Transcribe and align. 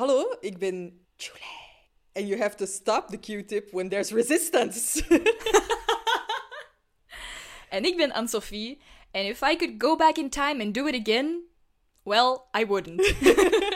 Hallo, 0.00 0.36
ik 0.40 0.58
ben 0.58 1.06
Julie. 1.16 1.58
And 2.12 2.28
you 2.28 2.40
have 2.40 2.56
to 2.56 2.66
stop 2.66 3.08
the 3.08 3.18
Q-tip 3.18 3.70
when 3.72 3.88
there's 3.88 4.10
resistance. 4.10 5.02
En 7.68 7.84
ik 7.84 7.96
ben 7.96 8.12
Anne-Sophie. 8.12 8.80
And 9.10 9.24
if 9.24 9.42
I 9.42 9.56
could 9.56 9.74
go 9.78 9.96
back 9.96 10.16
in 10.16 10.30
time 10.30 10.62
and 10.62 10.74
do 10.74 10.86
it 10.86 10.94
again, 11.00 11.42
well, 12.02 12.38
I 12.60 12.66
wouldn't. 12.66 13.14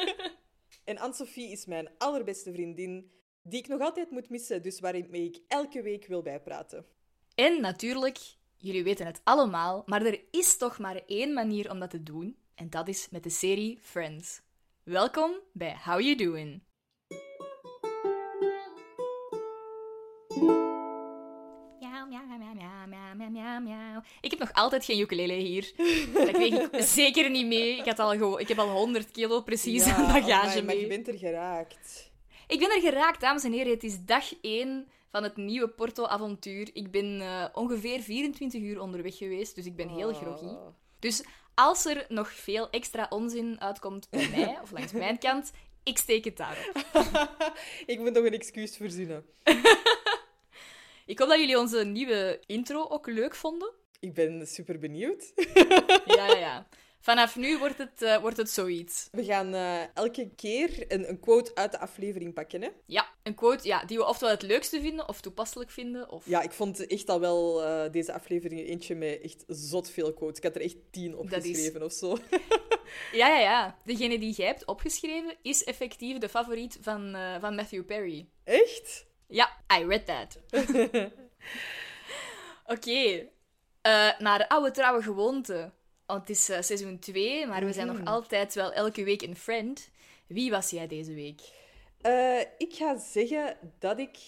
en 0.91 0.99
Anne-Sophie 0.99 1.51
is 1.51 1.67
mijn 1.67 1.91
allerbeste 1.99 2.53
vriendin, 2.53 3.11
die 3.43 3.59
ik 3.59 3.69
nog 3.69 3.81
altijd 3.81 4.11
moet 4.11 4.31
missen, 4.31 4.63
dus 4.63 4.81
waarmee 4.81 5.25
ik 5.25 5.41
elke 5.49 5.83
week 5.83 6.07
wil 6.07 6.23
bijpraten. 6.23 6.87
En 7.35 7.61
natuurlijk, 7.61 8.19
jullie 8.57 8.85
weten 8.85 9.07
het 9.07 9.21
allemaal, 9.25 9.83
maar 9.87 10.05
er 10.05 10.21
is 10.31 10.57
toch 10.57 10.79
maar 10.79 11.01
één 11.07 11.33
manier 11.33 11.71
om 11.71 11.79
dat 11.79 11.91
te 11.91 12.03
doen. 12.03 12.37
En 12.55 12.71
dat 12.71 12.89
is 12.89 13.09
met 13.11 13.23
de 13.23 13.31
serie 13.31 13.79
Friends. 13.83 14.43
Welkom 14.85 15.33
bij 15.53 15.77
How 15.85 16.01
You 16.01 16.15
Doing. 16.17 16.63
Miauw, 21.79 22.07
miauw, 22.07 22.27
miauw, 22.39 22.55
miauw, 22.55 23.15
miauw, 23.15 23.31
miauw, 23.31 23.61
miauw. 23.61 24.03
Ik 24.21 24.31
heb 24.31 24.39
nog 24.39 24.53
altijd 24.53 24.85
geen 24.85 25.01
ukulele 25.01 25.33
hier. 25.33 25.73
Dat 26.13 26.31
kreeg 26.31 26.55
ik 26.55 26.83
zeker 27.01 27.31
niet 27.31 27.47
mee. 27.47 27.77
Ik, 27.77 27.85
had 27.85 27.99
al 27.99 28.11
gewoon, 28.11 28.41
ik 28.41 28.49
heb 28.49 28.59
al 28.59 28.69
100 28.69 29.11
kilo 29.11 29.43
precies 29.43 29.85
aan 29.85 30.07
bagage 30.07 30.33
amai, 30.33 30.55
maar 30.55 30.75
mee. 30.75 30.81
je 30.81 30.87
bent 30.87 31.09
er 31.09 31.19
geraakt. 31.19 32.13
Ik 32.47 32.59
ben 32.59 32.71
er 32.71 32.81
geraakt, 32.81 33.21
dames 33.21 33.45
en 33.45 33.53
heren. 33.53 33.73
Het 33.73 33.85
is 33.85 34.05
dag 34.05 34.35
1 34.41 34.89
van 35.11 35.23
het 35.23 35.37
nieuwe 35.37 35.69
Porto-avontuur. 35.69 36.71
Ik 36.73 36.91
ben 36.91 37.21
eh, 37.21 37.45
ongeveer 37.53 38.01
24 38.01 38.61
uur 38.61 38.81
onderweg 38.81 39.17
geweest, 39.17 39.55
dus 39.55 39.67
ik 39.67 39.77
ben 39.77 39.89
heel 39.89 40.13
groggy. 40.13 40.45
Oh. 40.45 40.67
Dus 40.99 41.25
als 41.55 41.85
er 41.85 42.05
nog 42.09 42.33
veel 42.33 42.71
extra 42.71 43.07
onzin 43.11 43.61
uitkomt 43.61 44.11
bij 44.11 44.29
mij, 44.29 44.59
of 44.63 44.71
langs 44.71 44.93
mijn 44.93 45.19
kant, 45.19 45.53
ik 45.83 45.99
steek 45.99 46.25
het 46.25 46.37
daarop. 46.37 46.73
ik 47.93 47.99
moet 47.99 48.13
nog 48.13 48.25
een 48.25 48.33
excuus 48.33 48.77
verzinnen. 48.77 49.27
Ik 51.07 51.19
hoop 51.19 51.29
dat 51.29 51.39
jullie 51.39 51.59
onze 51.59 51.85
nieuwe 51.85 52.41
intro 52.47 52.89
ook 52.89 53.07
leuk 53.07 53.35
vonden. 53.35 53.73
Ik 54.01 54.15
ben 54.15 54.47
super 54.47 54.79
benieuwd. 54.79 55.33
Ja, 56.05 56.27
ja, 56.27 56.37
ja. 56.37 56.67
Vanaf 57.05 57.37
nu 57.37 57.59
wordt 57.59 57.79
het, 57.79 58.03
eh, 58.03 58.17
wordt 58.21 58.37
het 58.37 58.51
zoiets. 58.51 59.09
We 59.13 59.25
gaan 59.25 59.55
eh, 59.55 59.97
elke 59.97 60.31
keer 60.37 60.85
een, 60.93 61.09
een 61.09 61.21
quote 61.21 61.55
uit 61.55 61.73
de 61.73 61.79
aflevering 61.79 62.35
pakken. 62.35 62.63
Hè? 62.63 62.69
Ja, 62.87 63.09
een 63.23 63.35
quote 63.35 63.67
ja, 63.69 63.85
die 63.85 63.97
we 63.99 64.05
oftewel 64.07 64.33
het 64.35 64.43
leukste 64.43 64.81
vinden, 64.81 65.09
of 65.09 65.21
toepasselijk 65.21 65.71
vinden, 65.71 66.11
of... 66.11 66.27
Ja, 66.27 66.43
ik 66.43 66.53
vond 66.53 66.87
echt 66.87 67.09
al 67.09 67.21
wel 67.21 67.63
eh, 67.65 67.93
deze 67.93 68.13
aflevering 68.13 68.61
eentje 68.61 68.95
met 68.95 69.21
echt 69.21 69.45
zot 69.47 69.91
veel 69.91 70.13
quotes. 70.13 70.37
Ik 70.39 70.43
had 70.45 70.55
er 70.55 70.61
echt 70.63 70.77
tien 70.91 71.11
Dat 71.11 71.21
is- 71.25 71.33
opgeschreven 71.37 71.83
of 71.83 71.93
zo. 71.93 72.17
Ja, 73.13 73.29
ja, 73.29 73.39
ja. 73.39 73.79
Degene 73.85 74.19
die 74.19 74.33
jij 74.35 74.47
hebt 74.47 74.65
opgeschreven 74.67 75.37
is 75.43 75.65
effectief 75.65 76.19
de 76.19 76.29
favoriet 76.29 76.79
van, 76.81 77.17
van 77.41 77.55
Matthew 77.55 77.85
Perry. 77.87 78.29
Echt? 78.45 79.07
Ja, 79.29 79.51
I 79.79 79.85
read 79.85 80.07
that. 80.07 80.39
Oké, 82.77 83.29
naar 84.19 84.39
de 84.39 84.49
oude 84.49 84.71
trouwe 84.71 85.03
gewoonte. 85.03 85.73
Want 86.07 86.21
het 86.21 86.31
is 86.31 86.49
eh, 86.49 86.61
seizoen 86.61 86.99
2, 86.99 87.47
maar 87.47 87.65
we 87.65 87.73
zijn 87.73 87.87
nog 87.87 88.05
altijd 88.05 88.55
wel 88.55 88.73
elke 88.73 89.05
week 89.05 89.23
een 89.23 89.37
friend. 89.37 89.89
Wie 90.27 90.51
was 90.51 90.71
jij 90.71 90.87
deze 90.87 91.15
week? 91.15 91.41
Eh, 92.01 92.41
ik 92.59 92.75
ga 92.75 92.99
zeggen 92.99 93.57
dat 93.79 93.99
ik... 93.99 94.19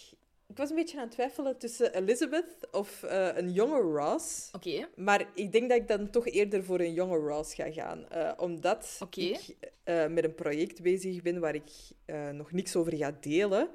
Ik 0.48 0.56
was 0.56 0.70
een 0.70 0.77
beetje 0.77 0.97
aan 0.97 1.02
het 1.02 1.12
twijfelen 1.12 1.58
tussen 1.58 1.94
Elizabeth 1.94 2.69
of 2.70 3.02
eh, 3.02 3.36
een 3.36 3.52
jonge 3.52 3.80
Ross. 3.80 4.48
Oké, 4.52 4.88
Maar 4.94 5.28
ik 5.34 5.52
denk 5.52 5.69
dat 5.69 5.78
ik 5.78 5.88
dan 5.88 6.10
toch 6.10 6.27
eerder 6.27 6.64
voor 6.64 6.80
een 6.80 6.92
jonge 6.92 7.16
Ross 7.16 7.54
ga 7.54 7.72
gaan. 7.72 8.06
omdat 8.38 9.00
ik 9.10 9.56
met 9.84 10.24
een 10.24 10.34
project 10.34 10.82
bezig 10.82 11.22
ben 11.22 11.41
waar 11.41 11.54
ik 11.54 11.70
nog 12.32 12.52
niks 12.52 12.77
over 12.77 12.97
ga 12.97 13.16
delen. 13.20 13.69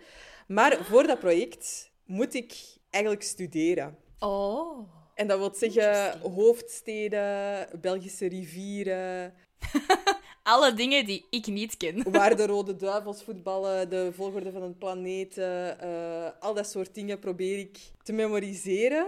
Maar 0.47 0.85
voor 0.85 1.07
dat 1.07 1.19
project 1.19 1.91
moet 2.05 2.33
ik 2.33 2.53
eigenlijk 2.89 3.23
studeren. 3.23 3.97
Oh. 4.19 5.00
En 5.21 5.27
dat 5.27 5.39
wil 5.39 5.53
zeggen 5.53 6.19
hoofdsteden, 6.19 7.67
Belgische 7.81 8.27
rivieren, 8.27 9.33
Alle 10.43 10.73
dingen 10.73 11.05
die 11.05 11.25
ik 11.29 11.47
niet 11.47 11.77
ken. 11.77 12.03
waar 12.11 12.35
de 12.35 12.45
rode 12.45 12.75
duivels 12.75 13.23
voetballen, 13.23 13.89
de 13.89 14.11
volgorde 14.13 14.51
van 14.51 14.61
de 14.61 14.73
planeten, 14.73 15.79
eh, 15.79 16.29
al 16.39 16.53
dat 16.53 16.69
soort 16.69 16.95
dingen 16.95 17.19
probeer 17.19 17.57
ik 17.57 17.77
te 18.03 18.13
memoriseren. 18.13 19.07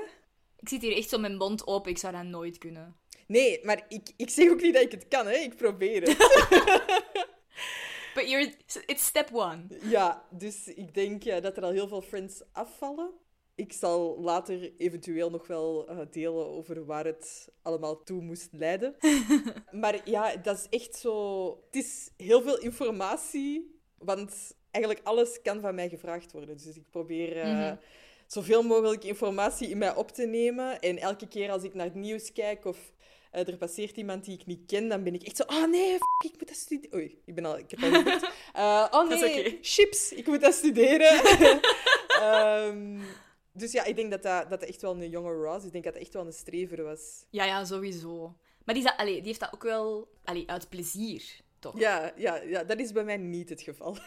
Ik 0.59 0.69
zit 0.69 0.81
hier 0.81 0.95
echt 0.95 1.09
zo 1.09 1.17
met 1.17 1.29
mijn 1.29 1.49
mond 1.49 1.67
open, 1.67 1.91
ik 1.91 1.97
zou 1.97 2.13
dat 2.13 2.23
nooit 2.23 2.57
kunnen. 2.57 2.95
Nee, 3.27 3.59
maar 3.63 3.85
ik, 3.87 4.09
ik 4.17 4.29
zeg 4.29 4.49
ook 4.49 4.61
niet 4.61 4.73
dat 4.73 4.83
ik 4.83 4.91
het 4.91 5.07
kan, 5.07 5.25
hè. 5.25 5.33
ik 5.33 5.55
probeer 5.55 6.01
het. 6.01 6.17
But 8.15 8.29
you're, 8.29 8.53
it's 8.85 9.05
step 9.05 9.29
one. 9.31 9.63
Ja, 9.83 10.25
dus 10.29 10.67
ik 10.67 10.93
denk 10.93 11.23
ja, 11.23 11.39
dat 11.39 11.57
er 11.57 11.63
al 11.63 11.71
heel 11.71 11.87
veel 11.87 12.01
friends 12.01 12.41
afvallen. 12.51 13.09
Ik 13.55 13.73
zal 13.73 14.19
later 14.21 14.71
eventueel 14.77 15.29
nog 15.29 15.47
wel 15.47 15.87
eh, 15.87 15.97
delen 16.11 16.47
over 16.47 16.85
waar 16.85 17.05
het 17.05 17.49
allemaal 17.61 18.03
toe 18.03 18.21
moest 18.21 18.47
leiden. 18.51 18.95
maar 19.81 20.09
ja, 20.09 20.35
dat 20.35 20.57
is 20.57 20.79
echt 20.79 20.95
zo... 20.95 21.45
Het 21.65 21.75
is 21.83 22.09
heel 22.17 22.41
veel 22.41 22.57
informatie, 22.59 23.79
want 23.97 24.55
eigenlijk 24.71 25.05
alles 25.07 25.41
kan 25.41 25.59
van 25.61 25.75
mij 25.75 25.89
gevraagd 25.89 26.31
worden. 26.31 26.57
Dus 26.57 26.75
ik 26.75 26.89
probeer 26.89 27.37
eh, 27.37 27.51
Mhm. 27.53 27.75
zoveel 28.27 28.63
mogelijk 28.63 29.03
informatie 29.03 29.69
in 29.69 29.77
mij 29.77 29.95
op 29.95 30.11
te 30.11 30.25
nemen. 30.25 30.79
En 30.79 30.97
elke 30.97 31.27
keer 31.27 31.51
als 31.51 31.63
ik 31.63 31.73
naar 31.73 31.85
het 31.85 31.95
nieuws 31.95 32.31
kijk 32.31 32.65
of 32.65 32.77
eh, 33.31 33.47
er 33.47 33.57
passeert 33.57 33.97
iemand 33.97 34.25
die 34.25 34.39
ik 34.39 34.45
niet 34.45 34.65
ken, 34.67 34.87
dan 34.89 35.03
ben 35.03 35.13
ik 35.13 35.23
echt 35.23 35.37
zo... 35.37 35.43
Oh 35.47 35.65
nee, 35.69 35.95
f- 35.97 36.25
ik 36.25 36.39
moet 36.39 36.47
dat 36.47 36.57
studeren. 36.57 36.95
Oei, 36.97 37.21
ik 37.25 37.35
ben 37.35 37.45
al... 37.45 37.57
Ik 37.57 37.71
heb 37.71 37.83
al. 37.83 37.91
Eh, 38.53 38.87
oh 38.91 39.09
nee, 39.09 39.57
chips, 39.61 40.13
ik 40.13 40.27
moet 40.27 40.41
dat 40.41 40.53
studeren. 40.53 41.21
Ehm, 42.21 42.99
dus 43.53 43.71
ja, 43.71 43.83
ik 43.83 43.95
denk 43.95 44.11
dat 44.11 44.23
dat, 44.23 44.49
dat 44.49 44.61
echt 44.61 44.81
wel 44.81 44.95
een 44.95 45.09
jonge 45.09 45.33
Ross, 45.33 45.65
ik 45.65 45.71
denk 45.71 45.83
dat 45.83 45.93
dat 45.93 46.01
echt 46.01 46.13
wel 46.13 46.25
een 46.25 46.33
strever 46.33 46.83
was. 46.83 47.25
Ja, 47.29 47.45
ja, 47.45 47.65
sowieso. 47.65 48.35
Maar 48.63 48.75
die, 48.75 48.89
allee, 48.89 49.15
die 49.15 49.27
heeft 49.27 49.39
dat 49.39 49.53
ook 49.53 49.63
wel 49.63 50.07
allee, 50.23 50.49
uit 50.49 50.69
plezier, 50.69 51.23
toch? 51.59 51.79
Ja, 51.79 52.13
ja, 52.15 52.35
ja, 52.35 52.63
dat 52.63 52.79
is 52.79 52.91
bij 52.91 53.03
mij 53.03 53.17
niet 53.17 53.49
het 53.49 53.61
geval. 53.61 53.97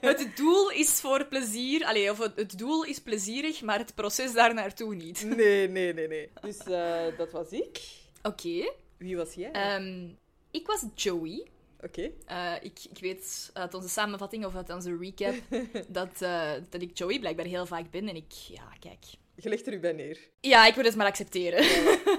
Het 0.00 0.36
doel 0.36 0.70
is 0.70 1.00
voor 1.00 1.26
plezier, 1.26 1.84
allee, 1.84 2.10
of 2.10 2.18
het, 2.18 2.36
het 2.36 2.58
doel 2.58 2.84
is 2.84 3.00
plezierig, 3.00 3.62
maar 3.62 3.78
het 3.78 3.94
proces 3.94 4.32
daar 4.32 4.54
naartoe 4.54 4.94
niet. 4.94 5.24
Nee, 5.36 5.68
nee, 5.68 5.94
nee, 5.94 6.08
nee. 6.08 6.30
Dus 6.40 6.58
eh, 6.58 7.16
dat 7.16 7.30
was 7.30 7.50
ik. 7.50 7.80
Oké. 8.22 8.72
Wie 8.96 9.16
was 9.16 9.34
jij? 9.34 9.52
Ehm, 9.52 10.08
ik 10.50 10.66
was 10.66 10.84
Joey. 10.94 11.46
Oké. 11.80 12.10
Eh, 12.26 12.54
ik, 12.60 12.78
ik 12.90 12.98
weet 13.00 13.50
uit 13.52 13.74
onze 13.74 13.88
samenvatting 13.88 14.44
of 14.44 14.56
uit 14.56 14.70
onze 14.70 14.96
recap 14.96 15.34
dat, 15.88 16.22
eh, 16.22 16.50
dat 16.70 16.82
ik 16.82 16.98
Joey 16.98 17.18
blijkbaar 17.18 17.46
heel 17.46 17.66
vaak 17.66 17.90
ben. 17.90 18.08
En 18.08 18.16
ik, 18.16 18.32
ja, 18.32 18.72
kijk. 18.80 19.04
Je 19.34 19.48
legt 19.48 19.66
er 19.66 19.72
u 19.72 19.80
bij 19.80 19.92
neer. 19.92 20.28
Ja, 20.40 20.66
ik 20.66 20.76
moet 20.76 20.84
het 20.84 20.96
maar 20.96 21.06
accepteren. 21.06 21.64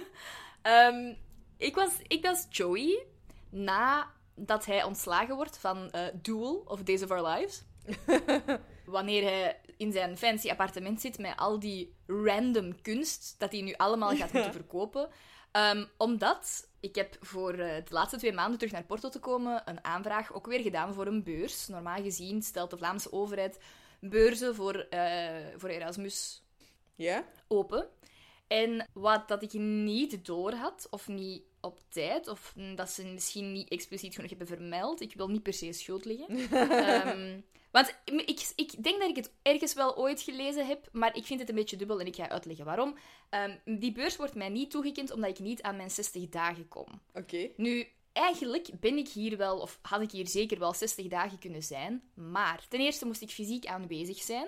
Ehm, 0.61 1.13
ik, 1.57 1.75
was, 1.75 1.89
ik 2.07 2.23
was 2.23 2.45
Joey 2.49 3.05
nadat 3.49 4.65
hij 4.65 4.83
ontslagen 4.83 5.35
wordt 5.35 5.57
van 5.57 5.91
eh 5.91 6.07
Duel 6.21 6.63
of 6.65 6.83
Days 6.83 7.03
of 7.03 7.11
Our 7.11 7.27
Lives. 7.27 7.63
Wanneer 8.85 9.23
hij 9.23 9.59
in 9.77 9.91
zijn 9.91 10.17
fancy 10.17 10.49
appartement 10.49 11.01
zit 11.01 11.17
met 11.17 11.33
al 11.35 11.59
die 11.59 11.95
random 12.07 12.81
kunst 12.81 13.35
dat 13.37 13.51
hij 13.51 13.61
nu 13.61 13.73
allemaal 13.73 14.15
gaat 14.15 14.33
moeten 14.33 14.53
verkopen. 14.53 15.09
Ehm, 15.51 15.85
omdat 15.97 16.68
ik 16.79 16.95
heb 16.95 17.17
voor 17.19 17.51
eh, 17.51 17.75
de 17.85 17.93
laatste 17.93 18.17
twee 18.17 18.33
maanden 18.33 18.57
terug 18.57 18.73
naar 18.73 18.83
Porto 18.83 19.09
te 19.09 19.19
komen 19.19 19.61
een 19.65 19.83
aanvraag 19.83 20.33
ook 20.33 20.47
weer 20.47 20.61
gedaan 20.61 20.93
voor 20.93 21.07
een 21.07 21.23
beurs. 21.23 21.67
Normaal 21.67 22.01
gezien 22.01 22.41
stelt 22.41 22.69
de 22.69 22.77
Vlaamse 22.77 23.11
overheid 23.11 23.59
beurzen 23.99 24.55
voor, 24.55 24.75
eh, 24.75 25.45
voor 25.57 25.69
Erasmus 25.69 26.43
open. 27.47 27.87
En 28.47 28.87
wat 28.93 29.27
dat 29.27 29.43
ik 29.43 29.53
niet 29.53 30.25
door 30.25 30.53
had, 30.53 30.87
of 30.89 31.07
niet 31.07 31.43
op 31.61 31.79
tijd, 31.89 32.27
of 32.27 32.53
mm, 32.55 32.75
dat 32.75 32.89
ze 32.89 33.05
misschien 33.05 33.51
niet 33.51 33.69
expliciet 33.69 34.15
genoeg 34.15 34.29
hebben 34.29 34.47
vermeld. 34.47 35.01
Ik 35.01 35.13
wil 35.13 35.27
niet 35.27 35.43
per 35.43 35.53
se 35.53 35.71
schuld 35.71 36.05
liggen. 36.05 36.27
Ehm, 36.51 37.39
want 37.71 37.95
ik, 38.05 38.51
ik 38.55 38.83
denk 38.83 38.99
dat 38.99 39.09
ik 39.09 39.15
het 39.15 39.31
ergens 39.41 39.73
wel 39.73 39.97
ooit 39.97 40.21
gelezen 40.21 40.67
heb, 40.67 40.89
maar 40.91 41.15
ik 41.15 41.25
vind 41.25 41.39
het 41.39 41.49
een 41.49 41.55
beetje 41.55 41.75
dubbel 41.75 41.99
en 41.99 42.05
ik 42.05 42.15
ga 42.15 42.29
uitleggen 42.29 42.65
waarom. 42.65 42.97
Ehm, 43.29 43.57
die 43.65 43.91
beurs 43.91 44.15
wordt 44.15 44.35
mij 44.35 44.49
niet 44.49 44.71
toegekend 44.71 45.11
omdat 45.11 45.29
ik 45.29 45.39
niet 45.39 45.61
aan 45.61 45.75
mijn 45.75 45.91
60 45.91 46.29
dagen 46.29 46.67
kom. 46.67 46.87
Oké. 47.13 47.49
Nu, 47.57 47.87
eigenlijk 48.13 48.69
ben 48.79 48.97
ik 48.97 49.07
hier 49.07 49.37
wel, 49.37 49.59
of 49.59 49.79
had 49.81 50.01
ik 50.01 50.11
hier 50.11 50.27
zeker 50.27 50.59
wel 50.59 50.73
60 50.73 51.07
dagen 51.07 51.39
kunnen 51.39 51.63
zijn. 51.63 52.03
Maar 52.13 52.65
ten 52.69 52.79
eerste 52.79 53.05
moest 53.05 53.21
ik 53.21 53.29
fysiek 53.29 53.65
aanwezig 53.65 54.21
zijn. 54.21 54.47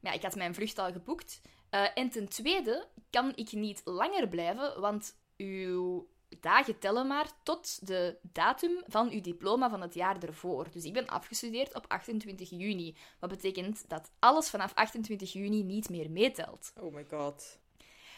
Maar 0.00 0.12
ja, 0.12 0.18
ik 0.18 0.24
had 0.24 0.36
mijn 0.36 0.54
vlucht 0.54 0.78
al 0.78 0.92
geboekt. 0.92 1.40
Eh, 1.70 1.86
en 1.94 2.10
ten 2.10 2.28
tweede 2.28 2.86
kan 3.10 3.32
ik 3.34 3.52
niet 3.52 3.80
langer 3.84 4.28
blijven, 4.28 4.80
want 4.80 5.16
uw 5.36 6.08
dagen 6.40 6.78
tellen 6.78 7.06
maar 7.06 7.26
tot 7.42 7.86
de 7.86 8.16
datum 8.22 8.82
van 8.86 9.10
uw 9.10 9.20
diploma 9.20 9.70
van 9.70 9.80
het 9.80 9.94
jaar 9.94 10.22
ervoor. 10.22 10.66
Dus 10.70 10.84
ik 10.84 10.92
ben 10.92 11.06
afgestudeerd 11.08 11.74
op 11.74 11.84
28 11.88 12.50
juni. 12.50 12.96
Wat 13.20 13.30
betekent 13.30 13.84
dat 13.88 14.10
alles 14.18 14.50
vanaf 14.50 14.74
28 14.74 15.32
juni 15.32 15.62
niet 15.62 15.88
meer 15.88 16.10
meetelt. 16.10 16.72
Oh 16.80 16.94
my 16.94 17.06
god. 17.10 17.58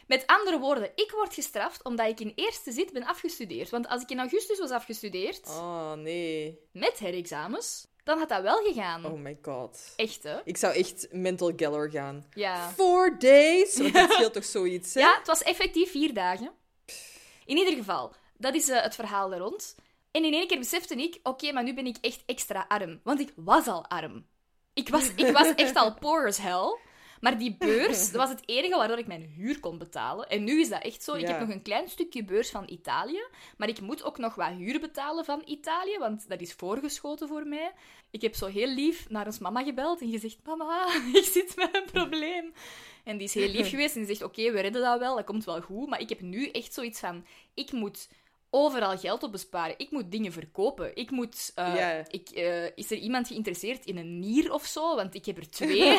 Met 0.06 0.26
andere 0.26 0.58
woorden, 0.58 0.90
ik 0.94 1.10
word 1.10 1.34
gestraft 1.34 1.84
omdat 1.84 2.08
ik 2.08 2.20
in 2.20 2.32
eerste 2.34 2.72
zit 2.72 2.92
ben 2.92 3.04
afgestudeerd. 3.04 3.70
Want 3.70 3.88
als 3.88 4.02
ik 4.02 4.10
in 4.10 4.18
augustus 4.18 4.58
was 4.58 4.70
afgestudeerd, 4.70 5.46
Oh, 5.48 5.92
nee. 5.92 6.58
met 6.72 6.98
herexamens, 6.98 7.86
dan 8.04 8.18
had 8.18 8.28
dat 8.28 8.42
wel 8.42 8.62
gegaan. 8.64 9.04
Oh 9.04 9.18
my 9.18 9.38
god. 9.42 9.92
Echt, 9.96 10.22
hè? 10.22 10.38
Ik 10.44 10.56
zou 10.56 10.74
echt 10.74 11.08
mental 11.10 11.52
galor 11.56 11.90
gaan. 11.90 12.26
Ja. 12.34 12.70
Four 12.70 13.18
days? 13.18 13.76
Want 13.78 13.92
dat 13.92 14.12
scheelt 14.12 14.32
toch 14.32 14.44
zoiets, 14.44 14.94
hè? 14.94 15.00
Ja, 15.00 15.16
het 15.18 15.26
was 15.26 15.42
effectief 15.42 15.90
vier 15.90 16.14
dagen. 16.14 16.52
In 17.46 17.56
ieder 17.56 17.74
geval, 17.74 18.14
dat 18.36 18.54
is 18.54 18.68
eh, 18.68 18.82
het 18.82 18.94
verhaal 18.94 19.30
daar 19.30 19.38
rond. 19.38 19.76
En 20.10 20.24
in 20.24 20.32
één 20.32 20.46
keer 20.46 20.58
besefte 20.58 20.94
ik, 20.94 21.18
oké, 21.22 21.52
maar 21.52 21.62
nu 21.62 21.74
ben 21.74 21.86
ik 21.86 21.96
echt 22.00 22.22
extra 22.26 22.64
arm. 22.68 23.00
Want 23.04 23.20
ik 23.20 23.32
was 23.36 23.66
al 23.66 23.86
arm. 23.86 24.26
Ik 24.72 24.88
was, 24.88 25.14
ik 25.14 25.32
was 25.32 25.54
echt 25.64 25.76
al 25.76 25.94
poor 25.94 26.26
as 26.26 26.38
hell. 26.38 26.78
Maar 27.22 27.38
die 27.38 27.56
beurs, 27.56 28.10
dat 28.10 28.20
was 28.20 28.28
het 28.28 28.42
enige 28.46 28.76
waardoor 28.76 28.98
ik 28.98 29.06
mijn 29.06 29.32
huur 29.36 29.60
kon 29.60 29.78
betalen. 29.78 30.28
En 30.28 30.44
nu 30.44 30.60
is 30.60 30.68
dat 30.68 30.82
echt 30.82 31.02
zo. 31.02 31.14
Ik 31.14 31.26
heb 31.26 31.40
nog 31.40 31.48
een 31.48 31.62
klein 31.62 31.88
stukje 31.88 32.24
beurs 32.24 32.50
van 32.50 32.64
Italië. 32.68 33.24
Maar 33.56 33.68
ik 33.68 33.80
moet 33.80 34.04
ook 34.04 34.18
nog 34.18 34.34
wat 34.34 34.48
huur 34.48 34.80
betalen 34.80 35.24
van 35.24 35.42
Italië, 35.44 35.98
want 35.98 36.28
dat 36.28 36.40
is 36.40 36.52
voorgeschoten 36.52 37.28
voor 37.28 37.46
mij. 37.46 37.72
Ik 38.10 38.22
heb 38.22 38.34
zo 38.34 38.46
heel 38.46 38.66
lief 38.66 39.08
naar 39.08 39.26
ons 39.26 39.38
mama 39.38 39.62
gebeld 39.62 40.00
en 40.00 40.10
gezegd: 40.10 40.38
Mama, 40.44 40.86
ik 41.12 41.24
zit 41.24 41.56
met 41.56 41.76
een 41.76 41.90
probleem. 41.92 42.52
En 43.04 43.16
die 43.16 43.26
is 43.26 43.34
heel 43.34 43.48
lief 43.48 43.68
geweest 43.74 43.94
en 43.94 44.00
die 44.04 44.16
zegt: 44.16 44.22
Oké, 44.30 44.52
we 44.52 44.60
redden 44.60 44.82
dat 44.82 44.98
wel, 44.98 45.16
dat 45.16 45.24
komt 45.24 45.44
wel 45.44 45.60
goed. 45.60 45.88
Maar 45.88 46.00
ik 46.00 46.08
heb 46.08 46.20
nu 46.20 46.48
echt 46.48 46.74
zoiets 46.74 47.00
van: 47.00 47.26
ik 47.54 47.72
moet 47.72 48.08
overal 48.50 48.98
geld 48.98 49.22
op 49.22 49.32
besparen. 49.32 49.74
Ik 49.78 49.90
moet 49.90 50.10
dingen 50.12 50.32
verkopen. 50.32 50.96
Ik 50.96 51.10
moet. 51.10 51.52
eh, 51.54 51.98
ik, 52.08 52.28
eh, 52.30 52.64
is 52.76 52.90
er 52.90 52.96
iemand 52.96 53.26
geïnteresseerd 53.26 53.84
in 53.86 53.96
een 53.96 54.18
nier 54.18 54.52
of 54.52 54.64
zo? 54.66 54.96
Want 54.96 55.14
ik 55.14 55.24
heb 55.24 55.36
er 55.36 55.50
twee. 55.50 55.98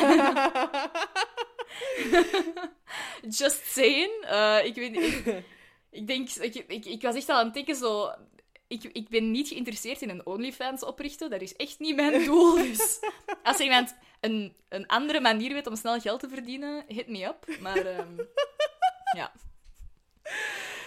Just 3.38 3.60
saying. 3.66 4.12
Eh, 4.24 4.64
ik 4.64 4.74
weet 4.74 4.90
niet. 4.92 5.02
Ik, 5.26 5.44
ik 5.90 6.06
denk, 6.06 6.30
ik, 6.30 6.54
ik, 6.54 6.84
ik 6.84 7.02
was 7.02 7.14
echt 7.14 7.28
al 7.28 7.36
aan 7.36 7.44
het 7.44 7.54
denken 7.54 7.74
zo. 7.76 8.10
Ik, 8.68 8.82
ik 8.84 9.08
ben 9.08 9.30
niet 9.30 9.48
geïnteresseerd 9.48 10.02
in 10.02 10.08
een 10.10 10.26
OnlyFans 10.26 10.82
oprichten. 10.84 11.30
Dat 11.30 11.40
is 11.40 11.56
echt 11.56 11.78
niet 11.78 11.96
mijn 11.96 12.24
doel. 12.24 12.54
Dus 12.54 12.98
als 13.42 13.56
er 13.58 13.62
iemand 13.64 13.94
een, 14.20 14.56
een 14.68 14.86
andere 14.86 15.20
manier 15.20 15.52
weet 15.52 15.66
om 15.66 15.76
snel 15.76 16.00
geld 16.00 16.20
te 16.20 16.28
verdienen, 16.28 16.84
hit 16.88 17.08
me 17.08 17.24
up. 17.24 17.46
Maar 17.60 17.86
ehm, 17.86 18.16
ja. 19.16 19.32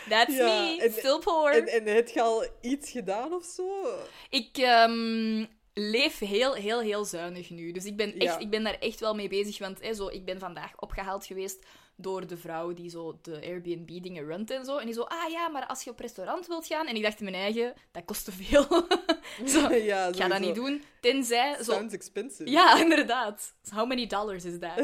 That's 0.09 0.35
Ja, 0.35 0.45
me. 0.61 0.81
en- 0.81 0.91
Still 0.91 1.19
poor. 1.19 1.49
En, 1.51 1.67
en 1.67 1.85
heb 1.95 2.07
je 2.07 2.21
al 2.21 2.45
iets 2.61 2.91
gedaan 2.91 3.33
of 3.33 3.43
zo? 3.45 3.85
Ik 4.29 4.57
ehm, 4.57 5.45
leef 5.77 6.19
heel, 6.19 6.53
heel, 6.53 6.79
heel 6.79 7.05
zuinig 7.05 7.49
nu. 7.49 7.71
Dus 7.71 7.85
ik 7.85 7.95
ben, 7.95 8.13
echt, 8.13 8.23
Ja. 8.23 8.37
ik 8.37 8.49
ben 8.49 8.63
daar 8.63 8.79
echt 8.79 8.99
wel 8.99 9.15
mee 9.15 9.27
bezig. 9.27 9.57
Want 9.57 9.81
hè, 9.81 9.93
zo, 9.93 10.07
ik 10.07 10.25
ben 10.25 10.39
vandaag 10.39 10.71
opgehaald 10.79 11.25
geweest 11.25 11.65
door 11.95 12.27
de 12.27 12.37
vrouw 12.37 12.73
die 12.73 12.89
zo 12.89 13.19
de 13.21 13.41
Airbnb-dingen 13.41 14.25
runt 14.25 14.51
en 14.51 14.65
zo. 14.65 14.77
En 14.77 14.85
die 14.85 14.93
zo, 14.93 15.01
ah 15.01 15.31
ja, 15.31 15.47
maar 15.47 15.65
als 15.65 15.83
je 15.83 15.89
op 15.89 15.99
restaurant 15.99 16.47
wilt 16.47 16.67
gaan... 16.67 16.87
En 16.87 16.95
ik 16.95 17.03
dacht 17.03 17.19
in 17.19 17.23
mijn 17.23 17.43
eigen, 17.43 17.73
dat 17.91 18.05
kost 18.05 18.25
te 18.25 18.31
veel. 18.31 18.63
zo, 19.53 19.73
ja, 19.91 20.07
ik 20.07 20.15
ga 20.15 20.27
dat 20.27 20.39
niet 20.39 20.55
doen. 20.55 20.83
Tenzij... 21.01 21.55
Zo, 21.55 21.71
Sounds 21.71 21.93
expensive. 21.93 22.49
ja, 22.49 22.77
inderdaad. 22.83 23.53
How 23.69 23.87
many 23.87 24.07
dollars 24.07 24.45
is 24.45 24.59
that? 24.59 24.83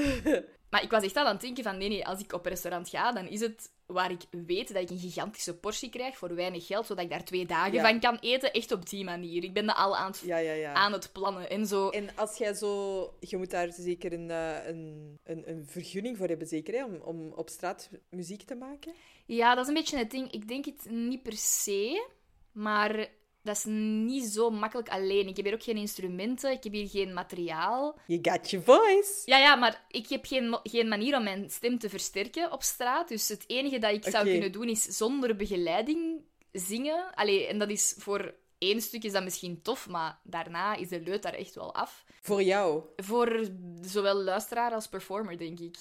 maar 0.69 0.83
ik 0.83 0.91
was 0.91 1.03
echt 1.03 1.15
al 1.15 1.25
aan 1.25 1.31
het 1.31 1.41
denken 1.41 1.63
van, 1.63 1.77
nee, 1.77 1.89
nee, 1.89 2.07
als 2.07 2.19
ik 2.19 2.33
op 2.33 2.45
restaurant 2.45 2.89
ga, 2.89 3.11
dan 3.11 3.27
is 3.27 3.39
het 3.39 3.71
waar 3.85 4.11
ik 4.11 4.21
weet 4.45 4.73
dat 4.73 4.81
ik 4.81 4.89
een 4.89 4.99
gigantische 4.99 5.57
portie 5.57 5.89
krijg 5.89 6.17
voor 6.17 6.35
weinig 6.35 6.65
geld, 6.65 6.85
zodat 6.85 7.03
ik 7.03 7.09
daar 7.09 7.23
twee 7.25 7.45
dagen 7.45 7.73
Ja. 7.73 7.89
van 7.89 7.99
kan 7.99 8.17
eten. 8.21 8.51
Echt 8.53 8.71
op 8.71 8.89
die 8.89 9.03
manier. 9.03 9.43
Ik 9.43 9.53
ben 9.53 9.65
dat 9.65 9.75
al 9.75 9.97
aan 9.97 10.11
het, 10.11 10.21
Ja, 10.25 10.37
ja, 10.37 10.53
ja. 10.53 10.73
aan 10.73 10.91
het 10.91 11.09
plannen. 11.11 11.49
En 11.49 11.65
zo... 11.67 11.89
En 11.89 12.09
als 12.15 12.37
jij 12.37 12.53
zo... 12.53 13.13
Je 13.19 13.37
moet 13.37 13.49
daar 13.51 13.71
zeker 13.71 14.13
een, 14.13 14.31
eh, 14.31 14.67
een, 14.67 15.15
een, 15.23 15.49
een 15.49 15.65
vergunning 15.65 16.17
voor 16.17 16.27
hebben, 16.27 16.47
zeker, 16.47 16.73
hè? 16.73 16.83
Om, 16.85 16.95
om 16.95 17.31
op 17.35 17.49
straat 17.49 17.89
muziek 18.09 18.41
te 18.43 18.55
maken? 18.55 18.93
Ja, 19.25 19.55
dat 19.55 19.63
is 19.63 19.67
een 19.69 19.73
beetje 19.77 19.97
het 19.97 20.11
ding. 20.11 20.31
Ik 20.31 20.47
denk 20.47 20.65
het 20.65 20.89
niet 20.89 21.23
per 21.23 21.37
se, 21.37 22.07
maar 22.51 23.07
dat 23.43 23.55
is 23.55 23.63
niet 23.65 24.23
zo 24.23 24.49
makkelijk 24.49 24.89
alleen. 24.89 25.27
Ik 25.27 25.35
heb 25.35 25.45
hier 25.45 25.53
ook 25.53 25.63
geen 25.63 25.77
instrumenten, 25.77 26.51
ik 26.51 26.63
heb 26.63 26.73
hier 26.73 26.87
geen 26.87 27.13
materiaal. 27.13 27.99
You 28.05 28.19
got 28.21 28.49
your 28.49 28.65
voice. 28.65 29.21
Ja, 29.25 29.37
ja, 29.37 29.55
maar 29.55 29.85
ik 29.89 30.07
heb 30.07 30.25
geen, 30.25 30.59
geen 30.63 30.87
manier 30.87 31.17
om 31.17 31.23
mijn 31.23 31.49
stem 31.49 31.79
te 31.79 31.89
versterken 31.89 32.51
op 32.51 32.63
straat. 32.63 33.07
Dus 33.07 33.27
het 33.27 33.43
enige 33.47 33.79
dat 33.79 33.91
ik 33.91 34.03
zou 34.03 34.25
kunnen 34.25 34.51
doen 34.51 34.69
is 34.69 34.83
zonder 34.83 35.35
begeleiding 35.35 36.21
zingen. 36.51 37.13
Allee, 37.15 37.47
en 37.47 37.59
dat 37.59 37.69
is 37.69 37.95
voor 37.97 38.33
één 38.57 38.81
stuk 38.81 39.03
is 39.03 39.11
dat 39.11 39.23
misschien 39.23 39.61
tof, 39.61 39.87
maar 39.89 40.19
daarna 40.23 40.75
is 40.75 40.87
de 40.87 41.01
leut 41.01 41.21
daar 41.21 41.33
echt 41.33 41.55
wel 41.55 41.73
af. 41.73 42.05
Voor 42.21 42.43
jou? 42.43 42.83
Voor 42.95 43.49
zowel 43.81 44.15
luisteraar 44.15 44.71
als 44.71 44.87
performer, 44.87 45.37
denk 45.37 45.59
ik. 45.59 45.77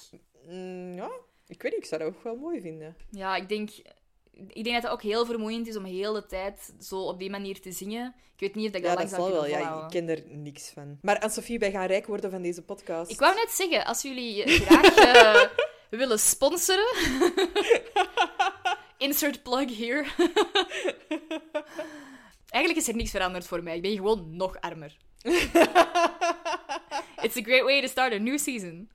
Mm, 0.47 0.95
ja, 0.95 1.11
ik 1.47 1.61
weet 1.61 1.71
niet. 1.71 1.81
Ik 1.81 1.89
zou 1.89 2.03
dat 2.03 2.15
ook 2.15 2.23
wel 2.23 2.35
mooi 2.35 2.61
vinden. 2.61 2.95
Ja, 3.09 3.35
ik 3.35 3.49
denk, 3.49 3.69
ik 4.33 4.63
denk 4.63 4.75
dat 4.75 4.83
het 4.83 4.91
ook 4.91 5.01
heel 5.01 5.25
vermoeiend 5.25 5.67
is 5.67 5.75
om 5.75 5.83
heel 5.83 6.13
de 6.13 6.25
tijd 6.25 6.73
zo 6.79 6.99
op 6.99 7.19
die 7.19 7.29
manier 7.29 7.61
te 7.61 7.71
zingen. 7.71 8.15
Ik 8.33 8.39
weet 8.39 8.55
niet 8.55 8.69
of 8.69 8.75
ik 8.75 8.81
dat 8.83 8.91
Ja, 8.91 8.97
lang 8.97 9.09
dat 9.09 9.19
zou 9.19 9.31
zal 9.31 9.41
wel. 9.41 9.49
Ja, 9.49 9.83
ik 9.83 9.89
ken 9.89 10.09
er 10.09 10.23
niks 10.27 10.69
van. 10.69 10.97
Maar 11.01 11.19
Anne-Sophie, 11.19 11.59
wij 11.59 11.71
gaan 11.71 11.85
rijk 11.85 12.07
worden 12.07 12.31
van 12.31 12.41
deze 12.41 12.61
podcast. 12.61 13.11
Ik 13.11 13.19
wou 13.19 13.35
net 13.35 13.51
zeggen, 13.51 13.85
als 13.85 14.01
jullie 14.01 14.47
graag 14.47 14.95
eh, 14.95 15.41
willen 15.99 16.19
sponsoren... 16.19 16.87
Insert 18.97 19.43
plug 19.43 19.77
here. 19.77 20.05
Eigenlijk 22.49 22.77
is 22.77 22.87
er 22.87 22.95
niks 22.95 23.11
veranderd 23.11 23.47
voor 23.47 23.63
mij. 23.63 23.75
Ik 23.75 23.81
ben 23.81 23.95
gewoon 23.95 24.35
nog 24.35 24.61
armer. 24.61 24.97
It's 27.21 27.37
a 27.37 27.41
great 27.41 27.63
way 27.63 27.81
to 27.81 27.87
start 27.87 28.13
a 28.13 28.17
new 28.17 28.37
season. 28.37 28.89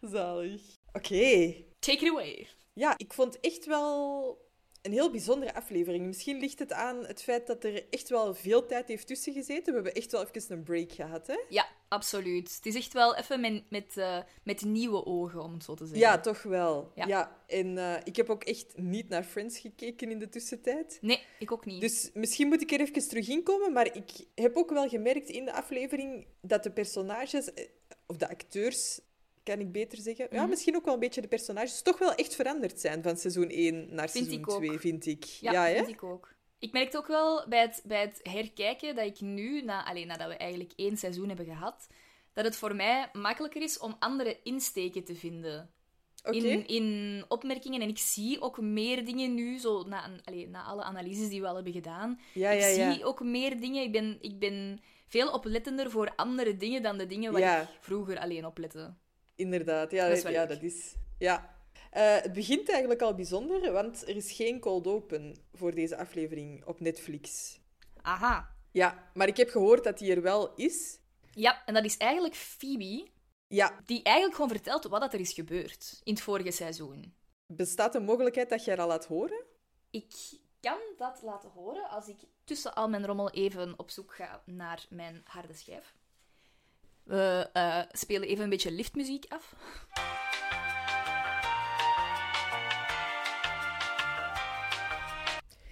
Zalig. 0.00 0.60
Oké. 0.92 1.54
Take 1.84 2.04
it 2.04 2.10
away. 2.10 2.46
Ja, 2.72 2.94
ik 2.96 3.12
vond 3.12 3.40
echt 3.40 3.66
wel 3.66 4.42
een 4.82 4.92
heel 4.92 5.10
bijzondere 5.10 5.54
aflevering. 5.54 6.06
Misschien 6.06 6.38
ligt 6.38 6.58
het 6.58 6.72
aan 6.72 7.06
het 7.06 7.22
feit 7.22 7.46
dat 7.46 7.64
er 7.64 7.84
echt 7.90 8.08
wel 8.08 8.34
veel 8.34 8.66
tijd 8.66 8.88
heeft 8.88 9.06
tussen 9.06 9.32
gezeten. 9.32 9.64
We 9.64 9.72
hebben 9.72 9.94
echt 9.94 10.12
wel 10.12 10.26
even 10.26 10.56
een 10.56 10.62
break 10.62 10.92
gehad, 10.92 11.26
hè? 11.26 11.36
Ja, 11.48 11.66
absoluut. 11.88 12.54
Het 12.54 12.66
is 12.66 12.74
echt 12.74 12.92
wel 12.92 13.16
even 13.16 13.40
met, 13.40 13.62
met, 13.70 13.96
eh, 13.96 14.18
met 14.42 14.64
nieuwe 14.64 15.06
ogen, 15.06 15.42
om 15.42 15.52
het 15.52 15.64
zo 15.64 15.74
te 15.74 15.84
zeggen. 15.84 16.02
Ja, 16.02 16.20
toch 16.20 16.42
wel. 16.42 16.92
Ja. 16.94 17.06
Ja, 17.06 17.42
en 17.46 17.78
eh, 17.78 18.00
ik 18.04 18.16
heb 18.16 18.30
ook 18.30 18.44
echt 18.44 18.76
niet 18.76 19.08
naar 19.08 19.24
Friends 19.24 19.58
gekeken 19.58 20.10
in 20.10 20.18
de 20.18 20.28
tussentijd. 20.28 20.98
Nee, 21.00 21.22
ik 21.38 21.52
ook 21.52 21.64
niet. 21.64 21.80
Dus 21.80 22.10
misschien 22.14 22.48
moet 22.48 22.62
ik 22.62 22.72
er 22.72 22.80
even 22.80 23.08
terug 23.08 23.28
in 23.28 23.42
komen, 23.42 23.72
maar 23.72 23.96
ik 23.96 24.10
heb 24.34 24.56
ook 24.56 24.70
wel 24.70 24.88
gemerkt 24.88 25.28
in 25.28 25.44
de 25.44 25.52
aflevering 25.52 26.26
dat 26.40 26.62
de 26.62 26.70
personages, 26.70 27.54
eh, 27.54 27.64
of 28.06 28.16
de 28.16 28.28
acteurs, 28.28 29.00
kan 29.44 29.58
ik 29.60 29.72
beter 29.72 29.98
zeggen, 29.98 30.26
ja, 30.30 30.40
Mhm. 30.40 30.48
misschien 30.50 30.76
ook 30.76 30.84
wel 30.84 30.94
een 30.94 31.00
beetje 31.00 31.20
de 31.20 31.28
personages, 31.28 31.82
toch 31.82 31.98
wel 31.98 32.14
echt 32.14 32.34
veranderd 32.34 32.80
zijn 32.80 33.02
van 33.02 33.16
seizoen 33.16 33.48
1 33.50 33.94
naar 33.94 34.08
Vind 34.10 34.24
seizoen 34.26 34.44
ik 34.44 34.50
ook. 34.50 34.64
2, 34.64 34.78
vind 34.78 35.06
ik. 35.06 35.24
Ja, 35.24 35.52
Ja, 35.52 35.64
hè? 35.66 35.74
vind 35.74 35.88
ik 35.88 36.02
ook. 36.02 36.32
Ik 36.58 36.72
merkte 36.72 36.98
ook 36.98 37.06
wel 37.06 37.48
bij 37.48 37.60
het, 37.60 37.82
bij 37.86 38.00
het 38.00 38.20
herkijken 38.22 38.94
dat 38.94 39.06
ik 39.06 39.20
nu, 39.20 39.62
na, 39.62 39.84
alleen 39.86 40.06
nadat 40.06 40.28
we 40.28 40.36
eigenlijk 40.36 40.72
één 40.76 40.96
seizoen 40.96 41.28
hebben 41.28 41.46
gehad, 41.46 41.86
dat 42.32 42.44
het 42.44 42.56
voor 42.56 42.74
mij 42.74 43.08
makkelijker 43.12 43.62
is 43.62 43.78
om 43.78 43.96
andere 43.98 44.40
insteken 44.42 45.04
te 45.04 45.14
vinden. 45.14 45.70
In, 46.30 46.66
in 46.66 47.24
opmerkingen. 47.28 47.80
En 47.80 47.88
ik 47.88 47.98
zie 47.98 48.40
ook 48.40 48.60
meer 48.60 49.04
dingen 49.04 49.34
nu, 49.34 49.58
zo 49.58 49.82
na, 49.82 50.10
allee, 50.24 50.48
na 50.48 50.62
alle 50.62 50.82
analyses 50.82 51.28
die 51.28 51.40
we 51.40 51.46
al 51.46 51.54
hebben 51.54 51.72
gedaan. 51.72 52.20
Ja, 52.34 52.50
ik 52.50 52.60
ja. 52.76 52.92
zie 52.92 53.04
ook 53.04 53.22
meer 53.22 53.60
dingen. 53.60 53.82
Ik 53.82 53.92
ben, 53.92 54.18
ik 54.20 54.38
ben 54.38 54.80
veel 55.06 55.30
oplettender 55.32 55.90
voor 55.90 56.12
andere 56.16 56.56
dingen 56.56 56.82
dan 56.82 56.98
de 56.98 57.06
dingen 57.06 57.32
waar 57.32 57.62
ik 57.62 57.68
vroeger 57.80 58.18
alleen 58.18 58.46
op 58.46 58.58
lette. 58.58 58.94
Inderdaad, 59.34 59.90
ja, 59.90 60.08
Dat 60.08 60.16
is 60.16 60.22
ja, 60.22 60.46
dat 60.46 60.62
is... 60.62 60.94
Ja. 61.18 61.52
Eh, 61.90 62.16
het 62.20 62.32
begint 62.32 62.70
eigenlijk 62.70 63.02
al 63.02 63.14
bijzonder, 63.14 63.72
want 63.72 64.08
er 64.08 64.16
is 64.16 64.32
geen 64.32 64.60
cold 64.60 64.86
open 64.86 65.36
voor 65.52 65.74
deze 65.74 65.96
aflevering 65.96 66.64
op 66.64 66.80
Netflix. 66.80 67.58
Aha. 68.02 68.50
Ja, 68.70 69.10
maar 69.14 69.28
ik 69.28 69.36
heb 69.36 69.48
gehoord 69.50 69.84
dat 69.84 69.98
die 69.98 70.14
er 70.14 70.22
wel 70.22 70.54
is. 70.54 70.98
Ja, 71.30 71.62
en 71.66 71.74
dat 71.74 71.84
is 71.84 71.96
eigenlijk 71.96 72.34
Phoebe, 72.34 73.06
Ja, 73.48 73.80
die 73.84 74.02
eigenlijk 74.02 74.34
gewoon 74.34 74.50
vertelt 74.50 74.84
wat 74.84 75.12
er 75.12 75.20
is 75.20 75.32
gebeurd 75.32 76.00
in 76.04 76.12
het 76.14 76.22
vorige 76.22 76.50
seizoen. 76.50 77.14
bestaat 77.46 77.92
de 77.92 78.00
mogelijkheid 78.00 78.48
dat 78.48 78.64
je 78.64 78.70
er 78.70 78.80
al 78.80 78.88
laat 78.88 79.06
horen? 79.06 79.44
Ik 79.90 80.14
kan 80.60 80.78
dat 80.96 81.22
laten 81.22 81.50
horen 81.50 81.88
als 81.88 82.08
ik 82.08 82.16
tussen 82.44 82.74
al 82.74 82.88
mijn 82.88 83.06
rommel 83.06 83.30
even 83.30 83.78
op 83.78 83.90
zoek 83.90 84.14
ga 84.14 84.42
naar 84.46 84.86
mijn 84.88 85.20
harde 85.24 85.54
schijf. 85.54 85.94
We 87.04 87.48
eh, 87.52 87.80
spelen 87.92 88.28
even 88.28 88.44
een 88.44 88.50
beetje 88.50 88.70
liftmuziek 88.70 89.24
af. 89.28 89.54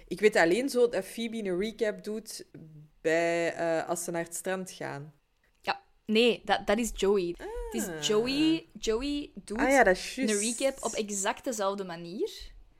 Ik 0.07 0.19
weet 0.19 0.35
alleen 0.35 0.69
zo 0.69 0.89
dat 0.89 1.05
Phoebe 1.05 1.37
een 1.37 1.59
recap 1.59 2.03
doet 2.03 2.45
bij, 3.01 3.53
eh, 3.53 3.89
als 3.89 4.03
ze 4.03 4.11
naar 4.11 4.23
het 4.23 4.35
strand 4.35 4.71
gaan. 4.71 5.13
Ja, 5.61 5.83
nee, 6.05 6.41
dat, 6.45 6.67
dat 6.67 6.77
is 6.77 6.91
Joey. 6.95 7.35
Het 7.71 7.73
is 7.73 8.07
Joey. 8.07 8.65
Joey 8.79 9.31
doet 9.33 9.57
Ah 9.57 9.69
ja, 9.69 9.87
een 9.87 10.39
recap 10.39 10.83
op 10.83 10.91
exact 10.91 11.43
dezelfde 11.43 11.83
manier. 11.83 12.31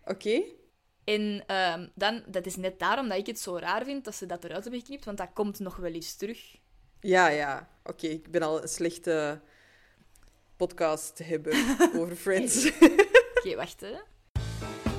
Oké. 0.05 0.41
En 1.03 1.43
ehm, 1.47 1.87
dan, 1.95 2.23
dat 2.27 2.45
is 2.45 2.55
net 2.55 2.79
daarom 2.79 3.09
dat 3.09 3.17
ik 3.17 3.27
het 3.27 3.39
zo 3.39 3.57
raar 3.57 3.85
vind 3.85 4.05
dat 4.05 4.15
ze 4.15 4.25
dat 4.25 4.43
eruit 4.43 4.63
hebben 4.63 4.81
geknipt, 4.81 5.05
want 5.05 5.17
dat 5.17 5.33
komt 5.33 5.59
nog 5.59 5.75
wel 5.75 5.91
eens 5.91 6.15
terug. 6.15 6.61
Ja, 7.03 7.27
ja. 7.27 7.67
Oké, 7.83 8.07
ik 8.07 8.31
ben 8.31 8.41
al 8.41 8.61
een 8.61 8.67
slechte 8.67 9.41
podcast 10.57 11.15
te 11.15 11.23
hebben 11.23 11.53
over 11.99 12.15
Friends. 12.15 12.71
Oké, 13.37 13.55
wacht 13.55 13.81
hè. 13.81 13.93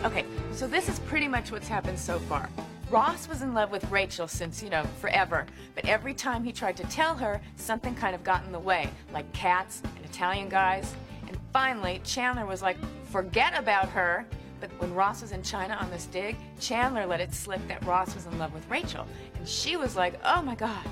Okay, 0.07 0.25
so 0.55 0.69
this 0.69 0.89
is 0.89 0.99
pretty 0.99 1.29
much 1.29 1.49
what's 1.49 1.69
happened 1.69 1.99
so 1.99 2.19
far. 2.19 2.49
Ross 2.91 3.27
was 3.27 3.41
in 3.41 3.55
love 3.55 3.71
with 3.71 3.91
Rachel 3.91 4.29
since, 4.29 4.63
you 4.63 4.71
know, 4.71 4.85
forever. 5.01 5.47
But 5.75 5.85
every 5.87 6.15
time 6.15 6.45
he 6.45 6.53
tried 6.53 6.77
to 6.77 6.87
tell 6.89 7.15
her, 7.15 7.41
something 7.57 7.95
kind 7.95 8.15
of 8.15 8.23
got 8.23 8.45
in 8.45 8.53
the 8.53 8.59
way, 8.59 8.89
like 9.13 9.25
cats 9.33 9.83
and 9.97 10.05
Italian 10.05 10.49
guys. 10.49 10.95
And 11.27 11.39
finally, 11.53 12.01
Chandler 12.05 12.45
was 12.45 12.61
like, 12.61 12.77
forget 13.11 13.59
about 13.59 13.89
her. 13.89 14.27
But 14.61 14.71
when 14.79 14.95
Ross 14.95 15.23
was 15.23 15.33
in 15.33 15.43
China 15.43 15.75
on 15.81 15.91
this 15.91 16.07
dig, 16.07 16.37
Chandler 16.61 17.07
let 17.07 17.21
it 17.21 17.33
slip 17.33 17.67
that 17.69 17.83
Ross 17.87 18.15
was 18.15 18.27
in 18.27 18.39
love 18.39 18.53
with 18.53 18.69
Rachel. 18.69 19.07
And 19.39 19.49
she 19.49 19.77
was 19.77 19.97
like, 19.97 20.21
oh 20.23 20.43
my 20.43 20.55
God. 20.55 20.85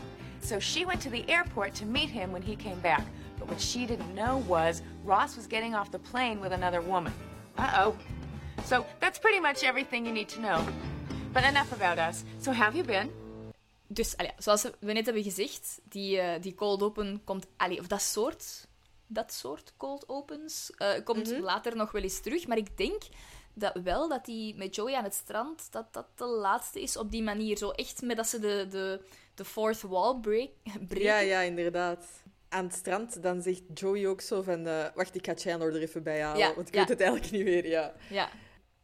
So 0.42 0.58
she 0.58 0.84
went 0.84 1.00
to 1.02 1.10
the 1.10 1.24
airport 1.28 1.74
to 1.76 1.86
meet 1.86 2.10
him 2.10 2.32
when 2.32 2.42
he 2.42 2.56
came 2.56 2.80
back. 2.80 3.04
But 3.38 3.48
what 3.48 3.60
she 3.60 3.86
didn't 3.86 4.14
know 4.14 4.44
was 4.48 4.82
Ross 5.04 5.36
was 5.36 5.46
getting 5.46 5.74
off 5.74 5.90
the 5.90 5.98
plane 5.98 6.40
with 6.40 6.52
another 6.52 6.82
woman. 6.82 7.12
Uh 7.56 7.70
oh. 7.84 7.96
So 8.64 8.84
that's 9.00 9.18
pretty 9.18 9.40
much 9.40 9.62
everything 9.64 10.04
you 10.06 10.12
need 10.12 10.28
to 10.28 10.40
know. 10.40 10.64
But 11.32 11.44
enough 11.44 11.72
about 11.72 11.98
us. 11.98 12.24
So 12.40 12.52
have 12.52 12.76
you 12.76 12.84
been? 12.84 13.10
Dus, 13.86 14.16
allee, 14.16 14.32
zoals 14.38 14.66
we 14.80 14.92
net 14.92 15.04
hebben 15.04 15.22
gezegd, 15.22 15.80
die, 15.82 16.20
eh, 16.20 16.42
die 16.42 16.54
cold 16.54 16.82
open 16.82 17.20
komt... 17.24 17.46
Allee, 17.56 17.78
of 17.78 17.86
dat 17.86 18.02
soort, 18.02 18.66
dat 19.06 19.32
soort 19.32 19.72
cold 19.76 20.08
opens 20.08 20.70
eh, 20.76 21.04
komt 21.04 21.38
later 21.38 21.76
nog 21.76 21.92
wel 21.92 22.02
eens 22.02 22.20
terug. 22.20 22.46
Maar 22.46 22.56
ik 22.56 22.76
denk 22.76 23.02
dat 23.54 23.72
wel 23.84 24.08
dat 24.08 24.24
die 24.24 24.54
met 24.54 24.74
Joey 24.74 24.94
aan 24.94 25.04
het 25.04 25.14
strand, 25.14 25.72
dat 25.72 25.92
dat 25.92 26.06
de 26.14 26.24
laatste 26.26 26.80
is 26.80 26.96
op 26.96 27.10
die 27.10 27.22
manier. 27.22 27.56
Zo 27.56 27.70
echt 27.70 28.02
met 28.02 28.16
dat 28.16 28.28
ze 28.28 28.38
de, 28.38 28.66
de, 28.70 29.00
de 29.42 29.48
fourth 29.48 29.80
wall 29.82 30.20
break, 30.20 30.50
breken. 30.88 31.00
ja, 31.02 31.18
ja, 31.18 31.40
inderdaad. 31.40 32.04
Aan 32.48 32.64
het 32.64 32.74
strand, 32.74 33.22
dan 33.22 33.42
zegt 33.42 33.62
Joey 33.74 34.06
ook 34.06 34.20
zo 34.20 34.42
van... 34.42 34.66
eh, 34.66 34.86
wacht, 34.94 35.14
ik 35.14 35.26
ga 35.26 35.34
Chandler 35.36 35.74
er 35.74 35.82
even 35.82 36.02
bij 36.02 36.20
halen, 36.22 36.38
Ja, 36.38 36.54
want 36.54 36.68
ik 36.68 36.74
ja. 36.74 36.80
weet 36.80 36.88
het 36.88 37.00
eigenlijk 37.00 37.32
niet 37.32 37.44
meer, 37.44 37.66
ja. 37.66 37.94
Ja, 38.10 38.30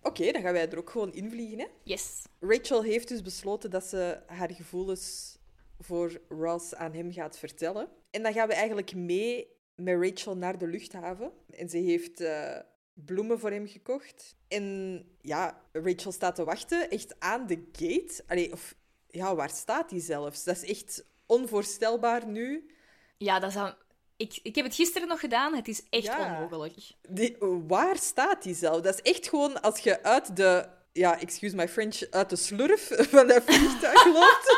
Oké, 0.03 0.33
dan 0.33 0.43
gaan 0.43 0.53
wij 0.53 0.71
er 0.71 0.79
ook 0.79 0.91
gewoon 0.91 1.13
invliegen, 1.13 1.59
hè. 1.59 1.67
yes. 1.83 2.23
Rachel 2.41 2.83
heeft 2.83 3.09
dus 3.09 3.23
besloten 3.23 3.71
dat 3.71 3.85
ze 3.85 4.21
haar 4.27 4.51
gevoelens 4.53 5.39
voor 5.79 6.21
Ross 6.29 6.75
aan 6.75 6.93
hem 6.93 7.13
gaat 7.13 7.39
vertellen. 7.39 7.89
En 8.11 8.23
dan 8.23 8.33
gaan 8.33 8.49
we 8.49 8.55
eigenlijk 8.55 8.95
mee 8.95 9.47
met 9.75 10.03
Rachel 10.03 10.37
naar 10.37 10.59
de 10.59 10.67
luchthaven. 10.67 11.33
En 11.51 11.69
ze 11.69 11.77
heeft 11.77 12.21
eh, 12.21 12.57
bloemen 12.95 13.39
voor 13.39 13.51
hem 13.51 13.67
gekocht. 13.67 14.37
En 14.49 15.05
ja, 15.21 15.63
Rachel 15.73 16.13
staat 16.13 16.35
te 16.35 16.45
wachten, 16.45 16.91
echt 16.91 17.15
aan 17.21 17.47
de 17.47 17.69
gate. 17.73 18.23
Allee, 18.27 18.53
of 18.53 18.75
ja, 19.11 19.35
waar 19.35 19.51
staat 19.51 19.91
hij 19.91 20.01
zelfs? 20.01 20.45
Dat 20.45 20.57
is 20.63 20.65
echt 20.71 21.05
onvoorstelbaar 21.27 22.27
nu. 22.27 22.71
Ja, 23.19 23.39
dat 23.39 23.51
is 23.51 23.57
aan... 23.57 23.77
ik, 24.17 24.39
ik 24.43 24.55
heb 24.55 24.65
het 24.65 24.75
gisteren 24.75 25.09
nog 25.09 25.21
gedaan. 25.21 25.55
Het 25.55 25.69
is 25.69 25.83
echt 25.91 26.05
Ja. 26.05 26.35
onmogelijk. 26.35 26.75
Die, 27.09 27.37
waar 27.67 27.97
staat 27.99 28.45
hij 28.45 28.55
zelf? 28.55 28.81
Dat 28.81 28.95
is 29.03 29.13
echt 29.13 29.29
gewoon 29.29 29.61
als 29.61 29.79
je 29.81 30.03
uit 30.03 30.37
de... 30.37 30.69
Ja, 30.93 31.21
excuse 31.21 31.57
my 31.57 31.69
French, 31.69 32.01
uit 32.11 32.31
de 32.31 32.37
slurf 32.37 32.91
van 33.11 33.27
dat 33.27 33.43
vliegtuig 33.47 34.05
loopt. 34.19 34.57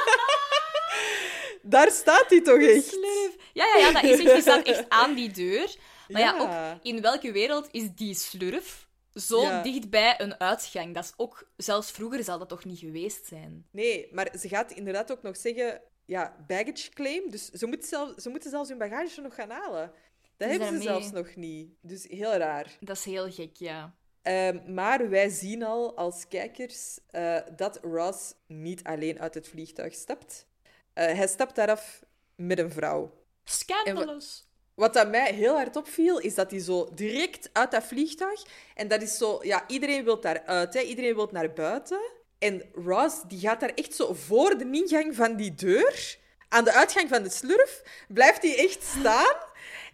Daar 1.62 1.90
staat 1.90 2.24
hij 2.28 2.40
toch 2.42 2.58
echt? 2.60 2.84
Slurf. 2.86 3.34
Ja, 3.52 3.64
ja, 3.66 3.76
ja, 3.86 3.92
dat 3.92 4.02
is 4.02 4.18
echt. 4.18 4.32
Die 4.32 4.40
staat 4.40 4.66
echt 4.66 4.88
aan 4.88 5.14
die 5.14 5.30
deur. 5.32 5.76
Maar 6.08 6.20
ja, 6.20 6.34
Ja. 6.36 6.72
ook 6.74 6.78
in 6.84 7.00
welke 7.00 7.32
wereld 7.32 7.68
is 7.70 7.88
die 7.94 8.14
slurf 8.14 8.88
zo 9.14 9.40
Ja. 9.42 9.62
dicht 9.62 9.90
bij 9.90 10.20
een 10.20 10.40
uitgang? 10.40 10.94
Dat 10.94 11.04
is 11.04 11.12
ook... 11.16 11.50
Zelfs 11.56 11.90
vroeger 11.90 12.24
zal 12.24 12.38
dat 12.38 12.48
toch 12.48 12.64
niet 12.64 12.78
geweest 12.78 13.26
zijn? 13.26 13.66
Nee, 13.70 14.08
maar 14.12 14.28
ze 14.38 14.48
gaat 14.48 14.70
inderdaad 14.70 15.12
ook 15.12 15.22
nog 15.22 15.36
zeggen... 15.36 15.80
Ja, 16.04 16.36
baggage 16.46 16.90
claim. 16.90 17.30
Dus 17.30 17.50
ze, 17.50 17.66
moet 17.66 17.84
zelf, 17.84 18.12
ze 18.16 18.28
moeten 18.28 18.50
zelfs 18.50 18.68
hun 18.68 18.78
bagage 18.78 19.20
nog 19.20 19.34
gaan 19.34 19.50
halen. 19.50 19.92
Dat 20.36 20.50
Is 20.50 20.56
hebben 20.56 20.76
ze 20.76 20.82
zelfs 20.82 21.10
nog 21.10 21.34
niet. 21.36 21.70
Dus 21.80 22.06
heel 22.08 22.32
raar. 22.32 22.76
Dat 22.80 22.96
is 22.96 23.04
heel 23.04 23.30
gek, 23.30 23.56
ja. 23.56 23.94
Ehm, 24.22 24.74
maar 24.74 25.08
wij 25.10 25.28
zien 25.28 25.62
al 25.62 25.96
als 25.96 26.28
kijkers 26.28 26.98
eh, 27.06 27.36
dat 27.56 27.78
Ross 27.82 28.34
niet 28.46 28.84
alleen 28.84 29.20
uit 29.20 29.34
het 29.34 29.48
vliegtuig 29.48 29.94
stapt. 29.94 30.46
Eh, 30.92 31.04
hij 31.04 31.26
stapt 31.28 31.54
daaraf 31.56 32.04
met 32.34 32.58
een 32.58 32.70
vrouw. 32.70 33.24
Scandalous. 33.44 34.48
Wat 34.80 34.94
dat 34.94 35.08
mij 35.08 35.32
heel 35.34 35.54
hard 35.54 35.76
opviel, 35.76 36.18
is 36.18 36.34
dat 36.34 36.50
hij 36.50 36.60
zo 36.60 36.88
direct 36.94 37.50
uit 37.52 37.70
dat 37.70 37.84
vliegtuig... 37.84 38.42
En 38.74 38.88
dat 38.88 39.02
is 39.02 39.16
zo... 39.16 39.38
Ja, 39.42 39.64
iedereen 39.66 40.04
wil 40.04 40.20
daaruit, 40.20 40.74
hè. 40.74 40.80
Iedereen 40.80 41.14
wil 41.14 41.28
naar 41.32 41.52
buiten. 41.52 42.00
En 42.38 42.62
Ross, 42.72 43.22
die 43.26 43.38
gaat 43.38 43.60
daar 43.60 43.72
echt 43.74 43.94
zo 43.94 44.12
voor 44.14 44.58
de 44.58 44.70
ingang 44.70 45.14
van 45.14 45.36
die 45.36 45.54
deur... 45.54 46.18
Aan 46.48 46.64
de 46.64 46.72
uitgang 46.72 47.08
van 47.08 47.22
de 47.22 47.30
slurf, 47.30 47.82
blijft 48.08 48.42
hij 48.42 48.56
echt 48.56 48.82
staan. 48.82 49.36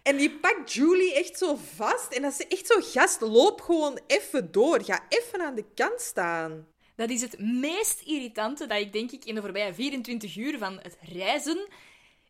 En 0.03 0.17
die 0.17 0.31
pakt 0.31 0.73
Julie 0.73 1.13
echt 1.13 1.37
zo 1.37 1.57
vast. 1.75 2.11
En 2.13 2.21
dat 2.21 2.31
is 2.39 2.47
echt 2.47 2.67
zo... 2.67 2.79
Gast, 2.81 3.21
loop 3.21 3.61
gewoon 3.61 3.99
even 4.07 4.51
door. 4.51 4.83
Ga 4.83 5.05
even 5.09 5.41
aan 5.41 5.55
de 5.55 5.65
kant 5.75 6.01
staan. 6.01 6.67
Dat 6.95 7.09
is 7.09 7.21
het 7.21 7.39
meest 7.39 8.01
irritante 8.01 8.65
dat 8.65 8.79
ik 8.79 8.93
denk 8.93 9.11
ik 9.11 9.25
in 9.25 9.35
de 9.35 9.41
voorbije 9.41 9.73
24 9.73 10.35
uur 10.35 10.57
van 10.57 10.79
het 10.81 10.97
reizen, 11.01 11.67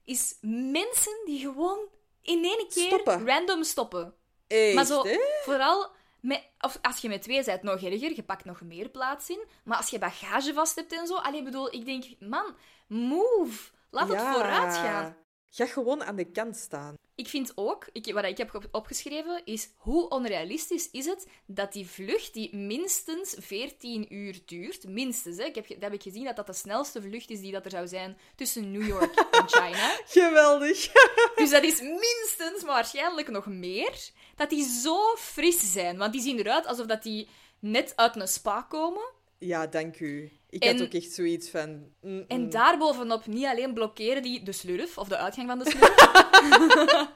is 0.05 0.37
mensen 0.41 1.21
die 1.25 1.39
gewoon 1.39 1.79
in 2.27 2.43
één 2.43 2.67
keer 2.69 2.88
Stoppen. 2.88 3.27
random 3.27 3.63
stoppen. 3.63 4.13
Echt, 4.48 4.75
maar 4.75 4.86
zo, 4.86 5.03
hè? 5.03 5.19
vooral 5.43 5.91
met, 6.19 6.43
of 6.60 6.79
als 6.81 7.00
je 7.01 7.07
met 7.07 7.22
twee 7.22 7.43
bent, 7.43 7.63
nog 7.63 7.81
erger, 7.81 8.15
je 8.15 8.24
pakt 8.24 8.46
nog 8.46 8.62
meer 8.62 8.89
plaats 8.89 9.29
in. 9.29 9.46
Maar 9.63 9.77
als 9.77 9.89
je 9.89 10.00
bagage 10.00 10.53
vast 10.53 10.75
hebt 10.75 10.93
en 10.93 11.07
zo, 11.07 11.15
allee, 11.15 11.43
bedoel, 11.43 11.74
ik 11.74 11.86
denk, 11.86 12.05
man, 12.19 12.55
move. 12.88 13.72
Laat 13.89 14.10
het 14.10 14.22
vooruit 14.22 14.75
gaan. 14.75 15.17
Ga 15.50 15.66
gewoon 15.66 16.04
aan 16.04 16.16
de 16.16 16.32
kant 16.32 16.58
staan. 16.58 16.96
Ik 17.16 17.27
vind 17.27 17.51
ook, 17.56 17.88
ik, 17.92 18.13
wat 18.13 18.24
ik 18.24 18.38
heb 18.38 18.56
op- 18.56 18.68
opgeschreven, 18.72 19.42
is 19.46 19.70
hoe 19.75 20.10
onrealistisch 20.10 20.89
is 20.92 21.06
het 21.06 21.27
dat 21.46 21.74
die 21.74 21.88
vlucht, 21.88 22.34
die 22.34 22.56
minstens 22.56 23.36
14 23.39 24.13
uur 24.13 24.39
duurt, 24.46 24.88
minstens, 24.88 25.38
hè, 25.38 25.44
ik 25.44 25.56
heb, 25.56 25.68
dat 25.68 25.82
heb 25.82 25.94
ik 25.94 26.01
gezien 26.01 26.24
dat 26.24 26.36
dat 26.36 26.46
de 26.48 26.54
snelste 26.54 27.01
vlucht 27.01 27.30
is 27.30 27.39
die 27.39 27.51
dat 27.51 27.66
er 27.66 27.72
zou 27.72 27.88
zijn 27.88 28.18
tussen 28.36 28.72
New 28.72 28.88
York 28.88 29.16
en 29.32 29.50
China. 29.60 30.00
Geweldig. 30.06 30.92
Dus 31.36 31.50
dat 31.50 31.63
is 31.63 31.82
minstens, 31.82 32.63
maar 32.63 32.74
waarschijnlijk 32.74 33.30
nog 33.30 33.46
meer, 33.46 34.10
dat 34.36 34.50
die 34.50 34.63
zo 34.63 35.16
fris 35.16 35.72
zijn. 35.72 35.98
Want 35.98 36.13
die 36.13 36.22
zien 36.22 36.39
eruit 36.39 36.66
alsof 36.66 36.86
dat 36.86 37.04
die 37.04 37.27
net 37.60 37.94
uit 37.96 38.16
een 38.16 38.27
spa 38.27 38.62
komen. 38.62 39.10
Ja, 39.38 39.68
dank 39.68 40.00
u. 40.00 40.32
Ik 40.50 40.63
En- 40.63 40.77
had 40.77 40.86
ook 40.86 40.94
echt 40.94 41.12
zoiets 41.12 41.50
van... 41.50 41.70
mm, 41.70 41.94
mm. 42.01 42.25
En 42.27 42.50
daarbovenop 42.50 43.25
niet 43.25 43.46
alleen 43.46 43.74
blokkeren 43.74 44.22
die 44.22 44.44
de 44.44 44.51
slurf, 44.51 44.98
of 44.98 45.08
de 45.08 45.18
uitgang 45.18 45.48
van 45.48 45.60
de 45.60 45.70
slurf. 45.70 45.96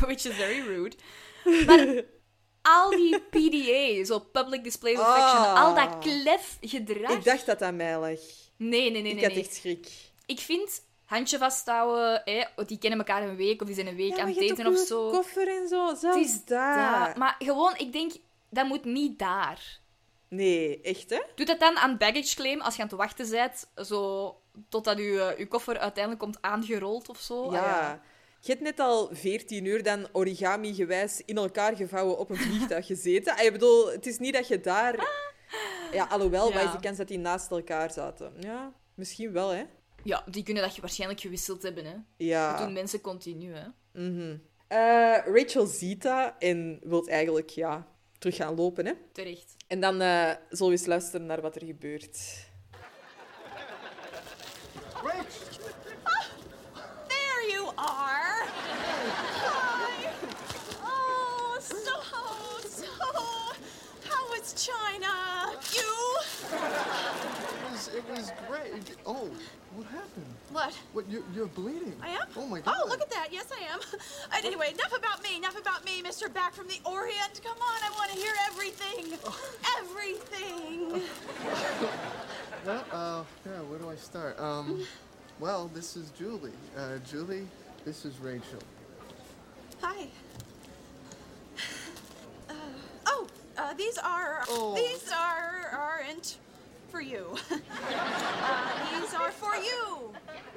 Which 0.00 0.24
is 0.24 0.34
very 0.34 0.60
rude. 0.66 0.96
Maar 1.66 2.02
al 2.62 2.90
die 2.90 3.20
PDA, 3.20 4.04
zo 4.04 4.18
public 4.18 4.64
displays 4.64 4.98
of 4.98 5.04
affection, 5.04 5.54
Ah. 5.54 5.62
al 5.64 5.74
dat 5.74 5.98
klef 5.98 6.56
gedrag. 6.60 7.10
Ik 7.10 7.24
dacht 7.24 7.46
dat 7.46 7.62
aan 7.62 7.76
mij 7.76 7.98
lag. 7.98 8.18
Nee, 8.56 8.90
nee, 8.90 8.90
nee, 8.90 9.02
ik 9.10 9.14
nee. 9.14 9.24
had 9.24 9.32
nee. 9.34 9.42
echt 9.42 9.54
schrik. 9.54 9.88
Ik 10.26 10.38
vind 10.38 10.82
handje 11.04 11.38
vasthouden, 11.38 12.22
hè, 12.24 12.64
die 12.66 12.78
kennen 12.78 12.98
elkaar 12.98 13.22
een 13.28 13.36
week 13.36 13.60
of 13.60 13.66
die 13.66 13.74
zijn 13.76 13.86
een 13.86 13.96
week 13.96 14.16
Ja, 14.16 14.22
aan 14.22 14.28
het 14.28 14.38
eten 14.40 14.66
of 14.66 14.78
zo. 14.78 15.10
koffer 15.10 15.48
en 15.48 15.68
zo. 15.68 15.88
Het 15.88 15.98
Zelfs 15.98 16.18
is 16.18 16.44
daar. 16.44 16.76
daar. 16.76 17.18
Maar 17.18 17.36
gewoon, 17.38 17.76
ik 17.76 17.92
denk, 17.92 18.12
dat 18.50 18.66
moet 18.66 18.84
niet 18.84 19.18
daar. 19.18 19.78
Nee, 20.28 20.80
echt 20.80 21.10
hè? 21.10 21.20
Doe 21.34 21.46
dat 21.46 21.60
dan 21.60 21.76
aan 21.76 21.96
baggage 21.98 22.34
claim 22.34 22.60
als 22.60 22.76
je 22.76 22.82
aan 22.82 22.88
het 22.88 22.96
wachten 22.96 23.30
bent, 23.30 23.66
zo 23.86 24.36
totdat 24.68 24.98
je, 24.98 25.20
eh, 25.32 25.38
je 25.38 25.46
koffer 25.48 25.78
uiteindelijk 25.78 26.22
komt 26.24 26.38
aangerold 26.40 27.08
of 27.08 27.18
zo. 27.20 27.44
Ah, 27.44 27.52
ja. 27.52 28.02
Je 28.40 28.50
hebt 28.50 28.62
net 28.64 28.80
al 28.80 29.08
14 29.12 29.64
uur 29.64 29.82
dan 29.82 30.08
origami-gewijs 30.12 31.22
in 31.24 31.36
elkaar 31.36 31.76
gevouwen 31.76 32.18
op 32.18 32.30
een 32.30 32.36
vliegtuig 32.36 32.86
gezeten. 32.86 33.36
Ah, 33.36 33.44
Ik 33.44 33.52
bedoel, 33.52 33.90
het 33.92 34.06
is 34.06 34.18
niet 34.18 34.34
dat 34.34 34.48
je 34.48 34.60
daar... 34.60 35.08
Ja, 35.92 36.04
alhoewel, 36.04 36.48
Ja. 36.48 36.54
wat 36.54 36.64
is 36.64 36.70
de 36.72 36.80
kans 36.80 36.96
dat 36.96 37.08
die 37.08 37.18
naast 37.18 37.50
elkaar 37.50 37.90
zaten? 37.92 38.32
Ja, 38.40 38.72
misschien 38.94 39.32
wel, 39.32 39.48
hè? 39.48 39.64
Ja, 40.02 40.24
die 40.30 40.42
kunnen 40.42 40.62
dat 40.62 40.74
je 40.74 40.80
waarschijnlijk 40.80 41.20
gewisseld 41.20 41.62
hebben, 41.62 41.84
hè. 41.84 41.92
Dat 41.92 42.02
Ja. 42.16 42.56
doen 42.64 42.72
mensen 42.72 43.00
continu, 43.00 43.54
hè. 43.54 43.66
Mhm. 43.92 44.36
Eh, 44.68 45.18
Rachel 45.34 45.66
ziet 45.66 46.02
dat 46.02 46.32
en 46.38 46.80
wil 46.82 47.06
eigenlijk, 47.06 47.48
ja, 47.50 47.86
terug 48.18 48.36
gaan 48.36 48.54
lopen, 48.54 48.86
hè? 48.86 48.92
Terecht. 49.12 49.54
En 49.74 49.80
dan 49.80 50.00
eh 50.00 50.30
zullen 50.50 50.72
we 50.72 50.78
eens 50.78 50.86
luisteren 50.86 51.26
naar 51.26 51.40
wat 51.40 51.56
er 51.56 51.66
gebeurt. 51.66 52.18
There 57.08 57.50
you 57.50 57.72
are. 57.74 58.46
Hi. 59.42 60.06
Oh, 60.82 61.58
so, 61.58 61.74
so. 62.68 62.86
How 64.08 64.28
was 64.30 64.54
China? 64.56 65.14
You? 65.70 67.03
It 67.94 68.04
was, 68.10 68.32
great. 68.48 68.96
Oh, 69.06 69.30
what 69.76 69.86
happened? 69.86 70.26
What? 70.50 70.74
What, 70.92 71.08
you, 71.08 71.24
you're 71.32 71.46
bleeding. 71.46 71.94
I 72.02 72.08
am? 72.08 72.26
Oh 72.36 72.46
my 72.46 72.60
god. 72.60 72.74
Oh, 72.76 72.88
look 72.88 73.00
at 73.00 73.10
that. 73.10 73.28
Yes, 73.30 73.46
I 73.52 73.72
am. 73.72 73.78
And 74.34 74.44
anyway, 74.44 74.72
enough 74.72 74.96
about 74.96 75.22
me. 75.22 75.36
Enough 75.36 75.58
about 75.60 75.84
me, 75.84 76.02
Mr. 76.02 76.32
Back 76.32 76.54
from 76.54 76.66
the 76.66 76.80
Orient. 76.84 77.40
Come 77.44 77.56
on, 77.56 77.82
I 77.84 77.90
want 77.96 78.10
to 78.10 78.16
hear 78.16 78.32
everything. 78.48 79.16
Everything. 79.78 81.02
Well, 82.64 82.84
uh, 82.92 83.24
yeah, 83.44 83.60
where 83.68 83.78
do 83.78 83.90
I 83.90 83.96
start? 83.96 84.40
Um, 84.40 84.86
well, 85.38 85.70
this 85.74 85.96
is 85.96 86.08
Julie. 86.18 86.50
Uh, 86.74 86.96
Julie, 87.06 87.46
this 87.84 88.06
is 88.06 88.18
Rachel. 88.20 88.60
Hi. 89.82 90.06
Uh, 93.56 93.72
these 93.74 93.98
are 93.98 94.44
these 94.74 95.12
are 95.12 95.70
aren't 95.72 96.38
for 96.94 97.00
you. 97.00 97.26
uh, 97.50 97.58
these 99.00 99.14
are 99.14 99.32
for 99.32 99.56
you. 99.56 100.12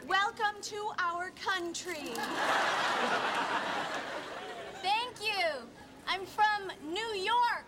Welcome 0.08 0.62
to 0.62 0.91
our 1.00 1.32
country. 1.32 2.13
Thank 4.84 5.13
you. 5.20 5.46
I'm 6.08 6.27
from 6.27 6.72
New 6.94 7.12
York. 7.15 7.65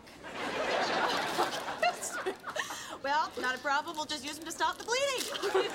well, 3.03 3.31
not 3.41 3.55
a 3.55 3.57
problem. 3.57 3.95
We'll 3.95 4.05
just 4.05 4.23
use 4.23 4.35
them 4.37 4.45
to 4.45 4.51
stop 4.51 4.77
the 4.77 4.83
bleeding. 4.83 5.25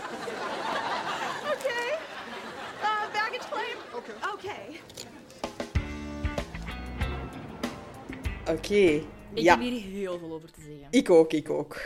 okay. 1.50 1.98
Uh, 2.80 3.12
baggage 3.12 3.46
claim. 3.50 3.76
Okay. 3.96 4.14
Okay. 4.34 4.80
Oké. 8.46 9.04
Ik 9.34 9.42
Ja, 9.42 9.54
heb 9.58 9.62
hier 9.62 9.82
heel 9.82 10.18
veel 10.18 10.32
over 10.32 10.50
te 10.50 10.60
zeggen. 10.60 10.86
ik 10.90 11.10
ook, 11.10 11.32
ik 11.32 11.50
ook. 11.50 11.76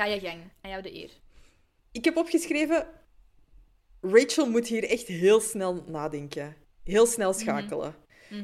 Ga 0.00 0.06
je 0.06 0.20
gang. 0.20 0.40
Aan 0.60 0.70
jou 0.70 0.82
de 0.82 0.94
eer. 0.94 1.10
Ik 1.92 2.04
heb 2.04 2.16
opgeschreven... 2.16 2.86
Rachel 4.00 4.50
moet 4.50 4.66
hier 4.66 4.84
echt 4.84 5.06
heel 5.06 5.40
snel 5.40 5.84
nadenken. 5.86 6.56
Heel 6.84 7.06
snel 7.06 7.32
schakelen. 7.32 7.94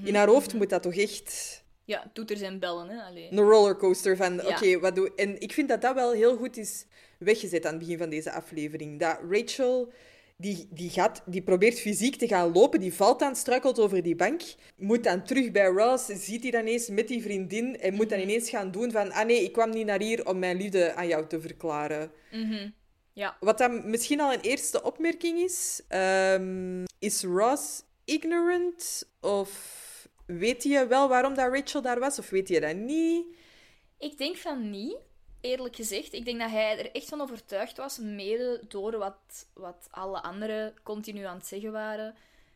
In 0.04 0.14
haar 0.14 0.28
hoofd 0.28 0.54
moet 0.54 0.70
dat 0.70 0.82
toch 0.82 0.94
echt 0.94 1.62
Ja, 1.84 2.10
toeters 2.12 2.40
en 2.40 2.58
bellen, 2.58 2.88
hè. 2.88 3.02
Allee. 3.02 3.32
een 3.32 3.38
rollercoaster 3.38 4.16
van... 4.16 4.34
Ja. 4.34 4.48
Oké, 4.48 4.78
wat 4.78 4.94
doe... 4.94 5.12
En 5.14 5.40
ik 5.40 5.52
vind 5.52 5.68
dat 5.68 5.80
dat 5.80 5.94
wel 5.94 6.12
heel 6.12 6.36
goed 6.36 6.56
is 6.56 6.86
weggezet 7.18 7.64
aan 7.64 7.74
het 7.74 7.80
begin 7.80 7.98
van 7.98 8.10
deze 8.10 8.32
aflevering. 8.32 9.00
Dat 9.00 9.18
Rachel... 9.30 9.92
Die, 10.38 10.68
die, 10.70 10.90
gaat, 10.90 11.22
die 11.26 11.42
probeert 11.42 11.80
fysiek 11.80 12.16
te 12.16 12.28
gaan 12.28 12.52
lopen, 12.52 12.80
die 12.80 12.94
valt 12.94 13.18
dan, 13.18 13.36
struikelt 13.36 13.78
over 13.78 14.02
die 14.02 14.16
bank, 14.16 14.42
moet 14.76 15.04
dan 15.04 15.24
terug 15.24 15.50
bij 15.50 15.66
Ross, 15.66 16.06
ziet 16.06 16.42
hij 16.42 16.50
dan 16.50 16.60
ineens 16.60 16.88
met 16.88 17.08
die 17.08 17.22
vriendin 17.22 17.80
en 17.80 17.94
moet 17.94 18.08
dan 18.08 18.18
ineens 18.18 18.50
gaan 18.50 18.70
doen 18.70 18.90
van 18.90 19.12
ah 19.12 19.26
nee, 19.26 19.42
ik 19.42 19.52
kwam 19.52 19.70
niet 19.70 19.86
naar 19.86 20.00
hier 20.00 20.26
om 20.26 20.38
mijn 20.38 20.56
liefde 20.56 20.94
aan 20.94 21.06
jou 21.06 21.26
te 21.26 21.40
verklaren. 21.40 22.10
Ja. 23.12 23.36
Wat 23.40 23.58
dan 23.58 23.90
misschien 23.90 24.20
al 24.20 24.32
een 24.32 24.40
eerste 24.40 24.82
opmerking 24.82 25.38
is, 25.38 25.82
ehm, 25.88 26.84
is 26.98 27.22
Ross 27.22 27.82
ignorant 28.04 29.08
of 29.20 29.50
weet 30.26 30.62
je 30.62 30.86
wel 30.86 31.08
waarom 31.08 31.34
dat 31.34 31.52
Rachel 31.52 31.82
daar 31.82 32.00
was 32.00 32.18
of 32.18 32.30
weet 32.30 32.48
je 32.48 32.60
dat 32.60 32.76
niet? 32.76 33.24
Ik 33.98 34.18
denk 34.18 34.36
van 34.36 34.70
niet, 34.70 34.96
eerlijk 35.46 35.76
gezegd. 35.76 36.12
Ik 36.12 36.24
denk 36.24 36.40
dat 36.40 36.50
hij 36.50 36.78
er 36.78 36.90
echt 36.94 37.08
van 37.08 37.20
overtuigd 37.20 37.76
was, 37.76 37.98
mede 37.98 38.60
door 38.68 38.98
wat, 38.98 39.46
wat 39.54 39.88
alle 39.90 40.22
anderen 40.22 40.74
continu 40.82 41.22
aan 41.24 41.36
het 41.36 41.46
zeggen 41.46 41.72
waren. 41.72 42.14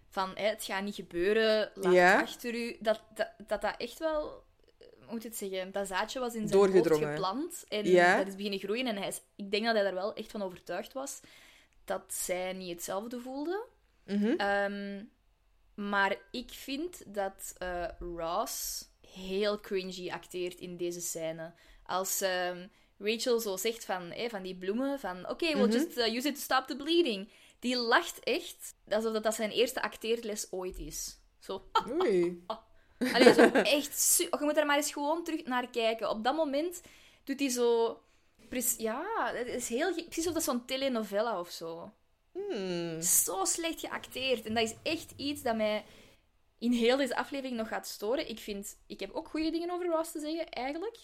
Van, 0.09 0.31
het 0.35 0.65
gaat 0.65 0.83
niet 0.83 0.95
gebeuren, 0.95 1.71
laat 1.75 1.93
Ja. 1.93 2.13
het 2.13 2.23
achter 2.29 2.55
u. 2.55 2.77
Dat 2.81 3.01
dat, 3.15 3.31
dat 3.47 3.61
dat 3.61 3.75
echt 3.77 3.99
wel, 3.99 4.43
eh, 4.79 4.87
hoe 4.99 5.07
moet 5.09 5.25
ik 5.25 5.31
het 5.31 5.37
zeggen, 5.37 5.73
dat 5.73 5.87
zaadje 5.87 6.19
was 6.21 6.35
in 6.35 6.49
zijn 6.49 6.61
hoofd 6.73 6.97
geplant. 6.97 7.65
En 7.69 7.87
Ja. 7.87 8.17
dat 8.19 8.27
is 8.27 8.35
beginnen 8.37 8.59
groeien. 8.61 8.87
En 8.87 8.97
hij 8.97 9.09
is, 9.09 9.21
ik 9.37 9.51
denk 9.51 9.65
dat 9.65 9.75
hij 9.75 9.85
er 9.85 9.95
wel 9.95 10.15
echt 10.15 10.31
van 10.31 10.43
overtuigd 10.43 10.93
was 10.93 11.21
dat 11.85 12.15
zij 12.15 12.53
niet 12.53 12.71
hetzelfde 12.71 13.21
voelde. 13.21 13.65
Mhm. 14.05 14.35
Ehm, 14.37 15.05
maar 15.75 16.17
ik 16.31 16.51
vind 16.51 17.15
dat 17.15 17.55
eh, 17.59 17.85
Ross 18.17 18.85
heel 19.15 19.61
cringy 19.61 20.11
acteert 20.11 20.61
in 20.61 20.77
deze 20.77 21.01
scène. 21.01 21.53
Als 21.87 22.21
ehm, 22.21 22.67
Rachel 23.03 23.41
zo 23.41 23.57
zegt 23.57 23.85
van, 23.85 24.13
van 24.29 24.43
die 24.43 24.57
bloemen, 24.57 24.99
van 25.01 25.29
oké, 25.29 25.47
we'll 25.53 25.67
Mhm. 25.67 25.73
just 25.73 25.99
uh, 25.99 26.15
use 26.15 26.29
it 26.29 26.35
to 26.35 26.41
stop 26.41 26.67
the 26.67 26.77
bleeding. 26.77 27.29
Die 27.59 27.77
lacht 27.77 28.21
echt 28.21 28.75
alsof 28.89 29.13
dat, 29.13 29.23
dat 29.23 29.35
zijn 29.35 29.51
eerste 29.51 29.83
acteerles 29.83 30.47
ooit 30.53 30.79
is. 30.79 31.19
Zo. 31.39 31.65
Oei. 32.03 32.45
Allee, 33.13 33.33
zo 33.33 33.43
echt... 33.51 34.01
su- 34.01 34.23
Je 34.31 34.39
moet 34.41 34.57
er 34.57 34.67
maar 34.67 34.77
eens 34.77 34.93
gewoon 34.93 35.25
terug 35.25 35.45
naar 35.45 35.71
kijken. 35.71 36.11
Op 36.11 36.25
dat 36.25 36.35
moment 36.35 36.83
doet 37.25 37.41
hij 37.41 37.49
zo... 37.49 38.01
Ja, 38.79 39.31
het 39.35 39.47
is 39.47 39.69
heel... 39.69 39.95
Precies 39.95 40.27
of 40.27 40.33
dat 40.35 40.43
zo'n 40.43 40.65
telenovela 40.65 41.41
of 41.41 41.51
zo. 41.51 41.93
Hmm. 42.33 43.03
Zo 43.03 43.45
slecht 43.45 43.81
geacteerd. 43.81 44.47
En 44.47 44.55
dat 44.55 44.63
is 44.65 44.75
echt 44.83 45.13
iets 45.17 45.43
dat 45.43 45.57
mij 45.57 45.85
in 46.59 46.73
heel 46.73 46.97
deze 46.97 47.17
aflevering 47.17 47.57
nog 47.57 47.69
gaat 47.69 47.87
storen. 47.87 48.29
Ik 48.29 48.39
vind... 48.39 48.77
Ik 48.87 49.01
heb 49.01 49.13
ook 49.13 49.29
goede 49.29 49.51
dingen 49.51 49.71
over 49.71 49.87
Ross 49.87 50.13
te 50.13 50.21
zeggen, 50.21 50.49
eigenlijk. 50.51 50.99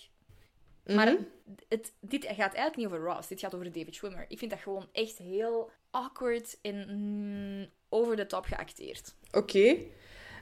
Maar 0.86 1.12
Mhm. 1.12 1.22
het, 1.68 1.92
dit 2.00 2.24
gaat 2.24 2.38
eigenlijk 2.38 2.76
niet 2.76 2.86
over 2.86 2.98
Ross. 2.98 3.28
Dit 3.28 3.40
gaat 3.40 3.54
over 3.54 3.72
David 3.72 3.94
Schwimmer. 3.94 4.24
Ik 4.28 4.38
vind 4.38 4.50
dat 4.50 4.60
gewoon 4.60 4.88
echt 4.92 5.18
heel 5.18 5.70
awkward 5.90 6.58
en 6.62 6.86
mm, 6.88 7.66
over 7.88 8.16
de 8.16 8.26
top 8.26 8.44
geacteerd. 8.44 9.14
Oké. 9.32 9.76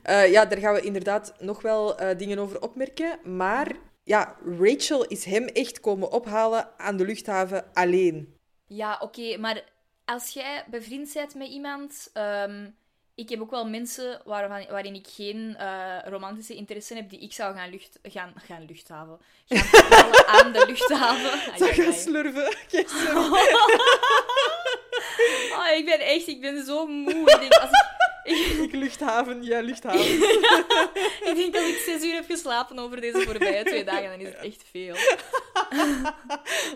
Eh, 0.02 0.30
ja, 0.30 0.44
daar 0.46 0.59
gaan 0.59 0.74
we 0.74 0.80
inderdaad 0.80 1.35
nog 1.40 1.62
wel 1.62 1.98
eh, 1.98 2.18
dingen 2.18 2.38
over 2.38 2.62
opmerken. 2.62 3.37
Maar 3.37 3.76
ja, 4.02 4.37
Rachel 4.59 5.04
is 5.07 5.24
hem 5.24 5.44
echt 5.44 5.80
komen 5.80 6.12
ophalen 6.12 6.78
aan 6.78 6.96
de 6.96 7.04
luchthaven 7.04 7.72
alleen. 7.72 8.37
Ja, 8.66 8.98
oké, 9.00 9.37
maar 9.37 9.64
als 10.04 10.30
jij 10.30 10.64
bevriend 10.70 11.12
bent 11.14 11.35
met 11.35 11.48
iemand... 11.48 12.11
ehm, 12.12 12.70
ik 13.14 13.29
heb 13.29 13.40
ook 13.40 13.50
wel 13.50 13.66
mensen 13.66 14.20
waarvan, 14.24 14.66
waarin 14.70 14.94
ik 14.94 15.07
geen 15.11 15.57
eh, 15.59 15.96
romantische 16.05 16.55
interesse 16.55 16.94
heb, 16.94 17.11
die 17.11 17.20
ik 17.20 17.33
zou 17.33 17.55
gaan, 17.55 17.70
lucht, 17.70 17.98
gaan, 18.03 18.33
gaan 18.46 18.64
luchthaven. 18.68 19.18
Gaan 19.48 20.24
aan 20.44 20.53
de 20.53 20.64
luchthaven. 20.66 21.31
Ai, 21.31 21.59
Zou 21.59 21.72
gaan 21.72 21.92
slurven? 21.92 22.57
Oh, 25.53 25.77
ik 25.77 25.85
ben 25.85 26.00
echt, 26.00 26.27
ik 26.27 26.40
ben 26.40 26.64
zo 26.64 26.87
moe. 26.87 27.31
Ik 27.31 27.40
denk, 27.40 27.53
als 27.53 27.70
ik, 27.70 28.37
ik, 28.37 28.62
Ik 28.62 28.72
luchthaven, 28.72 29.42
ja, 29.42 29.61
luchthaven. 29.61 30.00
ik 31.29 31.33
denk 31.37 31.53
dat 31.53 31.62
ik 31.62 31.83
zes 31.87 32.03
uur 32.03 32.14
heb 32.14 32.24
geslapen 32.29 32.79
over 32.79 33.00
deze 33.00 33.20
voorbije 33.20 33.64
twee 33.64 33.85
dagen, 33.85 34.11
dan 34.11 34.20
is 34.20 34.27
het 34.27 34.37
echt 34.37 34.62
veel. 34.70 34.94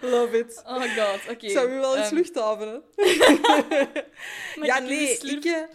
Love 0.00 0.38
it. 0.38 0.62
Oh 0.66 0.82
god, 0.82 1.20
oké. 1.30 1.48
Zou 1.48 1.70
u 1.70 1.78
wel 1.78 1.96
eens 1.96 2.06
Ehm, 2.06 2.14
luchthavenen? 2.14 2.82
mag 4.56 4.66
Ja, 4.66 4.78
nee, 4.78 5.18
ik... 5.18 5.66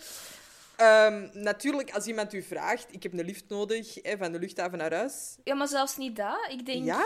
eh, 0.76 1.06
ehm, 1.06 1.30
natuurlijk, 1.34 1.92
als 1.94 2.06
iemand 2.06 2.34
u 2.34 2.42
vraagt, 2.42 2.88
ik 2.92 3.04
heb 3.04 3.14
een 3.14 3.26
lift 3.26 3.50
nodig, 3.50 4.00
hè, 4.02 4.18
van 4.18 4.32
de 4.32 4.40
luchthaven 4.40 4.78
naar 4.78 4.94
huis. 4.94 5.38
Ja, 5.44 5.54
maar 5.56 5.68
zelfs 5.68 5.98
niet 5.98 6.16
dat. 6.16 6.48
Ik 6.50 6.66
denk... 6.66 6.86
Ja? 6.86 7.06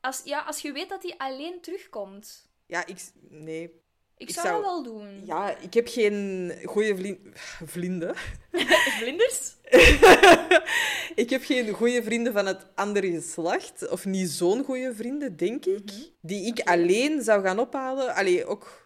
Als, 0.00 0.20
ja, 0.24 0.40
als 0.40 0.60
je 0.60 0.72
weet 0.72 0.88
dat 0.88 1.02
hij 1.02 1.14
alleen 1.16 1.60
terugkomt. 1.60 2.48
Ja, 2.66 2.86
ik... 2.86 2.98
Nee. 3.28 3.82
Ik, 4.16 4.28
Ik 4.28 4.34
zou, 4.34 4.46
zou- 4.46 4.62
dat 4.62 4.70
wel 4.72 4.82
doen. 4.82 5.26
Ja, 5.26 5.56
ik 5.58 5.74
heb 5.74 5.88
geen 5.88 6.52
goede 6.64 6.96
vriend... 6.96 7.18
vrienden. 7.64 8.14
Vlinders? 8.98 9.52
ik 11.22 11.30
heb 11.30 11.44
geen 11.44 11.72
goede 11.72 12.02
vrienden 12.02 12.32
van 12.32 12.46
het 12.46 12.66
andere 12.74 13.10
geslacht. 13.10 13.88
Of 13.88 14.04
niet 14.04 14.30
zo'n 14.30 14.64
goede 14.64 14.94
vrienden, 14.94 15.36
denk 15.36 15.64
ik. 15.64 15.84
Mhm. 15.84 16.00
Die 16.20 16.46
ik 16.46 16.60
alleen 16.60 17.22
zou 17.22 17.42
gaan 17.42 17.58
ophalen. 17.58 18.14
Allee, 18.14 18.46
ook... 18.46 18.83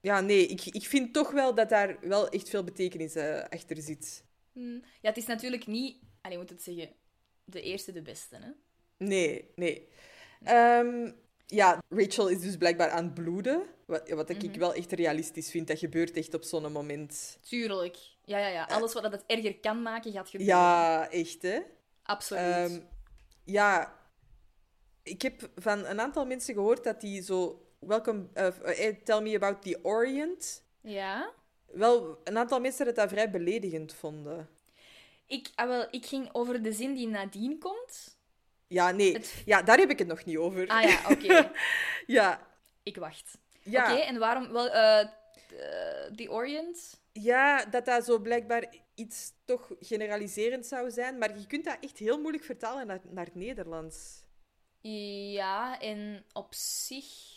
Ja, 0.00 0.20
nee, 0.20 0.46
ik, 0.46 0.64
ik 0.64 0.86
vind 0.86 1.12
toch 1.12 1.30
wel 1.30 1.54
dat 1.54 1.68
daar 1.68 1.98
wel 2.00 2.28
echt 2.28 2.48
veel 2.48 2.64
betekenis 2.64 3.14
eh, 3.14 3.42
achter 3.48 3.82
zit. 3.82 4.24
Hm. 4.52 4.72
Ja, 4.74 5.08
het 5.08 5.16
is 5.16 5.26
natuurlijk 5.26 5.66
niet... 5.66 5.96
Allee, 6.20 6.38
moet 6.38 6.50
het 6.50 6.62
zeggen... 6.62 6.90
De 7.44 7.62
eerste, 7.62 7.92
de 7.92 8.02
beste, 8.02 8.36
hè? 8.36 8.50
Nee, 9.06 9.50
nee. 9.54 9.88
Ehm, 10.44 11.10
ja, 11.46 11.82
Rachel 11.88 12.28
is 12.28 12.40
dus 12.40 12.56
blijkbaar 12.56 12.90
aan 12.90 13.04
het 13.04 13.14
bloeden. 13.14 13.62
Wat, 13.86 14.08
wat 14.08 14.28
ik 14.28 14.42
Mhm. 14.42 14.58
wel 14.58 14.74
echt 14.74 14.92
realistisch 14.92 15.50
vind. 15.50 15.66
Dat 15.68 15.78
gebeurt 15.78 16.16
echt 16.16 16.34
op 16.34 16.42
zo'n 16.44 16.72
moment. 16.72 17.38
Tuurlijk. 17.42 17.96
Ja, 18.24 18.38
ja, 18.38 18.48
ja. 18.48 18.64
Alles 18.64 18.92
wat 18.92 19.12
het 19.12 19.24
erger 19.26 19.58
kan 19.58 19.82
maken, 19.82 20.12
gaat 20.12 20.28
gebeuren. 20.28 20.56
Ja, 20.56 21.10
echt, 21.10 21.42
hè? 21.42 21.60
Absoluut. 22.02 22.42
Ehm, 22.42 22.80
ja, 23.44 23.98
ik 25.02 25.22
heb 25.22 25.50
van 25.56 25.84
een 25.84 26.00
aantal 26.00 26.26
mensen 26.26 26.54
gehoord 26.54 26.84
dat 26.84 27.00
die 27.00 27.22
zo... 27.22 27.62
Welcome, 27.88 28.26
eh, 28.34 28.86
eh, 28.88 28.96
tell 29.04 29.20
me 29.20 29.34
about 29.36 29.62
the 29.62 29.78
Orient. 29.82 30.62
Ja? 30.80 31.32
Wel, 31.66 32.20
een 32.24 32.38
aantal 32.38 32.60
mensen 32.60 32.86
dat 32.86 32.94
dat 32.96 33.08
vrij 33.08 33.30
beledigend 33.30 33.94
vonden. 33.94 34.48
Ik, 35.26 35.50
ah, 35.54 35.66
wel, 35.68 35.86
ik 35.90 36.06
ging 36.06 36.28
over 36.32 36.62
de 36.62 36.72
zin 36.72 36.94
die 36.94 37.06
nadien 37.08 37.58
komt. 37.58 38.16
Ja, 38.66 38.90
nee. 38.90 39.12
Het- 39.12 39.42
Ja, 39.44 39.62
daar 39.62 39.78
heb 39.78 39.90
ik 39.90 39.98
het 39.98 40.08
nog 40.08 40.24
niet 40.24 40.36
over. 40.36 40.66
Ah 40.68 40.82
ja, 40.82 41.00
oké. 41.10 41.50
ja, 42.18 42.46
ik 42.82 42.96
wacht. 42.96 43.38
ja. 43.62 43.92
Oké, 43.92 44.00
en 44.00 44.18
waarom... 44.18 44.52
Wel, 44.52 44.68
eh, 44.70 45.08
The 46.16 46.26
Orient? 46.30 47.00
Ja, 47.12 47.64
dat 47.64 47.84
dat 47.84 48.04
zo 48.04 48.18
blijkbaar 48.18 48.74
iets 48.94 49.32
toch 49.44 49.70
generaliserend 49.80 50.66
zou 50.66 50.90
zijn. 50.90 51.18
Maar 51.18 51.38
je 51.38 51.46
kunt 51.46 51.64
dat 51.64 51.76
echt 51.80 51.98
heel 51.98 52.20
moeilijk 52.20 52.44
vertalen 52.44 52.86
naar, 52.86 53.00
naar 53.10 53.24
het 53.24 53.34
Nederlands. 53.34 54.22
Ja, 55.32 55.80
en 55.80 56.24
op 56.32 56.54
zich... 56.54 57.36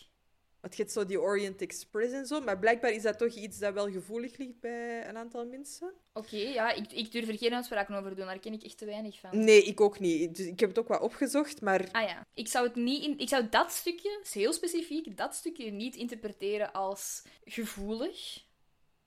Want 0.62 0.76
je 0.76 0.82
hebt 0.82 0.93
zo 0.93 1.06
die 1.06 1.21
Orient 1.21 1.62
Express 1.62 2.13
en 2.13 2.26
zo. 2.26 2.41
Maar 2.41 2.60
blijkbaar 2.60 2.91
is 2.91 3.02
dat 3.02 3.17
toch 3.17 3.34
iets 3.34 3.60
dat 3.60 3.74
wel 3.74 3.91
gevoelig 3.91 4.38
ligt 4.38 4.60
bij 4.60 5.08
een 5.08 5.17
aantal 5.17 5.45
mensen. 5.45 5.93
Oké, 6.13 6.36
ja, 6.38 6.71
ik, 6.71 6.91
ik 6.91 7.12
durf 7.12 7.28
er 7.28 7.38
geen 7.38 7.54
uitspraken 7.54 7.95
over 7.95 8.15
doen. 8.15 8.26
Daar 8.26 8.39
ken 8.39 8.54
ik 8.54 8.63
echt 8.63 8.78
te 8.78 8.86
weinig 8.86 9.19
van. 9.19 9.43
Nee, 9.43 9.63
ik 9.63 9.82
ook 9.82 10.00
niet. 10.00 10.36
Dus 10.36 10.45
ik 10.45 10.60
heb 10.60 10.69
het 10.69 10.80
ook 10.80 10.88
wat 10.88 11.02
opgezocht. 11.02 11.62
Maar 11.62 11.89
Ah 11.91 12.08
ja, 12.08 12.28
ik 12.34 12.47
zou 12.47 12.67
het 12.67 12.76
niet 12.76 13.04
in, 13.04 13.17
ik 13.19 13.28
zou 13.30 13.50
dat 13.50 13.71
stukje, 13.71 14.19
is 14.24 14.34
heel 14.34 14.54
specifiek, 14.54 15.17
dat 15.17 15.36
stukje 15.36 15.71
niet 15.71 15.95
interpreteren 15.95 16.71
als 16.74 17.24
gevoelig. 17.45 18.43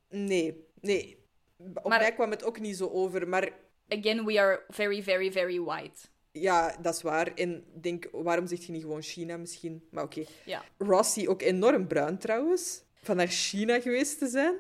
nee, 0.09 0.67
nee. 0.81 1.23
Op 1.59 1.89
Maar- 1.89 2.01
mij 2.01 2.13
kwam 2.15 2.31
het 2.31 2.45
ook 2.45 2.61
niet 2.61 2.77
zo 2.77 2.89
over. 2.89 3.29
Maar 3.29 3.53
Again, 3.89 4.25
we 4.25 4.41
are 4.41 4.65
very, 4.69 5.03
very, 5.03 5.33
very 5.33 5.61
white. 5.61 6.01
Ja, 6.41 6.77
dat 6.81 6.95
is 6.95 7.03
waar. 7.03 7.27
En 7.35 7.55
ik 7.75 7.83
denk, 7.83 8.09
waarom 8.13 8.47
zeg 8.47 8.67
je 8.67 8.73
niet 8.73 8.83
gewoon 8.83 9.03
China 9.03 9.37
misschien? 9.37 9.87
Maar 9.91 10.05
oké. 10.05 10.25
Ja. 10.45 10.65
Ross 10.79 11.13
zie 11.13 11.29
ook 11.29 11.43
enorm 11.43 11.87
bruin 11.87 12.19
trouwens. 12.19 12.83
Van 13.03 13.17
naar 13.17 13.27
China 13.29 13.81
geweest 13.81 14.19
te 14.19 14.27
zijn. 14.29 14.55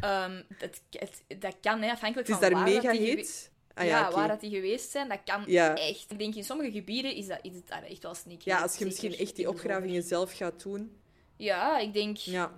Ehm, 0.00 0.42
dat, 0.58 0.80
het- 0.90 1.40
dat 1.40 1.56
kan, 1.60 1.82
hè, 1.82 1.90
afhankelijk 1.90 2.28
Het 2.28 2.36
is 2.36 2.42
van 2.42 2.52
daar 2.52 2.62
waar 2.62 2.68
mega 2.74 2.82
dat 2.82 2.90
die 2.92 3.00
gewe- 3.06 3.16
heet. 3.16 3.50
Ah, 3.74 3.84
ja, 3.84 3.90
ja, 4.00 4.10
waar 4.12 4.28
dat 4.28 4.40
die 4.40 4.50
geweest 4.50 4.90
zijn, 4.90 5.08
dat 5.08 5.18
kan 5.24 5.42
Ja. 5.46 5.76
echt. 5.76 6.10
Ik 6.10 6.18
denk 6.18 6.34
in 6.34 6.44
sommige 6.44 6.70
gebieden 6.72 7.14
is, 7.14 7.26
dat, 7.26 7.38
is 7.42 7.54
het 7.54 7.68
daar 7.68 7.82
echt 7.82 8.02
wel 8.02 8.14
sneaky. 8.14 8.48
Ja, 8.48 8.60
als 8.62 8.76
je 8.76 8.84
misschien 8.84 9.16
echt 9.16 9.36
die 9.36 9.48
opgravingen 9.48 10.02
zelf 10.02 10.32
gaat 10.32 10.62
doen. 10.62 10.96
Ja, 11.36 11.78
ik 11.78 11.92
denk, 11.92 12.16
Ja. 12.16 12.52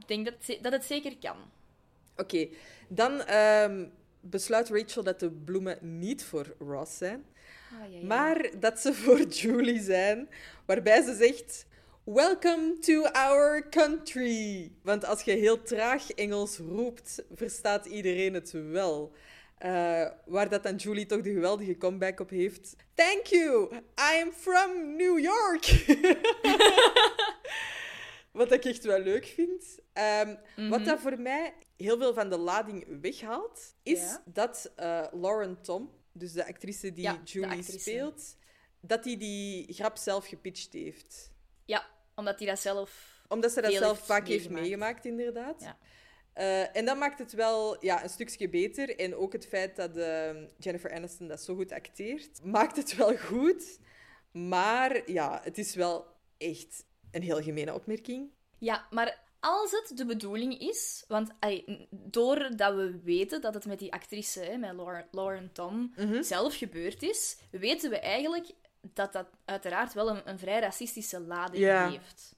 ik 0.00 0.08
denk 0.08 0.24
dat, 0.24 0.34
ze- 0.40 0.58
dat 0.62 0.72
het 0.72 0.84
zeker 0.84 1.16
kan. 1.18 1.36
Oké, 2.16 2.48
dan 2.88 3.20
ehm, 3.20 3.86
besluit 4.20 4.68
Rachel 4.68 5.02
dat 5.02 5.20
de 5.20 5.30
bloemen 5.30 5.78
niet 5.98 6.24
voor 6.24 6.54
Ross 6.58 6.96
zijn, 6.96 7.24
Ah, 7.72 7.92
ja, 7.92 7.98
ja. 7.98 8.06
maar 8.06 8.50
dat 8.60 8.80
ze 8.80 8.94
voor 8.94 9.20
Julie 9.22 9.80
zijn. 9.82 10.28
Waarbij 10.66 11.02
ze 11.02 11.14
zegt: 11.14 11.66
Welcome 12.04 12.78
to 12.78 13.02
our 13.04 13.68
country. 13.68 14.72
Want 14.82 15.04
als 15.04 15.22
je 15.22 15.32
heel 15.32 15.62
traag 15.62 16.10
Engels 16.10 16.58
roept, 16.58 17.24
verstaat 17.34 17.86
iedereen 17.86 18.34
het 18.34 18.50
wel. 18.52 19.12
Eh, 19.58 20.06
waar 20.26 20.48
dat 20.48 20.62
dan 20.62 20.76
Julie 20.76 21.06
toch 21.06 21.20
de 21.20 21.32
geweldige 21.32 21.76
comeback 21.76 22.20
op 22.20 22.30
heeft. 22.30 22.76
Thank 22.94 23.26
you, 23.26 23.74
I 24.14 24.22
am 24.22 24.32
from 24.32 24.96
New 24.96 25.18
York. 25.18 25.64
Wat 28.32 28.52
ik 28.52 28.64
echt 28.64 28.84
wel 28.84 28.98
leuk 29.00 29.26
vind. 29.26 29.78
Ehm, 29.92 30.34
Wat 30.68 30.84
dat 30.84 31.00
voor 31.00 31.20
mij 31.20 31.54
heel 31.76 31.98
veel 31.98 32.14
van 32.14 32.30
de 32.30 32.36
lading 32.36 33.00
weghaalt, 33.00 33.74
is 33.82 34.00
Ja. 34.00 34.22
dat 34.24 34.72
eh, 34.76 35.04
Lauren 35.12 35.58
Tom, 35.62 35.90
dus 36.18 36.32
de 36.32 36.46
actrice 36.46 36.92
die 36.92 37.02
Ja, 37.02 37.20
Julie 37.24 37.62
speelt, 37.62 38.36
dat 38.80 39.04
hij 39.04 39.16
die 39.16 39.72
grap 39.72 39.96
zelf 39.96 40.26
gepitcht 40.26 40.72
heeft. 40.72 41.30
Ja, 41.64 41.86
omdat 42.14 42.38
hij 42.38 42.48
dat 42.48 42.58
zelf... 42.58 43.14
Omdat 43.28 43.52
ze 43.52 43.60
dat 43.60 43.72
zelf 43.72 43.96
heeft 43.96 44.06
vaak 44.06 44.28
heeft 44.28 44.50
meegemaakt. 44.50 45.04
inderdaad. 45.04 45.60
Ja. 45.60 45.78
Eh, 46.32 46.76
en 46.76 46.84
dat 46.84 46.96
maakt 46.96 47.18
het 47.18 47.32
wel 47.32 47.84
ja, 47.84 48.02
een 48.02 48.08
stukje 48.08 48.48
beter. 48.48 48.98
En 48.98 49.14
ook 49.14 49.32
het 49.32 49.46
feit 49.46 49.76
dat 49.76 49.96
eh, 49.96 50.30
Jennifer 50.58 50.92
Aniston 50.92 51.28
dat 51.28 51.42
zo 51.42 51.54
goed 51.54 51.72
acteert, 51.72 52.44
maakt 52.44 52.76
het 52.76 52.96
wel 52.96 53.16
goed. 53.16 53.78
Maar 54.32 55.10
ja, 55.10 55.40
het 55.42 55.58
is 55.58 55.74
wel 55.74 56.06
echt 56.38 56.84
een 57.10 57.22
heel 57.22 57.42
gemene 57.42 57.74
opmerking. 57.74 58.30
Ja, 58.58 58.86
maar 58.90 59.22
als 59.46 59.70
het 59.70 59.92
de 59.96 60.04
bedoeling 60.04 60.58
is... 60.60 61.04
Want 61.08 61.32
n- 61.46 61.86
doordat 61.90 62.74
we 62.74 63.00
weten 63.04 63.40
dat 63.40 63.54
het 63.54 63.64
met 63.66 63.78
die 63.78 63.92
actrice, 63.92 64.40
hè, 64.40 64.56
met 64.56 64.72
Lauren, 64.74 65.08
Lauren 65.10 65.52
Tom, 65.52 65.92
Mhm. 65.96 66.22
zelf 66.22 66.56
gebeurd 66.56 67.02
is, 67.02 67.36
weten 67.50 67.90
we 67.90 67.98
eigenlijk 67.98 68.46
dat 68.80 69.12
dat 69.12 69.26
uiteraard 69.44 69.92
wel 69.94 70.10
een, 70.10 70.28
een 70.28 70.38
vrij 70.38 70.60
racistische 70.60 71.20
lading 71.20 71.64
heeft. 71.88 72.34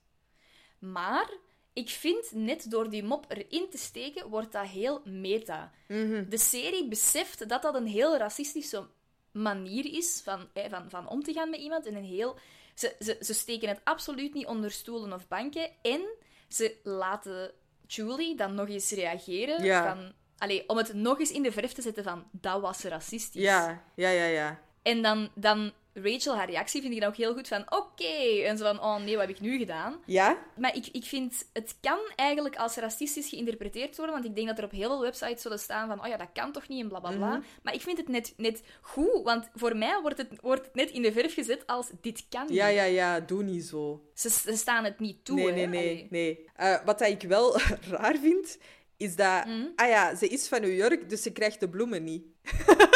Maar 0.78 1.30
ik 1.72 1.88
vind, 1.88 2.32
net 2.32 2.70
door 2.70 2.90
die 2.90 3.02
mop 3.04 3.24
erin 3.28 3.70
te 3.70 3.78
steken, 3.78 4.28
wordt 4.28 4.52
dat 4.52 4.66
heel 4.66 5.00
meta. 5.04 5.72
Mhm. 5.88 6.28
De 6.28 6.38
serie 6.38 6.88
beseft 6.88 7.48
dat 7.48 7.62
dat 7.62 7.74
een 7.74 7.86
heel 7.86 8.16
racistische 8.16 8.86
manier 9.32 9.92
is 9.92 10.20
van, 10.24 10.48
eh, 10.52 10.70
van, 10.70 10.90
van 10.90 11.08
om 11.08 11.22
te 11.22 11.32
gaan 11.32 11.50
met 11.50 11.60
iemand. 11.60 11.86
En 11.86 11.94
een 11.94 12.04
heel... 12.04 12.38
Ze, 12.74 12.96
ze, 13.00 13.16
ze 13.20 13.34
steken 13.34 13.68
het 13.68 13.80
absoluut 13.84 14.34
niet 14.34 14.46
onder 14.46 14.70
stoelen 14.70 15.12
of 15.12 15.28
banken. 15.28 15.70
En 15.82 16.00
ze 16.48 16.76
laten 16.82 17.52
Julie 17.87 18.37
dan 18.37 18.54
nog 18.54 18.68
eens 18.68 18.90
reageren. 18.90 19.64
Ja. 19.64 19.94
Van, 19.94 20.12
allee, 20.38 20.68
om 20.68 20.76
het 20.76 20.94
nog 20.94 21.18
eens 21.18 21.32
in 21.32 21.42
de 21.42 21.52
verf 21.52 21.72
te 21.72 21.82
zetten 21.82 22.04
van, 22.04 22.24
dat 22.30 22.61
was 22.61 22.82
racistisch. 22.82 23.42
Ja, 23.42 23.82
ja, 23.94 24.08
ja, 24.08 24.24
ja. 24.24 24.61
En 24.82 25.02
dan, 25.02 25.28
dan 25.34 25.72
Rachel, 26.02 26.37
haar 26.37 26.50
reactie 26.50 26.80
vind 26.80 26.94
ik 26.94 27.00
dan 27.00 27.08
ook 27.08 27.16
heel 27.16 27.34
goed 27.34 27.48
van, 27.48 27.72
oké. 27.72 28.42
En 28.44 28.58
zo 28.58 28.64
van, 28.64 28.80
oh 28.80 28.96
nee, 28.96 29.16
wat 29.16 29.26
heb 29.26 29.37
ik 29.37 29.40
nu 29.40 29.58
gedaan? 29.58 29.96
Ja? 30.04 30.38
Maar 30.56 30.76
ik, 30.76 30.87
ik 30.92 31.04
vind, 31.04 31.46
het 31.52 31.76
kan 31.80 31.98
eigenlijk 32.16 32.56
als 32.56 32.76
racistisch 32.76 33.28
geïnterpreteerd 33.28 33.96
worden, 33.96 34.14
want 34.14 34.26
ik 34.26 34.34
denk 34.34 34.46
dat 34.48 34.58
er 34.58 34.64
op 34.64 34.70
heel 34.70 34.88
veel 34.88 35.00
websites 35.00 35.42
zullen 35.42 35.58
staan 35.58 35.88
van, 35.88 36.00
oh 36.00 36.06
ja, 36.06 36.16
dat 36.16 36.28
kan 36.32 36.52
toch 36.52 36.68
niet 36.68 36.82
en 36.82 36.88
bla 36.88 37.00
bla 37.00 37.11
bla. 37.11 37.30
Mhm. 37.30 37.40
Maar 37.62 37.74
ik 37.74 37.80
vind 37.80 37.98
het 37.98 38.08
net, 38.08 38.34
net 38.37 38.62
goed, 38.80 39.22
want 39.22 39.48
voor 39.54 39.76
mij 39.76 39.98
wordt 40.02 40.18
het, 40.18 40.28
wordt 40.40 40.64
het 40.64 40.74
net 40.74 40.90
in 40.90 41.02
de 41.02 41.12
verf 41.12 41.34
gezet 41.34 41.66
als, 41.66 41.90
dit 42.00 42.24
kan 42.28 42.46
niet. 42.46 42.56
Ja, 42.56 42.66
ja, 42.66 42.84
ja. 42.84 43.20
Doe 43.20 43.42
niet 43.42 43.64
zo. 43.64 44.02
Ze, 44.14 44.30
ze 44.30 44.56
staan 44.56 44.84
het 44.84 44.98
niet 44.98 45.24
toe, 45.24 45.37
nee, 45.37 45.46
hè. 45.46 45.52
nee, 45.52 45.66
nee, 45.66 45.80
Allee. 45.80 46.06
nee. 46.11 46.46
Eh, 46.54 46.84
wat 46.84 47.00
ik 47.00 47.22
wel 47.22 47.58
raar 47.90 48.16
vind, 48.16 48.58
is 48.96 49.16
dat... 49.16 49.44
Mhm. 49.44 49.66
Ah 49.76 49.88
ja, 49.88 50.14
ze 50.14 50.28
is 50.28 50.48
van 50.48 50.61
New 50.61 50.76
York, 50.76 51.08
dus 51.08 51.22
ze 51.22 51.32
krijgt 51.32 51.61
de 51.61 51.68
bloemen 51.68 52.04
niet. 52.04 52.24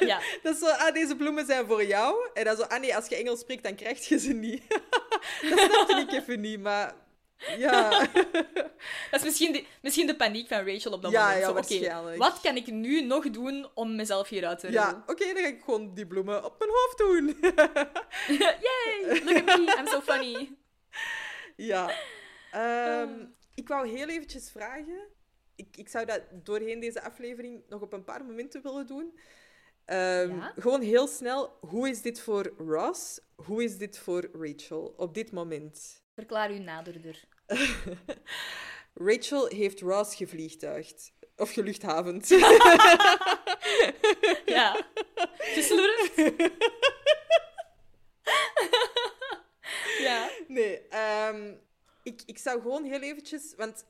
ja. 0.12 0.20
Dat 0.42 0.54
is 0.54 0.60
zo, 0.60 0.66
ah, 0.66 0.94
deze 0.94 1.16
bloemen 1.16 1.46
zijn 1.46 1.66
voor 1.66 1.84
jou. 1.84 2.28
En 2.34 2.44
dan 2.44 2.56
zo, 2.56 2.62
ah 2.62 2.80
nee, 2.80 2.96
als 2.96 3.06
je 3.06 3.16
Engels 3.16 3.40
spreekt, 3.40 3.62
dan 3.62 3.74
krijg 3.74 4.08
je 4.08 4.18
ze 4.18 4.32
niet. 4.32 4.62
dat 5.50 5.58
snapte 5.58 5.96
ik 6.08 6.12
even 6.12 6.40
niet, 6.40 6.60
maar... 6.60 6.94
Ja. 7.58 8.06
Dat 9.10 9.20
is 9.20 9.22
misschien 9.22 9.52
de, 9.52 9.64
misschien 9.82 10.06
de 10.06 10.16
paniek 10.16 10.48
van 10.48 10.66
Rachel 10.66 10.92
op 10.92 11.02
dat 11.02 11.10
Ja, 11.12 11.22
moment. 11.46 11.68
ja, 11.68 12.00
oké, 12.02 12.16
wat 12.16 12.40
kan 12.40 12.56
ik 12.56 12.66
nu 12.66 13.00
nog 13.02 13.30
doen 13.30 13.68
om 13.74 13.96
mezelf 13.96 14.28
hieruit 14.28 14.58
te 14.58 14.70
ja, 14.72 14.84
redden? 14.84 15.02
oké, 15.06 15.24
dan 15.24 15.42
ga 15.42 15.48
ik 15.48 15.62
gewoon 15.64 15.94
die 15.94 16.06
bloemen 16.06 16.44
op 16.44 16.58
mijn 16.58 16.70
hoofd 16.70 16.98
doen. 16.98 17.36
Yay! 18.38 19.22
Look 19.24 19.48
at 19.48 19.58
me, 19.58 19.76
I'm 19.78 19.86
so 19.86 20.00
funny. 20.00 20.56
ja. 21.56 21.90
Ehm, 22.50 23.10
ik 23.54 23.68
wou 23.68 23.88
heel 23.88 24.08
eventjes 24.08 24.50
vragen. 24.50 25.08
Ik, 25.56 25.76
ik 25.76 25.88
zou 25.88 26.06
dat 26.06 26.22
doorheen 26.32 26.80
deze 26.80 27.02
aflevering 27.02 27.62
nog 27.68 27.80
op 27.80 27.92
een 27.92 28.04
paar 28.04 28.24
momenten 28.24 28.62
willen 28.62 28.86
doen. 28.86 29.18
Ja? 29.94 30.52
Gewoon 30.56 30.80
heel 30.80 31.06
snel. 31.06 31.58
Hoe 31.60 31.88
is 31.88 32.02
dit 32.02 32.20
voor 32.20 32.52
Ross? 32.58 33.20
Hoe 33.34 33.64
is 33.64 33.78
dit 33.78 33.98
voor 33.98 34.28
Rachel 34.32 34.94
op 34.96 35.14
dit 35.14 35.32
moment? 35.32 36.02
Verklaar 36.14 36.52
u 36.52 36.58
naderder. 36.58 37.24
Rachel 38.94 39.46
heeft 39.46 39.80
Ross 39.80 40.14
gevliegtuigd. 40.14 41.12
Of 41.36 41.52
geluchthavend. 41.52 42.28
Ja. 44.44 44.86
Geslurfd. 45.38 46.14
ja. 50.06 50.30
nee, 50.48 50.88
ehm, 50.88 51.54
ik, 52.02 52.22
ik 52.26 52.38
zou 52.38 52.60
gewoon 52.60 52.84
heel 52.84 53.00
eventjes... 53.00 53.54
Want 53.56 53.84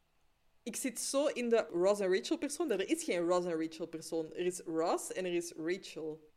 ik 0.62 0.76
zit 0.76 1.00
zo 1.00 1.26
in 1.26 1.48
de 1.48 1.66
Ross 1.72 2.00
en 2.00 2.14
Rachel 2.14 2.38
persoon. 2.38 2.68
dat 2.68 2.80
Er 2.80 2.88
is 2.90 3.04
geen 3.04 3.26
Ross 3.26 3.46
en 3.46 3.60
Rachel 3.62 3.86
persoon. 3.86 4.34
Er 4.34 4.46
is 4.46 4.60
Ross 4.60 5.12
en 5.12 5.24
er 5.24 5.34
is 5.34 5.52
Rachel. 5.56 6.28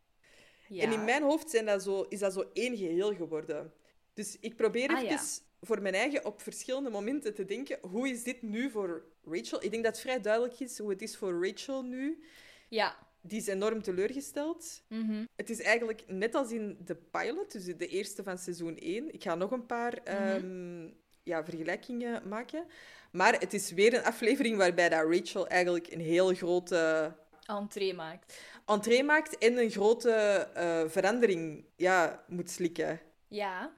ja. 0.68 0.82
En 0.82 0.92
in 0.92 1.04
mijn 1.04 1.22
hoofd 1.22 1.50
zijn 1.50 1.66
dat 1.66 1.82
zo, 1.82 2.06
is 2.08 2.18
dat 2.18 2.32
zo 2.32 2.44
één 2.52 2.76
geheel 2.76 3.14
geworden. 3.14 3.72
Dus 4.14 4.36
ik 4.40 4.56
probeer 4.56 4.88
Ah, 4.88 4.96
even 5.02 5.08
ja. 5.14 5.22
voor 5.60 5.82
mijn 5.82 5.94
eigen 5.94 6.24
op 6.24 6.42
verschillende 6.42 6.90
momenten 6.90 7.34
te 7.34 7.44
denken... 7.44 7.78
Hoe 7.82 8.08
is 8.08 8.22
dit 8.22 8.42
nu 8.42 8.70
voor 8.70 9.04
Rachel? 9.24 9.64
Ik 9.64 9.70
denk 9.70 9.84
dat 9.84 9.92
het 9.92 10.02
vrij 10.02 10.20
duidelijk 10.20 10.60
is 10.60 10.78
hoe 10.78 10.90
het 10.90 11.02
is 11.02 11.16
voor 11.16 11.46
Rachel 11.46 11.82
nu. 11.82 12.24
Ja. 12.68 12.96
Die 13.20 13.38
is 13.38 13.46
enorm 13.46 13.82
teleurgesteld. 13.82 14.82
Mhm. 14.88 15.24
Het 15.36 15.50
is 15.50 15.60
eigenlijk 15.60 16.04
net 16.06 16.34
als 16.34 16.50
in 16.52 16.78
de 16.84 16.94
pilot, 16.96 17.52
dus 17.52 17.64
de 17.64 17.86
eerste 17.86 18.22
van 18.22 18.38
seizoen 18.38 18.76
1. 18.76 19.12
Ik 19.14 19.22
ga 19.22 19.34
nog 19.34 19.50
een 19.50 19.66
paar 19.66 19.92
ehm, 19.92 20.88
ja, 21.24 21.44
vergelijkingen 21.44 22.28
maken. 22.28 22.64
Maar 23.12 23.38
het 23.38 23.54
is 23.54 23.70
weer 23.72 23.94
een 23.94 24.04
aflevering 24.04 24.56
waarbij 24.56 24.88
dat 24.88 25.06
Rachel 25.10 25.46
eigenlijk 25.48 25.92
een 25.92 26.00
heel 26.00 26.34
grote 26.34 27.12
Entree 27.46 27.94
maakt. 27.94 28.38
entree 28.66 29.04
maakt 29.04 29.38
en 29.38 29.58
een 29.58 29.70
grote 29.70 30.10
eh, 30.54 30.82
verandering 30.86 31.64
ja, 31.76 32.24
moet 32.28 32.50
slikken. 32.50 33.00
Ja. 33.28 33.72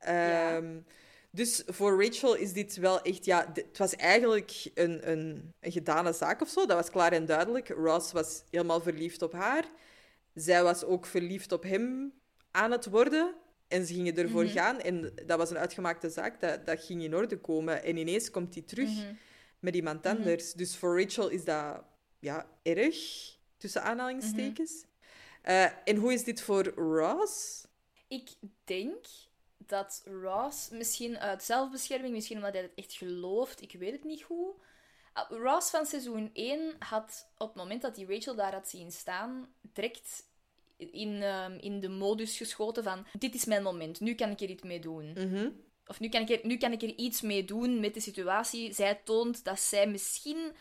Ja. 0.00 0.56
Ehm, 0.56 0.80
Dus 1.30 1.62
voor 1.66 2.04
Rachel 2.04 2.34
is 2.34 2.52
dit 2.52 2.76
wel 2.76 3.02
echt... 3.02 3.24
Ja, 3.24 3.50
het 3.54 3.78
was 3.78 3.94
eigenlijk 3.96 4.70
een, 4.74 5.10
een, 5.10 5.54
een 5.60 5.72
gedane 5.72 6.12
zaak 6.12 6.40
of 6.40 6.48
zo. 6.48 6.66
Dat 6.66 6.76
was 6.76 6.90
klaar 6.90 7.12
en 7.12 7.26
duidelijk. 7.26 7.68
Ross 7.68 8.12
was 8.12 8.42
helemaal 8.50 8.80
verliefd 8.80 9.22
op 9.22 9.32
haar. 9.32 9.64
Zij 10.34 10.62
was 10.62 10.84
ook 10.84 11.06
verliefd 11.06 11.52
op 11.52 11.62
hem 11.62 12.12
aan 12.50 12.70
het 12.70 12.86
worden. 12.86 13.34
En 13.68 13.86
ze 13.86 13.94
gingen 13.94 14.16
ervoor 14.16 14.44
Mhm. 14.44 14.52
gaan. 14.52 14.80
En 14.80 15.12
dat 15.26 15.38
was 15.38 15.50
een 15.50 15.58
uitgemaakte 15.58 16.10
zaak. 16.10 16.40
Dat, 16.40 16.66
dat 16.66 16.84
ging 16.84 17.02
in 17.02 17.14
orde 17.14 17.38
komen. 17.38 17.82
En 17.82 17.96
ineens 17.96 18.30
komt 18.30 18.54
hij 18.54 18.62
terug 18.62 18.88
Mhm. 18.88 19.14
met 19.58 19.74
iemand 19.74 20.06
anders. 20.06 20.52
Dus 20.52 20.76
voor 20.76 21.00
Rachel 21.02 21.28
is 21.28 21.44
dat 21.44 21.82
ja, 22.18 22.46
erg, 22.62 22.96
tussen 23.56 23.82
aanhalingstekens. 23.82 24.72
Mhm. 24.82 24.90
Eh, 25.42 25.70
en 25.84 25.96
hoe 25.96 26.12
is 26.12 26.24
dit 26.24 26.40
voor 26.40 26.64
Ross? 26.74 27.64
Ik 28.08 28.30
denk 28.64 29.04
dat 29.58 30.02
Ross, 30.22 30.68
misschien 30.70 31.18
uit 31.18 31.42
zelfbescherming, 31.42 32.14
misschien 32.14 32.36
omdat 32.36 32.52
hij 32.52 32.62
het 32.62 32.72
echt 32.74 32.92
gelooft, 32.92 33.62
ik 33.62 33.72
weet 33.72 33.92
het 33.92 34.04
niet 34.04 34.22
goed. 34.22 34.54
Ah, 35.12 35.30
Ross 35.30 35.70
van 35.70 35.86
seizoen 35.86 36.30
1 36.32 36.74
had 36.78 37.28
op 37.38 37.46
het 37.48 37.56
moment 37.56 37.82
dat 37.82 37.96
hij 37.96 38.04
Rachel 38.08 38.34
daar 38.34 38.52
had 38.52 38.68
zien 38.68 38.92
staan, 38.92 39.48
direct 39.60 40.24
in, 40.76 41.22
ehm, 41.22 41.58
in 41.60 41.80
de 41.80 41.88
modus 41.88 42.36
geschoten 42.36 42.82
van: 42.82 43.06
Dit 43.18 43.34
is 43.34 43.44
mijn 43.44 43.62
moment, 43.62 44.00
nu 44.00 44.14
kan 44.14 44.30
ik 44.30 44.40
er 44.40 44.48
iets 44.50 44.62
mee 44.62 44.80
doen. 44.80 45.12
Mhm. 45.12 45.48
Of 45.86 46.00
nu 46.00 46.08
kan, 46.08 46.20
ik 46.20 46.30
er, 46.30 46.38
nu 46.42 46.56
kan 46.56 46.72
ik 46.72 46.82
er 46.82 46.94
iets 46.96 47.20
mee 47.20 47.44
doen 47.44 47.80
met 47.80 47.94
de 47.94 48.00
situatie. 48.00 48.72
Zij 48.74 49.00
toont 49.04 49.44
dat 49.44 49.60
zij 49.60 49.86
misschien 49.88 50.52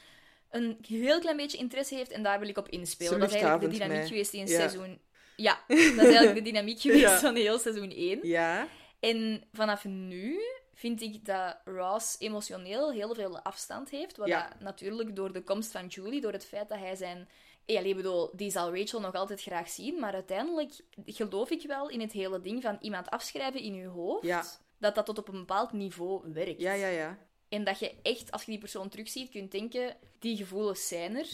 een 0.49 0.77
heel 0.87 1.19
klein 1.19 1.37
beetje 1.37 1.57
interesse 1.57 1.95
heeft 1.95 2.11
en 2.11 2.23
daar 2.23 2.39
wil 2.39 2.49
ik 2.49 2.57
op 2.57 2.69
inspelen. 2.69 3.13
Ze 3.13 3.19
Dat 3.19 3.27
is 3.27 3.33
eigenlijk 3.41 3.71
de 3.73 3.77
dynamiek 3.79 4.07
geweest 4.07 4.33
in 4.33 4.39
Ja. 4.39 4.45
seizoen... 4.47 4.99
Ja, 5.35 5.59
dat 5.67 5.77
is 5.77 5.97
eigenlijk 5.97 6.35
de 6.35 6.41
dynamiek 6.41 6.79
geweest 6.81 7.01
Ja. 7.01 7.19
van 7.19 7.35
heel 7.35 7.59
seizoen 7.59 7.91
1. 7.91 8.19
Ja. 8.27 8.67
En 8.99 9.43
vanaf 9.51 9.85
nu 9.85 10.39
vind 10.73 11.01
ik 11.01 11.25
dat 11.25 11.57
Ross 11.65 12.15
emotioneel 12.19 12.91
heel 12.91 13.15
veel 13.15 13.39
afstand 13.39 13.89
heeft. 13.89 14.17
Wat 14.17 14.27
Ja. 14.27 14.47
dat 14.49 14.59
natuurlijk 14.59 15.15
door 15.15 15.33
de 15.33 15.43
komst 15.43 15.71
van 15.71 15.87
Julie, 15.87 16.21
door 16.21 16.31
het 16.31 16.45
feit 16.45 16.69
dat 16.69 16.79
hij 16.79 16.95
zijn... 16.95 17.29
Ja, 17.65 17.79
ik 17.79 17.95
bedoel, 17.95 18.29
die 18.35 18.51
zal 18.51 18.75
Rachel 18.77 18.99
nog 18.99 19.13
altijd 19.13 19.41
graag 19.41 19.69
zien, 19.69 19.99
maar 19.99 20.13
uiteindelijk 20.13 20.71
geloof 21.05 21.49
ik 21.49 21.67
wel 21.67 21.89
in 21.89 21.99
het 22.01 22.11
hele 22.11 22.41
ding 22.41 22.61
van 22.61 22.77
iemand 22.81 23.09
afschrijven 23.09 23.61
in 23.61 23.73
je 23.73 23.87
hoofd, 23.87 24.25
Ja. 24.25 24.43
dat 24.77 24.95
dat 24.95 25.05
tot 25.05 25.17
op 25.17 25.27
een 25.27 25.39
bepaald 25.39 25.71
niveau 25.71 26.33
werkt. 26.33 26.61
Ja, 26.61 26.73
ja, 26.73 26.87
ja. 26.87 27.17
En 27.49 27.63
dat 27.63 27.79
je 27.79 27.95
echt, 28.01 28.31
als 28.31 28.43
je 28.43 28.51
die 28.51 28.59
persoon 28.59 28.89
terugziet, 28.89 29.29
kunt 29.29 29.51
denken, 29.51 29.97
die 30.19 30.37
gevoelens 30.37 30.87
zijn 30.87 31.15
er, 31.15 31.29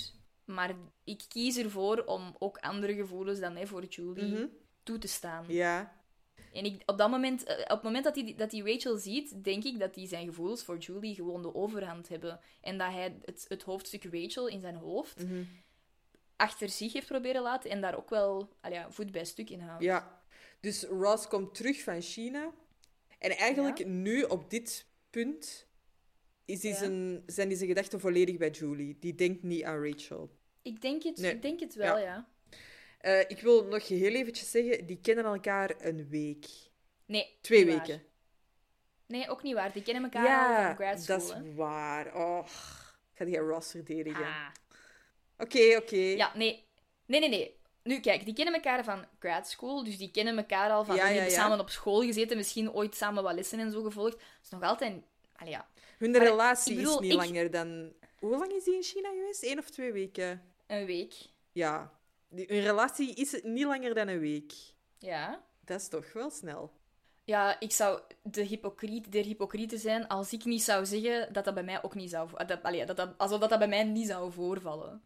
maar 0.45 0.75
ik 1.03 1.23
kies 1.27 1.57
ervoor 1.57 2.03
om 2.05 2.35
ook 2.39 2.57
andere 2.57 2.93
gevoelens 2.95 3.39
dan 3.39 3.55
hè, 3.55 3.67
voor 3.67 3.83
Julie 3.85 4.49
toe 4.83 4.97
te 4.97 5.07
staan. 5.07 5.43
Mhm. 5.43 5.53
Ja. 5.53 5.99
En 6.53 6.65
ik, 6.65 6.81
op 6.85 6.97
dat 6.97 7.09
moment, 7.09 7.43
eh, 7.43 7.59
op 7.59 7.67
het 7.69 7.83
moment 7.83 8.03
dat 8.03 8.15
hij 8.15 8.33
dat 8.37 8.49
die 8.49 8.63
Rachel 8.73 8.97
ziet, 8.97 9.43
denk 9.43 9.63
ik 9.63 9.79
dat 9.79 9.95
hij 9.95 10.07
zijn 10.07 10.25
gevoelens 10.25 10.63
voor 10.63 10.77
Julie 10.77 11.15
gewoon 11.15 11.41
de 11.41 11.55
overhand 11.55 12.07
hebben. 12.09 12.39
En 12.61 12.77
dat 12.77 12.87
hij 12.91 13.15
het, 13.25 13.45
het 13.47 13.63
hoofdstuk 13.63 14.03
Rachel 14.11 14.47
in 14.47 14.61
zijn 14.61 14.75
hoofd 14.75 15.23
Mhm. 15.23 15.43
Achter 16.41 16.69
zich 16.69 16.93
heeft 16.93 17.07
proberen 17.07 17.41
laten 17.41 17.69
en 17.69 17.81
daar 17.81 17.97
ook 17.97 18.09
wel 18.09 18.49
ja, 18.69 18.91
voet 18.91 19.11
bij 19.11 19.25
stuk 19.25 19.49
in 19.49 19.59
houdt. 19.59 19.83
Ja. 19.83 20.21
Dus 20.59 20.83
Ross 20.83 21.27
komt 21.27 21.55
terug 21.55 21.83
van 21.83 22.01
China. 22.01 22.51
En 23.19 23.31
eigenlijk 23.37 23.77
Ja. 23.77 23.85
nu, 23.87 24.23
op 24.23 24.49
dit 24.49 24.85
punt, 25.09 25.67
is 26.45 26.61
Ja. 26.61 26.75
zijn, 26.75 27.23
zijn 27.25 27.47
die 27.47 27.57
zijn 27.57 27.69
gedachten 27.69 27.99
volledig 27.99 28.37
bij 28.37 28.49
Julie. 28.49 28.97
Die 28.99 29.15
denkt 29.15 29.43
niet 29.43 29.63
aan 29.63 29.85
Rachel. 29.85 30.35
Ik, 30.61 30.81
denk 30.81 31.03
het, 31.03 31.17
Nee. 31.17 31.31
ik 31.31 31.41
denk 31.41 31.59
het 31.59 31.75
wel, 31.75 31.97
Ja. 31.97 32.03
ja. 32.03 32.27
Eh, 32.99 33.19
ik 33.19 33.39
wil 33.41 33.63
nog 33.65 33.87
heel 33.87 34.13
eventjes 34.13 34.51
zeggen, 34.51 34.85
die 34.85 34.99
kennen 35.01 35.25
elkaar 35.25 35.73
een 35.77 36.09
week. 36.09 36.45
Nee. 37.05 37.37
Twee 37.41 37.65
waar. 37.65 37.77
weken. 37.77 38.03
Nee, 39.05 39.29
ook 39.29 39.43
niet 39.43 39.53
waar. 39.53 39.73
Die 39.73 39.83
kennen 39.83 40.03
elkaar 40.03 40.57
al 40.59 40.75
van 40.75 40.85
grad 40.85 41.01
school, 41.03 41.17
dat 41.17 41.27
is 41.27 41.33
hè. 41.33 41.53
waar. 41.53 42.15
Oh, 42.15 42.45
ik 43.11 43.17
ga 43.17 43.25
die 43.25 43.37
Ross 43.37 43.71
verdedigen. 43.71 44.25
Ah. 44.25 44.47
Oké, 45.41 45.77
oké. 45.77 45.95
Ja, 45.95 46.31
nee. 46.35 46.65
Nee, 47.05 47.19
nee, 47.19 47.29
nee. 47.29 47.59
Nu, 47.83 47.99
kijk, 47.99 48.25
die 48.25 48.33
kennen 48.33 48.53
elkaar 48.53 48.83
van 48.83 49.05
grad 49.19 49.47
school, 49.47 49.83
dus 49.83 49.97
die 49.97 50.11
kennen 50.11 50.37
elkaar 50.37 50.71
al 50.71 50.85
van... 50.85 50.95
Ja, 50.95 51.01
die 51.01 51.11
ja, 51.13 51.17
hebben 51.19 51.37
ja. 51.37 51.41
samen 51.41 51.59
op 51.59 51.69
school 51.69 52.01
gezeten, 52.01 52.37
misschien 52.37 52.73
ooit 52.73 52.95
samen 52.95 53.23
wat 53.23 53.33
lessen 53.33 53.59
en 53.59 53.71
zo 53.71 53.83
gevolgd. 53.83 54.11
Dat 54.17 54.23
is 54.43 54.49
nog 54.49 54.63
altijd... 54.63 55.01
Allee, 55.35 55.51
ja, 55.51 55.67
Hun 55.97 56.11
Maar 56.11 56.21
relatie 56.21 56.75
bedoel, 56.75 56.93
is 56.93 56.99
niet 56.99 57.11
ik- 57.11 57.17
langer 57.17 57.51
dan... 57.51 57.93
Hoe 58.19 58.37
lang 58.37 58.51
is 58.51 58.63
die 58.63 58.75
in 58.75 58.83
China 58.83 59.09
geweest? 59.09 59.43
Eén 59.43 59.59
of 59.59 59.69
twee 59.69 59.91
weken? 59.91 60.41
een 60.67 60.85
week. 60.85 61.13
Ja. 61.51 61.91
Die, 62.29 62.45
hun 62.47 62.61
relatie 62.61 63.13
is 63.13 63.39
niet 63.43 63.65
langer 63.65 63.93
dan 63.93 64.07
een 64.07 64.19
week. 64.19 64.53
Ja. 64.97 65.43
Dat 65.65 65.79
is 65.79 65.87
toch 65.87 66.13
wel 66.13 66.29
snel. 66.29 66.71
Ja, 67.23 67.59
ik 67.59 67.71
zou 67.71 68.01
de 68.23 68.41
hypocriet 68.43 69.11
der 69.11 69.23
hypocrieten 69.23 69.79
zijn 69.79 70.07
als 70.07 70.33
ik 70.33 70.45
niet 70.45 70.63
zou 70.63 70.85
zeggen 70.85 71.33
dat 71.33 71.45
dat 71.45 71.53
bij 71.53 71.63
mij 71.63 71.83
ook 71.83 71.95
niet 71.95 72.09
zou... 72.09 72.45
Dat, 72.45 72.63
allee, 72.63 72.85
dat, 72.85 72.97
dat, 72.97 73.17
alsof 73.17 73.39
dat, 73.39 73.49
dat 73.49 73.59
bij 73.59 73.67
mij 73.67 73.83
niet 73.83 74.07
zou 74.07 74.31
voorvallen. 74.31 75.03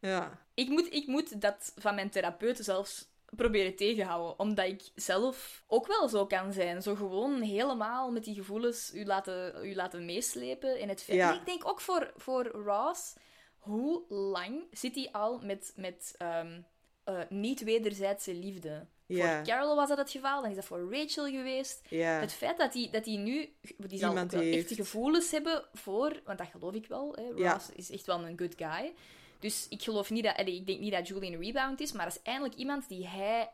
Ja. 0.00 0.46
Ik 0.54 0.68
moet, 0.68 0.92
ik 0.92 1.06
moet 1.06 1.40
dat 1.40 1.72
van 1.76 1.94
mijn 1.94 2.10
therapeut 2.10 2.58
zelfs 2.58 3.08
proberen 3.36 3.76
tegenhouden. 3.76 4.38
Omdat 4.38 4.66
ik 4.66 4.82
zelf 4.94 5.64
ook 5.66 5.86
wel 5.86 6.08
zo 6.08 6.26
kan 6.26 6.52
zijn. 6.52 6.82
Zo 6.82 6.94
gewoon 6.94 7.40
helemaal 7.40 8.10
met 8.10 8.24
die 8.24 8.34
gevoelens 8.34 8.94
u 8.94 9.04
laten, 9.04 9.66
u 9.66 9.74
laten 9.74 10.04
meeslepen. 10.04 10.78
En 10.78 10.88
het. 10.88 11.04
Ja. 11.06 11.34
Ik 11.34 11.46
denk 11.46 11.68
ook 11.68 11.80
voor, 11.80 12.12
voor 12.16 12.46
Ross, 12.46 13.14
hoe 13.58 14.02
lang 14.08 14.62
zit 14.70 14.94
hij 14.94 15.08
al 15.12 15.38
met, 15.38 15.72
met 15.76 16.14
ehm, 16.18 16.60
eh, 17.04 17.20
niet-wederzijdse 17.28 18.34
liefde? 18.34 18.86
Voor 19.08 19.42
Carol 19.44 19.76
was 19.76 19.88
dat 19.88 19.98
het 19.98 20.10
geval, 20.10 20.40
dan 20.42 20.50
is 20.50 20.56
dat 20.56 20.64
voor 20.64 20.94
Rachel 20.94 21.24
geweest. 21.24 21.82
Het 22.20 22.32
feit 22.32 22.58
dat 22.58 22.74
hij 22.74 22.88
dat 22.92 23.04
die 23.04 23.18
nu 23.18 23.52
die 23.78 23.98
zal 23.98 24.08
Iemand 24.08 24.34
ook 24.34 24.40
wel 24.40 24.50
heeft. 24.50 24.68
echt 24.70 24.78
gevoelens 24.80 25.30
hebben 25.30 25.64
voor, 25.72 26.20
want 26.24 26.38
dat 26.38 26.46
geloof 26.46 26.74
ik 26.74 26.86
wel. 26.86 27.12
Hè, 27.14 27.22
Ja. 27.42 27.52
Ross 27.52 27.70
is 27.72 27.90
echt 27.90 28.06
wel 28.06 28.26
een 28.26 28.38
good 28.38 28.54
guy. 28.56 28.92
Dus 29.38 29.66
ik 29.68 29.82
geloof 29.82 30.10
niet 30.10 30.24
dat, 30.24 30.36
allee, 30.36 30.54
ik 30.54 30.66
denk 30.66 30.80
niet 30.80 30.92
dat 30.92 31.08
Julie 31.08 31.32
een 31.32 31.40
rebound 31.42 31.80
is, 31.80 31.92
maar 31.92 32.04
dat 32.04 32.14
is 32.14 32.22
eindelijk 32.22 32.54
iemand 32.54 32.88
die 32.88 33.06
hij, 33.06 33.50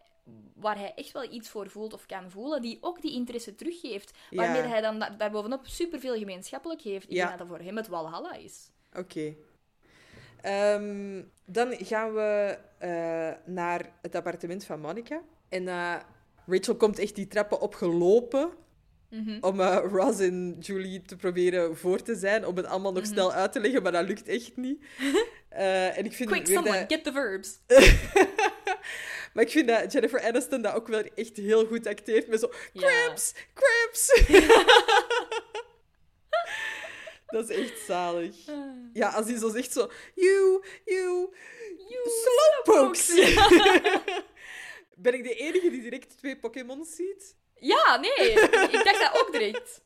waar 0.55 0.79
hij 0.79 0.93
echt 0.95 1.13
wel 1.13 1.33
iets 1.33 1.49
voor 1.49 1.71
voelt 1.71 1.93
of 1.93 2.07
kan 2.07 2.31
voelen, 2.31 2.63
die 2.63 2.79
ook 2.81 3.03
die 3.03 3.13
interesse 3.13 3.55
teruggeeft. 3.55 4.13
Ja. 4.31 4.37
Waarmee 4.37 4.63
hij 4.63 4.81
dan 4.81 4.99
da- 4.99 5.11
daarbovenop 5.11 5.67
superveel 5.67 6.17
gemeenschappelijk 6.19 6.81
heeft. 6.81 7.05
Ik 7.05 7.11
Ja. 7.17 7.27
denk 7.27 7.39
dat 7.39 7.49
dat 7.49 7.57
voor 7.57 7.67
hem 7.67 7.77
het 7.77 7.89
Walhalla 7.89 8.35
is. 8.35 8.71
Oké. 8.97 9.35
Ehm, 10.41 11.23
dan 11.45 11.75
gaan 11.79 12.15
we 12.15 12.59
eh, 12.79 13.33
naar 13.45 13.93
het 14.03 14.15
appartement 14.15 14.65
van 14.65 14.81
Monica. 14.81 15.23
En 15.49 15.69
eh, 15.69 15.95
Rachel 16.47 16.77
komt 16.77 16.99
echt 16.99 17.15
die 17.15 17.27
trappen 17.29 17.61
opgelopen 17.61 18.51
Mhm. 19.15 19.39
om 19.41 19.61
Ross 19.61 20.21
en 20.21 20.57
Julie 20.61 21.03
te 21.03 21.17
proberen 21.17 21.77
voor 21.77 22.03
te 22.03 22.15
zijn, 22.15 22.47
om 22.47 22.57
het 22.57 22.67
allemaal 22.67 22.93
nog 22.93 23.03
Mhm. 23.03 23.13
snel 23.13 23.33
uit 23.33 23.53
te 23.53 23.61
leggen, 23.61 23.83
maar 23.83 23.93
dat 23.93 24.07
lukt 24.07 24.29
echt 24.29 24.57
niet. 24.57 24.85
Eh, 25.49 25.99
en 25.99 26.05
ik 26.05 26.13
vind 26.13 26.31
Quick, 26.31 26.47
weer 26.47 26.57
someone, 26.57 26.79
dat- 26.79 26.93
get 26.93 27.05
the 27.05 27.13
verbs. 27.13 27.59
Maar 29.35 29.45
ik 29.45 29.51
vind 29.51 29.69
dat 29.69 29.93
Jennifer 29.93 30.21
Aniston 30.23 30.63
dat 30.63 30.75
ook 30.75 30.89
wel 30.89 31.03
echt 31.15 31.37
heel 31.37 31.67
goed 31.67 31.87
acteert, 31.87 32.29
met 32.29 32.41
zo... 32.41 32.51
Cramps! 32.75 33.33
Cramps! 33.55 34.07
dat 37.27 37.51
is 37.51 37.57
echt 37.57 37.81
zalig. 37.87 38.37
Ja, 38.93 39.09
als 39.09 39.27
hij 39.27 39.39
zo 39.39 39.49
zegt 39.51 39.73
zo... 39.73 39.91
You, 40.15 40.65
you, 40.85 41.35
you 41.89 42.11
slowpokes! 42.65 43.07
ben 44.97 45.15
ik 45.15 45.23
de 45.23 45.35
enige 45.35 45.71
die 45.71 45.83
direct 45.83 46.19
twee 46.19 46.39
Pokémons 46.39 46.95
ziet? 46.95 47.37
Ja, 47.59 47.97
nee, 48.01 48.31
ik 48.71 48.81
dacht 48.85 49.01
dat 49.01 49.21
ook 49.21 49.33
direct. 49.33 49.83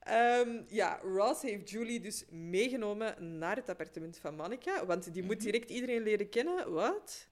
Ehm, 0.00 0.62
ja, 0.68 0.98
Ross 1.02 1.42
heeft 1.42 1.70
Julie 1.70 2.00
dus 2.00 2.24
meegenomen 2.30 3.38
naar 3.38 3.56
het 3.56 3.68
appartement 3.68 4.18
van 4.18 4.34
Monica, 4.36 4.86
want 4.86 5.04
die 5.12 5.22
Mhm. 5.22 5.26
moet 5.32 5.40
direct 5.40 5.70
iedereen 5.70 6.02
leren 6.02 6.28
kennen. 6.28 6.72
Wat? 6.72 7.26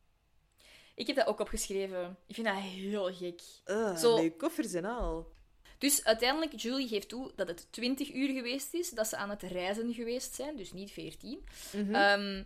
Ik 0.95 1.07
heb 1.07 1.17
dat 1.17 1.27
ook 1.27 1.41
opgeschreven. 1.41 2.17
Ik 2.27 2.35
vind 2.35 2.47
dat 2.47 2.57
heel 2.57 3.15
gek. 3.15 3.41
Uh, 3.67 3.97
Zo- 3.97 4.23
Met 4.23 4.37
koffers 4.37 4.73
en 4.73 4.85
al. 4.85 5.35
Dus 5.79 6.05
uiteindelijk, 6.05 6.53
Julie 6.61 6.89
geeft 6.89 7.09
toe 7.09 7.33
dat 7.37 7.49
het 7.49 7.67
20 7.73 8.13
uur 8.15 8.29
geweest 8.35 8.75
is 8.75 8.91
dat 8.91 9.07
ze 9.09 9.17
aan 9.17 9.31
het 9.31 9.43
reizen 9.43 9.95
geweest 9.95 10.35
zijn, 10.35 10.57
dus 10.57 10.73
niet 10.73 10.91
14. 10.91 11.45
Mhm. 11.73 11.95
Ehm, 11.95 12.43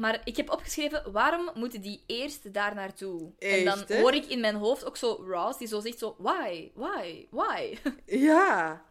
maar 0.00 0.20
ik 0.24 0.36
heb 0.36 0.50
opgeschreven, 0.50 1.12
waarom 1.12 1.50
moeten 1.54 1.80
die 1.80 2.02
eerst 2.06 2.52
daar 2.52 2.74
naartoe? 2.74 3.32
en 3.38 3.64
dan 3.64 3.84
hè? 3.86 4.00
hoor 4.00 4.14
ik 4.14 4.26
in 4.26 4.40
mijn 4.40 4.54
hoofd 4.54 4.84
ook 4.84 4.96
zo 4.96 5.24
Ross, 5.26 5.58
die 5.58 5.68
zo 5.68 5.80
zegt 5.80 5.98
zo, 5.98 6.14
why, 6.18 6.70
why, 6.74 7.26
why? 7.30 7.78
Ja. 8.28 8.84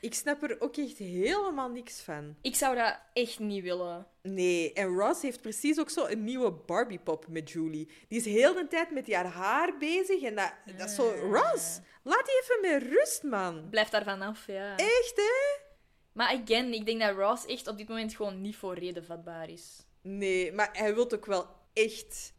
Ik 0.00 0.14
snap 0.14 0.42
er 0.42 0.60
ook 0.60 0.76
echt 0.76 0.98
helemaal 0.98 1.68
niks 1.68 2.00
van. 2.00 2.36
ik 2.40 2.54
zou 2.54 2.76
dat 2.76 2.98
echt 3.12 3.38
niet 3.38 3.62
willen. 3.62 4.06
Nee, 4.22 4.72
en 4.72 4.86
Ross 4.86 5.22
heeft 5.22 5.40
precies 5.40 5.80
ook 5.80 5.90
zo 5.90 6.06
een 6.06 6.24
nieuwe 6.24 6.52
Barbie-pop 6.52 7.26
met 7.28 7.50
Julie. 7.50 7.88
Die 8.08 8.18
is 8.18 8.24
heel 8.24 8.54
de 8.54 8.66
tijd 8.66 8.90
met 8.90 9.12
haar 9.12 9.26
haar 9.26 9.78
bezig 9.78 10.22
en 10.22 10.34
dat, 10.34 10.52
dat 10.76 10.88
is 10.88 10.94
zo... 10.94 11.10
Ross, 11.10 11.80
laat 12.02 12.24
die 12.24 12.40
even 12.42 12.70
met 12.70 12.92
rust, 12.92 13.22
man. 13.22 13.68
Blijf 13.70 13.88
daar 13.88 14.04
vanaf, 14.04 14.46
ja. 14.46 14.76
Echt, 14.76 15.12
hè? 15.16 15.60
Maar 16.12 16.40
again, 16.42 16.72
ik 16.72 16.86
denk 16.86 17.00
dat 17.00 17.16
Ross 17.16 17.46
echt 17.46 17.66
op 17.66 17.78
dit 17.78 17.88
moment 17.88 18.14
gewoon 18.14 18.40
niet 18.40 18.56
voor 18.56 18.74
reden 18.78 19.04
vatbaar 19.04 19.50
is. 19.50 19.86
Nee, 20.02 20.52
maar 20.52 20.68
hij 20.72 20.94
wil 20.94 21.12
ook 21.12 21.26
wel 21.26 21.46
echt 21.72 22.32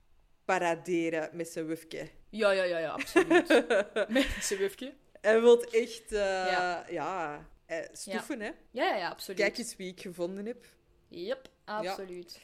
paraderen 0.45 1.29
met 1.33 1.47
zijn 1.49 1.65
wufke. 1.65 2.09
Ja, 2.29 2.51
ja, 2.51 2.63
ja, 2.63 2.77
ja, 2.77 2.89
absoluut. 2.89 3.47
Met 4.07 4.27
zijn 4.41 4.59
wufje. 4.59 4.93
Hij 5.21 5.41
wil 5.41 5.63
echt, 5.63 6.11
eh, 6.11 6.19
Ja. 6.19 6.85
ja, 6.89 7.47
eh, 7.65 7.77
stoefen, 7.91 8.39
hè. 8.39 8.51
Ja, 8.71 8.85
ja, 8.87 8.95
ja, 8.95 9.09
absoluut. 9.09 9.39
Kijk 9.39 9.57
eens 9.57 9.75
wie 9.75 9.91
ik 9.91 10.01
gevonden 10.01 10.45
heb. 10.45 10.65
Yep, 11.07 11.49
absoluut. 11.65 12.39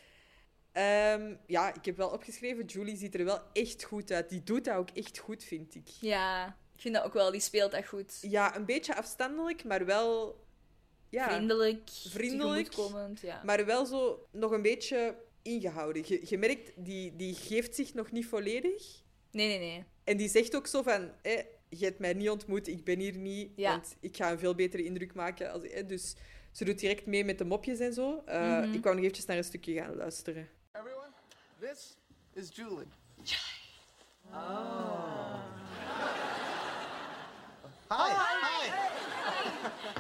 Ehm, 0.72 1.36
ja, 1.48 1.74
ik 1.74 1.86
heb 1.86 1.98
wel 1.98 2.10
opgeschreven, 2.10 2.66
Julie 2.66 2.98
ziet 2.98 3.16
er 3.16 3.26
wel 3.26 3.42
echt 3.54 3.84
goed 3.84 4.12
uit. 4.12 4.30
Die 4.30 4.44
doet 4.44 4.66
dat 4.66 4.76
ook 4.76 4.90
echt 4.90 5.18
goed, 5.18 5.44
vind 5.44 5.76
ik. 5.76 5.88
Ja, 5.88 6.58
ik 6.76 6.82
vind 6.82 6.96
dat 6.96 7.04
ook 7.04 7.14
wel. 7.14 7.32
Die 7.32 7.42
speelt 7.42 7.72
dat 7.72 7.88
goed. 7.88 8.18
Ja, 8.22 8.56
een 8.56 8.66
beetje 8.66 8.96
afstandelijk, 8.96 9.64
maar 9.64 9.86
wel... 9.86 10.40
Ja, 11.10 11.30
Vriendelijk, 11.30 11.90
Vriendelijk. 11.90 12.74
ja. 13.22 13.42
maar 13.46 13.66
wel 13.66 13.86
zo 13.86 14.28
nog 14.32 14.52
een 14.52 14.62
beetje 14.62 15.16
ingehouden. 15.42 16.04
Je, 16.08 16.22
je 16.24 16.38
merkt, 16.38 16.72
die, 16.76 17.16
die 17.16 17.36
geeft 17.36 17.76
zich 17.76 17.94
nog 17.94 18.12
niet 18.12 18.26
volledig. 18.26 18.84
Nee, 19.32 19.48
nee, 19.48 19.60
nee. 19.60 19.84
En 20.04 20.18
die 20.18 20.30
zegt 20.30 20.56
ook 20.56 20.68
zo 20.68 20.82
van... 20.82 21.12
Eh, 21.22 21.44
je 21.70 21.86
hebt 21.86 22.00
mij 22.00 22.14
niet 22.14 22.30
ontmoet, 22.30 22.68
ik 22.68 22.84
ben 22.84 23.00
hier 23.00 23.16
niet, 23.18 23.52
Ja. 23.56 23.72
want 23.72 23.96
ik 24.00 24.16
ga 24.18 24.32
een 24.32 24.40
veel 24.40 24.56
betere 24.56 24.84
indruk 24.84 25.14
maken. 25.14 25.52
Als, 25.52 25.64
eh, 25.64 25.88
dus 25.88 26.16
ze 26.52 26.66
doet 26.66 26.80
direct 26.80 27.06
mee 27.06 27.26
met 27.26 27.38
de 27.38 27.46
mopjes 27.46 27.80
en 27.80 27.94
zo. 27.94 28.22
Eh, 28.26 28.42
Mhm. 28.42 28.74
Ik 28.74 28.84
wou 28.84 28.96
nog 28.96 29.04
eventjes 29.04 29.26
naar 29.26 29.38
een 29.38 29.44
stukje 29.44 29.74
gaan 29.74 29.96
luisteren. 29.96 30.50
Everyone, 30.74 31.10
this 31.60 31.98
is 32.34 32.56
Julie. 32.56 32.88
Oh. 34.32 35.44
Hi. 37.90 38.12
Hi. 38.12 38.70
Hi, 38.70 40.00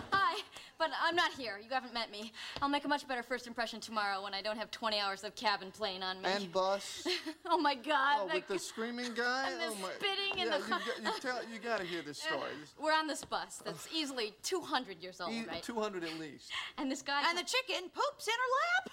but 0.79 0.89
I'm 1.03 1.15
not 1.15 1.31
here. 1.33 1.59
You 1.61 1.69
haven't 1.69 1.93
met 1.93 2.09
me. 2.09 2.31
I'll 2.61 2.69
make 2.69 2.85
a 2.85 2.87
much 2.87 3.07
better 3.07 3.21
first 3.21 3.45
impression 3.45 3.81
tomorrow 3.81 4.23
when 4.23 4.33
I 4.33 4.41
don't 4.41 4.57
have 4.57 4.71
20 4.71 4.97
hours 4.97 5.23
of 5.25 5.35
cabin 5.35 5.69
plane 5.71 6.01
on 6.01 6.21
me. 6.21 6.29
And 6.29 6.51
bus. 6.51 7.05
oh 7.45 7.59
my 7.59 7.75
God! 7.75 8.21
Oh, 8.21 8.29
with 8.33 8.47
the 8.47 8.57
screaming 8.57 9.13
guy. 9.13 9.49
and 9.51 9.59
the 9.59 9.65
oh 9.67 9.75
my. 9.81 9.89
spitting 9.91 10.39
and 10.39 10.49
yeah, 10.49 10.57
the- 10.57 10.63
you, 10.63 10.69
got- 10.69 10.87
you, 11.03 11.21
tell, 11.21 11.39
you 11.53 11.59
gotta 11.59 11.83
hear 11.83 12.01
this 12.01 12.21
story. 12.23 12.51
We're 12.81 12.93
on 12.93 13.07
this 13.07 13.25
bus 13.25 13.61
that's 13.63 13.87
oh. 13.91 13.95
easily 13.95 14.33
200 14.43 15.03
years 15.03 15.19
old, 15.19 15.33
e- 15.33 15.45
right? 15.47 15.61
200 15.61 16.03
at 16.03 16.17
least. 16.17 16.51
And 16.77 16.89
this 16.89 17.01
guy. 17.01 17.21
And 17.27 17.37
the 17.37 17.43
chicken 17.43 17.89
poops 17.93 18.27
in 18.27 18.33
her 18.33 18.49
lap. 18.55 18.89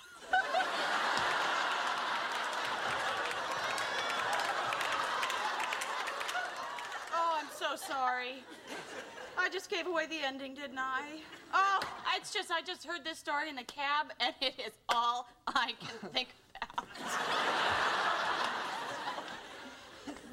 oh, 7.15 7.39
I'm 7.39 7.47
so 7.55 7.77
sorry. 7.77 8.43
I 9.39 9.49
just 9.49 9.71
gave 9.71 9.87
away 9.87 10.07
the 10.07 10.25
ending, 10.25 10.55
didn't 10.55 10.79
I? 10.79 11.03
Oh, 11.53 11.81
it's 12.17 12.33
just 12.33 12.51
I 12.51 12.63
just 12.63 12.85
heard 12.85 13.05
this 13.05 13.19
story 13.19 13.49
in 13.49 13.57
the 13.57 13.65
cab, 13.65 14.07
and 14.21 14.35
it 14.41 14.55
is 14.59 14.73
all 14.89 15.29
I 15.47 15.73
can 15.81 16.11
think 16.11 16.29
about. 16.63 16.87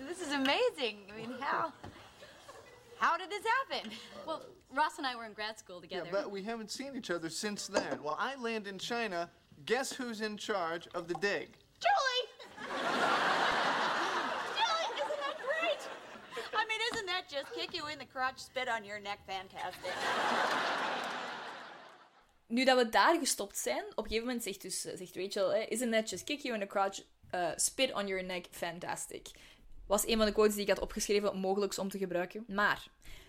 This 0.07 0.21
is 0.21 0.33
amazing. 0.33 0.97
I 1.13 1.17
mean, 1.17 1.35
how? 1.39 1.73
How 2.97 3.17
did 3.17 3.29
this 3.29 3.43
happen? 3.69 3.91
Well, 4.25 4.41
Ross 4.73 4.97
and 4.97 5.05
I 5.05 5.15
were 5.15 5.25
in 5.25 5.33
grad 5.33 5.59
school 5.59 5.81
together. 5.81 6.03
Yeah, 6.05 6.09
together. 6.09 6.23
but 6.23 6.31
we 6.31 6.43
haven't 6.43 6.71
seen 6.71 6.93
each 6.95 7.09
other 7.09 7.29
since 7.29 7.67
then. 7.67 8.01
Well, 8.03 8.17
I 8.19 8.35
land 8.35 8.67
in 8.67 8.77
China. 8.79 9.29
Guess 9.65 9.93
who's 9.93 10.21
in 10.21 10.37
charge 10.37 10.87
of 10.93 11.07
the 11.07 11.13
dig? 11.15 11.49
Julie! 11.79 12.69
Julie, 12.69 13.32
just 17.33 17.51
kick 17.53 17.73
you 17.73 17.91
in 17.91 17.97
the 17.97 18.05
crotch, 18.05 18.39
spit 18.39 18.67
on 18.67 18.85
your 18.85 19.01
neck, 19.01 19.19
fantastic? 19.25 19.93
Nu 22.47 22.65
dat 22.65 22.77
we 22.77 22.89
daar 22.89 23.19
gestopt 23.19 23.57
zijn, 23.57 23.83
op 23.83 23.97
een 23.97 24.03
gegeven 24.03 24.25
moment 24.25 24.43
zegt, 24.43 24.61
dus, 24.61 24.85
eh, 24.85 24.97
zegt 24.97 25.15
Rachel, 25.15 25.53
hè, 25.53 25.59
isn't 25.59 25.91
that 25.91 26.09
just 26.09 26.23
kick 26.23 26.39
you 26.39 26.53
in 26.53 26.59
the 26.59 26.67
crotch, 26.67 27.01
uh, 27.35 27.51
spit 27.55 27.93
on 27.93 28.07
your 28.07 28.23
neck, 28.23 28.45
fantastic. 28.51 29.27
Was 29.87 30.07
een 30.07 30.17
van 30.17 30.25
de 30.25 30.31
quotes 30.31 30.53
die 30.53 30.63
ik 30.63 30.69
had 30.69 30.79
opgeschreven, 30.79 31.37
mogelijk 31.37 31.77
om 31.77 31.89
te 31.89 31.97
gebruiken. 31.97 32.45
Maar 32.47 32.87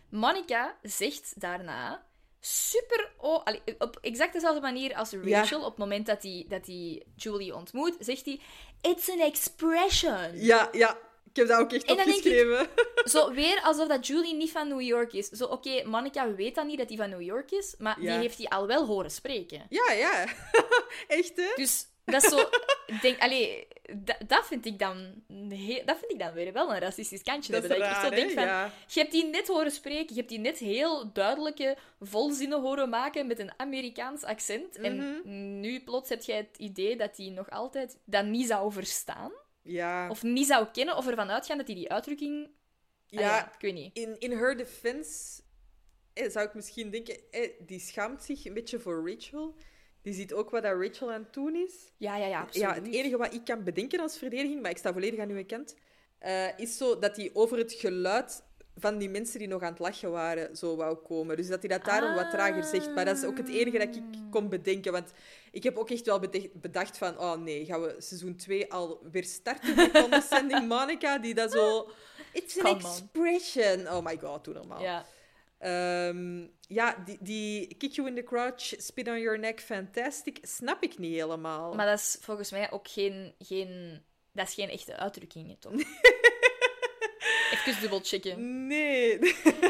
Monica 0.08 0.76
zegt 0.82 1.40
daarna 1.40 2.06
super... 2.40 3.12
Oh, 3.16 3.44
allee, 3.44 3.62
op 3.78 3.98
exact 4.00 4.32
dezelfde 4.32 4.60
manier 4.60 4.94
als 4.94 5.12
Rachel, 5.12 5.60
op 5.60 5.70
het 5.70 5.78
moment 5.78 6.06
dat 6.06 6.22
hij 6.22 6.44
dat 6.48 6.64
die 6.64 7.06
Julie 7.16 7.54
ontmoet, 7.54 7.96
zegt 7.98 8.24
hij... 8.24 8.40
It's 8.80 9.08
an 9.08 9.20
expression. 9.20 10.30
Ja, 10.34 10.68
ja. 10.72 10.98
Ik 11.30 11.36
heb 11.36 11.48
dat 11.48 11.60
ook 11.60 11.72
echt 11.72 11.84
En 11.84 11.94
ik- 11.94 12.00
opgeschreven. 12.06 12.66
Zo 13.04 13.32
weer 13.32 13.60
alsof 13.62 13.88
dat 13.88 14.06
Julie 14.06 14.34
niet 14.34 14.50
van 14.50 14.68
New 14.68 14.80
York 14.80 15.12
is. 15.12 15.28
Zo, 15.28 15.44
oké, 15.44 15.82
Monica 15.84 16.34
weet 16.34 16.54
dan 16.54 16.66
niet 16.66 16.78
dat 16.78 16.88
hij 16.88 16.96
van 16.96 17.10
New 17.10 17.22
York 17.22 17.50
is, 17.50 17.74
maar 17.78 18.00
Ja. 18.00 18.12
die 18.12 18.20
heeft 18.20 18.38
hij 18.38 18.46
al 18.48 18.66
wel 18.66 18.86
horen 18.86 19.10
spreken. 19.10 19.66
Ja, 19.68 19.92
ja. 19.92 20.24
Echt, 21.08 21.36
hè? 21.36 21.52
Dus 21.54 21.86
dat 22.04 22.24
is 22.24 22.28
zo... 22.30 22.48
denk, 23.02 23.20
allee, 23.20 23.66
dat, 24.26 24.46
vind 24.46 24.66
ik 24.66 24.78
dan... 24.78 25.22
dat 25.84 25.98
vind 25.98 26.10
ik 26.12 26.18
dan 26.18 26.32
weer 26.32 26.52
wel 26.52 26.74
een 26.74 26.80
racistisch 26.80 27.22
kantje 27.22 27.52
Dat 27.52 27.60
hebben. 27.60 27.80
Dat 27.80 27.88
ik 27.88 27.94
echt 27.94 28.04
zo 28.04 28.14
denk 28.14 28.30
van... 28.30 28.44
Ja. 28.44 28.70
Je 28.88 29.00
hebt 29.00 29.12
die 29.12 29.24
net 29.24 29.48
horen 29.48 29.70
spreken, 29.70 30.06
je 30.14 30.14
hebt 30.14 30.28
die 30.28 30.38
net 30.38 30.58
heel 30.58 31.12
duidelijke 31.12 31.76
volzinnen 32.00 32.60
horen 32.60 32.88
maken 32.88 33.26
met 33.26 33.38
een 33.38 33.52
Amerikaans 33.56 34.22
accent. 34.24 34.76
Mhm. 34.78 34.84
En 34.84 35.60
nu 35.60 35.80
plots 35.80 36.08
heb 36.08 36.22
jij 36.22 36.36
het 36.36 36.56
idee 36.58 36.96
dat 36.96 37.16
hij 37.16 37.26
nog 37.28 37.50
altijd 37.50 37.96
dat 38.04 38.24
niet 38.24 38.46
zou 38.46 38.72
verstaan. 38.72 39.32
Ja. 39.64 40.10
Of 40.10 40.22
niet 40.22 40.46
zou 40.46 40.66
kennen, 40.72 40.96
of 40.96 41.06
ervan 41.06 41.30
uitgaan 41.30 41.58
dat 41.58 41.66
hij 41.66 41.76
die 41.76 41.92
uitdrukking... 41.92 42.44
Ah 42.44 43.20
ja, 43.20 43.52
ik 43.54 43.60
weet 43.60 43.74
niet. 43.74 43.96
in, 43.96 44.18
in 44.18 44.32
her 44.32 44.56
defense 44.56 45.42
eh, 46.12 46.30
zou 46.30 46.46
ik 46.46 46.54
misschien 46.54 46.90
denken, 46.90 47.16
eh, 47.30 47.50
die 47.66 47.80
schaamt 47.80 48.22
zich 48.22 48.44
een 48.44 48.54
beetje 48.54 48.80
voor 48.80 49.10
Rachel. 49.10 49.54
Die 50.02 50.14
ziet 50.14 50.32
ook 50.32 50.50
wat 50.50 50.62
dat 50.62 50.80
Rachel 50.80 51.12
aan 51.12 51.22
het 51.22 51.32
doen 51.32 51.54
is. 51.54 51.92
Ja, 51.96 52.16
ja, 52.16 52.26
ja, 52.26 52.40
absoluut. 52.40 52.68
Ja, 52.68 52.74
het 52.74 52.86
enige 52.86 53.16
wat 53.16 53.34
ik 53.34 53.44
kan 53.44 53.64
bedenken 53.64 54.00
als 54.00 54.18
verdediging, 54.18 54.62
maar 54.62 54.70
ik 54.70 54.76
sta 54.76 54.92
volledig 54.92 55.20
aan 55.20 55.30
uw 55.30 55.44
kant, 55.44 55.76
eh, 56.18 56.58
is 56.58 56.76
zo 56.76 56.98
dat 56.98 57.16
hij 57.16 57.30
over 57.32 57.58
het 57.58 57.72
geluid 57.72 58.42
van 58.76 58.98
die 58.98 59.08
mensen 59.08 59.38
die 59.38 59.48
nog 59.48 59.62
aan 59.62 59.70
het 59.70 59.78
lachen 59.78 60.10
waren, 60.10 60.56
zo 60.56 60.76
wou 60.76 60.96
komen. 60.96 61.36
Dus 61.36 61.48
dat 61.48 61.60
hij 61.60 61.68
dat 61.68 61.84
daarom 61.84 62.14
wat 62.14 62.30
trager 62.30 62.64
zegt. 62.64 62.94
Maar 62.94 63.04
dat 63.04 63.16
is 63.16 63.24
ook 63.24 63.36
het 63.36 63.48
enige 63.48 63.78
dat 63.78 63.96
ik 63.96 64.02
kon 64.30 64.48
bedenken. 64.48 64.92
Want 64.92 65.12
ik 65.50 65.62
heb 65.62 65.76
ook 65.76 65.90
echt 65.90 66.06
wel 66.06 66.20
bedacht 66.52 66.98
van, 66.98 67.18
oh 67.18 67.34
nee, 67.34 67.64
gaan 67.64 67.82
we 67.82 67.94
seizoen 67.98 68.36
2 68.36 68.72
alweer 68.72 69.24
starten 69.24 69.76
met 69.76 69.90
Condescending 70.02 70.68
Monica, 70.68 71.18
die 71.18 71.34
dat 71.34 71.52
zo... 71.52 71.90
It's 72.32 72.58
an 72.58 72.76
expression. 72.76 73.88
Oh 73.88 74.04
my 74.04 74.18
god, 74.18 74.44
doe 74.44 74.54
normaal. 74.54 74.82
Ja. 74.82 75.06
Ehm, 75.58 76.46
ja, 76.60 77.02
die, 77.04 77.18
die 77.20 77.74
kick 77.74 77.92
you 77.92 78.08
in 78.08 78.14
the 78.14 78.22
crotch, 78.22 78.74
spit 78.76 79.08
on 79.08 79.20
your 79.20 79.38
neck, 79.38 79.60
fantastic, 79.60 80.38
snap 80.42 80.82
ik 80.82 80.98
niet 80.98 81.14
helemaal. 81.14 81.74
Maar 81.74 81.86
dat 81.86 81.98
is 81.98 82.16
volgens 82.20 82.50
mij 82.50 82.70
ook 82.70 82.88
geen... 82.88 83.34
geen 83.38 84.02
dat 84.32 84.48
is 84.48 84.54
geen 84.54 84.68
echte 84.68 84.96
uitdrukking, 84.96 85.56
toch? 85.60 85.72
Even 87.66 87.80
dubbel 87.80 88.00
checken. 88.02 88.66
Nee. 88.66 89.18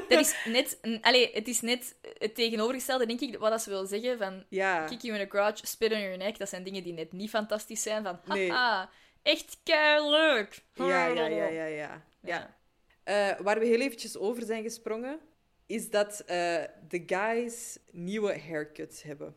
Dat 0.08 0.20
is 0.20 0.34
net... 0.56 0.78
Allee, 1.00 1.30
het 1.32 1.48
is 1.48 1.60
net 1.60 1.94
het 2.18 2.34
tegenovergestelde, 2.34 3.06
denk 3.06 3.20
ik, 3.20 3.38
wat 3.38 3.50
dat 3.50 3.62
ze 3.62 3.70
wil 3.70 3.86
zeggen 3.86 4.18
van... 4.18 4.44
ja. 4.48 4.84
Kick 4.84 5.00
you 5.00 5.18
in 5.18 5.20
the 5.20 5.28
crotch, 5.36 5.66
spit 5.66 5.92
on 5.92 6.00
your 6.00 6.16
neck. 6.16 6.38
Dat 6.38 6.48
zijn 6.48 6.62
dingen 6.64 6.82
die 6.82 6.92
net 6.92 7.12
niet 7.12 7.30
fantastisch 7.30 7.82
zijn. 7.82 8.02
Van, 8.02 8.20
Nee. 8.24 8.50
haha, 8.50 8.90
echt 9.22 9.58
leuk. 9.64 10.62
Ja, 10.74 11.06
ja, 11.06 11.26
ja, 11.26 11.46
ja, 11.46 11.64
ja. 11.64 12.02
ja. 12.20 12.56
Eh, 13.04 13.40
waar 13.40 13.58
we 13.58 13.66
heel 13.66 13.80
eventjes 13.80 14.16
over 14.16 14.42
zijn 14.42 14.62
gesprongen, 14.62 15.20
is 15.66 15.90
dat 15.90 16.20
eh, 16.20 16.62
de 16.88 17.02
guys 17.06 17.78
nieuwe 17.90 18.40
haircuts 18.40 19.02
hebben. 19.02 19.34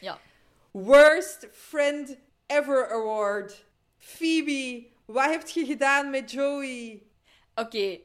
Ja. 0.00 0.20
Worst 0.70 1.48
Friend 1.52 2.16
Ever 2.46 2.90
Award. 2.90 3.64
Phoebe, 3.96 4.86
wat 5.04 5.30
heb 5.30 5.48
je 5.48 5.64
gedaan 5.64 6.10
met 6.10 6.30
Joey? 6.30 7.02
Oké. 7.60 7.98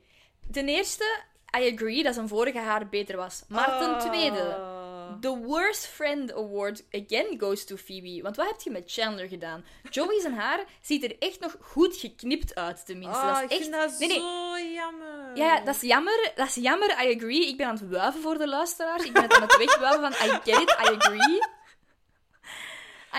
Ten 0.52 0.68
eerste, 0.68 1.24
I 1.58 1.74
agree 1.74 2.04
dat 2.04 2.14
zijn 2.14 2.28
vorige 2.28 2.60
haar 2.60 2.90
beter 2.90 3.18
was. 3.18 3.44
Maar 3.48 3.78
ten 3.80 3.94
Ah. 3.94 4.00
tweede... 4.00 4.74
The 5.22 5.38
Worst 5.38 5.86
Friend 5.88 6.34
Award 6.34 6.84
again 6.92 7.40
goes 7.40 7.66
to 7.66 7.76
Phoebe. 7.76 8.22
Want 8.22 8.36
wat 8.36 8.48
heb 8.48 8.62
je 8.62 8.70
met 8.72 8.84
Chandler 8.86 9.28
gedaan? 9.28 9.66
Joey 9.90 10.20
zijn 10.22 10.34
haar 10.34 10.64
ziet 10.82 11.04
er 11.04 11.16
echt 11.20 11.40
nog 11.40 11.58
goed 11.62 11.98
geknipt 11.98 12.56
uit, 12.56 12.86
tenminste. 12.86 13.22
Ah, 13.22 13.34
dat 13.34 13.44
ik 13.44 13.50
is 13.50 13.58
echt... 13.58 13.62
vind 13.62 13.74
dat 13.82 14.00
nee, 14.00 14.08
nee. 14.10 14.18
zo 14.18 14.58
jammer. 14.74 15.36
Ja, 15.36 15.46
ja, 15.56 15.60
dat 15.62 15.76
is 15.76 15.82
jammer. 15.82 16.32
Dat 16.36 16.48
is 16.48 16.56
jammer, 16.56 16.90
I 16.90 17.16
agree. 17.16 17.48
Ik 17.48 17.58
ben 17.58 17.68
aan 17.68 17.76
het 17.76 17.90
wuiven 17.90 18.22
voor 18.22 18.38
de 18.38 18.48
luisteraars. 18.48 19.04
Ik 19.04 19.14
ben 19.14 19.22
het 19.22 19.34
aan 19.34 19.42
het 19.42 19.58
wegwuiven 19.58 20.12
van 20.14 20.28
I 20.28 20.32
get 20.44 20.62
it, 20.62 20.70
I 20.70 20.96
agree. 20.98 21.40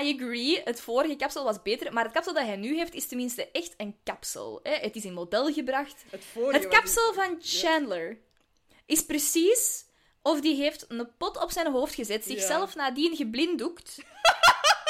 I 0.03 0.15
agree, 0.15 0.61
het 0.65 0.81
vorige 0.81 1.17
kapsel 1.17 1.45
was 1.45 1.63
beter, 1.63 1.93
maar 1.93 2.05
het 2.05 2.13
kapsel 2.13 2.35
dat 2.35 2.45
hij 2.45 2.57
nu 2.57 2.77
heeft 2.77 2.95
is 2.95 3.07
tenminste 3.07 3.51
echt 3.51 3.75
een 3.77 3.97
kapsel. 4.05 4.61
Hè? 4.63 4.75
Het 4.75 4.97
is 4.97 5.05
in 5.05 5.13
model 5.13 5.53
gebracht. 5.53 6.05
Het 6.11 6.25
Het 6.35 6.65
was- 6.65 6.75
kapsel 6.75 7.13
van 7.15 7.37
Chandler 7.41 8.19
is 8.87 9.05
precies 9.05 9.85
of 10.23 10.41
die 10.41 10.55
heeft 10.57 10.85
een 10.89 11.17
pot 11.19 11.43
op 11.43 11.51
zijn 11.51 11.73
hoofd 11.73 11.95
gezet, 11.95 12.25
zichzelf 12.25 12.75
nadien 12.75 13.17
geblinddoekt 13.17 13.99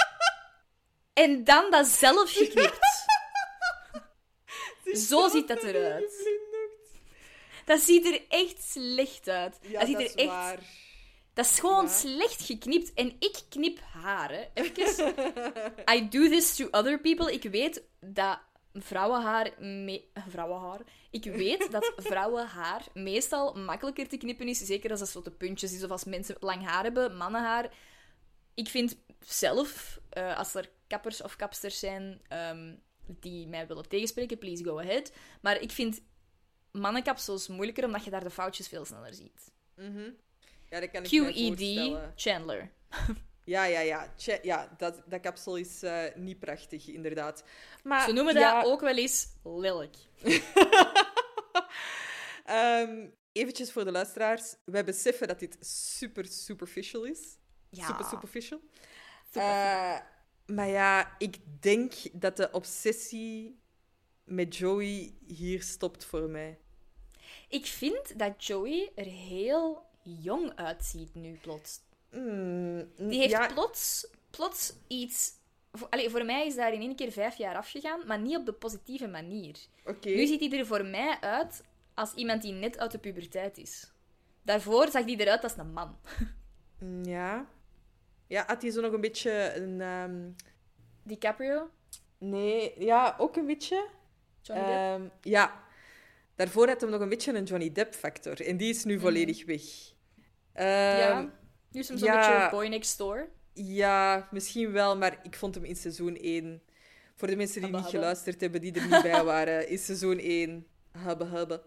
en 1.22 1.44
dan 1.44 1.70
dat 1.70 1.86
zelf 1.86 2.32
geknipt. 2.32 3.04
Zo 5.08 5.28
ziet 5.28 5.48
dat 5.48 5.62
eruit. 5.62 6.28
Dat 7.64 7.80
ziet 7.80 8.06
er 8.06 8.22
echt 8.28 8.62
slecht 8.62 9.28
uit. 9.28 9.58
Ja, 9.62 9.78
dat 9.78 9.88
ziet 9.88 9.98
er 10.00 10.14
echt... 10.14 10.28
waar. 10.28 10.58
Dat 11.36 11.44
is 11.44 11.58
gewoon 11.60 11.84
Ja. 11.84 11.90
slecht 11.90 12.42
geknipt. 12.42 12.94
En 12.94 13.16
ik 13.18 13.42
knip 13.48 13.78
haren. 13.80 14.48
Even. 14.54 15.14
I 15.94 16.08
do 16.08 16.28
this 16.28 16.56
to 16.56 16.68
other 16.70 17.00
people. 17.00 17.32
Ik 17.32 17.42
weet 17.42 17.82
dat 18.00 18.38
vrouwenhaar... 18.72 19.52
Me 19.58 20.04
vrouwenhaar? 20.28 20.80
Ik 21.10 21.24
weet 21.24 21.70
dat 21.70 21.92
vrouwenhaar 22.10 22.82
meestal 22.94 23.54
makkelijker 23.54 24.08
te 24.08 24.16
knippen 24.16 24.48
is. 24.48 24.58
Zeker 24.58 24.90
als 24.90 24.98
dat 25.00 25.08
zo 25.08 25.22
de 25.22 25.30
puntjes 25.30 25.72
is 25.72 25.84
of 25.84 25.90
als 25.90 26.04
mensen 26.04 26.36
lang 26.40 26.64
haar 26.64 26.82
hebben. 26.82 27.16
Mannenhaar... 27.16 27.74
Ik 28.54 28.68
vind 28.68 28.96
zelf, 29.20 30.00
eh, 30.08 30.38
als 30.38 30.54
er 30.54 30.70
kappers 30.86 31.22
of 31.22 31.36
kapsters 31.36 31.78
zijn 31.78 32.20
ehm, 32.28 32.74
die 33.06 33.46
mij 33.46 33.66
willen 33.66 33.88
tegenspreken, 33.88 34.38
please 34.38 34.64
go 34.64 34.78
ahead. 34.80 35.12
Maar 35.40 35.60
ik 35.60 35.70
vind 35.70 36.00
mannenkapsels 36.72 37.48
moeilijker, 37.48 37.84
omdat 37.84 38.04
je 38.04 38.10
daar 38.10 38.24
de 38.24 38.30
foutjes 38.30 38.68
veel 38.68 38.84
sneller 38.84 39.14
ziet. 39.14 39.52
Ja, 40.70 40.80
dat 40.80 40.90
kan 40.90 41.04
ik 41.04 41.08
QED. 41.08 41.96
Chandler. 42.16 42.70
Ja, 43.46 43.64
ja, 43.64 43.80
ja. 43.80 44.12
Tje- 44.16 44.38
ja 44.42 44.74
dat, 44.76 45.02
dat 45.06 45.20
kapsel 45.20 45.56
is 45.56 45.82
eh, 45.82 46.14
niet 46.14 46.38
prachtig, 46.38 46.88
inderdaad. 46.88 47.44
Maar, 47.82 48.06
Ze 48.06 48.12
noemen 48.12 48.34
ja, 48.34 48.62
dat 48.62 48.70
ook 48.70 48.80
wel 48.80 48.96
eens 48.96 49.26
lelijk. 49.42 49.96
ehm, 52.44 53.06
eventjes 53.32 53.72
voor 53.72 53.84
de 53.84 53.90
luisteraars. 53.90 54.54
Wij 54.64 54.84
beseffen 54.84 55.28
dat 55.28 55.38
dit 55.38 55.56
super 55.60 56.24
superficial 56.24 57.04
is. 57.04 57.38
Ja. 57.70 57.86
Super 57.86 58.04
superficial. 58.04 58.60
Eh, 59.32 59.98
maar 60.46 60.68
ja, 60.68 61.14
ik 61.18 61.36
denk 61.60 61.92
dat 62.12 62.36
de 62.36 62.50
obsessie 62.50 63.60
met 64.24 64.56
Joey 64.56 65.14
hier 65.26 65.62
stopt 65.62 66.04
voor 66.04 66.28
mij. 66.28 66.58
Ik 67.48 67.66
vind 67.66 68.18
dat 68.18 68.44
Joey 68.46 68.92
er 68.94 69.04
heel 69.04 69.86
jong 70.06 70.52
uitziet 70.54 71.14
nu 71.14 71.38
plots. 71.42 71.80
Die 72.96 73.18
heeft 73.18 73.30
ja, 73.30 73.46
plots, 73.46 74.06
plots 74.30 74.72
iets... 74.86 75.32
Voor, 75.72 75.88
voor 76.10 76.24
mij 76.24 76.46
is 76.46 76.54
daar 76.54 76.72
in 76.72 76.80
één 76.80 76.96
keer 76.96 77.12
vijf 77.12 77.36
jaar 77.36 77.56
afgegaan, 77.56 78.06
maar 78.06 78.20
niet 78.20 78.36
op 78.36 78.46
de 78.46 78.52
positieve 78.52 79.06
manier. 79.08 79.56
Nu 80.02 80.26
ziet 80.26 80.40
hij 80.40 80.58
er 80.58 80.66
voor 80.66 80.84
mij 80.84 81.16
uit 81.20 81.62
als 81.94 82.14
iemand 82.14 82.42
die 82.42 82.52
net 82.52 82.78
uit 82.78 82.90
de 82.90 82.98
puberteit 82.98 83.58
is. 83.58 83.92
Daarvoor 84.42 84.88
zag 84.88 85.04
hij 85.04 85.16
eruit 85.16 85.42
als 85.42 85.56
een 85.56 85.72
man. 85.72 85.96
Ja. 87.02 87.46
Ja, 88.26 88.44
had 88.46 88.62
hij 88.62 88.70
zo 88.70 88.80
nog 88.80 88.92
een 88.92 89.00
beetje 89.00 89.54
een... 89.54 89.80
ehm, 89.80 90.30
DiCaprio, 91.02 91.70
Nee, 92.18 92.72
ja, 92.78 93.14
ook 93.18 93.36
een 93.36 93.46
beetje. 93.46 93.86
Johnny 94.42 94.64
Depp. 94.66 94.76
Ehm, 94.76 95.08
ja. 95.20 95.64
Daarvoor 96.34 96.68
had 96.68 96.80
hem 96.80 96.90
nog 96.90 97.00
een 97.00 97.08
beetje 97.08 97.34
een 97.34 97.44
Johnny 97.44 97.72
Depp-factor. 97.72 98.46
En 98.46 98.56
die 98.56 98.70
is 98.70 98.84
nu 98.84 99.00
volledig 99.00 99.44
weg. 99.44 99.62
Ehm, 100.56 100.98
ja. 100.98 101.32
Nu 101.70 101.80
is 101.80 101.88
hem 101.88 101.98
zo'n 101.98 102.08
ja. 102.08 102.16
beetje 102.16 102.56
boy 102.56 102.66
next 102.66 102.98
door. 102.98 103.28
Ja, 103.52 104.28
misschien 104.30 104.72
wel, 104.72 104.96
maar 104.96 105.18
ik 105.22 105.36
vond 105.36 105.54
hem 105.54 105.64
in 105.64 105.76
seizoen 105.76 106.16
1. 106.16 106.62
Voor 107.14 107.28
de 107.28 107.36
mensen 107.36 107.62
die 107.62 107.70
niet 107.70 107.84
geluisterd 107.84 108.40
hebben, 108.40 108.60
die 108.60 108.72
er 108.72 108.88
niet 108.88 109.02
bij 109.02 109.24
waren, 109.34 109.68
in 109.68 109.78
seizoen 109.78 110.18
1. 110.18 110.66
Habbe, 110.90 111.24
habbe. 111.24 111.62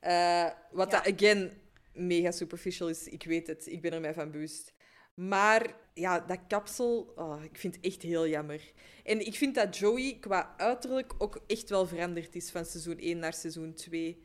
Eh, 0.00 0.48
wat 0.70 0.90
Ja. 0.90 1.02
dat, 1.02 1.14
again, 1.14 1.52
mega 1.92 2.30
superficial 2.30 2.88
is. 2.88 3.08
Ik 3.08 3.24
weet 3.24 3.46
het, 3.46 3.66
ik 3.66 3.80
ben 3.80 3.92
er 3.92 4.00
mij 4.00 4.14
van 4.14 4.30
bewust. 4.30 4.72
Maar 5.14 5.74
ja, 5.94 6.20
dat 6.20 6.38
kapsel, 6.48 7.12
oh, 7.16 7.44
ik 7.44 7.58
vind 7.58 7.76
het 7.76 7.84
echt 7.84 8.02
heel 8.02 8.28
jammer. 8.28 8.72
En 9.04 9.26
ik 9.26 9.34
vind 9.34 9.54
dat 9.54 9.76
Joey 9.76 10.16
qua 10.20 10.54
uiterlijk 10.56 11.14
ook 11.18 11.40
echt 11.46 11.68
wel 11.68 11.86
veranderd 11.86 12.34
is 12.34 12.50
van 12.50 12.64
seizoen 12.64 12.98
1 12.98 13.18
naar 13.18 13.32
seizoen 13.32 13.74
2. 13.74 14.24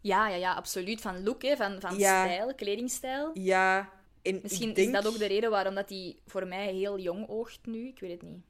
Ja, 0.00 0.28
ja, 0.28 0.36
ja, 0.36 0.54
absoluut. 0.54 1.00
Van 1.00 1.22
look, 1.22 1.42
hè, 1.42 1.56
van, 1.56 1.80
van 1.80 1.98
Ja. 1.98 2.24
stijl, 2.24 2.54
kledingstijl. 2.54 3.30
Ja, 3.34 3.90
en 4.22 4.38
Misschien 4.42 4.72
denk... 4.74 4.86
is 4.86 4.92
dat 5.02 5.06
ook 5.06 5.18
de 5.18 5.26
reden 5.26 5.50
waarom 5.50 5.74
dat 5.74 5.88
hij 5.88 6.16
voor 6.26 6.46
mij 6.46 6.72
heel 6.72 6.98
jong 6.98 7.28
oogt 7.28 7.66
nu. 7.66 7.86
Ik 7.86 7.98
weet 8.00 8.10
het 8.10 8.22
niet. 8.22 8.44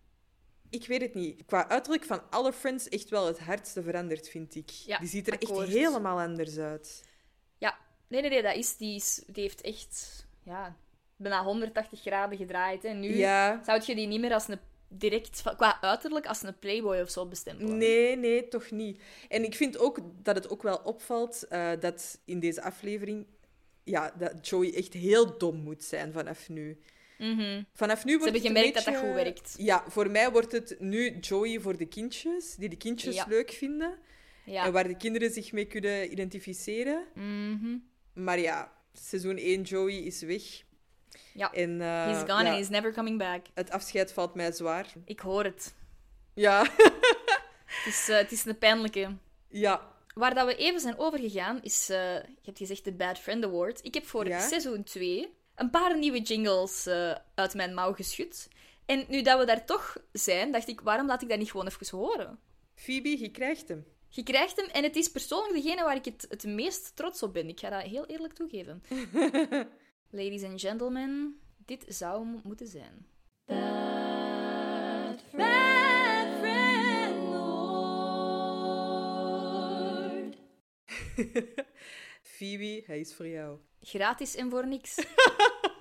Ik 0.70 0.86
weet 0.86 1.01
het 1.01 1.14
niet. 1.14 1.44
Qua 1.46 1.68
uiterlijk 1.68 2.05
van 2.05 2.30
alle 2.30 2.53
Friends 2.53 2.88
echt 2.88 3.09
wel 3.11 3.26
het 3.26 3.38
hardste 3.38 3.82
veranderd, 3.82 4.28
vind 4.28 4.55
ik. 4.55 4.70
Ja, 4.70 4.98
die 4.98 5.09
ziet 5.09 5.26
er 5.26 5.32
akkoord. 5.32 5.66
echt 5.66 5.76
helemaal 5.76 6.20
anders 6.20 6.59
uit. 6.59 7.05
Ja, 7.59 7.78
nee, 8.09 8.20
nee, 8.20 8.30
nee, 8.30 8.42
dat 8.42 8.55
is, 8.55 8.76
die, 8.76 8.94
is, 8.94 9.22
die 9.26 9.42
heeft 9.42 9.61
echt 9.61 10.26
ja, 10.42 10.76
bijna 11.16 11.44
180 11.44 12.01
graden 12.01 12.38
gedraaid. 12.38 12.84
En 12.84 13.01
nu 13.01 13.16
Ja. 13.16 13.62
zou 13.64 13.82
je 13.86 13.94
die 13.94 14.07
niet 14.07 14.20
meer 14.20 14.32
als 14.32 14.48
een 14.48 14.59
direct, 14.93 15.43
qua 15.57 15.80
uiterlijk, 15.80 16.26
als 16.26 16.43
een 16.43 16.59
playboy 16.59 17.01
of 17.01 17.11
zo 17.11 17.26
bestempelen. 17.26 17.78
Nee, 17.78 18.16
nee, 18.16 18.49
toch 18.49 18.70
niet. 18.70 19.01
En 19.28 19.45
ik 19.45 19.55
vind 19.55 19.78
ook 19.78 19.99
dat 20.22 20.34
het 20.34 20.49
ook 20.51 20.62
wel 20.62 20.76
opvalt 20.84 21.47
eh, 21.49 21.70
dat 21.80 22.18
in 22.24 22.41
deze 22.41 22.62
aflevering... 22.62 23.26
Ja, 23.84 24.14
dat 24.18 24.49
Joey 24.49 24.74
echt 24.74 24.93
heel 24.93 25.38
dom 25.38 25.57
moet 25.57 25.84
zijn 25.84 26.12
vanaf 26.12 26.49
nu. 26.49 26.78
Vanaf 27.72 28.05
nu 28.05 28.18
wordt 28.18 28.32
hebben 28.32 28.32
het 28.32 28.34
een 28.34 28.57
gemerkt 28.57 28.74
dat 28.74 28.84
dat 28.84 28.97
goed 28.97 29.14
werkt. 29.14 29.55
Ja, 29.59 29.84
voor 29.88 30.11
mij 30.11 30.30
wordt 30.30 30.53
het 30.53 30.76
nu 30.78 31.18
Joey 31.18 31.61
voor 31.61 31.76
de 31.76 31.86
kindjes, 31.86 32.55
die 32.55 32.68
de 32.68 32.76
kindjes 32.76 33.14
Ja. 33.14 33.24
leuk 33.28 33.51
vinden. 33.51 33.99
Ja. 34.45 34.64
En 34.64 34.72
waar 34.72 34.88
de 34.88 34.97
kinderen 34.97 35.30
zich 35.30 35.53
mee 35.53 35.64
kunnen 35.64 36.12
identificeren. 36.12 37.05
Mhm. 37.14 37.76
Maar 38.12 38.38
ja, 38.38 38.72
seizoen 38.93 39.36
1 39.36 39.62
Joey 39.62 39.95
is 39.97 40.22
weg. 40.22 40.43
Ja. 41.34 41.52
En, 41.52 41.80
eh, 41.80 42.04
He's 42.04 42.18
gone 42.18 42.42
ja, 42.44 42.48
and 42.48 42.56
he's 42.58 42.68
never 42.68 42.92
coming 42.92 43.18
back. 43.18 43.46
Het 43.54 43.70
afscheid 43.70 44.12
valt 44.12 44.34
mij 44.34 44.52
zwaar. 44.52 44.86
Ik 45.04 45.20
hoor 45.20 45.44
het. 45.44 45.74
Ja, 46.34 46.62
Het 47.64 47.86
is, 47.86 48.08
eh, 48.08 48.16
het 48.16 48.32
is 48.32 48.44
een 48.44 48.58
pijnlijke. 48.58 49.16
ja. 49.48 49.88
Waar 50.14 50.34
dat 50.34 50.46
we 50.46 50.56
even 50.56 50.80
zijn 50.80 50.98
overgegaan 50.98 51.62
is, 51.62 51.88
eh, 51.88 52.14
je 52.14 52.34
hebt 52.44 52.58
gezegd 52.58 52.84
de 52.84 52.92
Bad 52.92 53.18
Friend 53.18 53.44
Award. 53.44 53.84
Ik 53.84 53.94
heb 53.94 54.06
voor 54.06 54.26
Ja? 54.28 54.40
seizoen 54.40 54.82
2 54.82 55.34
een 55.54 55.70
paar 55.70 55.98
nieuwe 55.98 56.20
jingles 56.20 56.88
uit 57.34 57.54
mijn 57.54 57.74
mouw 57.74 57.92
geschud. 57.92 58.48
En 58.86 59.04
nu 59.08 59.22
dat 59.22 59.38
we 59.38 59.44
daar 59.46 59.64
toch 59.64 59.96
zijn, 60.12 60.52
dacht 60.52 60.68
ik, 60.68 60.80
waarom 60.80 61.06
laat 61.06 61.22
ik 61.22 61.28
dat 61.28 61.38
niet 61.38 61.50
gewoon 61.50 61.66
even 61.66 61.98
horen? 61.98 62.38
Phoebe, 62.74 63.18
je 63.20 63.30
krijgt 63.30 63.68
hem. 63.68 63.84
Je 64.08 64.22
krijgt 64.22 64.56
hem 64.56 64.68
en 64.68 64.82
het 64.82 64.96
is 64.96 65.11
persoonlijk 65.11 65.54
degene 65.62 65.84
waar 65.84 65.96
ik 65.96 66.04
het, 66.04 66.26
het 66.28 66.44
meest 66.44 66.96
trots 66.96 67.22
op 67.22 67.32
ben. 67.32 67.48
Ik 67.48 67.61
ga 67.61 67.70
dat 67.70 67.82
heel 67.82 68.06
eerlijk 68.06 68.32
toegeven. 68.34 68.82
Ladies 70.12 70.42
and 70.42 70.61
gentlemen, 70.61 71.40
dit 71.56 71.84
zou 71.88 72.26
hem 72.26 72.40
moeten 72.44 72.66
zijn. 72.66 73.06
Phoebe, 82.22 82.82
hij 82.86 83.00
is 83.00 83.14
voor 83.14 83.28
jou. 83.28 83.58
Gratis 83.80 84.34
en 84.34 84.50
voor 84.50 84.66
niks. 84.66 84.94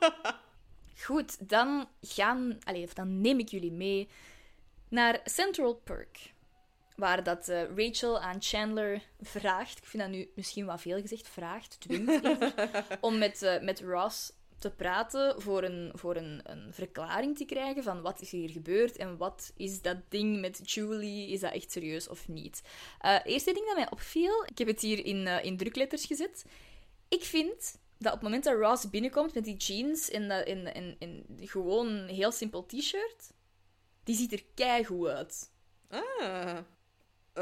Goed, 1.05 1.49
dan 1.49 1.89
gaan... 2.01 2.57
Allee, 2.63 2.83
of 2.83 2.93
dan 2.93 3.21
neem 3.21 3.39
ik 3.39 3.49
jullie 3.49 3.71
mee 3.71 4.09
naar 4.89 5.21
Central 5.23 5.75
Perk. 5.75 6.33
Waar 6.99 7.23
dat 7.23 7.47
eh, 7.47 7.61
Rachel 7.75 8.19
aan 8.19 8.41
Chandler 8.41 9.01
vraagt, 9.21 9.77
ik 9.77 9.85
vind 9.85 10.03
dat 10.03 10.11
nu 10.11 10.31
misschien 10.35 10.65
wat 10.65 10.81
veel 10.81 11.01
gezegd, 11.01 11.27
vraagt, 11.27 11.79
dwingt 11.79 12.09
eerder, 12.13 12.53
om 13.01 13.17
met, 13.17 13.41
eh, 13.41 13.61
met 13.61 13.81
Ross 13.81 14.31
te 14.57 14.71
praten 14.71 15.41
voor, 15.41 15.63
een, 15.63 15.91
voor 15.93 16.15
een, 16.15 16.41
een 16.43 16.73
verklaring 16.73 17.37
te 17.37 17.45
krijgen 17.45 17.83
van 17.83 18.01
wat 18.01 18.21
is 18.21 18.31
hier 18.31 18.49
gebeurd 18.49 18.97
en 18.97 19.17
wat 19.17 19.51
is 19.55 19.81
dat 19.81 19.97
ding 20.09 20.39
met 20.39 20.71
Julie, 20.71 21.29
is 21.29 21.39
dat 21.39 21.53
echt 21.53 21.71
serieus 21.71 22.07
of 22.07 22.27
niet. 22.27 22.61
Eh 22.99 23.19
eerste 23.23 23.53
ding 23.53 23.65
dat 23.65 23.75
mij 23.75 23.91
opviel, 23.91 24.45
ik 24.45 24.57
heb 24.57 24.67
het 24.67 24.81
hier 24.81 25.05
in, 25.05 25.27
in 25.27 25.57
drukletters 25.57 26.05
gezet, 26.05 26.45
ik 27.07 27.23
vind 27.23 27.79
dat 27.97 28.13
op 28.13 28.19
het 28.19 28.21
moment 28.21 28.43
dat 28.43 28.57
Ross 28.57 28.89
binnenkomt 28.89 29.33
met 29.33 29.43
die 29.43 29.57
jeans 29.57 30.09
en, 30.09 30.27
dat, 30.27 30.45
en, 30.45 30.73
en, 30.73 30.95
en 30.99 31.25
gewoon 31.39 31.87
een 31.87 32.07
heel 32.09 32.31
simpel 32.31 32.65
t-shirt, 32.65 33.31
die 34.03 34.15
ziet 34.15 34.33
er 34.33 34.43
keigoed 34.55 35.07
uit. 35.07 35.51
Ah. 35.89 36.57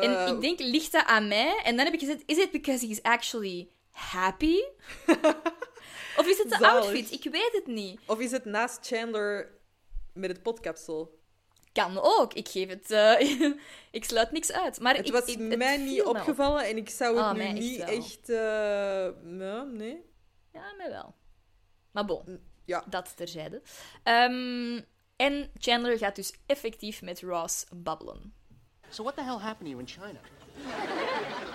En 0.01 0.25
Eh, 0.25 0.27
ik 0.33 0.41
denk, 0.41 0.59
ligt 0.59 0.91
dat 0.91 1.05
aan 1.05 1.27
mij? 1.27 1.61
En 1.63 1.75
dan 1.75 1.85
heb 1.85 1.93
ik 1.93 1.99
gezegd, 1.99 2.23
is 2.25 2.37
it 2.37 2.51
because 2.51 2.87
he's 2.87 3.01
actually 3.01 3.69
happy? 3.91 4.57
of 6.19 6.27
is 6.27 6.37
het 6.37 6.49
de 6.49 6.57
Zalig. 6.59 6.69
outfit? 6.83 7.11
Ik 7.11 7.31
weet 7.31 7.51
het 7.51 7.67
niet. 7.67 7.99
Of 8.05 8.19
is 8.19 8.31
het 8.31 8.45
naast 8.45 8.87
Chandler 8.87 9.49
met 10.13 10.29
het 10.29 10.41
potkapsel? 10.43 11.15
Kan 11.73 11.99
ook. 12.01 12.33
Ik 12.33 12.47
geef 12.47 12.69
het... 12.69 12.91
eh, 12.91 13.19
ik 13.91 14.03
sluit 14.03 14.31
niks 14.31 14.51
uit. 14.51 14.79
Maar 14.79 14.95
Het 14.95 15.05
ik, 15.07 15.11
was 15.13 15.25
ik- 15.25 15.57
mij 15.57 15.77
niet 15.77 16.01
op. 16.01 16.07
opgevallen 16.15 16.65
en 16.65 16.77
ik 16.77 16.89
zou 16.89 17.15
het 17.15 17.25
Ah, 17.25 17.33
nu 17.33 17.41
echt 17.41 17.53
niet 17.53 17.79
echt... 17.79 18.29
eh, 18.29 18.37
ja, 19.39 19.63
nee. 19.63 20.05
Ja, 20.53 20.73
mij 20.77 20.89
wel. 20.89 21.15
Maar 21.91 22.05
bon, 22.05 22.39
Ja. 22.65 22.83
dat 22.89 23.17
terzijde. 23.17 23.61
Ehm, 24.03 24.81
en 25.15 25.51
Chandler 25.57 25.97
gaat 25.97 26.15
dus 26.15 26.33
effectief 26.45 27.01
met 27.01 27.21
Ross 27.21 27.65
babbelen. 27.75 28.33
So 28.91 29.03
what 29.03 29.15
the 29.15 29.23
hell 29.23 29.39
happened 29.39 29.67
to 29.67 29.71
you 29.71 29.79
in 29.79 29.85
China? 29.85 30.19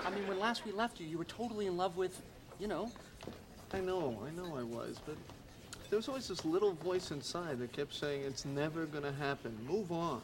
I 0.05 0.11
mean, 0.11 0.27
when 0.29 0.39
last 0.39 0.65
we 0.65 0.73
left 0.73 1.01
you, 1.01 1.07
you 1.07 1.19
were 1.19 1.25
totally 1.25 1.67
in 1.67 1.77
love 1.77 1.97
with, 1.97 2.23
you 2.59 2.69
know. 2.69 2.91
I 3.73 3.81
know, 3.81 4.21
I 4.27 4.31
know 4.37 4.57
I 4.57 4.63
was, 4.63 5.01
but 5.05 5.17
there 5.89 5.97
was 5.97 6.09
always 6.09 6.29
this 6.29 6.45
little 6.45 6.73
voice 6.73 7.11
inside 7.11 7.59
that 7.59 7.73
kept 7.73 7.95
saying 7.95 8.23
it's 8.23 8.45
never 8.45 8.87
gonna 8.87 9.13
happen. 9.13 9.57
Move 9.67 9.91
on. 9.93 10.21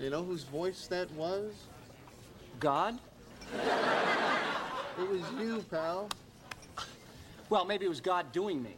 You 0.00 0.10
know 0.10 0.22
whose 0.24 0.44
voice 0.44 0.86
that 0.86 1.10
was? 1.12 1.52
God? 2.60 2.98
It 4.98 5.08
was 5.08 5.22
you, 5.38 5.64
pal. 5.70 6.08
Well, 7.50 7.64
maybe 7.64 7.84
it 7.84 7.88
was 7.88 8.00
God 8.00 8.32
doing 8.32 8.62
me. 8.62 8.76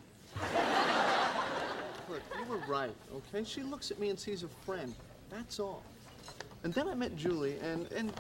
Look, 2.09 2.23
you 2.39 2.45
were 2.47 2.61
right, 2.69 2.95
okay? 3.15 3.45
She 3.45 3.63
looks 3.63 3.91
at 3.91 3.99
me 3.99 4.11
and 4.11 4.19
sees 4.19 4.43
a 4.43 4.49
friend. 4.49 4.95
That's 5.31 5.61
all. 5.61 5.83
And 6.65 6.73
then 6.73 6.89
I 6.89 6.95
met 6.95 7.15
Julie, 7.15 7.57
and, 7.63 7.91
and 7.93 8.11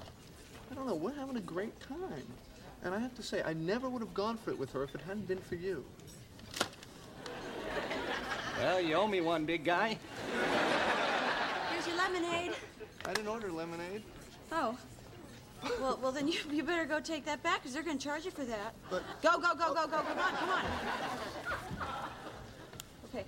I 0.70 0.74
don't 0.74 0.86
know, 0.86 0.94
we're 0.94 1.14
having 1.14 1.36
a 1.36 1.40
great 1.40 1.78
time. 1.80 2.26
And 2.84 2.94
I 2.94 2.98
have 2.98 3.14
to 3.16 3.22
say, 3.22 3.42
I 3.42 3.54
never 3.54 3.88
would 3.88 4.02
have 4.02 4.12
gone 4.12 4.36
for 4.36 4.50
it 4.50 4.58
with 4.58 4.70
her 4.72 4.82
if 4.82 4.94
it 4.94 5.00
hadn't 5.00 5.26
been 5.26 5.38
for 5.38 5.54
you. 5.54 5.82
Well, 8.58 8.80
you 8.82 8.94
owe 8.94 9.08
me 9.08 9.22
one, 9.22 9.46
big 9.46 9.64
guy. 9.64 9.98
Here's 11.70 11.86
your 11.86 11.96
lemonade. 11.96 12.52
I 13.06 13.14
didn't 13.14 13.28
order 13.28 13.50
lemonade. 13.50 14.02
Oh. 14.52 14.76
Well, 15.80 15.98
well, 16.02 16.12
then 16.12 16.28
you, 16.28 16.38
you 16.52 16.62
better 16.62 16.84
go 16.84 17.00
take 17.00 17.24
that 17.24 17.42
back, 17.42 17.62
because 17.62 17.72
they're 17.72 17.82
going 17.82 17.96
to 17.96 18.04
charge 18.04 18.26
you 18.26 18.30
for 18.30 18.44
that. 18.44 18.74
But- 18.90 19.02
Go, 19.22 19.38
go, 19.38 19.54
go, 19.54 19.72
go, 19.72 19.86
go, 19.86 20.02
come 20.02 20.18
on, 20.18 20.36
come 20.36 20.50
on. 20.50 20.64
Okay. 23.06 23.24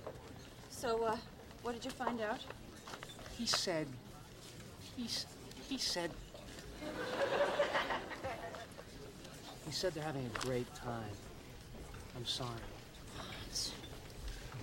So, 0.69 1.03
uh, 1.05 1.17
what 1.63 1.73
did 1.73 1.83
you 1.83 1.91
find 1.91 2.21
out? 2.21 2.39
He 3.35 3.47
said, 3.47 3.87
he's, 4.97 5.25
he 5.69 5.77
said, 5.77 6.11
he 9.65 9.71
said 9.71 9.93
they're 9.93 10.03
having 10.03 10.25
a 10.25 10.39
great 10.45 10.73
time. 10.75 11.15
I'm 12.15 12.25
sorry. 12.25 12.49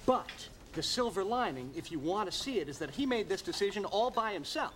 But 0.07 0.49
the 0.74 0.82
silver 0.82 1.24
lining, 1.24 1.70
if 1.76 1.91
you 1.91 1.99
want 1.99 2.30
to 2.30 2.37
see 2.37 2.59
it, 2.59 2.68
is 2.68 2.78
that 2.78 2.91
he 2.91 3.07
made 3.07 3.28
this 3.28 3.41
decision 3.41 3.85
all 3.87 4.11
by 4.11 4.32
himself. 4.32 4.74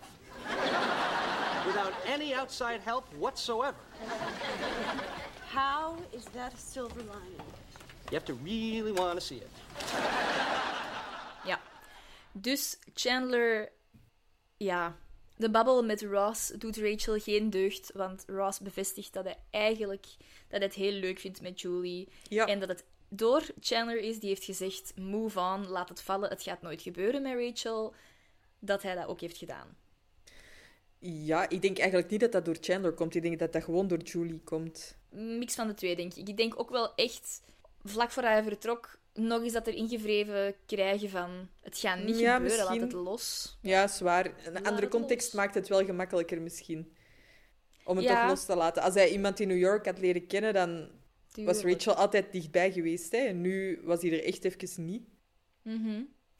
Without 1.67 1.93
any 2.07 2.33
outside 2.33 2.81
help 2.81 3.13
whatsoever. 3.15 3.77
How 5.51 5.97
is 6.13 6.25
that 6.27 6.55
a 6.55 6.57
silver 6.57 7.01
lining? 7.01 7.43
You 8.11 8.15
have 8.15 8.25
to 8.27 8.35
really 8.35 8.93
want 8.93 9.21
to 9.21 9.27
see 9.27 9.37
it. 9.37 9.51
Yeah. 11.45 11.57
Dus 12.41 12.77
Chandler, 12.95 13.69
ja, 14.59 14.93
de 15.39 15.51
babbel 15.51 15.85
met 15.85 16.03
Ross 16.03 16.49
doet 16.49 16.77
Rachel 16.77 17.19
geen 17.19 17.51
deugd, 17.51 17.91
want 17.95 18.25
Ross 18.27 18.61
bevestigt 18.61 19.13
dat 19.13 19.25
hij 19.25 19.37
eigenlijk 19.51 20.07
dat 20.49 20.59
hij 20.59 20.61
het 20.61 20.75
heel 20.75 20.93
leuk 20.93 21.19
vindt 21.19 21.41
met 21.41 21.61
Julie. 21.61 22.09
Ja. 22.29 22.47
En 22.47 22.61
dat 22.61 22.69
het 22.69 22.85
door 23.09 23.43
Chandler 23.61 24.01
is, 24.01 24.19
die 24.19 24.29
heeft 24.29 24.45
gezegd, 24.45 24.93
move 24.97 25.41
on, 25.41 25.69
laat 25.69 25.89
het 25.89 26.01
vallen, 26.01 26.31
het 26.31 26.43
gaat 26.43 26.63
nooit 26.63 26.83
gebeuren 26.83 27.23
met 27.23 27.35
Rachel, 27.35 27.95
dat 28.59 28.83
hij 28.83 28.95
dat 28.95 29.07
ook 29.07 29.21
heeft 29.21 29.37
gedaan. 29.37 29.77
Ja, 30.99 31.49
ik 31.49 31.63
denk 31.63 31.79
eigenlijk 31.79 32.11
niet 32.11 32.21
dat 32.21 32.33
dat 32.33 32.45
door 32.45 32.57
Chandler 32.61 32.93
komt. 32.93 33.15
Ik 33.15 33.23
denk 33.23 33.39
dat 33.39 33.53
dat 33.53 33.65
gewoon 33.65 33.89
door 33.89 33.99
Julie 33.99 34.41
komt. 34.45 34.97
Mix 35.11 35.55
van 35.55 35.67
de 35.67 35.75
twee, 35.75 35.97
denk 35.97 36.15
ik. 36.15 36.29
Ik 36.29 36.37
denk 36.37 36.61
ook 36.61 36.71
wel 36.71 36.95
echt, 36.95 37.43
vlak 37.85 38.11
voor 38.11 38.23
hij 38.23 38.43
vertrok, 38.43 38.98
nog 39.19 39.43
eens 39.43 39.53
dat 39.53 39.67
er 39.67 39.75
ingevreven 39.75 40.55
krijgen 40.67 41.11
van, 41.11 41.49
het 41.61 41.79
gaat 41.79 42.03
niet 42.05 42.19
Ja, 42.19 42.37
gebeuren, 42.37 42.65
laat 42.65 42.81
het 42.81 42.93
los. 42.93 43.59
Ja, 43.63 43.87
zwaar. 43.87 44.27
Een 44.27 44.53
Laat 44.53 44.65
andere 44.67 44.89
context 44.89 45.35
maakt 45.35 45.55
het 45.55 45.69
wel 45.69 45.85
gemakkelijker 45.85 46.41
misschien. 46.41 46.97
Om 47.85 47.97
het 47.97 48.07
Ja. 48.07 48.21
toch 48.21 48.31
los 48.31 48.45
te 48.45 48.57
laten. 48.57 48.83
Als 48.83 48.95
hij 48.95 49.11
iemand 49.11 49.41
in 49.41 49.49
New 49.49 49.59
York 49.59 49.85
had 49.85 49.99
leren 49.99 50.27
kennen, 50.27 50.55
dan 50.55 50.91
was. 51.35 51.63
Rachel 51.63 51.95
altijd 51.95 52.33
dichtbij 52.33 52.73
geweest. 52.73 53.13
Hè? 53.13 53.19
En 53.19 53.41
nu 53.41 53.81
was 53.85 54.03
hij 54.03 54.13
er 54.13 54.25
echt 54.25 54.45
even 54.45 54.85
niet. 54.85 55.03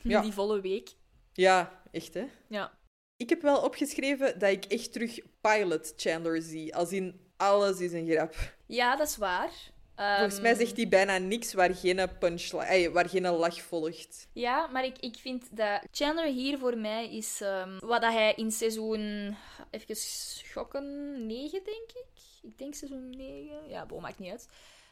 Ja. 0.03 0.21
Die 0.23 0.33
volle 0.33 0.61
week. 0.61 0.91
Ja, 1.33 1.83
echt 1.91 2.15
hè. 2.15 2.27
Ja. 2.49 2.79
Ik 3.17 3.29
heb 3.29 3.43
wel 3.43 3.63
opgeschreven 3.63 4.39
dat 4.39 4.51
ik 4.51 4.65
echt 4.65 4.93
terug 4.93 5.19
pilot 5.41 5.93
Chandler 5.97 6.43
zie. 6.43 6.75
Als 6.77 6.93
in 6.93 7.21
alles 7.37 7.81
is 7.81 7.93
een 7.93 8.11
grap. 8.11 8.35
Ja, 8.67 8.97
dat 8.97 9.09
is 9.09 9.17
waar. 9.17 9.51
Volgens 9.99 10.41
mij 10.41 10.55
zegt 10.55 10.77
hij 10.77 10.89
bijna 10.89 11.19
niks 11.19 11.53
waar 11.53 11.75
geen 11.75 12.09
punchline, 12.19 12.91
waar 12.91 13.09
geen 13.09 13.29
lach 13.29 13.61
volgt. 13.63 14.29
Ja, 14.33 14.67
maar 14.67 14.85
ik, 14.85 14.99
ik 14.99 15.17
vind 15.17 15.57
dat 15.57 15.81
Chandler 15.91 16.27
hier 16.27 16.59
voor 16.59 16.77
mij 16.77 17.17
is 17.17 17.41
ehm, 17.41 17.79
wat 17.79 18.01
dat 18.03 18.13
hij 18.13 18.33
in 18.37 18.51
seizoen... 18.53 19.37
Even 19.71 19.97
schokken, 19.97 21.27
9 21.27 21.51
denk 21.65 21.91
ik. 21.93 22.23
Ik 22.43 22.59
denk 22.59 22.75
seizoen 22.75 23.11
9. 23.11 23.69
Ja, 23.69 23.87
bon, 23.87 24.03
maakt 24.03 24.19
niet 24.19 24.31
uit. 24.31 24.49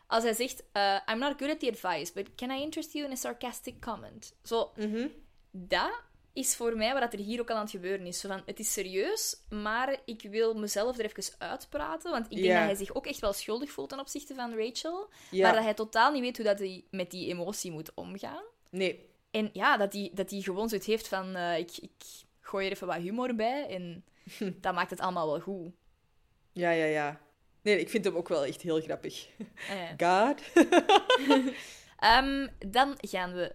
Als 0.07 0.25
hij 0.25 0.33
zegt, 0.33 0.63
eh, 0.73 0.99
I'm 1.11 1.19
not 1.19 1.35
good 1.39 1.51
at 1.51 1.61
the 1.61 1.69
advice, 1.69 2.13
but 2.13 2.35
can 2.35 2.51
I 2.51 2.61
interest 2.63 2.93
you 2.93 3.05
in 3.05 3.13
a 3.13 3.17
sarcastic 3.17 3.81
comment? 3.81 4.35
Zo, 4.43 4.73
Mhm. 4.77 5.09
dat 5.51 5.93
is 6.37 6.57
voor 6.57 6.77
mij 6.77 6.93
wat 6.93 7.13
er 7.13 7.19
hier 7.19 7.41
ook 7.41 7.51
al 7.51 7.57
aan 7.57 7.63
het 7.63 7.71
gebeuren 7.71 8.07
is. 8.07 8.21
Zo 8.21 8.29
van, 8.29 8.43
het 8.47 8.59
is 8.59 8.73
serieus, 8.73 9.37
maar 9.49 9.97
ik 10.05 10.23
wil 10.31 10.55
mezelf 10.55 10.99
er 10.99 11.05
even 11.05 11.35
uitpraten. 11.39 12.11
Want 12.11 12.27
ik 12.29 12.37
denk 12.43 12.55
dat 12.55 12.65
hij 12.65 12.75
zich 12.75 12.95
ook 12.95 13.07
echt 13.07 13.21
wel 13.21 13.33
schuldig 13.33 13.71
voelt 13.71 13.89
ten 13.89 14.01
opzichte 14.01 14.35
van 14.35 14.57
Rachel. 14.59 15.11
Maar 15.31 15.55
dat 15.55 15.63
hij 15.63 15.75
totaal 15.75 16.13
niet 16.13 16.21
weet 16.23 16.37
hoe 16.37 16.47
dat 16.47 16.59
hij 16.59 16.85
met 16.91 17.11
die 17.11 17.29
emotie 17.29 17.73
moet 17.73 17.95
omgaan. 17.95 18.43
Nee. 18.71 19.09
En 19.31 19.51
ja, 19.53 19.77
dat 19.77 19.93
hij, 19.93 20.11
dat 20.15 20.31
hij 20.31 20.41
gewoon 20.41 20.69
zoiets 20.69 20.87
heeft 20.87 21.09
van... 21.09 21.35
eh, 21.37 21.59
ik, 21.59 21.71
ik 21.81 21.91
gooi 22.41 22.67
er 22.67 22.73
even 22.73 22.87
wat 22.87 22.97
humor 22.97 23.35
bij 23.35 23.67
en 23.69 24.05
dat 24.61 24.75
maakt 24.75 24.91
het 24.91 25.01
allemaal 25.01 25.27
wel 25.27 25.41
goed. 25.41 25.71
Ja, 26.53 26.71
ja, 26.71 26.85
ja. 26.85 27.21
Nee, 27.63 27.81
ik 27.81 27.91
vind 27.91 28.05
hem 28.05 28.17
ook 28.17 28.29
wel 28.29 28.45
echt 28.45 28.63
heel 28.63 28.81
grappig. 28.81 29.29
Eh. 29.69 30.27
God. 30.27 30.43
Ehm, 31.97 32.49
dan 32.67 32.95
gaan 33.01 33.33
we 33.35 33.55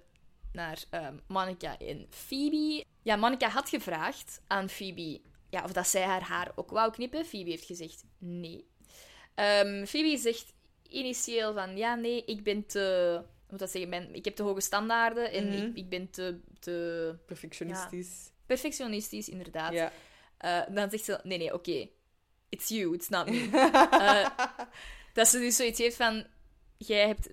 naar 0.53 0.83
ehm 0.89 1.17
Monica 1.27 1.77
en 1.77 2.07
Phoebe. 2.09 2.85
Ja, 3.01 3.15
Monica 3.15 3.49
had 3.49 3.69
gevraagd 3.69 4.41
aan 4.47 4.69
Phoebe 4.69 5.21
ja, 5.49 5.63
of 5.63 5.71
dat 5.71 5.87
zij 5.87 6.01
haar 6.03 6.21
haar 6.23 6.51
ook 6.55 6.69
wou 6.69 6.91
knippen. 6.91 7.25
Phoebe 7.25 7.49
heeft 7.49 7.65
gezegd 7.65 8.03
nee. 8.17 8.65
Ehm, 9.35 9.85
Phoebe 9.85 10.17
zegt 10.17 10.53
initieel 10.87 11.53
van 11.53 11.77
ja, 11.77 11.95
nee, 11.95 12.25
ik 12.25 12.43
ben 12.43 12.65
te... 12.65 13.21
Moet 13.49 13.59
dat 13.59 13.69
zeggen? 13.71 14.15
Ik 14.15 14.25
heb 14.25 14.35
te 14.35 14.43
hoge 14.43 14.61
standaarden 14.61 15.31
en 15.31 15.47
Mhm. 15.47 15.55
ik, 15.57 15.75
ik 15.75 15.89
ben 15.89 16.09
te, 16.09 16.39
te 16.59 17.15
Perfectionistisch. 17.25 18.31
perfectionistisch, 18.45 19.29
inderdaad. 19.29 19.73
Ja. 19.73 19.91
Eh, 20.37 20.75
dan 20.75 20.89
zegt 20.89 21.03
ze, 21.03 21.19
nee, 21.23 21.37
nee, 21.37 21.53
oké. 21.53 21.87
It's 22.49 22.67
you, 22.69 22.93
it's 22.95 23.09
not 23.09 23.29
me. 23.29 23.49
Eh, 23.91 24.29
dat 25.13 25.27
ze 25.27 25.39
dus 25.39 25.55
zoiets 25.55 25.79
heeft 25.79 25.95
van, 25.95 26.25
jij 26.77 27.07
hebt 27.07 27.29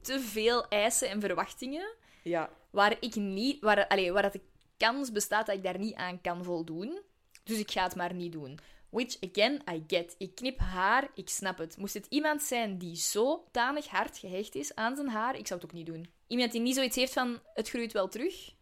te 0.00 0.20
veel 0.20 0.68
eisen 0.68 1.08
en 1.08 1.20
verwachtingen, 1.20 1.94
Ja. 2.28 2.50
waar 2.70 2.96
ik 3.00 3.14
niet, 3.14 3.60
waar, 3.60 3.86
allee, 3.86 4.12
waar 4.12 4.22
dat 4.22 4.32
de 4.32 4.40
kans 4.76 5.12
bestaat 5.12 5.46
dat 5.46 5.56
ik 5.56 5.62
daar 5.62 5.78
niet 5.78 5.94
aan 5.94 6.20
kan 6.20 6.44
voldoen. 6.44 7.00
Dus 7.44 7.58
ik 7.58 7.70
ga 7.70 7.82
het 7.82 7.94
maar 7.94 8.14
niet 8.14 8.32
doen. 8.32 8.58
Which, 8.90 9.16
again, 9.20 9.62
I 9.70 9.84
get. 9.86 10.14
Ik 10.18 10.34
knip 10.34 10.58
haar, 10.58 11.10
ik 11.14 11.28
snap 11.28 11.58
het. 11.58 11.76
Moest 11.76 11.94
het 11.94 12.06
iemand 12.08 12.42
zijn 12.42 12.78
die 12.78 12.96
zo 12.96 13.48
tanig 13.50 13.86
hard 13.86 14.18
gehecht 14.18 14.54
is 14.54 14.74
aan 14.74 14.96
zijn 14.96 15.08
haar, 15.08 15.38
ik 15.38 15.46
zou 15.46 15.60
het 15.60 15.68
ook 15.68 15.76
niet 15.76 15.86
doen. 15.86 16.10
Iemand 16.26 16.52
die 16.52 16.60
niet 16.60 16.74
zoiets 16.74 16.96
heeft 16.96 17.12
van, 17.12 17.40
het 17.54 17.68
groeit 17.68 17.92
wel 17.92 18.08
terug. 18.08 18.54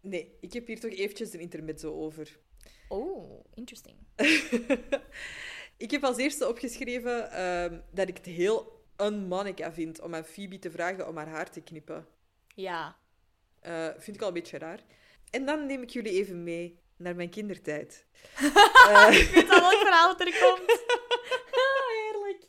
Nee, 0.00 0.36
ik 0.40 0.52
heb 0.52 0.66
hier 0.66 0.80
toch 0.80 0.90
eventjes 0.90 1.32
een 1.32 1.40
intermezzo 1.40 1.92
over. 1.92 2.38
Oh, 2.88 3.44
interesting. 3.54 3.96
Ik 5.76 5.90
heb 5.90 6.04
als 6.04 6.16
eerste 6.16 6.48
opgeschreven 6.48 7.30
ehm, 7.30 7.80
dat 7.90 8.08
ik 8.08 8.16
het 8.16 8.26
heel 8.26 8.84
un-Monica 8.96 9.72
vind 9.72 10.00
om 10.00 10.14
aan 10.14 10.24
Phoebe 10.24 10.58
te 10.58 10.70
vragen 10.70 11.08
om 11.08 11.16
haar 11.16 11.28
haar 11.28 11.50
te 11.50 11.60
knippen. 11.60 12.06
Ja. 12.60 12.96
Eh, 13.60 13.88
vind 13.96 14.16
ik 14.16 14.22
al 14.22 14.28
een 14.28 14.34
beetje 14.34 14.58
raar. 14.58 14.80
En 15.30 15.46
dan 15.46 15.66
neem 15.66 15.82
ik 15.82 15.90
jullie 15.90 16.12
even 16.12 16.42
mee 16.42 16.80
naar 16.96 17.16
mijn 17.16 17.30
kindertijd. 17.30 18.06
Ik 19.10 19.30
weet 19.34 19.50
al 19.50 19.60
welk 19.60 19.80
verhaal 19.80 20.16
dat 20.16 20.26
er 20.26 20.38
komt. 20.40 20.82
Heerlijk. 21.90 22.48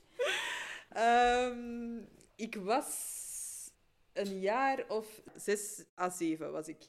Ehm, 0.90 1.98
ik 2.36 2.56
was 2.56 2.88
een 4.14 4.40
jaar 4.40 4.86
of 4.88 5.22
zes 5.36 5.86
à 6.00 6.10
zeven 6.10 6.52
was 6.52 6.68
ik. 6.68 6.88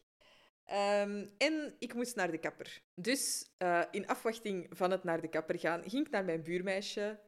Ehm, 0.65 1.27
en 1.39 1.75
ik 1.79 1.95
moest 1.95 2.17
naar 2.17 2.31
de 2.31 2.39
kapper. 2.39 2.83
Dus 2.95 3.51
eh, 3.59 3.83
in 3.91 4.07
afwachting 4.07 4.67
van 4.71 4.91
het 4.91 5.05
naar 5.05 5.21
de 5.21 5.29
kapper 5.29 5.59
gaan, 5.59 5.83
ging 5.91 6.07
ik 6.07 6.13
naar 6.13 6.25
mijn 6.25 6.43
buurmeisje, 6.43 7.21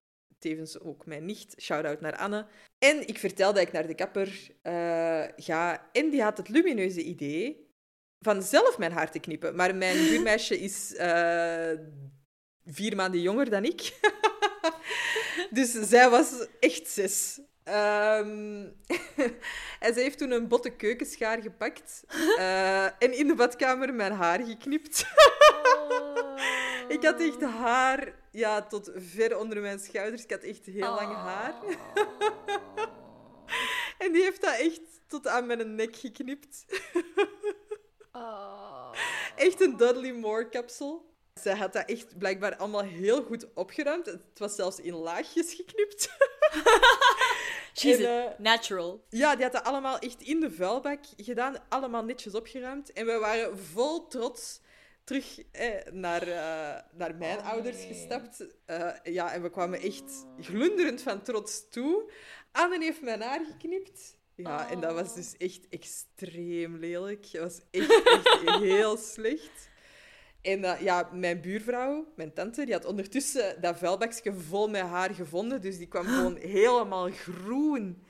tevens 0.42 0.80
ook 0.80 1.06
mijn 1.06 1.24
nicht, 1.24 1.54
shout-out 1.60 2.00
naar 2.00 2.16
Anne. 2.16 2.46
En 2.78 3.08
ik 3.08 3.18
vertelde 3.18 3.58
dat 3.58 3.66
ik 3.66 3.72
naar 3.72 3.86
de 3.86 3.94
kapper 3.94 4.50
eh, 4.62 5.24
ga. 5.36 5.88
En 5.92 6.10
die 6.10 6.22
had 6.22 6.36
het 6.36 6.48
lumineuze 6.48 7.02
idee 7.02 7.70
van 8.20 8.42
zelf 8.42 8.78
mijn 8.78 8.92
haar 8.92 9.10
te 9.10 9.18
knippen. 9.18 9.56
Maar 9.56 9.74
mijn 9.74 9.96
buurmeisje 10.08 10.58
is 10.60 10.94
eh, 10.94 11.70
vier 12.64 12.96
maanden 12.96 13.20
jonger 13.20 13.50
dan 13.50 13.64
ik. 13.64 14.00
dus 15.50 15.70
zij 15.70 16.10
was 16.10 16.46
echt 16.60 16.88
zes. 16.88 17.40
Ehm, 17.64 18.66
en 19.84 19.94
ze 19.94 20.00
heeft 20.00 20.18
toen 20.18 20.30
een 20.30 20.48
botte 20.48 20.70
keukenschaar 20.70 21.42
gepakt 21.42 22.04
eh, 22.36 22.84
en 22.84 23.18
in 23.18 23.26
de 23.26 23.34
badkamer 23.34 23.94
mijn 23.94 24.12
haar 24.12 24.40
geknipt. 24.44 25.04
Ik 26.92 27.04
had 27.04 27.20
echt 27.20 27.40
haar 27.40 28.14
ja, 28.30 28.62
tot 28.62 28.90
ver 28.94 29.38
onder 29.38 29.60
mijn 29.60 29.78
schouders. 29.78 30.22
Ik 30.22 30.30
had 30.30 30.42
echt 30.42 30.66
heel 30.66 30.94
lang 30.94 31.14
haar. 31.14 31.54
en 34.04 34.12
die 34.12 34.22
heeft 34.22 34.40
dat 34.40 34.58
echt 34.58 34.80
tot 35.06 35.26
aan 35.26 35.46
mijn 35.46 35.74
nek 35.74 35.96
geknipt. 35.96 36.64
Echt 39.36 39.60
een 39.60 39.76
Dudley 39.76 40.12
Moore 40.12 40.48
kapsel. 40.48 41.10
Zij 41.34 41.56
had 41.56 41.72
dat 41.72 41.88
echt 41.88 42.18
blijkbaar 42.18 42.56
allemaal 42.56 42.82
heel 42.82 43.22
goed 43.22 43.46
opgeruimd. 43.54 44.06
Het 44.06 44.38
was 44.38 44.54
zelfs 44.54 44.80
in 44.80 44.94
laagjes 44.94 45.54
geknipt. 45.54 46.08
She's 47.78 47.98
En, 47.98 48.26
eh, 48.26 48.38
natural. 48.38 49.04
Ja, 49.08 49.34
die 49.34 49.44
had 49.44 49.52
dat 49.52 49.64
allemaal 49.64 49.98
echt 49.98 50.22
in 50.22 50.40
de 50.40 50.50
vuilbak 50.50 51.04
gedaan. 51.16 51.56
Allemaal 51.68 52.04
netjes 52.04 52.34
opgeruimd. 52.34 52.92
En 52.92 53.06
we 53.06 53.18
waren 53.18 53.58
vol 53.58 54.06
trots 54.08 54.60
terug 55.04 55.42
eh, 55.50 55.92
naar, 55.92 56.26
naar 56.92 57.14
mijn 57.14 57.40
ouders 57.40 57.84
gestapt. 57.84 58.46
Eh, 58.64 58.90
ja, 59.02 59.32
en 59.32 59.42
we 59.42 59.50
kwamen 59.50 59.80
echt 59.80 60.26
glunderend 60.40 61.02
van 61.02 61.22
trots 61.22 61.68
toe. 61.68 62.10
Anne 62.52 62.78
heeft 62.78 63.02
mijn 63.02 63.22
haar 63.22 63.44
geknipt. 63.50 64.16
Ja, 64.34 64.70
en 64.70 64.80
dat 64.80 64.94
was 64.94 65.14
dus 65.14 65.36
echt 65.36 65.68
extreem 65.68 66.76
lelijk. 66.76 67.32
Dat 67.32 67.42
was 67.42 67.60
echt, 67.70 68.02
echt 68.04 68.58
heel 68.58 68.96
slecht. 69.14 69.70
En 70.42 70.64
eh, 70.64 70.80
ja, 70.80 71.08
mijn 71.12 71.40
buurvrouw, 71.40 72.12
mijn 72.16 72.32
tante, 72.32 72.64
die 72.64 72.74
had 72.74 72.84
ondertussen 72.84 73.60
dat 73.60 73.78
vuilbakje 73.78 74.34
vol 74.34 74.68
met 74.68 74.82
haar 74.82 75.14
gevonden. 75.14 75.60
Dus 75.60 75.78
die 75.78 75.88
kwam 75.88 76.06
gewoon 76.16 76.36
helemaal 76.36 77.10
groen. 77.10 78.02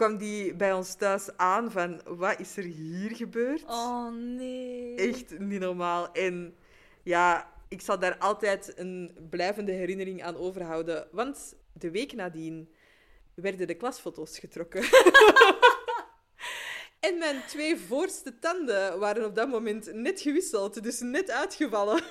Kwam 0.00 0.16
die 0.16 0.54
bij 0.54 0.72
ons 0.72 0.94
thuis 0.94 1.36
aan 1.36 1.70
van, 1.70 2.00
wat 2.04 2.40
is 2.40 2.56
er 2.56 2.62
hier 2.62 3.16
gebeurd? 3.16 3.64
Oh 3.64 4.12
nee. 4.12 4.94
Echt 4.94 5.38
niet 5.38 5.60
normaal. 5.60 6.12
En 6.12 6.56
ja, 7.02 7.52
ik 7.68 7.80
zal 7.80 7.98
daar 7.98 8.18
altijd 8.18 8.72
een 8.76 9.16
blijvende 9.30 9.72
herinnering 9.72 10.22
aan 10.22 10.36
overhouden. 10.36 11.08
Want 11.12 11.54
de 11.72 11.90
week 11.90 12.12
nadien 12.12 12.74
werden 13.34 13.66
de 13.66 13.74
klasfoto's 13.74 14.38
getrokken. 14.38 14.82
en 17.06 17.18
mijn 17.18 17.42
twee 17.46 17.76
voorste 17.76 18.38
tanden 18.38 18.98
waren 18.98 19.24
op 19.24 19.34
dat 19.34 19.48
moment 19.48 19.94
net 19.94 20.20
gewisseld, 20.20 20.82
dus 20.82 21.00
net 21.00 21.30
uitgevallen. 21.30 22.02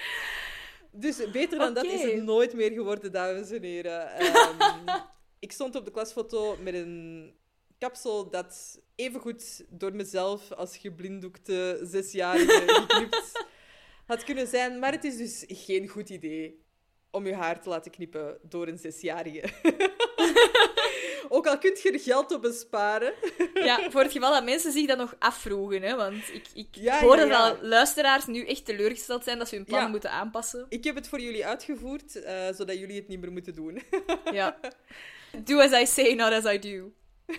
dus 0.90 1.30
beter 1.30 1.58
dan 1.58 1.74
dat 1.74 1.84
is 1.84 2.02
het 2.02 2.22
nooit 2.22 2.54
meer 2.54 2.70
geworden, 2.70 3.12
dames 3.12 3.50
en 3.50 3.62
heren. 3.62 4.08
Ehm, 4.18 5.16
ik 5.38 5.52
stond 5.52 5.74
op 5.74 5.84
de 5.84 5.90
klasfoto 5.90 6.56
met 6.56 6.74
een 6.74 7.32
kapsel 7.78 8.30
dat 8.30 8.80
evengoed 8.94 9.64
door 9.68 9.94
mezelf 9.94 10.52
als 10.52 10.76
geblinddoekte 10.76 11.80
zesjarige 11.82 12.62
geknipt 12.66 13.46
had 14.06 14.24
kunnen 14.24 14.46
zijn. 14.46 14.78
Maar 14.78 14.92
het 14.92 15.04
is 15.04 15.16
dus 15.16 15.44
geen 15.48 15.88
goed 15.88 16.10
idee 16.10 16.62
om 17.10 17.26
je 17.26 17.34
haar 17.34 17.62
te 17.62 17.68
laten 17.68 17.90
knippen 17.90 18.38
door 18.42 18.66
een 18.68 18.78
zesjarige. 18.78 19.48
Ook 21.30 21.46
al 21.46 21.58
kunt 21.58 21.82
je 21.82 21.92
er 21.92 22.00
geld 22.00 22.32
op 22.32 22.42
besparen. 22.42 23.14
Ja, 23.54 23.90
voor 23.90 24.02
het 24.02 24.12
geval 24.12 24.32
dat 24.32 24.44
mensen 24.44 24.72
zich 24.72 24.86
dat 24.86 24.98
nog 24.98 25.14
afvroegen. 25.18 25.82
Hè, 25.82 25.96
want 25.96 26.32
ik, 26.32 26.46
ik 26.54 26.68
Ja, 26.70 27.00
hoor 27.00 27.16
ja, 27.16 27.26
dat 27.26 27.58
ja. 27.60 27.66
luisteraars 27.66 28.26
nu 28.26 28.46
echt 28.46 28.64
teleurgesteld 28.64 29.24
zijn 29.24 29.38
dat 29.38 29.48
ze 29.48 29.54
hun 29.54 29.64
plan 29.64 29.90
moeten 29.90 30.10
aanpassen. 30.10 30.66
Ik 30.68 30.84
heb 30.84 30.94
het 30.94 31.08
voor 31.08 31.20
jullie 31.20 31.46
uitgevoerd, 31.46 32.22
eh, 32.22 32.46
zodat 32.54 32.78
jullie 32.78 32.96
het 32.96 33.08
niet 33.08 33.20
meer 33.20 33.32
moeten 33.32 33.54
doen. 33.54 33.82
Ja. 34.32 34.58
Do 35.44 35.60
as 35.60 35.72
I 35.72 35.86
say, 35.86 36.14
not 36.14 36.32
as 36.32 36.44
I 36.54 36.58
do. 36.58 36.92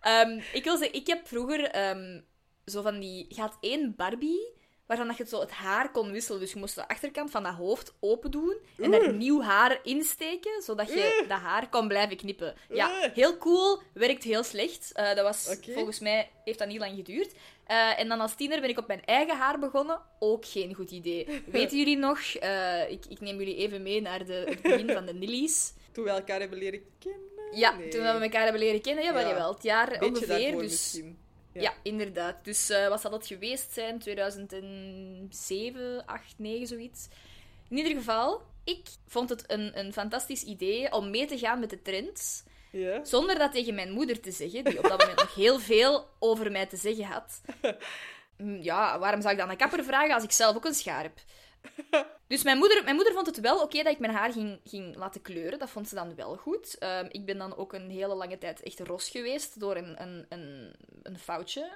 Ehm, 0.00 0.40
ik 0.52 0.64
wil 0.64 0.76
zeggen, 0.76 0.96
ik 0.96 1.06
heb 1.06 1.26
vroeger 1.26 1.64
ehm, 1.64 2.20
zo 2.64 2.82
van 2.82 3.00
die... 3.00 3.26
Je 3.28 3.40
had 3.40 3.56
één 3.60 3.94
Barbie, 3.96 4.52
waarvan 4.86 5.06
dat 5.06 5.16
je 5.16 5.26
zo 5.26 5.40
het 5.40 5.50
haar 5.50 5.90
kon 5.90 6.10
wisselen. 6.12 6.40
Dus 6.40 6.52
je 6.52 6.58
moest 6.58 6.74
de 6.74 6.88
achterkant 6.88 7.30
van 7.30 7.42
dat 7.42 7.54
hoofd 7.54 7.94
open 8.00 8.30
doen 8.30 8.56
en 8.82 8.90
daar 8.90 9.12
nieuw 9.12 9.42
haar 9.42 9.80
insteken, 9.82 10.62
zodat 10.62 10.88
je 10.88 11.24
dat 11.28 11.38
haar 11.38 11.68
kon 11.68 11.88
blijven 11.88 12.16
knippen. 12.16 12.54
Ja, 12.68 13.10
heel 13.14 13.36
cool, 13.36 13.82
werkt 13.94 14.24
heel 14.24 14.42
slecht. 14.42 14.92
Eh, 14.92 15.14
dat 15.14 15.24
was, 15.24 15.56
volgens 15.74 15.98
mij 15.98 16.30
heeft 16.44 16.58
dat 16.58 16.68
niet 16.68 16.78
lang 16.78 16.96
geduurd. 16.96 17.32
Eh, 17.66 17.98
en 17.98 18.08
dan 18.08 18.20
als 18.20 18.34
tiener 18.34 18.60
ben 18.60 18.70
ik 18.70 18.78
op 18.78 18.86
mijn 18.86 19.04
eigen 19.04 19.36
haar 19.36 19.58
begonnen. 19.58 20.00
Ook 20.18 20.46
geen 20.46 20.74
goed 20.74 20.90
idee. 20.90 21.26
Weten 21.46 21.78
jullie 21.78 21.96
nog? 21.96 22.20
eh, 22.20 22.90
ik, 22.90 23.04
ik 23.08 23.20
neem 23.20 23.38
jullie 23.38 23.56
even 23.56 23.82
mee 23.82 24.00
naar 24.00 24.24
de, 24.24 24.44
het 24.48 24.62
begin 24.62 24.90
van 24.90 25.06
de 25.06 25.14
Nillies. 25.14 25.72
Toen 25.92 26.04
we 26.04 26.10
elkaar 26.10 26.40
hebben 26.40 26.58
leren 26.58 26.80
kennen. 26.98 27.28
Ja, 27.52 27.76
Nee. 27.76 27.88
toen 27.88 28.00
we 28.00 28.06
elkaar 28.06 28.42
hebben 28.42 28.60
leren 28.62 28.80
kennen, 28.80 29.04
ja, 29.04 29.20
Ja. 29.20 29.28
jawel, 29.28 29.52
het 29.54 29.62
jaar 29.62 29.88
Beetje 29.88 30.06
ongeveer. 30.06 30.52
Dus, 30.52 30.62
misschien. 30.70 31.18
ja. 31.52 31.60
Ja. 31.62 31.72
inderdaad. 31.82 32.44
Dus 32.44 32.70
eh, 32.70 32.88
wat 32.88 33.00
zal 33.00 33.10
dat 33.10 33.26
geweest 33.26 33.72
zijn? 33.72 33.98
2007, 33.98 36.06
8, 36.06 36.34
9, 36.38 36.66
zoiets. 36.66 37.08
In 37.68 37.76
ieder 37.76 37.92
geval, 37.92 38.42
ik 38.64 38.86
vond 39.06 39.28
het 39.28 39.44
een, 39.46 39.78
een 39.78 39.92
fantastisch 39.92 40.42
idee 40.42 40.92
om 40.92 41.10
mee 41.10 41.26
te 41.26 41.38
gaan 41.38 41.60
met 41.60 41.70
de 41.70 41.82
trends. 41.82 42.42
Ja. 42.72 43.04
Zonder 43.04 43.38
dat 43.38 43.52
tegen 43.52 43.74
mijn 43.74 43.90
moeder 43.92 44.20
te 44.20 44.30
zeggen, 44.30 44.64
die 44.64 44.78
op 44.78 44.82
dat 44.88 44.98
moment 44.98 45.18
nog 45.18 45.34
heel 45.34 45.58
veel 45.58 46.06
over 46.18 46.50
mij 46.50 46.66
te 46.66 46.76
zeggen 46.76 47.04
had. 47.04 47.40
Ja, 48.60 48.98
waarom 48.98 49.20
zou 49.20 49.32
ik 49.32 49.38
dan 49.40 49.50
een 49.50 49.56
kapper 49.56 49.84
vragen 49.84 50.14
als 50.14 50.24
ik 50.24 50.32
zelf 50.32 50.56
ook 50.56 50.64
een 50.64 50.74
schaar 50.74 51.02
heb? 51.02 51.18
Dus 52.26 52.42
mijn 52.42 52.58
moeder, 52.58 52.84
mijn 52.84 52.94
moeder 52.96 53.12
vond 53.12 53.26
het 53.26 53.40
wel 53.40 53.62
oké 53.62 53.82
dat 53.82 53.92
ik 53.92 53.98
mijn 53.98 54.12
haar 54.12 54.32
ging, 54.32 54.60
ging 54.64 54.96
laten 54.96 55.22
kleuren. 55.22 55.58
Dat 55.58 55.70
vond 55.70 55.88
ze 55.88 55.94
dan 55.94 56.14
wel 56.14 56.36
goed. 56.36 56.78
Ehm, 56.78 57.06
ik 57.08 57.24
ben 57.24 57.38
dan 57.38 57.56
ook 57.56 57.72
een 57.72 57.90
hele 57.90 58.14
lange 58.14 58.38
tijd 58.38 58.62
echt 58.62 58.80
ros 58.80 59.08
geweest 59.10 59.60
door 59.60 59.76
een, 59.76 60.02
een, 60.02 60.26
een, 60.28 60.74
een 61.02 61.18
foutje. 61.18 61.70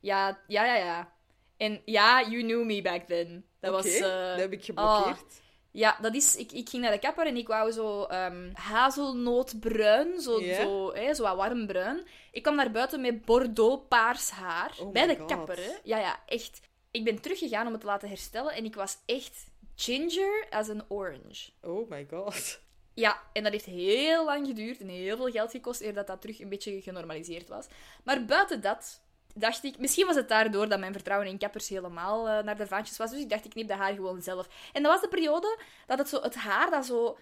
Ja, 0.00 0.38
ja, 0.46 0.64
ja, 0.64 0.76
ja. 0.76 1.12
En 1.56 1.82
ja, 1.84 2.28
you 2.28 2.42
knew 2.42 2.64
me 2.64 2.82
back 2.82 3.02
then. 3.06 3.44
Dat 3.60 3.72
was... 3.72 3.86
eh, 3.86 4.00
dat 4.00 4.38
heb 4.38 4.52
ik 4.52 4.64
geblokkeerd. 4.64 5.18
oh, 5.20 5.44
ja, 5.70 5.98
dat 6.00 6.14
is... 6.14 6.36
Ik, 6.36 6.52
ik 6.52 6.68
ging 6.68 6.82
naar 6.82 6.92
de 6.92 6.98
kapper 6.98 7.26
en 7.26 7.36
ik 7.36 7.48
wou 7.48 7.72
zo 7.72 8.04
ehm, 8.04 8.50
hazelnootbruin, 8.54 10.20
zo, 10.20 10.40
zo, 10.40 10.94
hè, 10.94 11.14
zo 11.14 11.22
wat 11.22 11.36
warm 11.36 11.66
bruin. 11.66 12.06
Ik 12.32 12.42
kwam 12.42 12.54
naar 12.56 12.70
buiten 12.70 13.00
met 13.00 13.24
bordeaux-paars 13.24 14.30
haar. 14.30 14.76
Oh 14.80 14.92
bij 14.92 15.06
de 15.06 15.16
God. 15.16 15.30
kapper, 15.30 15.56
hè. 15.56 15.72
Ja, 15.82 15.98
ja, 15.98 16.20
echt. 16.26 16.60
Ik 16.96 17.04
ben 17.04 17.20
teruggegaan 17.20 17.66
om 17.66 17.72
het 17.72 17.80
te 17.80 17.86
laten 17.86 18.08
herstellen 18.08 18.52
en 18.52 18.64
ik 18.64 18.74
was 18.74 18.96
echt 19.06 19.46
ginger 19.74 20.46
as 20.50 20.68
an 20.68 20.84
orange. 20.88 21.50
Oh 21.62 21.90
my 21.90 22.06
god. 22.10 22.60
Ja, 22.94 23.22
en 23.32 23.42
dat 23.42 23.52
heeft 23.52 23.64
heel 23.64 24.24
lang 24.24 24.46
geduurd 24.46 24.80
en 24.80 24.88
heel 24.88 25.16
veel 25.16 25.30
geld 25.30 25.50
gekost 25.50 25.80
eer 25.80 25.94
dat 25.94 26.06
dat 26.06 26.20
terug 26.20 26.40
een 26.40 26.48
beetje 26.48 26.82
genormaliseerd 26.82 27.48
was. 27.48 27.66
Maar 28.04 28.24
buiten 28.24 28.60
dat 28.60 29.00
dacht 29.34 29.64
ik... 29.64 29.78
Misschien 29.78 30.06
was 30.06 30.16
het 30.16 30.28
daardoor 30.28 30.68
dat 30.68 30.78
mijn 30.78 30.92
vertrouwen 30.92 31.28
in 31.28 31.38
kappers 31.38 31.68
helemaal 31.68 32.28
eh, 32.28 32.44
naar 32.44 32.56
de 32.56 32.66
vaantjes 32.66 32.96
was. 32.96 33.10
Dus 33.10 33.20
ik 33.20 33.30
dacht, 33.30 33.44
ik 33.44 33.50
knip 33.50 33.68
de 33.68 33.74
haar 33.74 33.94
gewoon 33.94 34.22
zelf. 34.22 34.48
En 34.72 34.82
dat 34.82 34.92
was 34.92 35.00
de 35.00 35.08
periode 35.08 35.58
dat 35.86 35.98
het, 35.98 36.08
zo, 36.08 36.22
het 36.22 36.34
haar 36.34 36.70
dat 36.70 36.86
zo 36.86 37.18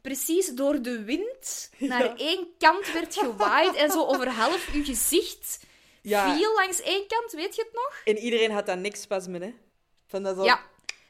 precies 0.00 0.54
door 0.54 0.82
de 0.82 1.04
wind 1.04 1.70
naar 1.78 2.16
één 2.16 2.48
kant 2.58 2.92
werd 2.92 3.16
gewaaid 3.16 3.74
en 3.74 3.90
zo 3.90 4.04
over 4.04 4.28
half 4.28 4.72
uw 4.72 4.84
gezicht 4.84 5.64
Ja. 6.08 6.36
viel 6.36 6.54
langs 6.54 6.80
één 6.80 7.06
kant. 7.06 7.32
Weet 7.32 7.56
je 7.56 7.62
het 7.62 7.72
nog? 7.72 8.00
En 8.04 8.18
iedereen 8.18 8.50
had 8.50 8.66
dat 8.66 8.78
niks 8.78 9.00
spasmen, 9.00 9.42
hè? 9.42 9.54
Van 10.06 10.22
dat 10.22 10.36
zo... 10.36 10.44
Ja, 10.44 10.60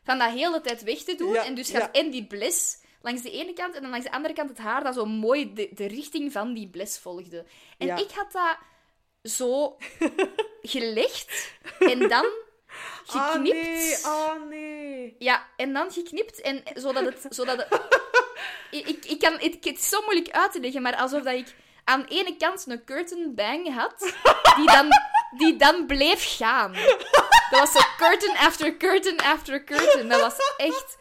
van 0.05 0.18
dat 0.18 0.30
hele 0.30 0.61
tijd 0.61 0.82
weg 0.82 0.99
te 0.99 1.14
doen. 1.14 1.32
Ja, 1.32 1.44
en 1.44 1.55
dus 1.55 1.70
gaat 1.70 1.97
en 1.97 2.11
die 2.11 2.26
bles 2.26 2.78
langs 3.01 3.22
de 3.22 3.30
ene 3.30 3.53
kant 3.53 3.74
en 3.74 3.82
dan 3.82 3.90
langs 3.90 4.07
de 4.07 4.12
andere 4.12 4.34
kant 4.34 4.49
het 4.49 4.59
haar 4.59 4.84
dat 4.84 4.94
zo 4.94 5.05
mooi 5.07 5.53
de, 5.53 5.68
de 5.72 5.86
richting 5.86 6.32
van 6.32 6.55
die 6.55 6.68
bles 6.68 6.99
volgde. 6.99 7.44
En 7.78 7.88
ik 7.99 8.11
had 8.11 8.32
dat 8.32 8.57
zo 9.32 9.76
gelegd 10.76 11.53
en 11.78 12.09
dan 12.09 12.26
Ah, 13.07 13.30
geknipt. 13.32 13.55
nee. 13.57 13.97
Ah, 14.05 14.49
nee. 14.49 15.16
Ja, 15.18 15.47
en 15.57 15.72
dan 15.72 15.90
geknipt 15.92 16.40
en 16.40 16.62
zodat 16.74 17.05
het... 17.05 17.26
Zodat 17.28 17.57
het... 17.57 17.80
ik, 18.70 18.86
ik, 18.97 19.05
ik 19.05 19.18
kan, 19.18 19.32
het, 19.32 19.55
het 19.61 19.78
is 19.78 19.88
zo 19.88 20.01
moeilijk 20.01 20.30
uit 20.30 20.53
te 20.53 20.61
leggen, 20.61 20.82
maar 20.82 20.97
alsof 20.97 21.22
dat 21.22 21.34
ik 21.34 21.55
aan 21.87 22.01
de 22.01 22.09
ene 22.09 22.37
kant 22.37 22.64
een 22.66 22.84
curtain 22.84 23.34
bang 23.34 23.74
had, 23.74 24.12
die 24.57 24.66
dan, 24.66 24.89
die 25.39 25.57
dan 25.57 25.87
bleef 25.87 26.37
gaan. 26.37 26.72
Dat 27.51 27.61
was 27.61 27.72
zo 27.72 27.80
curtain 27.97 28.37
after 28.37 28.76
curtain 28.76 29.18
after 29.20 29.64
curtain. 29.64 30.09
Dat 30.09 30.20
was 30.20 30.34
echt... 30.57 30.97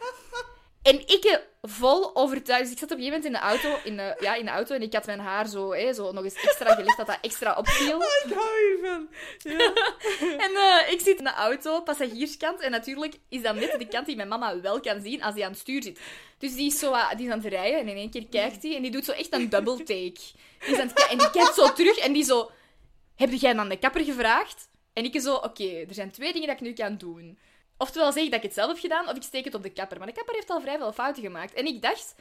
En 0.82 1.00
ik 1.00 1.24
eh, 1.24 1.36
vol 1.62 2.16
overtuigd. 2.16 2.62
Dus 2.62 2.72
ik 2.72 2.78
zat 2.78 2.90
op 2.90 2.98
een 2.98 3.04
gegeven 3.04 3.22
moment 3.22 3.24
in 3.24 3.32
de 3.60 3.68
auto, 3.70 3.78
in 3.88 3.96
de, 3.96 4.16
ja, 4.20 4.34
in 4.34 4.44
de 4.44 4.50
auto 4.50 4.74
en 4.74 4.82
ik 4.82 4.92
had 4.92 5.06
mijn 5.06 5.18
haar 5.20 5.46
zo, 5.48 5.72
hè, 5.72 5.92
zo 5.92 6.12
nog 6.12 6.24
eens 6.24 6.34
extra 6.34 6.74
gelegd, 6.74 6.96
dat 6.96 7.06
dat 7.06 7.18
extra 7.20 7.54
opviel. 7.58 8.02
Ik 8.02 8.32
hou 8.34 8.48
hiervan. 8.68 9.08
Ja. 9.38 9.72
En 10.46 10.54
eh, 10.54 10.92
ik 10.92 11.00
zit 11.00 11.18
in 11.18 11.24
de 11.24 11.32
auto, 11.32 11.80
passagierskant. 11.80 12.60
En 12.60 12.70
natuurlijk 12.70 13.14
is 13.28 13.42
dat 13.42 13.54
net 13.54 13.78
de 13.78 13.86
kant 13.88 14.06
die 14.06 14.16
mijn 14.16 14.28
mama 14.28 14.60
wel 14.60 14.80
kan 14.80 15.00
zien 15.02 15.22
als 15.22 15.34
die 15.34 15.44
aan 15.44 15.50
het 15.50 15.60
stuur 15.60 15.82
zit. 15.82 16.00
Dus 16.38 16.54
die 16.54 16.66
is, 16.66 16.78
zo, 16.78 16.90
wat- 16.90 17.12
die 17.16 17.26
is 17.26 17.32
aan 17.32 17.38
het 17.42 17.52
rijden 17.52 17.80
en 17.80 17.88
in 17.88 17.96
één 17.96 18.10
keer 18.10 18.26
kijkt 18.30 18.62
hij 18.62 18.76
en 18.76 18.82
die 18.82 18.90
doet 18.90 19.04
zo 19.04 19.12
echt 19.12 19.32
een 19.32 19.48
double 19.48 19.76
take. 19.82 20.20
Die 20.60 20.74
is 20.74 20.78
aan 20.80 20.86
het 20.86 20.92
ki- 20.92 21.10
en 21.12 21.18
die 21.18 21.30
kijkt 21.30 21.54
zo 21.54 21.72
terug 21.72 21.96
en 21.98 22.12
die 22.12 22.24
zo... 22.24 22.50
Heb 23.16 23.32
jij 23.32 23.52
dan 23.54 23.68
de 23.68 23.78
kapper 23.78 24.04
gevraagd? 24.04 24.68
En 24.92 25.04
ik 25.04 25.20
zo, 25.20 25.34
oké, 25.34 25.84
er 25.88 25.94
zijn 25.94 26.10
twee 26.10 26.32
dingen 26.32 26.48
dat 26.48 26.56
ik 26.56 26.62
nu 26.62 26.72
kan 26.72 26.96
doen. 26.96 27.38
Oftewel 27.78 28.12
zeg 28.12 28.22
ik 28.24 28.30
dat 28.30 28.38
ik 28.38 28.44
het 28.44 28.54
zelf 28.54 28.68
heb 28.68 28.78
gedaan, 28.78 29.08
of 29.08 29.16
ik 29.16 29.22
steek 29.22 29.44
het 29.44 29.54
op 29.54 29.62
de 29.62 29.70
kapper. 29.72 29.98
Maar 29.98 30.06
de 30.06 30.12
kapper 30.12 30.34
heeft 30.34 30.50
al 30.50 30.60
vrij 30.60 30.78
veel 30.78 30.92
fouten 30.92 31.22
gemaakt. 31.22 31.54
En 31.54 31.66
ik 31.66 31.82
dacht, 31.82 32.14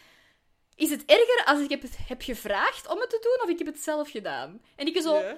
is 0.76 0.90
het 0.90 1.06
erger 1.06 1.44
als 1.46 1.60
ik 1.60 1.70
heb 1.70 1.82
het 1.82 1.98
heb 2.08 2.22
gevraagd 2.22 2.88
om 2.90 3.00
het 3.00 3.10
te 3.10 3.20
doen, 3.22 3.44
of 3.44 3.50
ik 3.50 3.58
heb 3.66 3.68
het 3.76 3.84
zelf 3.84 4.12
gedaan? 4.12 4.62
En 4.76 4.88
ik 4.88 5.02
zo... 5.02 5.16
Ja. 5.18 5.38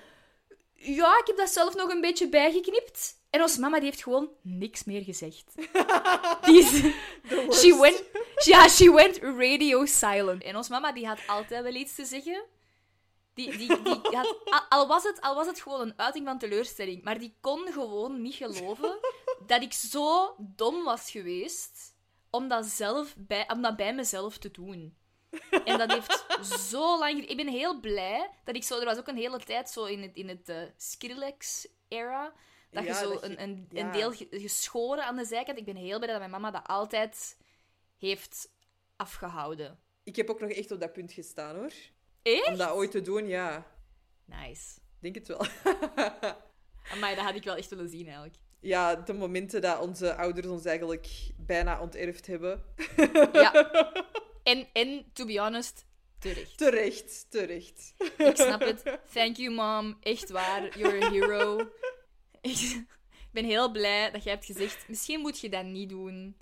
Ja, 0.80 1.20
ik 1.20 1.28
heb 1.28 1.38
dat 1.38 1.50
zelf 1.50 1.76
nog 1.76 1.90
een 1.90 2.02
beetje 2.02 2.30
bijgeknipt. 2.30 3.16
En 3.30 3.42
ons 3.42 3.58
mama 3.58 3.80
die 3.80 3.90
heeft 3.90 4.04
gewoon 4.04 4.30
niks 4.42 4.84
meer 4.84 5.02
gezegd. 5.04 5.46
Die 6.46 6.60
is... 6.60 6.72
She 7.60 7.78
went... 7.82 8.04
Ja, 8.46 8.68
she 8.68 8.92
went 8.92 9.18
radio 9.22 9.86
silent. 9.86 10.44
En 10.44 10.56
ons 10.56 10.70
mama 10.70 10.92
die 10.92 11.08
had 11.08 11.20
altijd 11.28 11.64
wel 11.64 11.74
iets 11.74 11.96
te 11.96 12.06
zeggen. 12.06 12.44
Die, 13.38 13.58
die, 13.58 13.82
die 13.82 14.16
had, 14.16 14.36
al- 14.46 14.66
al, 14.70 14.88
was 14.88 15.04
het, 15.04 15.22
al 15.22 15.36
was 15.36 15.48
het 15.48 15.62
gewoon 15.62 15.82
een 15.82 16.00
uiting 16.00 16.26
van 16.26 16.38
teleurstelling, 16.38 17.04
maar 17.04 17.20
die 17.20 17.36
kon 17.42 17.68
gewoon 17.72 18.22
niet 18.22 18.36
geloven 18.36 19.00
dat 19.46 19.62
ik 19.62 19.74
zo 19.74 20.36
dom 20.40 20.84
was 20.84 21.12
geweest 21.12 21.96
om 22.30 22.48
dat, 22.48 22.66
zelf 22.66 23.16
bij, 23.18 23.50
om 23.52 23.62
dat 23.62 23.76
bij 23.76 23.94
mezelf 23.96 24.38
te 24.38 24.52
doen. 24.52 24.98
En 25.66 25.78
dat 25.78 25.92
heeft 25.92 26.26
zo 26.70 27.00
lang... 27.00 27.26
Ik 27.28 27.38
ben 27.38 27.48
heel 27.48 27.80
blij 27.80 28.30
dat 28.44 28.56
ik 28.56 28.64
zo... 28.64 28.80
Er 28.80 28.86
was 28.86 28.98
ook 28.98 29.08
een 29.08 29.18
hele 29.18 29.40
tijd 29.40 29.70
zo 29.70 29.86
in 29.86 30.02
het, 30.02 30.16
in 30.16 30.28
het 30.28 30.50
eh, 30.50 30.62
Skrillex-era... 30.78 32.34
Dat 32.72 32.84
Ja, 32.84 32.90
je 32.90 32.96
zo 33.06 33.10
dat 33.14 33.22
je- 33.22 33.28
een, 33.28 33.42
een, 33.42 33.68
ja. 33.72 33.86
een 33.86 33.92
deel 33.92 34.12
ge- 34.12 34.28
geschoren 34.32 35.04
aan 35.06 35.16
de 35.16 35.26
zijkant. 35.26 35.58
Ik 35.58 35.66
ben 35.66 35.76
heel 35.76 35.98
blij 35.98 36.10
dat 36.12 36.20
mijn 36.20 36.32
mama 36.32 36.52
dat 36.52 36.68
altijd 36.68 37.38
heeft 37.98 38.50
afgehouden. 38.96 39.80
Ik 40.04 40.16
heb 40.16 40.30
ook 40.30 40.40
nog 40.40 40.50
echt 40.50 40.72
op 40.72 40.80
dat 40.80 40.94
punt 40.94 41.12
gestaan, 41.14 41.56
hoor. 41.56 41.72
Echt? 42.22 42.48
Om 42.48 42.58
dat 42.58 42.72
ooit 42.72 42.92
te 42.92 43.02
doen, 43.02 43.28
ja. 43.28 43.66
Nice. 44.26 44.80
Ik 45.02 45.14
Denk 45.14 45.16
het 45.16 45.28
wel. 45.28 45.46
Maar 47.00 47.16
dat 47.16 47.26
had 47.26 47.36
ik 47.36 47.44
wel 47.44 47.56
echt 47.56 47.70
willen 47.70 47.90
zien, 47.90 48.06
eigenlijk. 48.06 48.36
Ja, 48.60 48.96
de 48.96 49.14
momenten 49.14 49.62
dat 49.62 49.80
onze 49.80 50.16
ouders 50.16 50.48
ons 50.48 50.66
eigenlijk 50.66 51.08
bijna 51.38 51.82
onterfd 51.82 52.28
hebben. 52.28 52.64
Ja. 53.32 53.52
En, 54.44 54.68
en, 54.74 55.06
to 55.14 55.26
be 55.26 55.40
honest, 55.40 55.86
terecht. 56.20 56.58
Terecht, 56.58 57.26
terecht. 57.30 57.94
Ik 58.18 58.36
snap 58.36 58.60
het. 58.60 59.00
Thank 59.14 59.36
you, 59.36 59.54
mom. 59.54 59.98
Echt 60.02 60.30
waar. 60.30 60.78
You're 60.78 61.06
a 61.06 61.10
hero. 61.10 61.58
Ik 62.42 62.86
ben 63.32 63.46
heel 63.46 63.72
blij 63.72 64.12
dat 64.12 64.24
jij 64.24 64.34
hebt 64.34 64.46
gezegd, 64.46 64.88
misschien 64.88 65.20
moet 65.20 65.40
je 65.40 65.50
dat 65.50 65.66
niet 65.66 65.90
doen. 65.90 66.36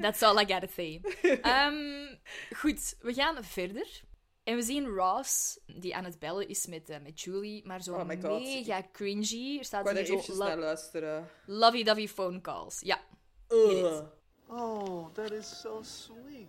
That's 0.00 0.22
all 0.22 0.40
I 0.40 0.46
gotta 0.52 0.66
say. 0.74 1.00
Ehm, 1.42 2.16
goed, 2.56 2.96
we 3.00 3.14
gaan 3.14 3.44
verder. 3.44 4.02
En 4.44 4.56
we 4.56 4.62
zien 4.62 4.86
Ross, 4.86 5.58
die 5.66 5.96
aan 5.96 6.04
het 6.04 6.18
bellen 6.18 6.48
is 6.48 6.66
met, 6.66 6.88
eh, 6.88 6.96
met 7.02 7.20
Julie, 7.20 7.66
maar 7.66 7.82
zo 7.82 7.94
Oh 7.94 8.04
my 8.04 8.20
God. 8.22 8.42
mega 8.42 8.82
cringy. 8.92 9.58
Er 9.58 9.64
staat 9.64 9.90
hier 9.90 9.98
er 10.16 10.22
zo 10.22 10.34
lo- 10.36 10.46
naar 10.46 10.58
luisteren. 10.58 11.28
lovey-dovey 11.46 12.08
phone 12.08 12.40
calls. 12.40 12.80
Ja. 12.80 13.00
Ugh. 13.48 14.02
Oh, 14.48 15.12
that 15.14 15.30
is 15.30 15.60
so 15.60 15.82
sweet. 15.82 16.46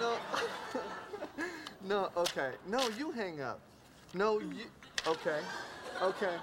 No, 0.00 0.14
No, 1.88 2.08
okay. 2.14 2.52
No, 2.64 2.78
you 2.98 3.12
hang 3.14 3.40
up. 3.40 3.58
No, 4.12 4.38
you. 4.40 4.64
Okay. 5.08 5.40
Okay. 6.02 6.36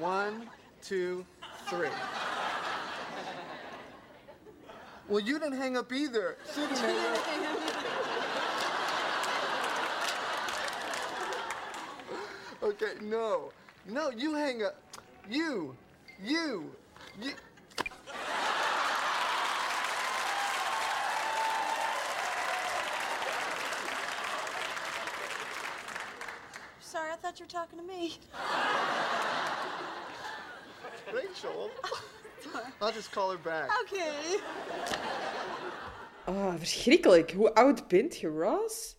One, 0.00 0.48
two, 0.80 1.24
three. 1.66 1.90
Well, 5.12 5.20
you 5.20 5.38
didn't 5.38 5.58
hang 5.58 5.76
up 5.76 5.92
either. 5.92 6.38
She 6.54 6.62
didn't 6.62 6.78
hang 6.78 7.46
up. 7.46 7.58
Okay, 12.62 12.92
no. 13.02 13.52
No, 13.86 14.10
you 14.10 14.34
hang 14.34 14.62
up. 14.62 14.80
You. 15.28 15.76
You. 16.24 16.70
You. 17.20 17.32
Sorry, 26.80 27.10
I 27.10 27.16
thought 27.16 27.38
you 27.38 27.44
were 27.44 27.50
talking 27.50 27.78
to 27.80 27.84
me. 27.84 28.16
Rachel. 31.12 31.70
I'll 32.80 32.92
just 32.92 33.10
call 33.10 33.30
her 33.30 33.40
back. 33.40 33.70
Okay. 33.82 34.40
Ah, 36.24 36.54
verschrikkelijk. 36.58 37.32
Hoe 37.32 37.54
oud 37.54 37.88
bent 37.88 38.18
je, 38.18 38.28
Ross? 38.28 38.96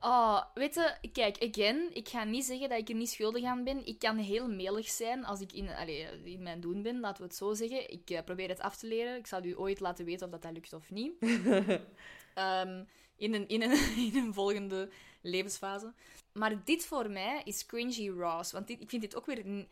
Oh, 0.00 0.42
weet 0.54 0.74
je, 0.74 1.08
kijk, 1.12 1.36
again, 1.42 1.90
ik 1.94 2.08
ga 2.08 2.24
niet 2.24 2.44
zeggen 2.44 2.68
dat 2.68 2.78
ik 2.78 2.88
er 2.88 2.94
niet 2.94 3.10
schuldig 3.10 3.44
aan 3.44 3.64
ben. 3.64 3.86
Ik 3.86 3.98
kan 3.98 4.16
heel 4.16 4.48
melig 4.48 4.88
zijn 4.88 5.24
als 5.24 5.40
ik 5.40 5.52
in, 5.52 5.68
allee, 5.68 6.06
in 6.24 6.42
mijn 6.42 6.60
doen 6.60 6.82
ben, 6.82 7.00
laten 7.00 7.22
we 7.22 7.28
het 7.28 7.36
zo 7.36 7.54
zeggen. 7.54 7.90
Ik 7.90 8.10
eh, 8.10 8.24
probeer 8.24 8.48
het 8.48 8.60
af 8.60 8.76
te 8.76 8.86
leren. 8.86 9.16
Ik 9.16 9.26
zal 9.26 9.44
u 9.44 9.58
ooit 9.58 9.80
laten 9.80 10.04
weten 10.04 10.26
of 10.26 10.32
dat, 10.32 10.42
dat 10.42 10.52
lukt 10.52 10.72
of 10.72 10.90
niet. 10.90 11.12
Ehm, 12.34 12.84
in, 13.16 13.34
een, 13.34 13.48
in, 13.48 13.62
een, 13.62 13.96
in 14.12 14.16
een 14.16 14.34
volgende 14.34 14.90
levensfase. 15.22 15.92
Maar 16.32 16.64
dit 16.64 16.86
voor 16.86 17.10
mij 17.10 17.42
is 17.44 17.66
cringy 17.66 18.08
Ross. 18.08 18.52
Want 18.52 18.66
dit, 18.66 18.80
ik 18.80 18.90
vind 18.90 19.02
dit 19.02 19.16
ook 19.16 19.26
weer... 19.26 19.66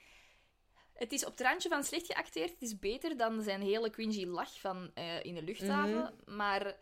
Het 1.02 1.12
is 1.12 1.24
op 1.24 1.30
het 1.30 1.40
randje 1.40 1.68
van 1.68 1.84
slecht 1.84 2.06
geacteerd. 2.06 2.50
Het 2.50 2.62
is 2.62 2.78
beter 2.78 3.16
dan 3.16 3.42
zijn 3.42 3.60
hele 3.60 3.90
cringy 3.90 4.24
lach 4.24 4.60
van 4.60 4.90
eh, 4.94 5.24
in 5.24 5.34
de 5.34 5.42
luchthaven. 5.42 6.14
Maar 6.26 6.76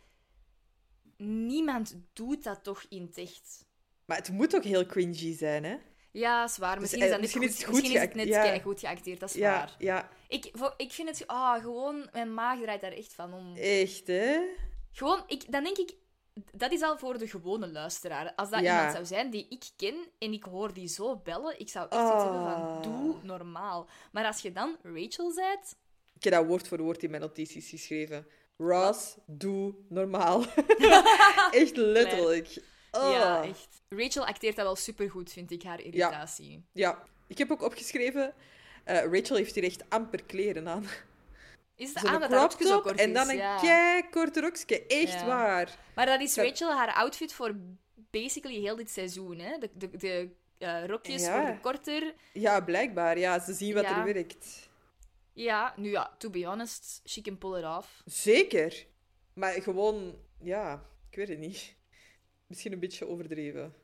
niemand 1.16 1.96
doet 2.12 2.44
dat 2.44 2.64
toch 2.64 2.84
in 2.88 3.02
het 3.02 3.18
echt. 3.18 3.66
Maar 4.04 4.16
het 4.16 4.30
moet 4.30 4.56
ook 4.56 4.64
heel 4.64 4.86
cringy 4.86 5.36
zijn, 5.36 5.64
hè? 5.64 5.76
Ja, 6.12 6.48
zwaar. 6.48 6.80
Misschien 6.80 7.02
eh, 7.02 7.18
misschien 7.18 7.42
is 7.42 7.52
het 7.52 7.64
goed 7.64 7.72
misschien 7.72 7.94
is 7.94 8.00
het 8.00 8.14
net 8.14 8.26
ja. 8.26 8.58
goed 8.58 8.80
geacteerd, 8.80 9.20
dat 9.20 9.28
is 9.28 9.34
Ja, 9.34 9.52
waar. 9.52 9.74
ja. 9.78 10.08
Ik, 10.28 10.50
ik 10.76 10.92
vind 10.92 11.08
het... 11.08 11.26
Ah, 11.26 11.62
gewoon... 11.62 12.08
Mijn 12.12 12.34
maag 12.34 12.60
draait 12.60 12.80
daar 12.80 12.92
echt 12.92 13.12
van 13.12 13.34
om. 13.34 13.56
Echt, 13.56 14.06
hè? 14.06 14.40
Gewoon, 14.92 15.22
ik, 15.26 15.52
dan 15.52 15.64
denk 15.64 15.76
ik... 15.78 15.94
Dat 16.56 16.72
is 16.72 16.82
al 16.82 16.98
voor 16.98 17.18
de 17.18 17.28
gewone 17.28 17.68
luisteraar. 17.72 18.32
Als 18.36 18.50
dat 18.50 18.60
Ja. 18.60 18.76
iemand 18.76 18.92
zou 18.92 19.04
zijn 19.04 19.30
die 19.30 19.46
ik 19.48 19.64
ken 19.76 19.94
en 20.18 20.32
ik 20.32 20.42
hoor 20.44 20.72
die 20.72 20.88
zo 20.88 21.16
bellen, 21.16 21.60
ik 21.60 21.68
zou 21.68 21.86
echt 21.90 22.00
zoiets 22.06 22.22
hebben 22.22 22.40
van, 22.42 22.52
Ah. 22.62 22.82
doe 22.82 23.14
normaal. 23.22 23.88
Maar 24.12 24.24
als 24.26 24.40
je 24.42 24.52
dan 24.52 24.76
Rachel 24.82 25.34
bent... 25.34 25.76
Ik 26.14 26.24
heb 26.24 26.32
dat 26.32 26.46
woord 26.46 26.68
voor 26.68 26.80
woord 26.82 27.02
in 27.02 27.10
mijn 27.10 27.22
notities 27.22 27.68
geschreven. 27.68 28.26
Ross, 28.56 29.16
doe 29.26 29.74
normaal. 29.88 30.44
echt 31.50 31.76
letterlijk. 31.76 32.62
Oh. 32.90 33.10
Ja, 33.12 33.42
echt. 33.44 33.82
Rachel 33.88 34.26
acteert 34.26 34.56
dat 34.56 34.64
wel 34.64 34.76
supergoed, 34.76 35.32
vind 35.32 35.50
ik, 35.50 35.62
haar 35.62 35.80
irritatie. 35.80 36.64
Ja, 36.72 37.02
ik 37.26 37.38
heb 37.38 37.50
ook 37.50 37.62
opgeschreven... 37.62 38.34
eh, 38.84 39.04
Rachel 39.12 39.36
heeft 39.36 39.54
hier 39.54 39.64
echt 39.64 39.90
amper 39.90 40.22
kleren 40.24 40.68
aan. 40.68 40.84
Is 41.80 41.88
het 41.88 41.98
Zo'n 41.98 42.08
aan 42.10 42.30
crop 42.30 42.50
top 42.50 42.82
kort 42.82 42.98
en 42.98 43.12
dan 43.12 43.28
een 43.28 43.36
ja. 43.36 43.58
kei 44.10 44.30
rokje. 44.40 44.86
Echt 44.86 45.12
Ja. 45.12 45.26
waar. 45.26 45.78
Maar 45.94 46.06
dat 46.06 46.20
is 46.20 46.36
Rachel 46.36 46.72
haar 46.72 46.94
outfit 46.94 47.32
voor 47.32 47.56
basically 48.10 48.60
heel 48.60 48.76
dit 48.76 48.90
seizoen. 48.90 49.38
Hè? 49.38 49.58
De, 49.58 49.70
de, 49.74 49.96
de 49.96 50.30
eh, 50.58 50.86
rokjes 50.86 51.22
Ja. 51.22 51.36
worden 51.36 51.60
korter. 51.60 52.14
Ja, 52.32 52.60
blijkbaar. 52.60 53.18
Ja, 53.18 53.38
ze 53.38 53.52
zien 53.52 53.74
wat 53.74 53.84
er 53.84 54.04
werkt. 54.04 54.68
Ja, 55.32 55.74
nu 55.76 55.90
ja, 55.90 56.14
to 56.18 56.30
be 56.30 56.46
honest, 56.46 57.02
she 57.04 57.20
can 57.20 57.38
pull 57.38 57.58
it 57.58 57.64
off. 57.64 58.02
Zeker. 58.04 58.86
Maar 59.34 59.52
gewoon... 59.52 60.18
Ja, 60.40 60.86
ik 61.10 61.16
weet 61.16 61.28
het 61.28 61.38
niet. 61.38 61.76
Misschien 62.46 62.72
een 62.72 62.80
beetje 62.80 63.08
overdreven. 63.08 63.74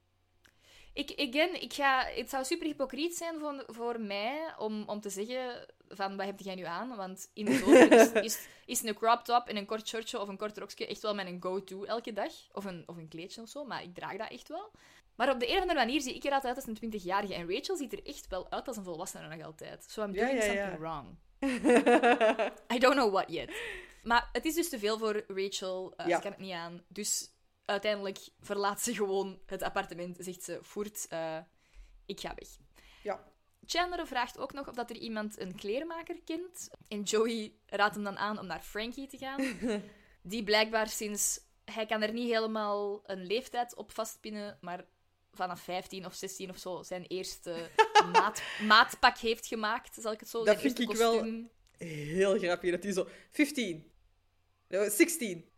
Ik, 0.93 1.11
again, 1.29 1.63
ik 1.63 1.73
ga, 1.73 2.05
het 2.15 2.31
zou 2.31 2.45
super 2.45 2.67
hypocriet 2.67 3.17
zijn 3.17 3.39
voor, 3.39 3.65
voor 3.67 4.01
mij 4.01 4.55
om, 4.59 4.83
om 4.87 5.01
te 5.01 5.11
zeggen 5.11 5.67
van, 5.89 6.17
wat 6.17 6.27
heb 6.27 6.41
jij 6.41 6.55
nu 6.55 6.65
aan? 6.65 6.97
Want 6.97 7.31
in 7.33 7.45
de 7.45 7.57
zomer 7.57 7.93
is, 7.93 8.13
is, 8.33 8.49
is 8.67 8.83
een 8.83 8.95
crop 8.95 9.25
top 9.25 9.49
en 9.49 9.57
een 9.57 9.67
kort 9.67 9.89
shortje 9.89 10.21
of 10.21 10.29
een 10.29 10.37
kort 10.37 10.59
rokje 10.59 10.87
echt 10.87 11.03
wel 11.03 11.15
mijn 11.15 11.43
go-to 11.43 11.85
elke 11.85 12.13
dag. 12.13 12.33
Of 12.53 12.65
een, 12.65 12.83
of 12.87 12.97
een 12.97 13.09
kleedje 13.09 13.43
of 13.43 13.49
zo, 13.49 13.65
maar 13.65 13.83
ik 13.83 13.95
draag 13.95 14.17
dat 14.17 14.31
echt 14.31 14.49
wel. 14.49 14.71
Maar 15.15 15.31
op 15.31 15.41
de 15.41 15.49
een 15.49 15.55
of 15.55 15.61
andere 15.61 15.79
manier 15.79 16.01
zie 16.01 16.15
ik 16.15 16.25
er 16.25 16.33
altijd 16.33 16.57
uit 16.57 16.67
als 16.67 16.81
een 16.81 16.93
20-jarige. 16.93 17.35
En 17.35 17.53
Rachel 17.55 17.77
ziet 17.77 17.93
er 17.93 18.07
echt 18.07 18.29
wel 18.29 18.51
uit 18.51 18.69
als 18.69 18.77
een 18.77 18.85
volwassene 18.85 19.37
nog 19.37 19.47
altijd. 19.47 19.85
So 19.89 20.03
I'm 20.03 20.13
doing 20.13 20.31
ja, 20.31 20.37
ja. 20.37 20.43
something 20.43 20.79
wrong. 20.79 21.17
I 22.75 22.79
don't 22.79 22.95
know 22.95 23.13
what 23.13 23.29
yet. 23.29 23.51
Maar 24.03 24.29
het 24.33 24.45
is 24.45 24.55
dus 24.55 24.69
te 24.69 24.79
veel 24.79 24.99
voor 24.99 25.25
Rachel. 25.29 25.95
Ja. 25.97 26.17
Ze 26.17 26.23
kan 26.23 26.31
het 26.31 26.41
niet 26.41 26.53
aan. 26.53 26.83
Dus 26.89 27.31
uiteindelijk 27.65 28.19
verlaat 28.41 28.81
ze 28.81 28.95
gewoon 28.95 29.39
het 29.47 29.63
appartement. 29.63 30.17
Zegt 30.21 30.43
ze, 30.43 30.59
voert, 30.63 31.07
eh, 31.09 31.39
ik 32.07 32.21
ga 32.21 32.35
weg. 32.35 32.49
Ja. 33.03 33.25
Chandler 33.67 34.07
vraagt 34.07 34.39
ook 34.39 34.53
nog 34.53 34.69
of 34.69 34.75
dat 34.75 34.91
er 34.91 34.97
iemand 34.97 35.41
een 35.41 35.55
kleermaker 35.55 36.17
kent. 36.25 36.69
En 36.89 37.03
Joey 37.03 37.53
raadt 37.67 37.95
hem 37.95 38.05
dan 38.05 38.19
aan 38.19 38.39
om 38.39 38.47
naar 38.47 38.61
Frankie 38.61 39.07
te 39.09 39.19
gaan. 39.19 39.43
Die 40.23 40.45
blijkbaar 40.45 40.89
sinds... 40.89 41.41
Hij 41.65 41.87
kan 41.87 42.03
er 42.03 42.13
niet 42.13 42.31
helemaal 42.33 43.03
een 43.07 43.27
leeftijd 43.27 43.75
op 43.77 43.93
vastpinnen, 43.93 44.59
maar 44.61 44.85
vanaf 45.33 45.61
15 45.61 46.07
of 46.07 46.15
16 46.15 46.51
of 46.51 46.57
zo 46.59 46.83
zijn 46.83 47.05
eerste 47.07 47.71
maat, 48.13 48.43
maatpak 48.63 49.19
heeft 49.19 49.47
gemaakt, 49.47 49.95
zal 50.01 50.13
ik 50.13 50.21
het 50.21 50.29
zo 50.29 50.39
Dat 50.45 50.47
zeggen. 50.47 50.65
vind 50.75 50.79
Eerste 50.89 50.93
ik 50.93 50.99
wel-. 50.99 51.51
Heel 51.89 52.39
grappig 52.39 52.71
dat 52.71 52.83
hij 52.83 52.93
zo... 52.93 53.09
15. 53.31 53.91
Eh, 54.69 54.89
16. 54.89 55.49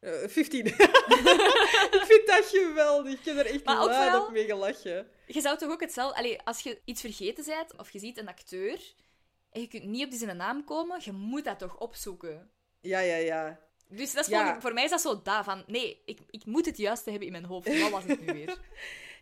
eh, 0.00 0.12
15. 0.26 0.66
ik 1.98 2.02
vind 2.06 2.26
dat 2.26 2.44
geweldig. 2.44 3.12
Ik 3.12 3.24
heb 3.24 3.36
er 3.36 3.46
echt 3.46 3.64
Maar 3.64 3.82
ook 3.82 3.92
vooral- 3.92 4.26
op 4.26 4.30
mee 4.32 4.44
gelachen. 4.44 5.08
Je 5.28 5.40
zou 5.40 5.58
toch 5.58 5.70
ook 5.70 5.80
hetzelfde... 5.80 6.18
Allee, 6.18 6.42
als 6.42 6.60
je 6.60 6.80
iets 6.84 7.00
vergeten 7.00 7.44
bent, 7.44 7.76
of 7.76 7.90
je 7.90 7.98
ziet 7.98 8.18
een 8.18 8.28
acteur, 8.28 8.94
en 9.50 9.60
je 9.60 9.66
kunt 9.68 9.84
niet 9.84 10.04
op 10.04 10.10
die 10.10 10.18
zijn 10.18 10.36
naam 10.36 10.64
komen, 10.64 11.00
je 11.04 11.12
moet 11.12 11.44
dat 11.44 11.58
toch 11.58 11.78
opzoeken. 11.78 12.50
Ja, 12.80 12.98
ja, 13.00 13.16
ja. 13.16 13.60
Dus 13.88 14.12
dat 14.12 14.24
is 14.24 14.30
Ja. 14.30 14.52
voor, 14.52 14.60
voor 14.62 14.72
mij 14.72 14.84
is 14.84 14.90
dat 14.90 15.00
zo 15.00 15.22
daar 15.22 15.44
van... 15.44 15.64
Nee, 15.66 16.02
ik, 16.04 16.18
ik 16.30 16.44
moet 16.46 16.66
het 16.66 16.76
juiste 16.76 17.10
hebben 17.10 17.26
in 17.26 17.32
mijn 17.32 17.44
hoofd. 17.44 17.80
Wat 17.80 17.90
was 17.90 18.04
het 18.04 18.20
nu 18.26 18.32
weer? 18.32 18.58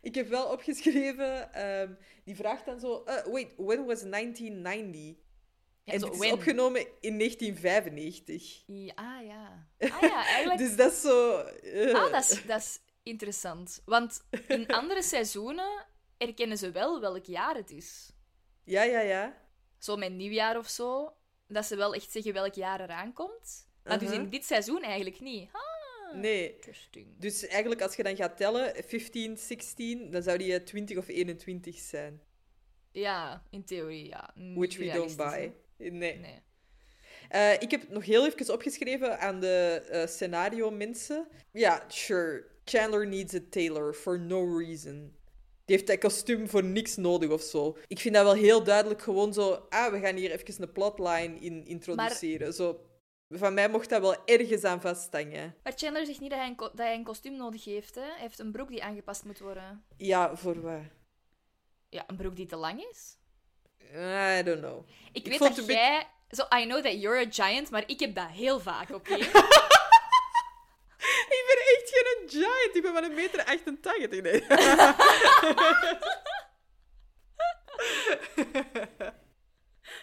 Ik 0.02 0.14
heb 0.14 0.28
wel 0.28 0.46
opgeschreven... 0.46 1.52
ehm, 1.54 1.92
die 2.24 2.36
vraagt 2.36 2.64
dan 2.66 2.80
zo... 2.80 3.02
eh, 3.04 3.24
wait, 3.26 3.52
when 3.56 3.84
was 3.84 4.02
1990? 4.02 5.24
Ja, 5.84 5.92
en 5.92 6.00
zo, 6.00 6.06
is 6.10 6.32
opgenomen 6.32 6.80
in 7.00 7.18
1995. 7.18 8.62
Ja, 8.66 8.92
ah 8.94 9.26
ja. 9.26 9.66
Ah 9.96 10.00
ja, 10.02 10.24
eigenlijk... 10.26 10.58
Dus 10.58 10.76
dat 10.76 10.92
is 10.92 11.00
zo... 11.00 11.38
eh, 11.38 11.94
Ah, 11.94 12.12
dat 12.12 12.30
is, 12.30 12.42
dat 12.46 12.60
is 12.60 12.78
interessant. 13.02 13.82
Want 13.84 14.24
in 14.48 14.66
andere 14.80 15.02
seizoenen 15.02 15.85
erkennen 16.18 16.58
ze 16.58 16.70
wel 16.70 17.00
welk 17.00 17.24
jaar 17.24 17.54
het 17.54 17.70
is. 17.70 18.12
Ja, 18.64 18.82
ja, 18.82 19.00
ja. 19.00 19.38
Zo 19.78 19.96
met 19.96 20.12
nieuwjaar 20.12 20.58
of 20.58 20.68
zo. 20.68 21.12
Dat 21.48 21.66
ze 21.66 21.76
wel 21.76 21.94
echt 21.94 22.10
zeggen 22.10 22.32
welk 22.32 22.54
jaar 22.54 22.80
eraan 22.80 23.12
komt. 23.12 23.68
Maar 23.84 23.98
dus 23.98 24.10
in 24.10 24.30
dit 24.30 24.44
seizoen 24.44 24.82
eigenlijk 24.82 25.20
niet. 25.20 25.48
Ah, 25.52 25.76
Nee. 26.14 26.58
Dus 27.18 27.46
eigenlijk, 27.46 27.82
als 27.82 27.96
je 27.96 28.02
dan 28.02 28.16
gaat 28.16 28.36
tellen, 28.36 28.84
15, 28.84 29.36
16, 29.36 30.10
dan 30.10 30.22
zou 30.22 30.38
die 30.38 30.54
eh, 30.54 30.64
20 30.64 30.96
of 30.96 31.08
21 31.08 31.78
zijn. 31.78 32.20
Ja, 32.92 33.42
in 33.50 33.64
theorie, 33.64 34.06
ja. 34.06 34.34
Which 34.54 34.76
we 34.76 34.92
don't 34.92 35.16
buy. 35.16 35.52
Nee. 35.76 36.18
Nee. 36.18 36.42
Eh, 37.28 37.52
ik 37.52 37.70
heb 37.70 37.88
nog 37.88 38.04
heel 38.04 38.26
even 38.26 38.52
opgeschreven 38.52 39.20
aan 39.20 39.40
de 39.40 39.86
eh, 39.90 40.06
scenario-mensen. 40.06 41.28
Ja, 41.52 41.84
sure. 41.88 42.46
Chandler 42.64 43.06
needs 43.06 43.34
a 43.34 43.40
tailor 43.50 43.94
for 43.94 44.20
no 44.20 44.58
reason. 44.58 45.16
Die 45.66 45.76
heeft 45.76 45.86
dat 45.86 45.98
kostuum 45.98 46.48
voor 46.48 46.64
niks 46.64 46.96
nodig 46.96 47.30
of 47.30 47.42
zo. 47.42 47.76
Ik 47.86 47.98
vind 47.98 48.14
dat 48.14 48.24
wel 48.24 48.34
heel 48.34 48.62
duidelijk 48.62 49.02
gewoon 49.02 49.32
zo... 49.32 49.66
Ah, 49.68 49.92
we 49.92 50.00
gaan 50.00 50.16
hier 50.16 50.30
even 50.30 50.62
een 50.62 50.72
plotline 50.72 51.38
in 51.38 51.66
introduceren. 51.66 52.52
Zo, 52.52 52.80
van 53.30 53.54
mij 53.54 53.68
mocht 53.68 53.88
dat 53.88 54.00
wel 54.00 54.24
ergens 54.24 54.64
aan 54.64 54.80
vasthangen. 54.80 55.54
Maar 55.62 55.72
Chandler 55.76 56.06
zegt 56.06 56.20
niet 56.20 56.30
dat 56.30 56.38
hij, 56.38 56.48
een 56.48 56.56
dat 56.56 56.72
hij 56.78 56.94
een 56.94 57.04
kostuum 57.04 57.36
nodig 57.36 57.64
heeft. 57.64 57.94
Hè? 57.94 58.00
Hij 58.00 58.20
heeft 58.20 58.38
een 58.38 58.52
broek 58.52 58.68
die 58.68 58.82
aangepast 58.82 59.24
moet 59.24 59.38
worden. 59.38 59.84
Ja, 59.96 60.36
voor 60.36 60.60
wat? 60.60 60.82
Ja, 61.88 62.04
een 62.06 62.16
broek 62.16 62.36
die 62.36 62.46
te 62.46 62.56
lang 62.56 62.86
is. 62.90 63.16
I 64.38 64.42
don't 64.42 64.60
know. 64.60 64.88
Ik, 65.12 65.26
Ik 65.26 65.38
weet 65.38 65.56
dat 65.56 65.66
jij... 65.66 66.06
Zo, 66.28 66.42
I 66.56 66.64
know 66.64 66.84
that 66.84 67.00
you're 67.00 67.26
a 67.26 67.30
giant, 67.30 67.70
maar 67.70 67.84
ik 67.86 68.00
heb 68.00 68.14
dat 68.14 68.28
heel 68.28 68.60
vaak, 68.60 68.90
oké? 68.90 69.16
Ik 71.36 71.44
ben 71.46 71.58
echt 71.58 71.90
geen 71.90 72.28
giant. 72.28 72.74
Ik 72.76 72.82
ben 72.82 72.92
maar 72.92 73.02
een 73.02 73.14
meter 73.14 73.44
88. 73.44 74.20
Nee. 74.20 74.44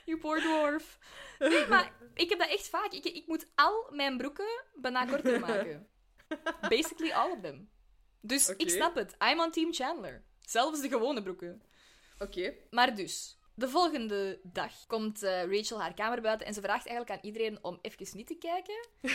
You 0.06 0.18
poor 0.20 0.40
dwarf. 0.40 1.00
Nee, 1.40 1.68
maar 1.68 1.92
ik 2.14 2.30
heb 2.30 2.40
dat 2.40 2.50
echt 2.50 2.68
vaak. 2.68 2.92
Ik, 2.92 3.06
ik 3.06 3.28
moet 3.28 3.48
al 3.56 3.88
mijn 3.92 4.18
broeken 4.18 4.64
bijna 4.74 5.06
korter 5.06 5.40
maken. 5.40 5.90
Basically 6.70 7.12
all 7.12 7.32
of 7.32 7.42
them. 7.42 7.70
Dus 8.22 8.50
ik 8.50 8.70
snap 8.70 8.96
het. 8.96 9.16
I'm 9.32 9.40
on 9.40 9.52
team 9.52 9.74
Chandler. 9.74 10.24
Zelfs 10.40 10.82
de 10.82 10.90
gewone 10.90 11.24
broeken. 11.24 11.64
Oké. 12.20 12.54
Maar 12.70 12.96
dus, 12.96 13.40
de 13.56 13.70
volgende 13.70 14.40
dag 14.44 14.72
komt 14.88 15.24
eh, 15.24 15.58
Rachel 15.58 15.82
haar 15.82 15.94
kamer 15.94 16.22
buiten 16.22 16.48
en 16.48 16.54
ze 16.54 16.62
vraagt 16.62 16.88
eigenlijk 16.88 17.20
aan 17.20 17.26
iedereen 17.30 17.58
om 17.62 17.80
even 17.82 18.18
niet 18.18 18.28
te 18.28 18.36
kijken. 18.36 18.88
Ik 19.02 19.12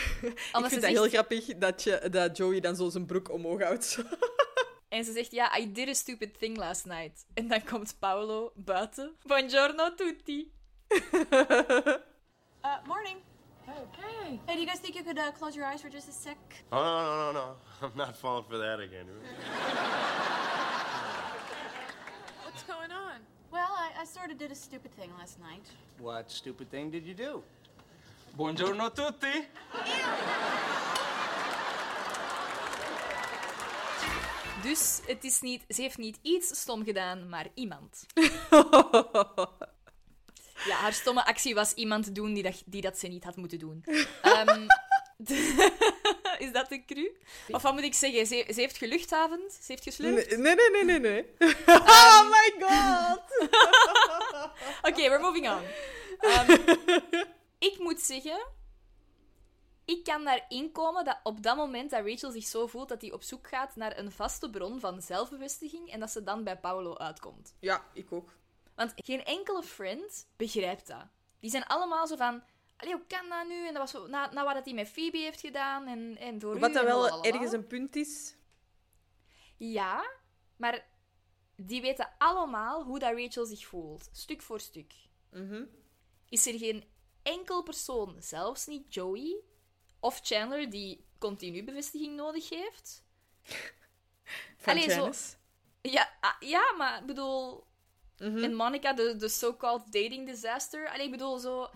vind 0.51 0.51
ze 0.51 0.59
dat 0.59 0.71
zegt, 0.71 0.85
heel 0.85 1.07
grappig 1.07 1.45
dat, 1.45 1.83
je, 1.83 2.07
dat 2.11 2.37
Joey 2.37 2.59
dan 2.59 2.75
zo 2.75 2.89
zijn 2.89 3.05
broek 3.05 3.31
omhoog 3.31 3.61
houdt. 3.63 3.97
En 4.89 5.03
ze 5.03 5.11
zegt, 5.11 5.31
ja, 5.31 5.57
I 5.57 5.71
did 5.71 5.87
a 5.87 5.93
stupid 5.93 6.39
thing 6.39 6.57
last 6.57 6.85
night. 6.85 7.25
En 7.33 7.47
dan 7.47 7.63
komt 7.63 7.95
Paolo 7.99 8.51
buiten. 8.55 9.15
Buongiorno 9.23 9.95
tutti. 9.95 10.51
Uh, 12.65 12.71
morning. 12.85 13.17
Hey. 13.65 14.39
Hey, 14.45 14.55
do 14.55 14.61
you 14.61 14.67
guys 14.67 14.79
think 14.79 14.95
you 14.95 15.03
could 15.03 15.17
uh, 15.17 15.31
close 15.31 15.55
your 15.55 15.65
eyes 15.65 15.81
for 15.81 15.89
just 15.89 16.09
a 16.09 16.11
sec? 16.11 16.37
Oh, 16.71 16.77
no, 16.77 17.05
no, 17.05 17.31
no, 17.31 17.31
no. 17.31 17.55
I'm 17.81 17.95
not 17.95 18.17
falling 18.17 18.43
for 18.49 18.57
that 18.57 18.79
again. 18.81 19.05
What's 22.43 22.63
going 22.63 22.91
on? 22.91 23.38
Well, 23.51 23.61
I, 23.61 24.01
I 24.01 24.05
sort 24.05 24.31
of 24.31 24.37
did 24.37 24.51
a 24.51 24.55
stupid 24.55 24.91
thing 24.95 25.09
last 25.17 25.39
night. 25.39 25.65
What 25.97 26.31
stupid 26.31 26.69
thing 26.69 26.91
did 26.91 27.05
you 27.05 27.15
do? 27.15 27.43
Buongiorno 28.37 28.91
tutti. 28.91 29.47
Dus 34.61 34.99
het 35.05 35.23
is 35.23 35.41
niet, 35.41 35.63
ze 35.67 35.81
heeft 35.81 35.97
niet 35.97 36.19
iets 36.21 36.59
stom 36.59 36.83
gedaan, 36.83 37.29
maar 37.29 37.47
iemand. 37.53 38.05
Ja, 40.65 40.75
haar 40.75 40.93
stomme 40.93 41.25
actie 41.25 41.55
was 41.55 41.73
iemand 41.73 42.15
doen 42.15 42.33
die 42.33 42.43
dat, 42.43 42.63
die 42.65 42.81
dat 42.81 42.97
ze 42.97 43.07
niet 43.07 43.23
had 43.23 43.35
moeten 43.35 43.59
doen. 43.59 43.83
Is 46.45 46.51
dat 46.51 46.71
een 46.71 46.85
cru? 46.85 47.11
Of 47.47 47.61
wat 47.61 47.73
moet 47.73 47.83
ik 47.83 47.93
zeggen? 47.93 48.25
Ze, 48.25 48.45
ze 48.53 48.59
heeft 48.59 48.77
geluchthavend? 48.77 49.53
Ze 49.53 49.65
heeft 49.71 49.83
geslurpt? 49.83 50.37
Nee, 50.37 50.55
nee, 50.55 50.69
nee, 50.71 50.83
nee, 50.83 50.99
nee. 50.99 51.25
oh 51.67 52.29
my 52.29 52.53
god! 52.59 53.21
Oké, 54.89 55.09
we're 55.09 55.19
moving 55.19 55.49
on. 55.49 55.61
Ehm, 56.19 56.51
ik 57.59 57.79
moet 57.79 58.01
zeggen, 58.01 58.47
ik 59.85 60.03
kan 60.03 60.23
daarin 60.23 60.71
komen 60.71 61.05
dat 61.05 61.19
op 61.23 61.43
dat 61.43 61.55
moment 61.55 61.91
dat 61.91 62.05
Rachel 62.05 62.31
zich 62.31 62.47
zo 62.47 62.67
voelt 62.67 62.89
dat 62.89 63.01
hij 63.01 63.11
op 63.11 63.23
zoek 63.23 63.47
gaat 63.47 63.75
naar 63.75 63.97
een 63.97 64.11
vaste 64.11 64.49
bron 64.49 64.79
van 64.79 65.01
zelfbevestiging 65.01 65.91
en 65.91 65.99
dat 65.99 66.11
ze 66.11 66.23
dan 66.23 66.43
bij 66.43 66.57
Paolo 66.57 66.97
uitkomt. 66.97 67.53
Ja, 67.59 67.85
ik 67.93 68.11
ook. 68.11 68.37
Want 68.75 68.93
geen 68.95 69.23
enkele 69.23 69.63
friend 69.63 70.27
begrijpt 70.35 70.87
dat. 70.87 71.05
Die 71.39 71.49
zijn 71.49 71.65
allemaal 71.65 72.07
zo 72.07 72.15
van... 72.15 72.43
Allee, 72.79 72.93
hoe 72.93 73.05
kan 73.07 73.29
dat 73.29 73.47
nu? 73.47 73.67
En 73.67 73.73
dat 73.73 73.81
was 73.81 73.91
zo, 73.91 74.07
na, 74.07 74.31
na 74.31 74.43
wat 74.43 74.53
dat 74.53 74.65
hij 74.65 74.73
met 74.73 74.87
Phoebe 74.87 75.17
heeft 75.17 75.39
gedaan 75.39 75.87
en, 75.87 76.17
en 76.17 76.39
door 76.39 76.59
Wat 76.59 76.75
en 76.75 76.85
wel 76.85 77.23
ergens 77.23 77.51
een 77.51 77.67
punt 77.67 77.95
is. 77.95 78.35
Ja, 79.57 80.11
maar 80.55 80.87
die 81.55 81.81
weten 81.81 82.11
allemaal 82.17 82.83
hoe 82.83 82.99
dat 82.99 83.13
Rachel 83.17 83.45
zich 83.45 83.65
voelt. 83.65 84.09
Stuk 84.11 84.41
voor 84.41 84.59
stuk. 84.59 84.93
Mhm. 85.31 85.63
Is 86.29 86.47
er 86.47 86.57
geen 86.57 86.83
enkel 87.23 87.63
persoon, 87.63 88.15
zelfs 88.19 88.65
niet 88.65 88.93
Joey 88.93 89.41
of 89.99 90.19
Chandler, 90.23 90.69
die 90.69 91.05
continu 91.17 91.63
bevestiging 91.63 92.15
nodig 92.15 92.49
heeft? 92.49 93.03
Van 94.57 94.73
Allee, 94.73 94.89
zo-. 94.89 95.11
Ja, 95.81 96.17
ah, 96.19 96.35
ja 96.39 96.73
maar 96.77 96.99
ik 96.99 97.05
bedoel... 97.05 97.67
Mhm. 98.17 98.43
En 98.43 98.55
Monica, 98.55 98.93
de, 98.93 99.15
de 99.15 99.29
so-called 99.29 99.91
dating 99.91 100.27
disaster. 100.27 100.89
Allee, 100.89 101.05
ik 101.05 101.11
bedoel, 101.11 101.37
zo... 101.37 101.69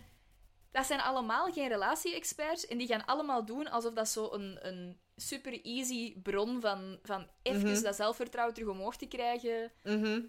Dat 0.73 0.85
zijn 0.85 0.99
allemaal 0.99 1.51
geen 1.51 1.67
relatie-experts. 1.67 2.67
En 2.67 2.77
die 2.77 2.87
gaan 2.87 3.05
allemaal 3.05 3.45
doen 3.45 3.67
alsof 3.69 3.93
dat 3.93 4.09
zo 4.09 4.31
een, 4.31 4.57
een 4.67 4.99
super 5.15 5.61
easy 5.61 6.21
bron 6.21 6.61
van, 6.61 6.99
van 7.03 7.27
even 7.41 7.71
Mhm. 7.71 7.81
dat 7.81 7.95
zelfvertrouwen 7.95 8.53
terug 8.55 8.69
omhoog 8.69 8.95
te 8.97 9.05
krijgen. 9.05 9.71
Mhm. 9.83 10.21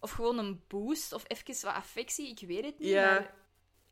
Of 0.00 0.10
gewoon 0.10 0.38
een 0.38 0.62
boost. 0.68 1.12
Of 1.12 1.24
even 1.26 1.66
wat 1.66 1.74
affectie. 1.74 2.28
Ik 2.28 2.40
weet 2.48 2.64
het 2.64 2.78
niet. 2.78 2.88
Ja. 2.88 3.10
Maar 3.10 3.34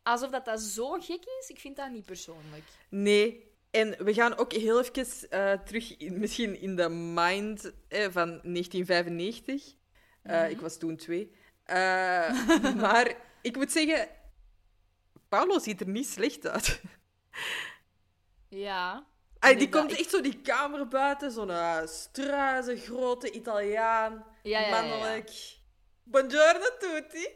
alsof 0.03 0.31
dat, 0.31 0.45
dat 0.45 0.61
zo 0.61 0.91
gek 0.91 1.25
is, 1.41 1.49
ik 1.49 1.59
vind 1.59 1.77
dat 1.77 1.91
niet 1.91 2.05
persoonlijk. 2.07 2.65
Nee. 2.89 3.51
En 3.71 4.05
we 4.05 4.15
gaan 4.15 4.37
ook 4.37 4.53
heel 4.53 4.81
even 4.81 5.31
eh, 5.31 5.53
terug, 5.53 5.97
in, 5.97 6.19
misschien 6.19 6.61
in 6.61 6.77
de 6.77 6.89
mind 6.89 7.73
eh, 7.89 8.07
van 8.11 8.29
1995. 8.43 9.75
Eh, 10.23 10.41
Mhm. 10.41 10.51
Ik 10.51 10.61
was 10.61 10.79
toen 10.79 10.97
twee. 10.97 11.33
Maar 12.85 13.17
ik 13.43 13.57
moet 13.57 13.73
zeggen, 13.73 14.09
Paolo 15.33 15.59
ziet 15.59 15.81
er 15.81 15.89
niet 15.89 16.09
slecht 16.09 16.47
uit. 16.47 16.81
Ja. 18.49 19.07
Ay, 19.39 19.57
die 19.57 19.69
komt 19.69 19.93
ik- 19.93 19.99
echt 19.99 20.11
zo 20.11 20.21
die 20.21 20.41
kamer 20.41 20.89
buiten, 20.89 21.31
zo'n 21.31 21.49
uh, 21.49 21.87
struize, 21.87 22.77
grote 22.77 23.31
Italiaan, 23.31 24.25
Ja, 24.43 24.61
ja, 24.61 24.71
mannelijk. 24.71 25.31
Buongiorno 26.03 26.67
tutti. 26.79 27.23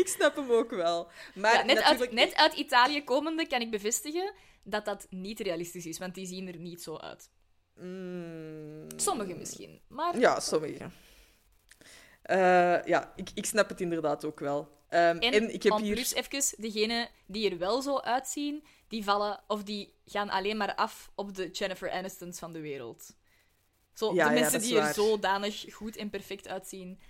ik 0.00 0.06
snap 0.06 0.36
hem 0.36 0.50
ook 0.50 0.70
wel. 0.70 1.10
Maar 1.34 1.64
net, 1.64 1.76
uit, 1.76 1.84
natuurlijk... 1.84 2.12
net 2.12 2.34
uit 2.34 2.54
Italië 2.54 3.04
komende 3.04 3.46
kan 3.46 3.60
ik 3.60 3.70
bevestigen 3.70 4.32
dat 4.62 4.84
dat 4.84 5.06
niet 5.10 5.40
realistisch 5.40 5.86
is. 5.86 5.98
Want 5.98 6.14
die 6.14 6.26
zien 6.26 6.48
er 6.48 6.56
niet 6.58 6.82
zo 6.82 6.96
uit. 6.96 7.30
Mm, 7.74 8.86
Sommigen 8.96 9.38
misschien. 9.38 9.80
Maar 9.88 10.18
Ja, 10.18 10.40
sommige. 10.40 10.88
Eh, 12.22 12.84
ja, 12.84 13.12
ik, 13.16 13.30
ik 13.34 13.46
snap 13.46 13.68
het 13.68 13.80
inderdaad 13.80 14.24
ook 14.24 14.40
wel. 14.40 14.78
Ehm, 14.90 15.16
En, 15.18 15.32
en, 15.32 15.54
ik 15.54 15.62
heb 15.62 15.76
hier... 15.76 15.94
plus 15.94 16.14
even, 16.14 16.62
degenen 16.62 17.08
die 17.26 17.50
er 17.50 17.58
wel 17.58 17.82
zo 17.82 17.98
uitzien, 17.98 18.64
die 18.88 19.04
vallen 19.04 19.40
of 19.46 19.62
die 19.62 19.94
gaan 20.04 20.30
alleen 20.30 20.56
maar 20.56 20.74
af 20.74 21.10
op 21.14 21.34
de 21.34 21.50
Jennifer 21.50 21.90
Anistons 21.90 22.38
van 22.38 22.52
de 22.52 22.60
wereld. 22.60 23.16
Zo, 23.92 24.14
Ja, 24.14 24.28
de 24.28 24.34
ja, 24.34 24.40
mensen 24.40 24.60
die 24.60 24.78
er 24.78 24.94
zodanig 24.94 25.74
goed 25.74 25.96
en 25.96 26.10
perfect 26.10 26.48
uitzien. 26.48 27.00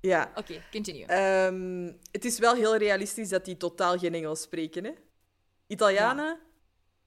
Ja. 0.00 0.32
Oké, 0.34 0.62
continue. 0.70 1.06
Ehm, 1.06 1.92
het 2.10 2.24
is 2.24 2.38
wel 2.38 2.54
heel 2.54 2.76
realistisch 2.76 3.28
dat 3.28 3.44
die 3.44 3.56
totaal 3.56 3.98
geen 3.98 4.14
Engels 4.14 4.42
spreken, 4.42 4.84
hè? 4.84 4.92
Italianen? 5.66 6.40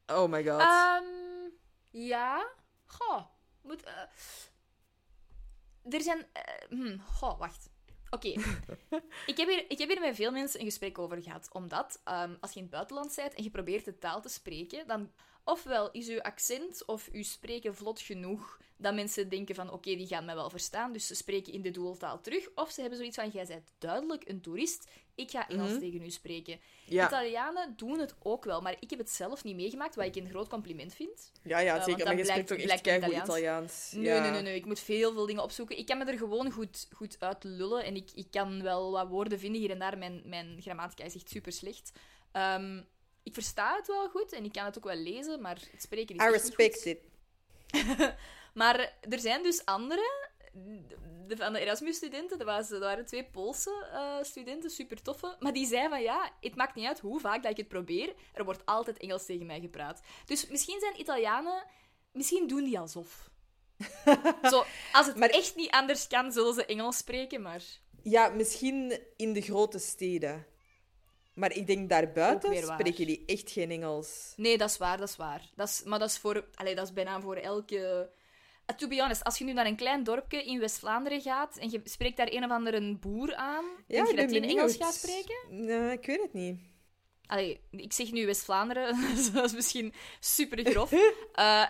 Oh 0.08 0.30
my 0.30 0.44
god. 0.48 0.60
Ehm, 0.62 1.04
ja. 1.92 2.50
Goh. 2.86 3.26
Moet... 3.62 3.84
eh, 3.84 3.92
Er 5.94 6.02
zijn... 6.02 6.26
eh, 6.34 6.42
hm, 6.70 6.98
goh, 7.00 7.40
wacht. 7.40 7.70
Oké. 8.16 8.28
ik, 9.32 9.38
heb 9.38 9.48
hier, 9.48 9.66
ik 9.68 9.78
heb 9.78 9.90
hier 9.90 10.00
met 10.00 10.16
veel 10.16 10.32
mensen 10.32 10.60
een 10.60 10.66
gesprek 10.66 11.00
over 11.00 11.22
gehad. 11.22 11.50
Omdat 11.52 12.02
ehm, 12.04 12.34
als 12.40 12.52
je 12.52 12.58
in 12.58 12.66
het 12.66 12.74
buitenland 12.74 13.16
bent 13.16 13.34
en 13.34 13.44
je 13.44 13.50
probeert 13.50 13.86
de 13.86 13.98
taal 13.98 14.22
te 14.22 14.30
spreken, 14.30 14.88
dan 14.88 15.12
ofwel 15.46 15.92
is 15.92 16.08
uw 16.08 16.22
accent 16.22 16.86
of 16.86 17.10
uw 17.12 17.24
spreken 17.24 17.76
vlot 17.76 18.00
genoeg 18.02 18.60
dat 18.78 18.94
mensen 18.94 19.30
denken 19.30 19.56
van 19.56 19.72
oké, 19.72 19.96
die 19.96 20.08
gaan 20.08 20.26
mij 20.26 20.36
wel 20.36 20.50
verstaan, 20.50 20.94
dus 20.94 21.08
ze 21.08 21.16
spreken 21.16 21.54
in 21.54 21.62
de 21.62 21.72
doeltaal 21.72 22.22
terug. 22.22 22.48
Of 22.56 22.72
ze 22.72 22.80
hebben 22.82 22.98
zoiets 22.98 23.16
van, 23.18 23.30
jij 23.30 23.46
bent 23.46 23.72
duidelijk 23.78 24.30
een 24.30 24.42
toerist, 24.42 24.88
ik 25.16 25.32
ga 25.32 25.48
Engels 25.50 25.70
Mhm. 25.72 25.80
tegen 25.80 26.02
u 26.04 26.10
spreken. 26.10 26.60
Ja. 26.86 27.08
Italianen 27.08 27.74
doen 27.78 28.00
het 28.00 28.16
ook 28.24 28.46
wel, 28.46 28.62
maar 28.62 28.76
ik 28.80 28.90
heb 28.90 29.00
het 29.00 29.10
zelf 29.10 29.44
niet 29.44 29.56
meegemaakt, 29.56 29.96
wat 29.96 30.06
ik 30.06 30.16
een 30.16 30.30
groot 30.30 30.48
compliment 30.50 30.94
vind. 30.94 31.32
ja, 31.44 31.60
ja, 31.60 31.76
eh, 31.78 31.84
zeker. 31.84 32.04
want 32.04 32.04
Maar 32.04 32.18
je 32.18 32.26
spreekt 32.26 32.48
toch 32.48 32.58
echt 32.58 32.82
keigoed 32.82 33.04
Italiaans. 33.06 33.30
Italiaans. 33.30 33.92
Nee, 33.92 34.04
ja. 34.06 34.22
nee, 34.22 34.32
nee, 34.32 34.42
nee. 34.42 34.56
Ik 34.56 34.66
moet 34.66 34.80
heel 34.80 35.14
veel 35.14 35.26
dingen 35.26 35.44
opzoeken. 35.44 35.78
Ik 35.78 35.86
kan 35.86 35.98
me 35.98 36.06
er 36.06 36.18
gewoon 36.18 36.52
goed, 36.52 36.88
goed 36.94 37.16
uit 37.20 37.44
lullen. 37.44 37.84
En 37.84 37.96
ik, 37.96 38.10
ik 38.14 38.28
kan 38.32 38.62
wel 38.62 38.92
wat 38.92 39.08
woorden 39.08 39.40
vinden 39.40 39.62
hier 39.62 39.70
en 39.72 39.80
daar. 39.80 39.98
Mijn, 39.98 40.22
mijn 40.26 40.58
grammatica 40.62 41.04
is 41.04 41.16
echt 41.16 41.30
super 41.30 41.52
slecht. 41.52 41.92
Ehm, 42.32 42.82
ik 43.26 43.34
versta 43.34 43.76
het 43.76 43.88
wel 43.88 44.10
goed 44.10 44.32
en 44.34 44.44
ik 44.44 44.52
kan 44.52 44.66
het 44.66 44.78
ook 44.78 44.84
wel 44.84 44.96
lezen, 44.96 45.42
maar 45.42 45.60
het 45.72 45.82
spreken 45.82 46.16
is 46.16 46.22
I 46.22 46.26
niet 46.26 46.36
respect 46.36 46.76
goed. 46.76 46.86
it. 46.86 47.00
Maar 48.54 48.94
er 49.10 49.20
zijn 49.20 49.44
dus 49.44 49.66
anderen, 49.66 50.30
de, 51.28 51.36
van 51.38 51.54
de 51.54 51.60
Erasmus-studenten, 51.60 52.38
dat, 52.38 52.48
was- 52.48 52.70
dat 52.70 52.80
waren 52.80 53.06
twee 53.06 53.24
Poolse 53.26 53.88
eh, 53.92 54.24
studenten, 54.24 54.70
super 54.70 55.02
toffe, 55.02 55.36
maar 55.40 55.54
die 55.54 55.68
zeiden 55.68 55.90
van 55.90 56.02
ja, 56.02 56.32
het 56.42 56.56
maakt 56.56 56.76
niet 56.76 56.88
uit 56.88 57.00
hoe 57.00 57.20
vaak 57.20 57.42
dat 57.44 57.52
ik 57.52 57.58
het 57.58 57.68
probeer, 57.68 58.14
er 58.34 58.46
wordt 58.46 58.66
altijd 58.66 58.98
Engels 58.98 59.26
tegen 59.26 59.46
mij 59.46 59.60
gepraat. 59.60 60.02
Dus 60.26 60.48
misschien 60.48 60.80
zijn 60.80 61.00
Italianen, 61.00 61.64
misschien 62.12 62.48
doen 62.48 62.64
die 62.64 62.80
alsof. 62.80 63.30
Zo, 64.52 64.64
als 64.92 65.06
het 65.08 65.16
Maar- 65.16 65.30
echt 65.30 65.56
niet 65.56 65.72
anders 65.72 66.08
kan, 66.08 66.32
zullen 66.32 66.54
ze 66.54 66.66
Engels 66.66 66.98
spreken, 66.98 67.42
maar... 67.42 67.64
Ja, 68.04 68.28
misschien 68.30 69.00
in 69.18 69.34
de 69.34 69.42
grote 69.42 69.80
steden. 69.80 70.46
Maar 71.36 71.52
ik 71.56 71.68
denk 71.68 71.90
daarbuiten 71.90 72.64
spreken 72.64 73.06
die 73.06 73.24
echt 73.26 73.52
geen 73.52 73.72
Engels. 73.72 74.34
Nee, 74.36 74.58
dat 74.58 74.70
is 74.70 74.78
waar, 74.78 74.98
dat 74.98 75.10
is 75.10 75.16
waar. 75.16 75.50
Dat 75.56 75.68
is, 75.68 75.84
maar 75.84 76.00
dat 76.00 76.10
is, 76.10 76.18
voor, 76.18 76.46
allee, 76.56 76.76
dat 76.76 76.86
is 76.86 76.94
bijna 76.94 77.22
voor 77.22 77.36
elke... 77.36 78.10
Uh, 78.72 78.76
to 78.76 78.88
be 78.88 79.02
honest, 79.02 79.24
als 79.24 79.38
je 79.38 79.44
nu 79.44 79.54
naar 79.54 79.66
een 79.66 79.76
klein 79.76 80.04
dorpje 80.04 80.44
in 80.44 80.60
West-Vlaanderen 80.60 81.22
gaat 81.22 81.58
en 81.58 81.70
je 81.70 81.82
spreekt 81.84 82.18
daar 82.18 82.32
een 82.32 82.44
of 82.44 82.52
andere 82.52 82.96
boer 82.96 83.36
aan, 83.36 83.66
denk 83.88 84.08
je 84.08 84.16
dat 84.16 84.30
die 84.30 84.38
een 84.38 84.50
Engels 84.50 84.76
gaat 84.76 84.94
spreken? 84.94 85.36
Nee, 85.50 85.92
ik 85.92 86.06
weet 86.06 86.22
het 86.22 86.34
niet. 86.34 86.60
Allee, 87.26 87.62
ik 87.72 87.94
zeg 87.94 88.12
nu 88.12 88.26
West-Vlaanderen, 88.26 89.00
dat 89.34 89.46
is 89.46 89.54
misschien 89.54 89.94
super 90.20 90.72
grof. 90.72 90.92
Eh, 91.34 91.68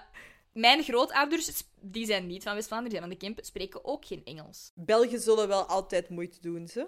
mijn 0.54 0.84
grootouders, 0.84 1.64
die 1.82 2.06
zijn 2.06 2.28
niet 2.28 2.44
van 2.44 2.56
West-Vlaanderen, 2.56 2.94
die 2.94 3.00
zijn 3.00 3.12
van 3.12 3.20
de 3.20 3.26
Kempen, 3.26 3.46
spreken 3.46 3.86
ook 3.86 4.06
geen 4.06 4.26
Engels. 4.26 4.72
Belgen 4.76 5.20
zullen 5.20 5.48
wel 5.48 5.64
altijd 5.64 6.10
moeite 6.10 6.42
doen, 6.42 6.68
ze. 6.68 6.88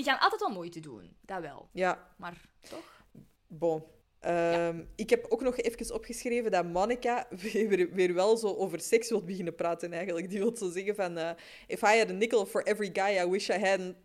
Die 0.00 0.08
gaan 0.08 0.18
altijd 0.20 0.40
wel 0.40 0.50
moeite 0.50 0.80
doen, 0.80 1.16
dat 1.20 1.40
wel. 1.40 1.68
Ja, 1.72 2.08
Maar 2.16 2.40
toch? 2.68 3.04
bon. 3.46 3.82
Ehm, 4.20 4.82
Ik 4.96 5.10
heb 5.10 5.26
ook 5.28 5.40
nog 5.42 5.56
even 5.56 5.94
opgeschreven 5.94 6.50
dat 6.50 6.64
Monica 6.64 7.26
weer, 7.52 7.90
weer 7.92 8.14
wel 8.14 8.36
zo 8.36 8.46
over 8.54 8.80
seks 8.80 9.08
wil 9.08 9.24
beginnen 9.24 9.54
praten 9.54 9.92
eigenlijk. 9.92 10.30
Die 10.30 10.38
wil 10.38 10.56
zo 10.56 10.70
zeggen 10.70 10.94
van... 10.94 11.16
eh, 11.18 11.30
If 11.66 11.82
I 11.82 11.98
had 11.98 12.08
a 12.10 12.12
nickel 12.12 12.46
for 12.46 12.62
every 12.62 12.90
guy 12.92 13.18
I 13.26 13.30
wish 13.30 13.48
I 13.48 13.58
hadn't... 13.58 13.96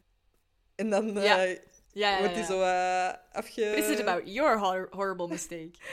En 0.75 0.89
dan 0.89 1.13
Ja. 1.21 1.45
eh, 1.45 1.57
Ja, 1.91 2.09
ja, 2.09 2.17
wordt 2.19 2.33
die 2.33 2.43
ja. 2.43 2.47
zo 2.49 2.61
eh, 2.61 3.37
afge... 3.37 3.61
Is 3.61 3.89
it 3.89 3.99
about 4.07 4.33
your 4.33 4.59
hor- 4.59 4.87
horrible 4.91 5.27
mistake? 5.27 5.71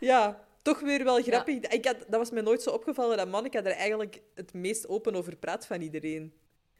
Ja, 0.00 0.46
toch 0.62 0.80
weer 0.80 1.04
wel 1.04 1.22
grappig. 1.22 1.56
Ik 1.58 1.84
had, 1.84 1.96
dat 1.98 2.18
was 2.18 2.30
me 2.30 2.40
nooit 2.42 2.62
zo 2.62 2.70
opgevallen 2.70 3.16
dat 3.16 3.28
Monica 3.28 3.58
er 3.58 3.66
eigenlijk 3.72 4.20
het 4.34 4.52
meest 4.54 4.88
open 4.88 5.14
over 5.14 5.36
praat 5.36 5.66
van 5.66 5.80
iedereen. 5.80 6.32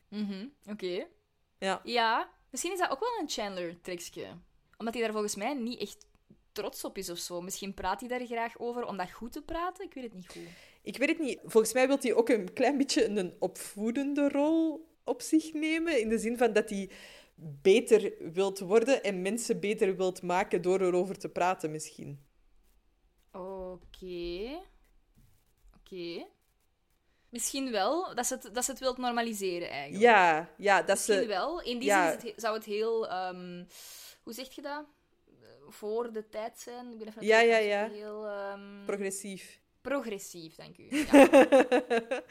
Mhm, 0.08 0.46
Oké. 0.70 1.06
Ja. 1.64 1.80
Ja, 1.84 2.30
misschien 2.50 2.72
is 2.72 2.78
dat 2.78 2.90
ook 2.90 3.00
wel 3.00 3.18
een 3.20 3.28
Chandler-trekje. 3.28 4.26
Omdat 4.76 4.94
hij 4.94 5.02
daar 5.02 5.12
volgens 5.12 5.34
mij 5.34 5.54
niet 5.54 5.80
echt 5.80 6.06
trots 6.52 6.84
op 6.84 6.98
is 6.98 7.10
of 7.10 7.18
zo. 7.18 7.40
Misschien 7.40 7.74
praat 7.74 8.00
hij 8.00 8.08
daar 8.08 8.26
graag 8.26 8.58
over 8.58 8.86
om 8.86 8.96
dat 8.96 9.12
goed 9.12 9.32
te 9.32 9.42
praten. 9.42 9.84
Ik 9.84 9.94
weet 9.94 10.04
het 10.04 10.14
niet 10.14 10.28
goed. 10.28 10.48
Ik 10.82 10.96
weet 10.96 11.08
het 11.08 11.18
niet. 11.18 11.38
Volgens 11.44 11.72
mij 11.72 11.86
wil 11.86 11.98
hij 12.00 12.14
ook 12.14 12.28
een 12.28 12.52
klein 12.52 12.78
beetje 12.78 13.04
een 13.04 13.34
opvoedende 13.38 14.28
rol 14.28 14.88
op 15.04 15.22
zich 15.22 15.52
nemen. 15.52 16.00
In 16.00 16.08
de 16.08 16.18
zin 16.18 16.38
van 16.38 16.52
dat 16.52 16.70
hij 16.70 16.90
beter 17.62 18.12
wilt 18.32 18.58
worden 18.58 19.02
en 19.02 19.22
mensen 19.22 19.60
beter 19.60 19.96
wilt 19.96 20.22
maken 20.22 20.62
door 20.62 20.80
erover 20.80 21.18
te 21.18 21.28
praten, 21.28 21.70
misschien. 21.70 22.24
Oké. 23.32 24.60
Oké. 25.76 26.26
Misschien 27.34 27.70
wel 27.70 28.14
dat 28.14 28.26
ze, 28.26 28.34
het, 28.34 28.54
dat 28.54 28.64
ze 28.64 28.70
het 28.70 28.80
wilt 28.80 28.98
normaliseren, 28.98 29.68
eigenlijk. 29.70 30.02
Ja, 30.02 30.48
ja 30.56 30.78
dat 30.82 30.96
Misschien 30.96 31.20
ze... 31.20 31.26
wel. 31.26 31.60
In 31.62 31.78
die 31.78 31.88
ja. 31.88 32.18
zin 32.18 32.28
het 32.30 32.40
zou 32.40 32.54
het 32.54 32.64
heel... 32.64 33.08
ehm, 33.08 33.64
hoe 34.22 34.32
zeg 34.32 34.54
je 34.54 34.62
dat? 34.62 34.84
Eh, 35.26 35.48
Voor 35.68 36.12
de 36.12 36.28
tijd 36.28 36.58
zijn. 36.58 36.92
Ik 36.92 36.98
ben 36.98 37.08
even 37.08 37.26
Ja, 37.26 37.40
ja, 37.40 37.56
ja. 37.56 37.88
Heel 37.88 38.26
ehm, 38.26 38.84
Progressief. 38.84 39.60
progressief, 39.80 40.54
dank 40.54 40.78
u. 40.78 40.88
Ja. 41.00 42.22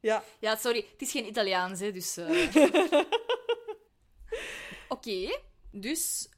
Ja. 0.00 0.24
ja, 0.38 0.56
sorry. 0.56 0.86
Het 0.92 1.02
is 1.02 1.10
geen 1.10 1.26
Italiaans, 1.26 1.80
hè, 1.80 1.92
dus... 1.92 2.16
eh. 2.16 2.56
Oké. 4.88 5.38
Dus, 5.70 6.28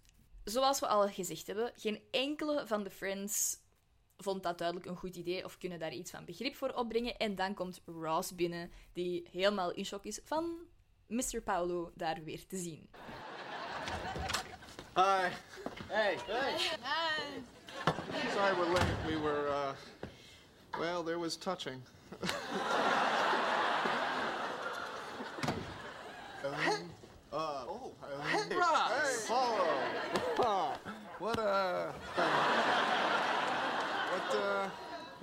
zoals 0.44 0.80
we 0.80 0.86
al 0.86 1.08
gezegd 1.08 1.46
hebben, 1.46 1.72
geen 1.76 2.02
enkele 2.10 2.66
van 2.66 2.82
de 2.82 2.90
friends 2.90 3.56
vond 4.22 4.42
dat 4.42 4.58
duidelijk 4.58 4.88
een 4.88 4.96
goed 4.96 5.16
idee 5.16 5.44
of 5.44 5.58
kunnen 5.58 5.78
daar 5.78 5.92
iets 5.92 6.10
van 6.10 6.24
begrip 6.24 6.54
voor 6.54 6.72
opbrengen. 6.74 7.16
En 7.16 7.34
dan 7.34 7.54
komt 7.54 7.80
Ross 7.86 8.34
binnen, 8.34 8.70
die 8.92 9.28
helemaal 9.30 9.72
in 9.72 9.84
shock 9.84 10.04
is 10.04 10.20
van 10.24 10.58
Mr. 11.06 11.40
Paolo 11.44 11.90
daar 11.94 12.24
weer 12.24 12.46
te 12.46 12.56
zien. 12.56 12.88
Hi. 14.94 15.28
Hey. 15.86 16.18
Hey. 16.26 16.58
Sorry 18.34 18.54
we're 18.56 18.72
late. 18.72 19.06
We 19.06 19.20
were, 19.20 19.48
uh, 19.48 19.72
well, 20.78 21.02
there 21.02 21.18
was 21.18 21.36
touching. 21.36 21.82
Um, 26.44 26.90
uh, 27.32 27.64
oh, 27.68 27.92
hey, 28.24 28.38
hey, 28.40 28.56
Paulo. 29.26 29.64
Ah, 30.40 30.76
what, 31.18 31.38
uh, 31.38 31.92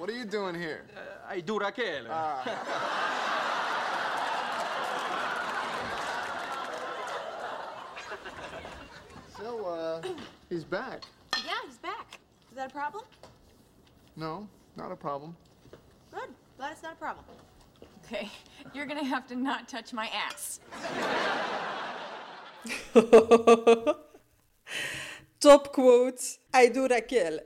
what 0.10 0.16
are 0.16 0.18
you 0.18 0.26
doing 0.26 0.56
here? 0.56 0.82
I 1.30 1.40
do 1.40 1.60
Rachele. 1.60 2.08
So, 9.38 9.66
uh, 9.66 10.02
he's 10.50 10.66
back. 10.66 11.04
Yeah, 11.46 11.54
he's 11.66 11.78
back. 11.78 12.20
Is 12.52 12.58
that 12.58 12.72
a 12.72 12.74
problem? 12.74 13.06
No, 14.18 14.50
not 14.76 14.92
a 14.92 14.98
problem. 14.98 15.34
Good. 16.12 16.30
Glad 16.58 16.74
it's 16.74 16.84
not 16.84 16.94
a 16.94 16.98
problem. 16.98 17.24
Okay, 18.04 18.30
you're 18.74 18.86
gonna 18.86 19.06
have 19.06 19.28
to 19.28 19.36
not 19.36 19.70
touch 19.70 19.94
my 19.94 20.10
ass. 20.10 20.60
Top 25.40 25.72
quote. 25.72 26.38
I 26.56 26.72
do 26.72 26.86
Raquel. 26.86 27.40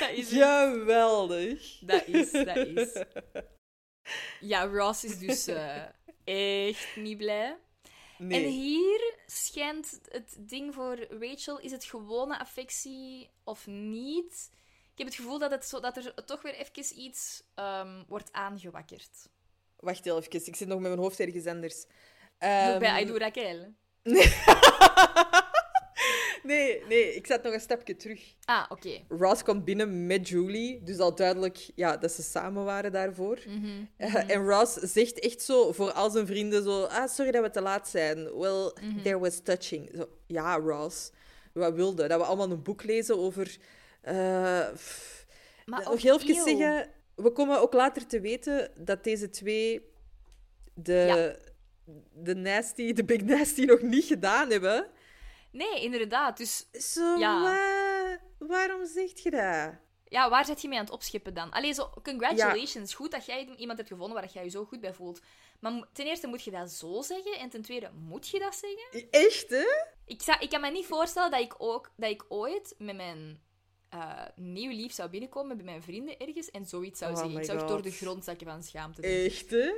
Dat 0.00 0.10
is 0.10 0.28
Geweldig. 0.28 1.78
Dat 1.80 2.06
is, 2.06 2.30
dat 2.30 2.56
is. 2.56 3.04
Ja, 4.40 4.64
Ross 4.64 5.04
is 5.04 5.18
dus 5.18 5.46
eh, 5.46 5.82
echt 6.24 6.96
niet 6.96 7.16
blij. 7.16 7.56
Nee. 8.18 8.44
En 8.44 8.50
hier 8.50 9.14
schijnt 9.26 10.00
het 10.08 10.36
ding 10.38 10.74
voor 10.74 11.06
Rachel, 11.20 11.58
is 11.58 11.70
het 11.70 11.84
gewone 11.84 12.38
affectie 12.38 13.30
of 13.44 13.66
niet? 13.66 14.50
Ik 14.92 14.98
heb 14.98 15.06
het 15.06 15.16
gevoel 15.16 15.38
dat, 15.38 15.50
het 15.50 15.66
zo, 15.66 15.80
dat 15.80 15.96
er 15.96 16.24
toch 16.24 16.42
weer 16.42 16.54
even 16.54 17.00
iets 17.00 17.42
ehm, 17.54 18.02
wordt 18.08 18.32
aangewakkerd. 18.32 19.28
Wacht 19.76 20.04
heel 20.04 20.18
even, 20.18 20.46
ik 20.46 20.56
zit 20.56 20.68
nog 20.68 20.80
met 20.80 20.90
mijn 20.90 21.02
hoofd 21.02 21.20
ergens 21.20 21.46
anders. 21.46 21.80
Zo 21.80 21.86
Ehm, 22.38 22.78
bij 22.78 23.02
I 23.02 23.06
do 23.06 23.16
Raquel. 23.16 23.74
nee, 26.42 26.82
nee, 26.88 27.14
ik 27.14 27.26
zet 27.26 27.42
nog 27.42 27.52
een 27.52 27.60
stapje 27.60 27.96
terug. 27.96 28.34
Ah, 28.44 28.64
oké. 28.68 29.00
Ross 29.08 29.42
komt 29.42 29.64
binnen 29.64 30.06
met 30.06 30.28
Julie, 30.28 30.82
dus 30.82 30.98
al 30.98 31.14
duidelijk 31.14 31.70
ja, 31.74 31.96
dat 31.96 32.12
ze 32.12 32.22
samen 32.22 32.64
waren 32.64 32.92
daarvoor. 32.92 33.38
Mhm, 33.46 33.84
Eh, 33.96 34.30
en 34.30 34.46
Ross 34.48 34.74
zegt 34.74 35.18
echt 35.18 35.42
zo 35.42 35.72
voor 35.72 35.92
al 35.92 36.10
zijn 36.10 36.26
vrienden 36.26 36.62
zo... 36.62 36.82
Ah, 36.82 37.08
sorry 37.08 37.30
dat 37.30 37.42
we 37.42 37.50
te 37.50 37.60
laat 37.60 37.88
zijn. 37.88 38.38
Well, 38.38 38.72
Mhm. 38.82 39.02
there 39.02 39.18
was 39.18 39.40
touching. 39.42 39.90
Zo, 39.96 40.08
ja, 40.26 40.56
Ross. 40.58 41.10
Wat 41.52 41.74
wilde? 41.74 42.06
Dat 42.08 42.20
we 42.20 42.26
allemaal 42.26 42.50
een 42.50 42.62
boek 42.62 42.84
lezen 42.84 43.18
over... 43.18 43.56
eh, 44.00 44.68
pff, 44.72 45.26
Maar 45.66 45.82
nog 45.82 45.92
ook 45.92 45.98
heel 45.98 46.20
even 46.20 46.34
zeggen... 46.34 46.88
We 47.14 47.30
komen 47.30 47.60
ook 47.60 47.72
later 47.72 48.06
te 48.06 48.20
weten 48.20 48.70
dat 48.78 49.04
deze 49.04 49.30
twee 49.30 49.80
de, 50.74 51.36
de 52.12 52.34
nasty, 52.34 52.92
de 52.92 53.04
big 53.04 53.22
nasty 53.22 53.64
nog 53.64 53.80
niet 53.82 54.04
gedaan 54.04 54.50
hebben. 54.50 54.86
Nee, 55.50 55.80
inderdaad. 55.82 56.36
Dus 56.36 56.66
Zo, 56.72 57.18
Ja. 57.18 58.18
waarom 58.38 58.86
zeg 58.86 59.22
je 59.22 59.30
dat? 59.30 59.74
ja, 60.04 60.30
waar 60.30 60.44
zit 60.44 60.62
je 60.62 60.68
mee 60.68 60.78
aan 60.78 60.84
het 60.84 60.92
opschippen 60.94 61.34
dan? 61.34 61.50
Allee, 61.50 61.72
zo, 61.72 61.90
congratulations. 62.02 62.94
Goed 62.94 63.10
dat 63.10 63.26
jij 63.26 63.48
iemand 63.56 63.78
hebt 63.78 63.90
gevonden 63.90 64.20
waar 64.20 64.30
jij 64.32 64.44
je 64.44 64.50
zo 64.50 64.64
goed 64.64 64.80
bij 64.80 64.94
voelt. 64.94 65.20
Maar 65.60 65.84
ten 65.92 66.06
eerste 66.06 66.26
moet 66.26 66.42
je 66.42 66.50
dat 66.50 66.70
zo 66.70 67.02
zeggen. 67.02 67.38
En 67.38 67.48
ten 67.48 67.62
tweede, 67.62 67.90
moet 67.94 68.28
je 68.28 68.38
dat 68.38 68.54
zeggen? 68.54 69.10
Echt, 69.10 69.50
hè? 69.50 69.66
Ik, 70.04 70.22
zou, 70.22 70.38
ik 70.40 70.50
kan 70.50 70.60
me 70.60 70.70
niet 70.70 70.86
voorstellen 70.86 71.30
dat 71.30 71.40
ik, 71.40 71.54
ook, 71.58 71.90
dat 71.96 72.10
ik 72.10 72.24
ooit 72.28 72.74
met 72.78 72.96
mijn 72.96 73.40
eh, 73.88 74.24
nieuw 74.36 74.70
lief 74.70 74.92
zou 74.92 75.10
binnenkomen 75.10 75.56
bij 75.56 75.64
mijn 75.66 75.82
vrienden 75.82 76.18
ergens 76.18 76.50
en 76.50 76.66
zoiets 76.66 76.98
zou 76.98 77.12
Oh 77.12 77.18
zeggen. 77.18 77.38
Ik 77.38 77.44
zou 77.44 77.58
God. 77.58 77.68
door 77.68 77.82
de 77.82 77.90
grond 77.90 78.24
zakken 78.24 78.46
van 78.46 78.62
schaamte. 78.62 79.02
Echt, 79.02 79.50
hè? 79.50 79.72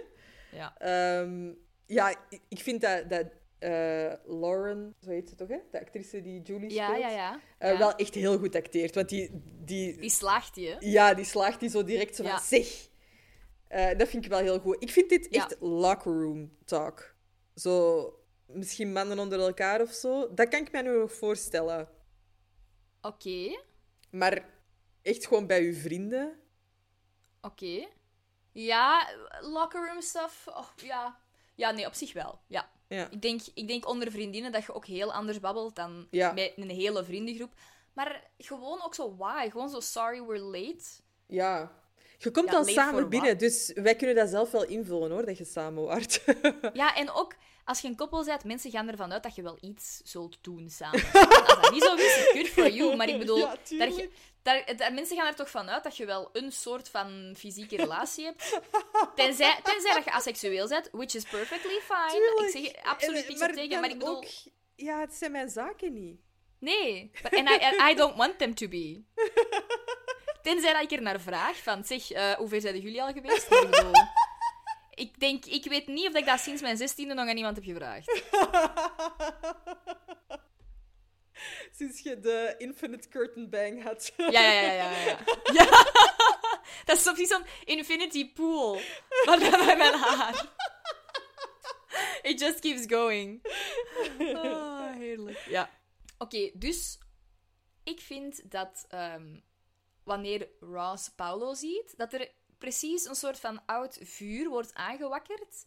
Ja. 0.53 0.79
Ehm, 0.79 1.53
ja, 1.87 2.09
ik, 2.29 2.41
ik 2.49 2.59
vind 2.61 2.81
dat, 2.81 3.11
dat 3.11 3.27
eh, 3.63 4.13
Lauren, 4.25 4.95
zo 5.01 5.11
heet 5.11 5.29
ze 5.29 5.35
toch, 5.35 5.49
hè? 5.49 5.59
De 5.71 5.81
actrice 5.81 6.23
die 6.23 6.43
Julie 6.43 6.71
Ja, 6.73 6.87
speelt, 6.87 7.01
ja, 7.03 7.11
ja. 7.11 7.41
eh, 7.59 7.73
Ja. 7.73 7.79
wel 7.79 7.95
echt 7.95 8.15
heel 8.15 8.39
goed 8.39 8.55
acteert. 8.55 8.95
Want 8.95 9.09
die, 9.09 9.31
die, 9.45 9.97
Die 10.01 10.11
slaagt 10.11 10.55
die, 10.55 10.69
hè? 10.69 10.77
ja, 10.81 11.15
die 11.15 11.25
slaagt 11.25 11.61
die 11.61 11.69
zo 11.71 11.85
direct 11.85 12.17
zo 12.17 12.25
van, 12.25 12.39
zeg. 12.41 12.89
Eh, 13.69 13.99
dat 13.99 14.09
vind 14.09 14.25
ik 14.25 14.31
wel 14.31 14.39
heel 14.41 14.59
goed. 14.59 14.77
Ik 14.83 14.91
vind 14.91 15.09
dit 15.09 15.29
echt 15.29 15.57
locker 15.61 16.13
room 16.13 16.57
talk. 16.65 17.15
Zo, 17.55 18.07
misschien 18.47 18.93
mannen 18.93 19.19
onder 19.19 19.41
elkaar 19.41 19.81
of 19.81 19.91
zo. 19.93 20.35
Dat 20.35 20.49
kan 20.49 20.61
ik 20.61 20.73
mij 20.73 20.83
nu 20.83 20.99
nog 20.99 21.13
voorstellen. 21.13 21.89
Oké, 23.03 23.61
Maar 24.11 24.45
echt 25.03 25.27
gewoon 25.27 25.47
bij 25.47 25.63
uw 25.63 25.75
vrienden. 25.75 26.39
oké. 27.41 27.87
Ja, 28.53 29.09
locker 29.41 29.87
room 29.89 30.01
stuff. 30.01 30.47
Oh, 30.49 30.69
ja. 30.77 31.21
ja, 31.55 31.71
nee, 31.71 31.87
op 31.87 31.95
zich 31.95 32.13
wel. 32.13 32.39
Ja. 32.47 32.71
Ja. 32.93 33.09
Ik 33.11 33.22
denk, 33.22 33.40
ik 33.55 33.68
denk 33.68 33.88
onder 33.88 34.11
vriendinnen 34.11 34.53
dat 34.53 34.64
je 34.64 34.74
ook 34.74 34.86
heel 34.86 35.12
anders 35.12 35.40
babbelt 35.40 35.76
dan 35.76 36.07
Ja. 36.11 36.32
met 36.32 36.53
een 36.57 36.70
hele 36.70 37.05
vriendengroep. 37.05 37.53
Maar 37.93 38.30
gewoon 38.38 38.82
ook 38.84 38.95
zo 38.95 39.16
why. 39.16 39.51
Gewoon 39.51 39.68
zo 39.70 39.80
sorry 39.80 40.22
we're 40.22 40.38
late. 40.40 40.84
Ja. 41.26 41.72
Je 42.18 42.30
komt 42.30 42.51
Ja, 42.51 42.59
late 42.59 42.70
samen 42.72 43.09
binnen, 43.09 43.38
dus 43.38 43.72
wij 43.74 43.97
kunnen 43.97 44.16
dat 44.16 44.28
zelf 44.28 44.51
wel 44.51 44.64
invullen 44.64 45.11
hoor, 45.11 45.26
dat 45.26 45.38
je 45.38 45.45
samen 45.45 45.84
waart. 45.84 46.24
Ja, 46.72 46.95
en 46.97 47.11
ook 47.11 47.34
als 47.64 47.80
je 47.80 47.88
een 47.88 47.97
koppel 47.97 48.24
bent, 48.24 48.45
mensen 48.45 48.70
gaan 48.70 48.88
ervan 48.88 49.12
uit 49.12 49.22
dat 49.22 49.34
je 49.34 49.43
wel 49.43 49.59
iets 49.61 50.01
zult 50.05 50.38
doen 50.40 50.68
samen. 50.70 51.03
Als 51.12 51.61
dat 51.61 51.70
niet 51.72 51.82
zo 51.82 51.95
is, 51.95 52.30
good 52.32 52.49
for 52.49 52.70
you. 52.70 52.97
Maar 52.97 53.09
ik 53.09 53.18
bedoel, 53.18 53.38
Ja. 53.38 53.57
Daar, 54.43 54.76
daar- 54.76 54.93
mensen 54.93 55.16
gaan 55.16 55.26
er 55.26 55.34
toch 55.34 55.51
van 55.51 55.70
uit 55.70 55.82
dat 55.82 55.97
je 55.97 56.07
wel 56.07 56.28
een 56.32 56.53
soort 56.53 56.88
van 56.88 57.34
fysieke 57.38 57.76
relatie 57.76 58.24
hebt. 58.24 58.61
Tenzij, 59.14 59.61
tenzij 59.62 59.95
dat 59.95 60.05
je 60.05 60.11
asexueel 60.12 60.68
bent, 60.68 60.88
which 60.93 61.14
is 61.14 61.24
perfectly 61.24 61.80
fine. 61.80 62.11
Tuurlijk. 62.11 62.55
Ik 62.55 62.64
zeg 62.74 62.84
absoluut 62.84 63.28
niks 63.28 63.43
op 63.43 63.49
tegen, 63.53 63.80
maar 63.80 63.90
ik 63.90 63.99
bedoel... 63.99 64.16
ook- 64.16 64.24
ja, 64.76 65.01
het 65.01 65.14
zijn 65.14 65.32
mijn 65.32 65.49
zaken 65.49 65.93
niet. 65.93 66.20
Nee. 66.59 67.11
En 67.30 67.47
I, 67.47 67.90
I 67.90 67.95
don't 67.95 68.16
want 68.16 68.38
them 68.38 68.55
to 68.55 68.68
be. 68.68 69.03
Tenzij 70.43 70.72
dat 70.72 70.82
ik 70.82 70.90
er 70.93 71.03
naar 71.03 71.20
vraag 71.20 71.57
van, 71.57 71.84
zeg, 71.84 72.11
eh 72.11 72.32
hoe 72.32 72.49
ver 72.49 72.61
zijn 72.61 72.80
jullie 72.80 73.03
al 73.03 73.12
geweest? 73.12 73.51
Maar 73.51 73.62
ik 73.62 73.70
bedoel... 73.70 73.93
Ik 74.95 75.20
denk, 75.20 75.45
ik 75.45 75.64
weet 75.64 75.86
niet 75.86 76.09
of 76.09 76.14
ik 76.14 76.26
dat 76.26 76.40
sinds 76.40 76.62
mijn 76.62 76.76
zestiende 76.76 77.14
nog 77.14 77.28
aan 77.28 77.36
iemand 77.36 77.57
heb 77.57 77.64
gevraagd. 77.64 78.20
Sinds 81.78 82.01
je 82.01 82.20
de 82.20 82.55
Infinite 82.59 83.09
Curtain 83.09 83.51
Bang 83.51 83.82
had. 83.82 84.12
Ja, 84.16 84.30
ja, 84.30 84.51
ja, 84.51 84.72
ja. 84.72 84.90
ja. 84.90 85.18
ja. 85.59 85.64
Dat 86.84 86.97
is 86.97 87.03
precies 87.03 87.28
zo'n 87.28 87.45
infinity 87.64 88.32
pool. 88.32 88.80
Maar 89.24 89.38
bij 89.38 89.76
mijn 89.76 89.95
haar. 89.95 90.51
It 92.22 92.40
just 92.40 92.61
keeps 92.61 92.84
going. 92.86 93.47
Oh, 94.18 94.95
heerlijk. 94.95 95.38
Ja. 95.38 95.70
Oké, 96.18 96.51
dus 96.55 96.99
ik 97.84 98.01
vind 98.01 98.51
dat 98.51 98.86
ehm, 98.88 99.38
wanneer 100.05 100.49
Ross 100.61 101.09
Paulo 101.09 101.55
ziet, 101.55 101.95
dat 101.97 102.12
er 102.12 102.30
precies 102.59 103.05
een 103.05 103.14
soort 103.14 103.38
van 103.40 103.62
oud 103.66 103.99
vuur 104.03 104.49
wordt 104.49 104.74
aangewakkerd 104.74 105.66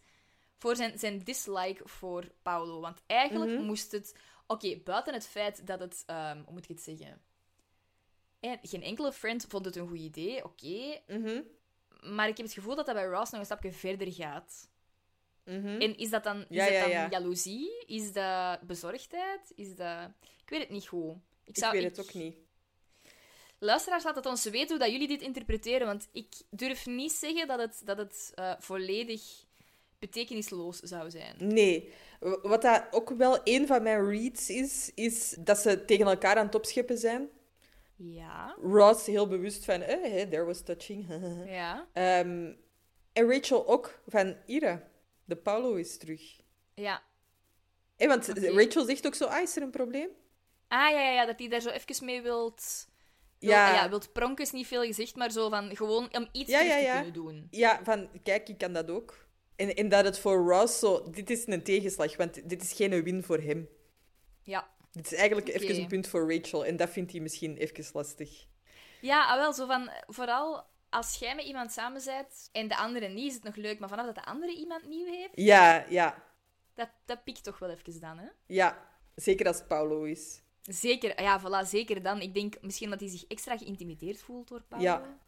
voor 0.57 0.75
zijn, 0.75 0.99
zijn 0.99 1.23
dislike 1.23 1.87
voor 1.87 2.31
Paulo. 2.41 2.79
Want 2.79 3.01
eigenlijk 3.05 3.59
moest 3.59 3.91
het... 3.91 4.15
Oké, 4.47 4.77
buiten 4.83 5.13
het 5.13 5.27
feit 5.27 5.67
dat 5.67 5.79
het... 5.79 6.03
ehm, 6.05 6.41
hoe 6.43 6.53
moet 6.53 6.63
ik 6.63 6.69
het 6.69 6.81
zeggen? 6.81 7.21
Eh, 8.39 8.51
geen 8.61 8.83
enkele 8.83 9.11
friend 9.11 9.45
vond 9.49 9.65
het 9.65 9.75
een 9.75 9.87
goed 9.87 9.99
idee, 9.99 10.43
oké. 10.43 11.01
Mhm. 11.07 11.41
Maar 12.01 12.27
ik 12.27 12.37
heb 12.37 12.45
het 12.45 12.55
gevoel 12.55 12.75
dat 12.75 12.85
dat 12.85 12.95
bij 12.95 13.05
Ross 13.05 13.31
nog 13.31 13.39
een 13.39 13.45
stapje 13.45 13.71
verder 13.71 14.13
gaat. 14.13 14.69
Mhm. 15.43 15.67
En 15.67 15.97
is 15.97 16.09
dat 16.09 16.23
dan, 16.23 16.39
is 16.41 16.45
Ja, 16.49 16.63
dat 16.65 16.73
ja, 16.73 16.81
dan 16.81 16.89
ja. 16.89 17.09
jaloezie? 17.09 17.85
Is 17.85 18.13
dat 18.13 18.61
bezorgdheid? 18.61 19.51
Is 19.55 19.75
dat... 19.75 20.09
Ik 20.41 20.49
weet 20.49 20.59
het 20.59 20.69
niet 20.69 20.87
goed. 20.87 21.15
Ik 21.43 21.55
weet 21.71 21.83
het 21.83 21.99
ook 21.99 22.13
niet. 22.13 22.35
Luisteraars, 23.59 24.03
laat 24.03 24.15
het 24.15 24.25
ons 24.25 24.43
weten 24.43 24.69
hoe 24.69 24.79
dat 24.79 24.91
jullie 24.91 25.07
dit 25.07 25.21
interpreteren, 25.21 25.87
want 25.87 26.07
ik 26.11 26.33
durf 26.49 26.85
niet 26.85 27.11
zeggen 27.11 27.47
dat 27.47 27.59
het, 27.59 27.81
dat 27.83 27.97
het 27.97 28.31
eh, 28.35 28.53
volledig 28.59 29.44
betekenisloos 30.09 30.77
zou 30.79 31.09
zijn. 31.09 31.35
Nee. 31.37 31.93
Wat 32.41 32.61
dat 32.61 32.83
ook 32.91 33.09
wel 33.09 33.39
een 33.43 33.67
van 33.67 33.83
mijn 33.83 34.09
reads 34.09 34.49
is, 34.49 34.91
is 34.95 35.35
dat 35.39 35.57
ze 35.57 35.85
tegen 35.85 36.05
elkaar 36.07 36.35
aan 36.37 36.45
het 36.45 36.55
opscheppen 36.55 36.97
zijn. 36.97 37.29
Ja. 37.95 38.55
Ross 38.61 39.05
heel 39.05 39.27
bewust 39.27 39.65
van, 39.65 39.81
eh, 39.81 40.01
hey, 40.11 40.25
there 40.25 40.43
was 40.45 40.61
touching. 40.61 41.05
Ja. 41.45 41.87
Ehm, 41.93 42.53
en 43.13 43.29
Rachel 43.31 43.67
ook 43.67 43.99
van, 44.07 44.35
Ira, 44.45 44.83
de 45.25 45.35
Paulo 45.35 45.73
is 45.75 45.97
terug. 45.97 46.21
Ja. 46.73 47.01
Eh, 47.97 48.07
want. 48.07 48.27
Rachel 48.27 48.85
zegt 48.85 49.05
ook 49.05 49.15
zo, 49.15 49.25
ah, 49.25 49.41
is 49.41 49.55
er 49.55 49.61
een 49.61 49.69
probleem? 49.71 50.09
Ah, 50.67 50.89
ja, 50.91 50.99
ja, 50.99 51.11
ja, 51.11 51.25
dat 51.25 51.39
hij 51.39 51.47
daar 51.47 51.61
zo 51.61 51.69
even 51.69 52.05
mee 52.05 52.21
wilt... 52.21 52.87
wil- 53.39 53.49
Ja. 53.49 53.73
ja, 53.73 53.89
wilt 53.89 54.13
pronken 54.13 54.43
is 54.45 54.51
niet 54.51 54.67
veel 54.67 54.83
gezegd, 54.83 55.15
maar 55.15 55.31
zo 55.31 55.49
van 55.49 55.75
gewoon 55.75 56.15
om 56.15 56.27
iets 56.31 56.51
Ja, 56.51 56.59
ja, 56.61 56.75
te 56.77 56.83
ja. 56.83 56.93
kunnen 56.95 57.13
doen. 57.13 57.47
Ja, 57.51 57.79
van, 57.83 58.09
kijk, 58.23 58.49
ik 58.49 58.57
kan 58.57 58.73
dat 58.73 58.89
ook. 58.91 59.24
En, 59.55 59.75
en 59.75 59.89
dat 59.89 60.05
het 60.05 60.19
voor 60.19 60.51
Ross 60.51 60.79
zo, 60.79 61.09
dit 61.09 61.29
is 61.29 61.47
een 61.47 61.63
tegenslag, 61.63 62.17
want 62.17 62.49
dit 62.49 62.61
is 62.61 62.73
geen 62.73 63.03
win 63.03 63.23
voor 63.23 63.39
hem. 63.39 63.69
Ja. 64.43 64.67
Dit 64.91 65.11
is 65.11 65.13
eigenlijk 65.13 65.47
even 65.47 65.75
een 65.75 65.87
punt 65.87 66.07
voor 66.07 66.35
Rachel. 66.35 66.65
En 66.65 66.77
dat 66.77 66.89
vindt 66.89 67.11
hij 67.11 67.21
misschien 67.21 67.57
even 67.57 67.85
lastig. 67.93 68.45
Ja, 69.01 69.31
ah, 69.31 69.37
wel, 69.37 69.53
zo 69.53 69.65
van... 69.65 69.89
Vooral 70.07 70.65
als 70.89 71.17
jij 71.17 71.35
met 71.35 71.45
iemand 71.45 71.71
samen 71.71 72.01
bent 72.05 72.49
en 72.51 72.67
de 72.67 72.77
andere 72.77 73.07
niet, 73.07 73.27
is 73.27 73.33
het 73.33 73.43
nog 73.43 73.55
leuk. 73.55 73.79
Maar 73.79 73.89
vanaf 73.89 74.05
dat 74.05 74.15
de 74.15 74.25
andere 74.25 74.55
iemand 74.55 74.87
nieuw 74.87 75.05
heeft, 75.05 75.31
Ja, 75.33 75.85
ja, 75.89 76.23
dat, 76.73 76.89
dat 77.05 77.23
pikt 77.23 77.43
toch 77.43 77.59
wel 77.59 77.69
even 77.69 77.99
dan, 77.99 78.17
hè? 78.17 78.27
ja. 78.45 78.93
Zeker 79.15 79.47
als 79.47 79.57
het 79.57 79.67
Paulo 79.67 80.03
is. 80.03 80.41
Zeker, 80.61 81.21
ja, 81.21 81.41
voilà, 81.41 81.67
zeker 81.67 82.01
dan. 82.01 82.21
Ik 82.21 82.33
denk 82.33 82.55
misschien 82.61 82.89
dat 82.89 82.99
hij 82.99 83.09
zich 83.09 83.25
extra 83.27 83.57
geïntimideerd 83.57 84.21
voelt 84.21 84.47
door 84.47 84.61
Paolo. 84.61 84.83
Ja. 84.83 85.19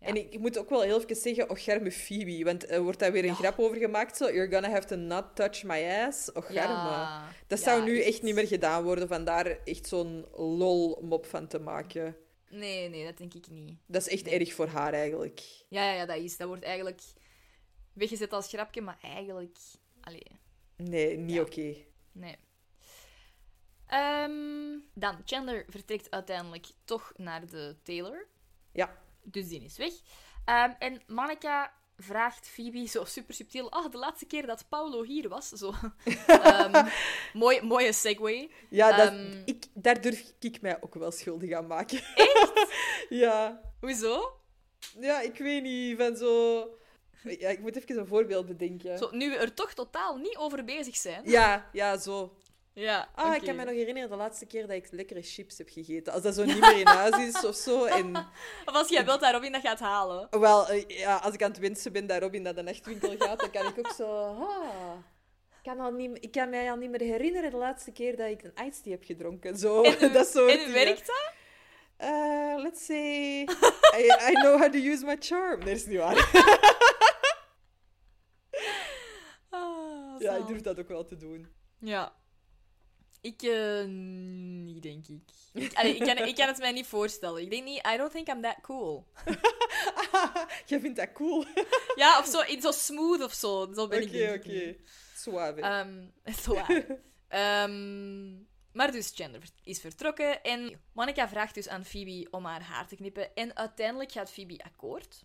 Ja. 0.00 0.06
En 0.06 0.16
ik, 0.16 0.32
ik 0.32 0.38
moet 0.40 0.58
ook 0.58 0.70
wel 0.70 0.80
heel 0.82 1.00
even 1.00 1.16
zeggen, 1.16 1.50
och, 1.50 1.64
garme 1.64 1.90
Phoebe. 1.92 2.44
Want 2.44 2.70
er 2.70 2.82
wordt 2.82 2.98
daar 2.98 3.12
weer 3.12 3.24
een 3.24 3.34
grap 3.34 3.58
over 3.58 3.76
gemaakt, 3.76 4.16
zo. 4.16 4.24
You're 4.30 4.52
gonna 4.52 4.70
have 4.70 4.86
to 4.86 4.96
not 4.96 5.24
touch 5.34 5.62
my 5.62 5.84
ass. 5.84 6.32
Och. 6.32 6.52
Ja, 6.52 7.32
Dat 7.46 7.58
ja, 7.58 7.64
zou 7.64 7.84
nu 7.84 7.98
echt 7.98 8.06
echt. 8.08 8.22
niet 8.22 8.34
meer 8.34 8.46
gedaan 8.46 8.84
worden, 8.84 9.08
van 9.08 9.24
daar 9.24 9.46
echt 9.64 9.86
zo'n 9.86 10.26
lol-mop 10.34 11.26
van 11.26 11.46
te 11.46 11.58
maken. 11.58 12.16
Nee, 12.50 12.88
nee, 12.88 13.04
dat 13.04 13.16
denk 13.18 13.34
ik 13.34 13.48
niet. 13.50 13.78
Dat 13.86 14.06
is 14.06 14.08
echt 14.12 14.26
erg 14.26 14.52
voor 14.52 14.66
haar, 14.66 14.92
eigenlijk. 14.92 15.40
Ja, 15.68 15.84
ja, 15.84 15.92
ja, 15.92 16.06
dat 16.06 16.16
is. 16.16 16.36
Dat 16.36 16.48
wordt 16.48 16.64
eigenlijk 16.64 17.00
weggezet 17.92 18.32
als 18.32 18.48
grapje, 18.48 18.80
maar 18.80 18.98
eigenlijk... 19.02 19.58
Allee, 20.00 20.26
Nee, 20.76 21.16
niet 21.16 21.40
oké. 21.40 21.74
nee. 22.12 22.36
Ehm, 23.86 24.78
dan, 24.94 25.16
Chandler 25.24 25.64
vertrekt 25.68 26.10
uiteindelijk 26.10 26.66
toch 26.84 27.12
naar 27.16 27.46
de 27.46 27.76
tailor. 27.82 28.26
Ja. 28.72 28.98
Dus 29.26 29.48
die 29.48 29.64
is 29.64 29.76
weg. 29.76 29.92
Ehm, 30.44 30.70
en 30.78 31.02
Monica 31.06 31.72
vraagt 31.96 32.48
Phoebe 32.48 32.86
zo 32.86 33.04
super 33.04 33.34
subtiel... 33.34 33.72
Ah, 33.72 33.90
de 33.90 33.98
laatste 33.98 34.26
keer 34.26 34.46
dat 34.46 34.68
Paulo 34.68 35.02
hier 35.02 35.28
was. 35.28 35.48
Zo. 35.48 35.74
Ehm, 36.26 36.86
mooi, 37.32 37.62
mooie 37.62 37.92
segue. 37.92 38.50
Ja, 38.70 38.96
dat, 38.96 39.08
Ehm. 39.12 39.42
ik, 39.44 39.64
daar 39.74 40.00
durf 40.00 40.32
ik 40.40 40.60
mij 40.60 40.76
ook 40.82 40.94
wel 40.94 41.10
schuldig 41.10 41.52
aan 41.52 41.66
maken. 41.66 41.98
Echt? 42.14 42.52
ja. 43.08 43.60
Hoezo? 43.80 44.40
Ja, 45.00 45.20
ik 45.20 45.38
weet 45.38 45.62
niet, 45.62 45.98
van 45.98 46.16
zo... 46.16 46.58
Ja, 47.22 47.48
ik 47.48 47.60
moet 47.60 47.76
even 47.76 47.98
een 47.98 48.06
voorbeeld 48.06 48.46
bedenken. 48.46 48.98
Zo, 48.98 49.08
nu 49.12 49.30
we 49.30 49.36
er 49.36 49.54
toch 49.54 49.74
totaal 49.74 50.16
niet 50.16 50.36
over 50.36 50.64
bezig 50.64 50.96
zijn. 50.96 51.22
Ja, 51.30 51.68
ja, 51.72 51.98
zo. 51.98 52.36
Ja, 52.78 53.08
Ah, 53.14 53.34
ik 53.34 53.42
kan 53.42 53.56
me 53.56 53.64
nog 53.64 53.74
herinneren 53.74 54.10
de 54.10 54.16
laatste 54.16 54.46
keer 54.46 54.66
dat 54.66 54.76
ik 54.76 54.88
lekkere 54.90 55.22
chips 55.22 55.58
heb 55.58 55.68
gegeten. 55.68 56.12
Als 56.12 56.22
dat 56.22 56.34
zo 56.34 56.44
niet 56.44 56.60
meer 56.60 56.78
in 56.78 56.86
huis 56.86 57.16
is 57.16 57.44
of 57.44 57.54
zo. 57.54 57.84
En, 57.98 58.16
Of 58.64 58.74
als 58.74 58.88
jij 58.88 59.04
wilt 59.04 59.20
dat 59.20 59.32
Robin 59.32 59.52
dat 59.52 59.60
gaat 59.60 59.80
halen. 59.80 60.26
wel, 60.30 60.68
eh, 60.68 60.88
ja, 60.88 61.16
als 61.16 61.34
ik 61.34 61.42
aan 61.42 61.50
het 61.50 61.58
wensen 61.58 61.92
ben 61.92 62.06
dat 62.06 62.20
Robin 62.22 62.42
naar 62.42 62.54
de 62.54 62.62
nachtwinkel 62.62 63.14
gaat, 63.18 63.40
dan 63.40 63.50
kan 63.50 63.66
ik 63.66 63.78
ook 63.78 63.92
zo... 63.92 64.04
Ah, 64.26 64.94
ik, 65.50 65.62
kan 65.62 65.80
al 65.80 65.90
niet, 65.92 66.24
ik 66.24 66.30
kan 66.32 66.50
mij 66.50 66.70
al 66.70 66.76
niet 66.76 66.90
meer 66.90 67.00
herinneren 67.00 67.50
de 67.50 67.56
laatste 67.56 67.92
keer 67.92 68.16
dat 68.16 68.28
ik 68.28 68.42
een 68.42 68.66
iced 68.66 68.82
tea 68.82 68.92
heb 68.92 69.04
gedronken. 69.04 69.56
Zo, 69.56 69.82
En, 69.82 70.12
dat 70.12 70.26
soort 70.26 70.50
en 70.64 70.72
werkt 70.72 71.06
dat? 71.06 71.32
Eh, 71.96 72.54
let's 72.56 72.84
say... 72.84 73.40
I, 73.98 74.04
I 74.30 74.32
know 74.32 74.60
how 74.60 74.72
to 74.72 74.78
use 74.78 75.04
my 75.04 75.16
charm. 75.18 75.58
Nee, 75.58 75.68
dat 75.68 75.76
is 75.76 75.86
niet 75.86 75.98
waar. 75.98 76.14
Ah, 79.50 80.20
Ja, 80.20 80.34
ik 80.34 80.46
durf 80.46 80.60
dat 80.60 80.78
ook 80.78 80.88
wel 80.88 81.04
te 81.04 81.16
doen. 81.16 81.48
Ja. 81.78 82.12
Ik, 83.26 83.42
eh, 83.42 83.84
niet, 83.84 84.82
denk 84.82 85.06
ik. 85.06 85.22
ik, 85.52 85.74
allee, 85.74 85.96
ik, 85.96 86.04
kan, 86.04 86.26
ik 86.26 86.34
kan 86.34 86.46
het 86.46 86.58
mij 86.58 86.72
niet 86.72 86.86
voorstellen. 86.86 87.42
Ik 87.42 87.50
denk 87.50 87.64
niet, 87.64 87.86
I 87.86 87.96
don't 87.96 88.10
think 88.10 88.28
I'm 88.28 88.42
that 88.42 88.56
cool. 88.62 89.06
Jij 90.66 90.80
vindt 90.80 90.96
dat 90.96 91.12
cool? 91.12 91.40
Oké, 91.40 91.64
Ja, 91.94 92.18
of 92.18 92.26
zo, 92.26 92.44
iets 92.44 92.64
zo 92.64 92.70
smooth 92.72 93.22
of 93.22 93.32
zo. 93.32 93.72
Zo 93.74 93.88
ben 93.88 94.02
ik 94.02 94.34
oké. 94.34 94.48
niet. 94.48 94.78
Suave. 95.16 95.60
Ehm, 95.60 96.04
zwaar. 96.24 96.86
Ehm, 97.28 98.32
maar 98.72 98.92
dus 98.92 99.12
Chandler 99.14 99.42
is 99.62 99.80
vertrokken 99.80 100.42
en 100.42 100.80
Monica 100.92 101.28
vraagt 101.28 101.54
dus 101.54 101.68
aan 101.68 101.84
Phoebe 101.84 102.28
om 102.30 102.44
haar 102.44 102.62
haar 102.62 102.86
te 102.86 102.96
knippen. 102.96 103.34
En 103.34 103.56
uiteindelijk 103.56 104.12
gaat 104.12 104.32
Phoebe 104.32 104.64
akkoord. 104.64 105.24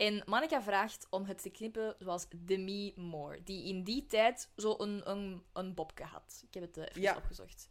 En 0.00 0.22
Monica 0.26 0.62
vraagt 0.62 1.06
om 1.10 1.24
het 1.24 1.42
te 1.42 1.50
knippen 1.50 1.96
zoals 1.98 2.26
Demi 2.36 2.92
Moore, 2.96 3.42
die 3.42 3.68
in 3.68 3.84
die 3.84 4.06
tijd 4.06 4.50
zo 4.56 4.74
een, 4.78 5.10
een, 5.10 5.42
een 5.52 5.74
bobke 5.74 6.04
had. 6.04 6.42
Ik 6.46 6.54
heb 6.54 6.62
het 6.62 6.76
eh, 6.76 6.84
even 6.88 7.00
Ja. 7.00 7.16
opgezocht. 7.16 7.68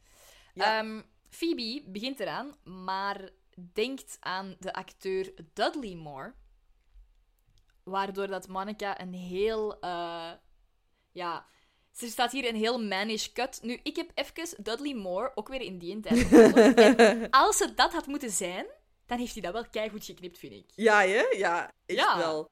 Ja. 0.53 0.79
Ehm, 0.79 1.01
Phoebe 1.29 1.83
begint 1.85 2.19
eraan, 2.19 2.55
maar 2.63 3.29
denkt 3.73 4.17
aan 4.19 4.55
de 4.59 4.73
acteur 4.73 5.33
Dudley 5.53 5.95
Moore. 5.95 6.33
Waardoor 7.83 8.27
dat 8.27 8.47
Monica 8.47 9.01
een 9.01 9.13
heel... 9.13 9.79
eh, 9.79 10.31
ja... 11.11 11.45
Er 11.99 12.07
staat 12.07 12.31
hier 12.31 12.47
een 12.49 12.55
heel 12.55 12.83
mannish 12.83 13.31
cut. 13.31 13.59
Nu, 13.61 13.79
ik 13.83 13.95
heb 13.95 14.11
even 14.13 14.63
Dudley 14.63 14.93
Moore, 14.95 15.31
ook 15.35 15.47
weer 15.47 15.61
in 15.61 15.77
die 15.77 15.99
tijd. 15.99 16.31
En 17.09 17.29
als 17.29 17.59
het 17.59 17.77
dat 17.77 17.93
had 17.93 18.07
moeten 18.07 18.29
zijn, 18.31 18.65
dan 19.09 19.17
heeft 19.17 19.33
hij 19.33 19.41
dat 19.41 19.53
wel 19.53 19.69
keihard 19.69 20.05
geknipt, 20.05 20.37
vind 20.37 20.53
ik. 20.53 20.65
Ja, 20.75 20.99
hè? 21.01 21.21
Ja, 21.37 21.71
echt 21.85 21.99
Ja. 21.99 22.17
wel. 22.17 22.49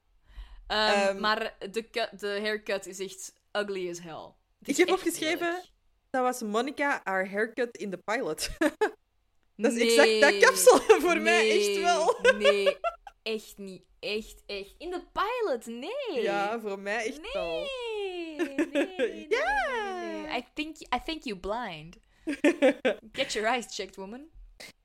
Ehm, 0.68 0.80
Ehm, 0.92 1.20
maar 1.20 1.56
de, 1.72 1.90
cut- 1.90 2.20
de 2.20 2.28
haircut 2.42 2.86
is 2.86 3.00
echt 3.00 3.34
ugly 3.52 3.90
as 3.90 4.00
hell. 4.00 4.34
Ik 4.64 4.78
heb 4.78 4.90
opgeschreven-. 4.90 5.64
Dat 6.10 6.22
was 6.22 6.42
Monica, 6.42 7.02
haar 7.04 7.30
haircut 7.30 7.78
in 7.78 7.90
de 7.90 7.98
pilot. 7.98 8.50
Dat 9.56 9.72
is 9.74 9.78
Nee, 9.78 10.20
exact 10.20 10.34
dat 10.42 10.50
kapsel 10.50 10.80
voor 11.06 11.18
mij, 11.22 11.52
echt 11.52 11.82
wel. 11.82 12.20
Nee, 12.38 12.78
echt 13.24 13.58
niet. 13.58 13.84
Echt, 14.00 14.44
echt. 14.46 14.76
In 14.78 14.90
de 14.90 15.02
pilot, 15.12 15.66
nee. 15.66 16.22
Ja, 16.22 16.60
voor 16.60 16.80
mij 16.80 17.06
echt 17.06 17.22
nee. 17.22 17.32
wel. 17.34 17.68
Nee, 18.72 19.26
Ja. 19.30 20.38
I 20.38 20.46
think, 20.54 20.78
I 20.80 21.02
think 21.06 21.24
you 21.24 21.38
blind. 21.40 21.98
Get 23.12 23.34
your 23.34 23.48
eyes 23.48 23.66
checked, 23.70 23.96
woman. 23.96 24.30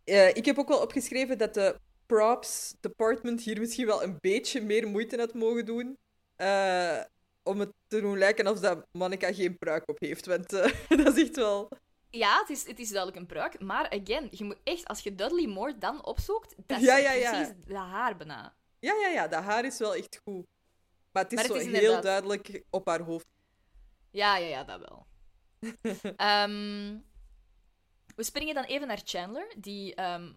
Eh, 0.04 0.28
ik 0.28 0.44
heb 0.44 0.58
ook 0.58 0.68
wel 0.68 0.80
opgeschreven 0.80 1.38
dat 1.38 1.54
de 1.54 1.80
props 2.06 2.74
department 2.80 3.42
hier 3.42 3.58
misschien 3.60 3.86
wel 3.86 4.02
een 4.02 4.16
beetje 4.20 4.60
meer 4.60 4.88
moeite 4.88 5.16
had 5.18 5.34
mogen 5.34 5.64
doen. 5.66 5.98
eh, 6.36 7.00
om 7.44 7.60
het 7.60 7.72
te 7.86 8.00
doen 8.00 8.18
lijken 8.18 8.46
alsof 8.46 8.62
dat 8.62 8.86
Monica 8.92 9.32
geen 9.32 9.58
pruik 9.58 9.88
op 9.88 10.00
heeft. 10.00 10.26
Want 10.26 10.52
eh, 10.52 10.72
dat 11.04 11.16
is 11.16 11.22
echt 11.22 11.36
wel... 11.36 11.68
Ja, 12.10 12.38
het 12.40 12.48
is, 12.50 12.66
het 12.66 12.78
is 12.78 12.88
duidelijk 12.88 13.20
een 13.20 13.26
pruik. 13.26 13.60
Maar 13.60 13.90
again, 13.90 14.28
je 14.30 14.44
moet 14.44 14.58
echt, 14.64 14.86
als 14.88 15.00
je 15.00 15.14
Dudley 15.14 15.46
Moore 15.46 15.78
dan 15.78 16.04
opzoekt, 16.04 16.54
dat 16.66 16.78
is 16.78 16.84
Ja, 16.84 16.96
ja, 16.96 17.12
ja. 17.12 17.30
precies 17.30 17.54
de 17.64 17.74
haar 17.78 18.16
bijna. 18.16 18.54
Ja, 18.78 18.94
ja, 19.00 19.08
ja, 19.08 19.28
dat 19.28 19.42
haar 19.42 19.64
is 19.64 19.78
wel 19.78 19.94
echt 19.94 20.20
goed. 20.24 20.46
Maar 21.12 21.22
het 21.22 21.32
is 21.32 21.38
Maar 21.38 21.48
het 21.48 21.56
zo 21.56 21.58
is 21.60 21.66
heel 21.66 21.74
inderdaad- 21.74 22.02
duidelijk 22.02 22.62
op 22.70 22.86
haar 22.88 23.00
hoofd. 23.00 23.26
Ja, 24.10 24.36
ja, 24.36 24.46
ja, 24.46 24.64
dat 24.64 24.80
wel. 24.80 25.06
Ehm, 26.16 26.98
we 28.22 28.28
springen 28.28 28.54
dan 28.54 28.64
even 28.64 28.86
naar 28.86 29.00
Chandler, 29.04 29.54
die 29.58 29.94
ehm, 29.94 30.32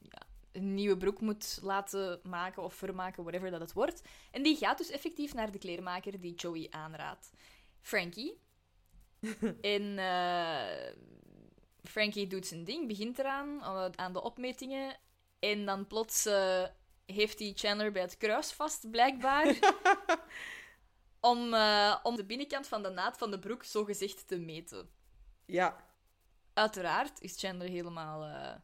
ja, 0.00 0.22
een 0.52 0.74
nieuwe 0.74 0.96
broek 0.96 1.20
moet 1.20 1.58
laten 1.62 2.20
maken 2.22 2.62
of 2.62 2.74
vermaken, 2.74 3.22
whatever 3.22 3.50
dat 3.50 3.60
het 3.60 3.72
wordt. 3.72 4.02
En 4.30 4.42
die 4.42 4.56
gaat 4.56 4.78
dus 4.78 4.90
effectief 4.90 5.34
naar 5.34 5.50
de 5.50 5.58
kleermaker 5.58 6.20
die 6.20 6.34
Joey 6.34 6.66
aanraadt. 6.70 7.30
Frankie. 7.80 8.40
en 9.60 9.98
eh, 9.98 10.94
Frankie 11.82 12.26
doet 12.26 12.46
zijn 12.46 12.64
ding, 12.64 12.86
begint 12.86 13.18
eraan, 13.18 13.60
eh, 13.60 13.86
aan 13.94 14.12
de 14.12 14.22
opmetingen. 14.22 14.96
En 15.38 15.66
dan 15.66 15.86
plots 15.86 16.26
eh, 16.26 16.64
heeft 17.06 17.38
hij 17.38 17.52
Chandler 17.54 17.92
bij 17.92 18.02
het 18.02 18.16
kruis 18.16 18.52
vast, 18.52 18.90
blijkbaar. 18.90 19.46
om, 21.32 21.54
om 22.02 22.16
de 22.16 22.24
binnenkant 22.26 22.68
van 22.68 22.82
de 22.82 22.90
naad 22.90 23.18
van 23.18 23.30
de 23.30 23.38
broek 23.38 23.64
zogezegd 23.64 24.28
te 24.28 24.38
meten. 24.38 24.90
Ja. 25.46 25.89
Uiteraard 26.54 27.20
is 27.20 27.38
Chandler 27.40 27.68
helemaal 27.68 28.24
eh, 28.24 28.56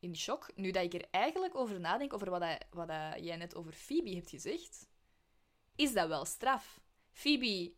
in 0.00 0.16
shock. 0.16 0.50
Nu 0.54 0.70
dat 0.70 0.84
ik 0.84 0.94
er 0.94 1.06
eigenlijk 1.10 1.54
over 1.54 1.80
nadenk, 1.80 2.12
over 2.14 2.30
wat, 2.30 2.40
hij, 2.40 2.60
wat 2.70 2.88
hij- 2.88 3.20
jij 3.20 3.36
net 3.36 3.54
over 3.54 3.72
Phoebe 3.72 4.14
hebt 4.14 4.30
gezegd, 4.30 4.86
is 5.76 5.92
dat 5.92 6.08
wel 6.08 6.24
straf. 6.24 6.80
Phoebe 7.12 7.72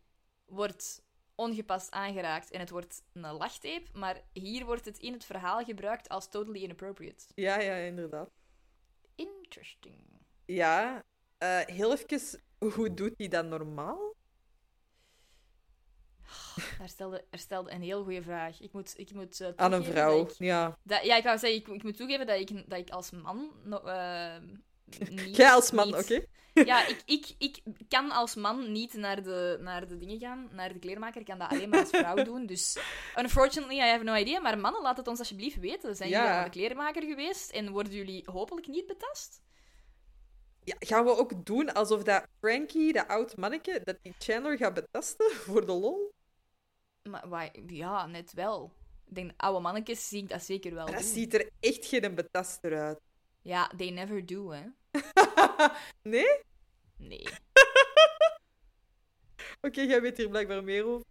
wordt 0.45 1.03
ongepast 1.35 1.91
aangeraakt 1.91 2.51
en 2.51 2.61
het 2.61 2.71
wordt 2.71 3.03
een 3.13 3.21
lachtape, 3.33 3.87
maar 3.93 4.23
hier 4.33 4.65
wordt 4.65 4.85
het 4.85 4.99
in 4.99 5.13
het 5.13 5.25
verhaal 5.25 5.65
gebruikt 5.65 6.09
als 6.09 6.29
totally 6.29 6.63
inappropriate. 6.63 7.25
Ja, 7.35 7.61
ja, 7.61 7.75
inderdaad. 7.75 8.31
Interesting. 9.15 9.99
Ja. 10.47 11.05
eh, 11.39 11.61
heel 11.61 11.93
even, 11.93 12.41
hoe 12.59 12.95
doet 12.95 13.15
hij 13.17 13.29
dat 13.29 13.45
normaal? 13.47 14.10
Daar 16.79 16.89
stelde, 16.89 17.25
er 17.31 17.39
stelde 17.39 17.71
een 17.71 17.83
heel 17.83 18.03
goede 18.03 18.23
vraag. 18.23 18.61
Ik 18.61 18.73
moet, 18.73 18.93
ik 18.97 19.13
moet 19.13 19.41
eh, 19.41 19.49
Aan 19.57 19.73
een 19.73 19.85
vrouw, 19.85 20.17
dat 20.23 20.31
ik- 20.31 20.39
ja. 20.39 20.79
dat- 20.83 21.05
ja, 21.05 21.17
ik 21.17 21.25
wou 21.25 21.39
zeggen, 21.39 21.61
ik, 21.61 21.69
ik 21.69 21.83
moet 21.83 21.97
toegeven 21.97 22.27
dat 22.27 22.39
ik, 22.41 22.71
dat 22.71 22.79
ik 22.79 22.91
als 22.91 23.11
man... 23.11 23.51
eh, 23.85 24.37
niet, 25.11 25.37
Jij 25.37 25.51
als 25.51 25.71
man, 25.71 25.97
oké? 25.97 26.25
Ja, 26.55 26.87
ik, 26.87 27.03
ik, 27.07 27.35
ik 27.39 27.61
kan 27.89 28.11
als 28.11 28.35
man 28.35 28.73
niet 28.73 28.95
naar 28.95 29.23
de, 29.23 29.59
naar 29.61 29.89
de 29.89 29.97
dingen 29.97 30.19
gaan, 30.19 30.49
naar 30.53 30.73
de 30.73 30.79
kleermaker. 30.79 31.21
Ik 31.21 31.27
kan 31.27 31.39
dat 31.39 31.51
alleen 31.51 31.69
maar 31.69 31.81
als 31.81 31.89
vrouw 31.89 32.25
doen. 32.25 32.47
Dus, 32.47 32.79
unfortunately, 33.19 33.77
I 33.77 33.81
have 33.91 34.05
no 34.05 34.15
idea. 34.15 34.41
Maar 34.41 34.59
mannen, 34.59 34.83
laat 34.83 34.97
het 34.97 35.09
ons 35.09 35.19
alsjeblieft 35.19 35.59
weten. 35.59 35.97
Zijn 35.97 36.09
jullie 36.09 36.25
Ja. 36.25 36.31
naar 36.35 36.45
de 36.45 36.51
kleermaker 36.51 37.03
geweest 37.03 37.51
en 37.51 37.71
worden 37.71 37.93
jullie 37.93 38.23
hopelijk 38.33 38.67
niet 38.67 38.87
betast? 38.87 39.41
Ja, 40.65 40.75
gaan 40.79 41.05
we 41.05 41.17
ook 41.17 41.47
doen 41.47 41.73
alsof 41.73 42.03
dat 42.03 42.27
Frankie, 42.41 42.93
dat 42.93 43.09
oud 43.09 43.37
manneke, 43.37 43.81
dat 43.85 43.97
die 44.03 44.15
Chandler 44.19 44.57
gaat 44.57 44.75
betasten 44.75 45.31
voor 45.31 45.67
de 45.67 45.73
lol? 45.73 46.13
Maar, 47.11 47.51
ja, 47.67 48.07
net 48.07 48.33
wel. 48.33 48.73
Ik 49.07 49.15
denk, 49.15 49.31
oude 49.37 49.61
mannetjes 49.61 50.09
zie 50.09 50.23
ik 50.23 50.29
dat 50.29 50.43
zeker 50.43 50.75
wel 50.75 50.85
Maar 50.85 50.93
dat 50.95 51.03
doen. 51.03 51.13
ziet 51.13 51.35
er 51.35 51.51
echt 51.61 51.87
geen 51.87 52.15
betaster 52.15 52.79
uit. 52.79 53.01
Ja, 53.43 53.71
they 53.77 53.91
never 53.91 54.27
do, 54.27 54.51
hè. 54.51 54.63
Nee? 56.03 56.41
Nee. 56.97 57.27
Oké, 59.67 59.81
jij 59.81 60.01
weet 60.01 60.17
hier 60.17 60.29
blijkbaar 60.29 60.65
meer 60.65 60.85
over. 60.85 61.07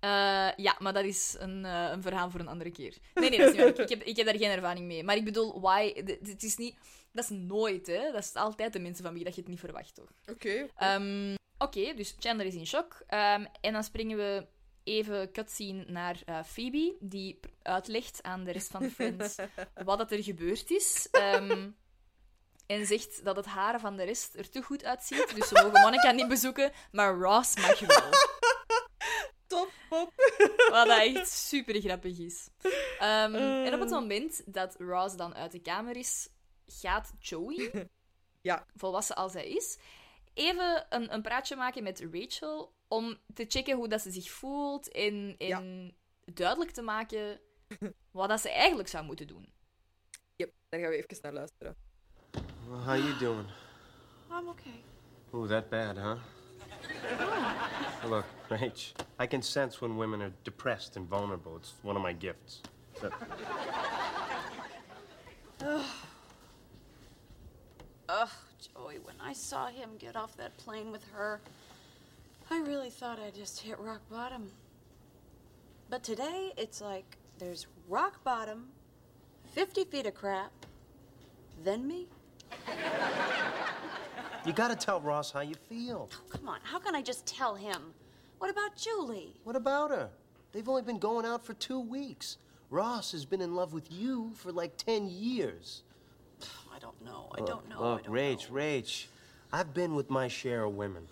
Eh, 0.00 0.50
ja, 0.56 0.76
maar 0.78 0.92
dat 0.92 1.04
is 1.04 1.36
een, 1.38 1.64
eh, 1.64 1.88
een 1.90 2.02
verhaal 2.02 2.30
voor 2.30 2.40
een 2.40 2.48
andere 2.48 2.70
keer. 2.70 2.96
Nee, 3.14 3.30
nee, 3.30 3.38
dat 3.38 3.48
is 3.48 3.54
niet 3.54 3.62
waar. 3.76 3.80
Ik, 3.84 3.88
heb, 3.88 4.02
ik 4.02 4.16
heb 4.16 4.26
daar 4.26 4.36
geen 4.36 4.50
ervaring 4.50 4.86
mee. 4.86 5.04
Maar 5.04 5.16
ik 5.16 5.24
bedoel, 5.24 5.60
why... 5.60 5.92
Het 6.22 6.42
is 6.42 6.56
niet... 6.56 6.76
Dat 7.12 7.24
is 7.24 7.30
nooit, 7.30 7.86
hè. 7.86 8.12
Dat 8.12 8.22
is 8.22 8.34
altijd 8.34 8.72
de 8.72 8.78
mensen 8.78 9.04
van 9.04 9.14
wie 9.14 9.24
dat 9.24 9.34
je 9.34 9.40
het 9.40 9.50
niet 9.50 9.58
verwacht, 9.60 9.94
toch? 9.94 10.08
Oké. 10.30 10.66
Ehm, 10.76 11.34
Oké, 11.58 11.94
dus 11.94 12.16
Chandler 12.18 12.46
is 12.46 12.54
in 12.54 12.66
shock. 12.66 13.02
Ehm, 13.06 13.44
en 13.60 13.72
dan 13.72 13.84
springen 13.84 14.16
we 14.16 14.46
even 14.88 15.32
cutscene 15.32 15.84
naar 15.86 16.22
eh, 16.24 16.42
Phoebe, 16.44 16.96
die 17.00 17.40
uitlegt 17.62 18.22
aan 18.22 18.44
de 18.44 18.50
rest 18.52 18.70
van 18.70 18.82
de 18.82 18.90
Friends 18.90 19.34
wat 19.84 19.98
dat 19.98 20.12
er 20.12 20.22
gebeurd 20.22 20.70
is. 20.70 21.08
Ehm, 21.10 21.70
en 22.66 22.86
zegt 22.86 23.24
dat 23.24 23.36
het 23.36 23.46
haar 23.46 23.80
van 23.80 23.96
de 23.96 24.02
rest 24.04 24.34
er 24.34 24.50
te 24.50 24.62
goed 24.62 24.84
uitziet. 24.84 25.34
Dus 25.34 25.48
ze 25.48 25.54
mogen 25.54 25.80
Monica 25.80 26.10
niet 26.10 26.28
bezoeken, 26.28 26.72
maar 26.92 27.14
Ross 27.14 27.56
mag 27.56 27.78
wel. 27.78 28.10
Top, 29.46 29.70
pop. 29.88 30.12
Wat 30.70 30.86
dat 30.86 30.98
echt 30.98 31.28
super 31.30 31.80
grappig 31.80 32.18
is. 32.18 32.48
Ehm, 32.98 33.34
En 33.34 33.74
op 33.74 33.80
het 33.80 33.90
moment 33.90 34.42
dat 34.54 34.74
Ross 34.78 35.16
dan 35.16 35.34
uit 35.34 35.52
de 35.52 35.60
kamer 35.60 35.96
is, 35.96 36.28
gaat 36.66 37.12
Joey, 37.18 37.70
Ja. 38.42 38.66
volwassen 38.76 39.16
als 39.16 39.32
hij 39.32 39.48
is, 39.48 39.78
even 40.34 40.86
een, 40.88 41.12
een 41.14 41.22
praatje 41.22 41.56
maken 41.56 41.82
met 41.82 42.06
Rachel 42.12 42.76
om 42.88 43.16
te 43.34 43.44
checken 43.48 43.76
hoe 43.76 43.88
dat 43.88 44.00
ze 44.00 44.10
zich 44.10 44.30
voelt 44.30 44.88
en, 44.92 45.34
en 45.38 45.94
duidelijk 46.24 46.70
te 46.70 46.82
maken 46.82 47.40
wat 48.10 48.28
dat 48.28 48.40
ze 48.40 48.50
eigenlijk 48.50 48.88
zou 48.88 49.04
moeten 49.04 49.26
doen. 49.26 49.52
Yep, 50.36 50.52
daar 50.68 50.80
gaan 50.80 50.90
we 50.90 50.96
even 50.96 51.18
naar 51.22 51.32
luisteren. 51.32 51.76
Well, 52.68 52.84
how 52.84 52.96
you 52.96 53.18
doing? 53.18 53.48
I'm 54.30 54.48
okay. 54.48 54.82
Ooh, 55.32 55.48
that 55.48 55.68
bad, 55.68 55.96
huh? 55.96 56.16
Look, 58.04 58.24
Rach, 58.48 58.92
I 59.18 59.26
can 59.26 59.42
sense 59.42 59.80
when 59.80 59.96
women 59.96 60.20
are 60.20 60.32
depressed 60.42 60.96
and 60.96 61.08
vulnerable. 61.08 61.56
It's 61.56 61.74
one 61.82 61.96
of 61.96 62.02
my 62.02 62.12
gifts. 62.18 62.60
But 63.00 63.12
Ugh, 68.08 68.30
Joey, 68.58 68.98
when 68.98 69.16
I 69.20 69.34
saw 69.34 69.66
him 69.66 69.90
get 69.98 70.16
off 70.16 70.36
that 70.36 70.56
plane 70.56 70.90
with 70.90 71.04
her, 71.12 71.40
I 72.50 72.60
really 72.60 72.90
thought 72.90 73.18
I 73.20 73.30
just 73.30 73.60
hit 73.60 73.78
rock 73.78 74.00
bottom. 74.10 74.50
But 75.90 76.02
today, 76.02 76.52
it's 76.56 76.80
like 76.80 77.16
there's 77.38 77.66
rock 77.88 78.22
bottom, 78.24 78.68
50 79.52 79.84
feet 79.84 80.06
of 80.06 80.14
crap, 80.14 80.52
then 81.62 81.86
me. 81.86 82.06
you 84.46 84.52
gotta 84.52 84.76
tell 84.76 85.00
Ross 85.00 85.30
how 85.30 85.40
you 85.40 85.54
feel. 85.68 86.08
Oh, 86.12 86.22
come 86.30 86.48
on, 86.48 86.60
how 86.62 86.78
can 86.78 86.94
I 86.94 87.02
just 87.02 87.26
tell 87.26 87.54
him? 87.54 87.94
What 88.38 88.50
about 88.50 88.76
Julie? 88.76 89.34
What 89.44 89.56
about 89.56 89.90
her? 89.90 90.08
They've 90.52 90.68
only 90.68 90.82
been 90.82 90.98
going 90.98 91.26
out 91.26 91.44
for 91.44 91.54
two 91.54 91.80
weeks. 91.80 92.38
Ross 92.70 93.12
has 93.12 93.24
been 93.24 93.40
in 93.40 93.54
love 93.54 93.72
with 93.72 93.90
you 93.90 94.32
for 94.36 94.52
like 94.52 94.76
10 94.76 95.08
years. 95.08 95.82
I 96.74 96.78
don't 96.78 97.02
know. 97.04 97.28
I 97.36 97.40
oh, 97.40 97.46
don't 97.46 97.68
know. 97.68 97.80
I 97.80 97.92
Look, 97.92 98.04
don't 98.04 98.14
Rach, 98.14 98.48
Rach, 98.48 99.06
I've 99.52 99.74
been 99.74 99.94
with 99.94 100.08
my 100.08 100.28
share 100.28 100.64
of 100.64 100.74
women. 100.74 101.08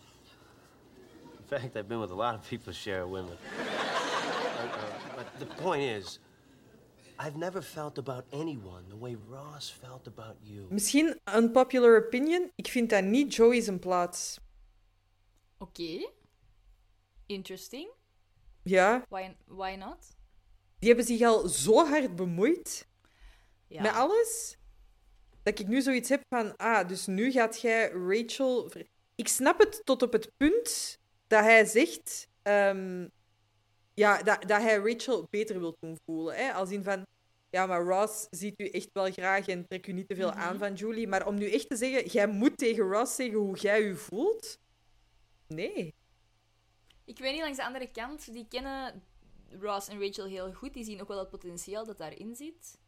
In 1.51 1.59
fact, 1.61 1.77
I've 1.77 1.87
been 1.87 2.01
with 2.01 2.11
a 2.11 2.15
lot 2.15 2.35
of 2.35 2.49
people's 2.49 2.77
share 2.77 3.07
women. 3.07 3.33
Uh, 3.33 4.65
uh, 4.65 5.17
but 5.17 5.27
the 5.39 5.47
point 5.63 5.83
is, 5.83 6.19
I've 7.21 7.37
never 7.37 7.63
felt 7.63 7.99
about 7.99 8.25
anyone 8.33 8.83
the 8.89 8.97
way 8.97 9.17
Ross 9.29 9.71
felt 9.81 10.07
about 10.07 10.37
you. 10.43 10.67
Misschien 10.71 11.21
een 11.25 11.51
popular 11.53 12.05
opinion. 12.07 12.51
Ik 12.55 12.67
vind 12.69 12.91
dat 12.91 13.05
niet 13.05 13.35
Joey 13.35 13.61
zijn 13.61 13.79
plaats. 13.79 14.39
Oké. 15.59 16.11
Interesting. 17.27 17.89
Ja, 18.63 19.05
Why, 19.09 19.37
why 19.45 19.75
not? 19.79 20.17
die 20.79 20.89
hebben 20.89 21.07
zich 21.07 21.23
al 21.23 21.49
zo 21.49 21.87
hard 21.87 22.17
bemoeid 22.17 22.87
Ja. 23.67 23.83
met 23.83 23.93
alles. 23.93 24.57
Dat 25.43 25.59
ik 25.59 25.67
nu 25.69 25.81
zoiets 25.83 26.09
heb 26.09 26.23
van, 26.29 26.57
ah, 26.57 26.89
dus 26.89 27.07
nu 27.07 27.31
gaat 27.33 27.61
jij 27.61 27.91
Rachel... 27.91 28.73
Ik 29.15 29.29
snap 29.29 29.59
het 29.59 29.81
tot 29.85 30.03
op 30.03 30.13
het 30.13 30.33
punt 30.37 30.99
dat 31.27 31.43
hij 31.43 31.65
zegt... 31.65 32.29
ehm, 32.43 33.09
ja, 33.95 34.23
dat, 34.23 34.43
dat 34.43 34.63
hij 34.63 34.77
Rachel 34.77 35.27
beter 35.31 35.59
wil 35.59 35.77
doen 35.81 35.99
voelen. 36.05 36.37
Hè? 36.37 36.53
Als 36.53 36.71
in 36.71 36.83
van... 36.83 37.07
Ja, 37.51 37.67
maar 37.67 37.83
Ross 37.83 38.27
ziet 38.31 38.61
u 38.61 38.69
echt 38.69 38.89
wel 38.93 39.13
graag 39.13 39.47
en 39.47 39.67
trekt 39.67 39.87
u 39.87 39.93
niet 39.93 40.09
te 40.09 40.15
veel 40.15 40.33
aan 40.33 40.59
van 40.59 40.75
Julie. 40.75 41.09
Maar 41.09 41.27
om 41.27 41.35
nu 41.35 41.51
echt 41.51 41.69
te 41.69 41.77
zeggen, 41.77 42.11
jij 42.11 42.27
moet 42.27 42.59
tegen 42.59 42.91
Ross 42.91 43.15
zeggen 43.15 43.39
hoe 43.39 43.57
jij 43.57 43.83
u 43.83 43.97
voelt... 43.97 44.59
Nee. 45.49 45.95
Ik 47.05 47.19
weet 47.19 47.33
niet, 47.33 47.43
langs 47.43 47.57
de 47.57 47.65
andere 47.65 47.91
kant, 47.91 48.33
die 48.33 48.47
kennen 48.49 49.03
Ross 49.51 49.89
en 49.89 50.01
Rachel 50.01 50.27
heel 50.27 50.53
goed. 50.53 50.75
Die 50.75 50.85
zien 50.85 51.01
ook 51.01 51.09
wel 51.09 51.19
het 51.19 51.31
potentieel 51.31 51.85
dat 51.85 51.99
daarin 51.99 52.35
zit. 52.35 52.79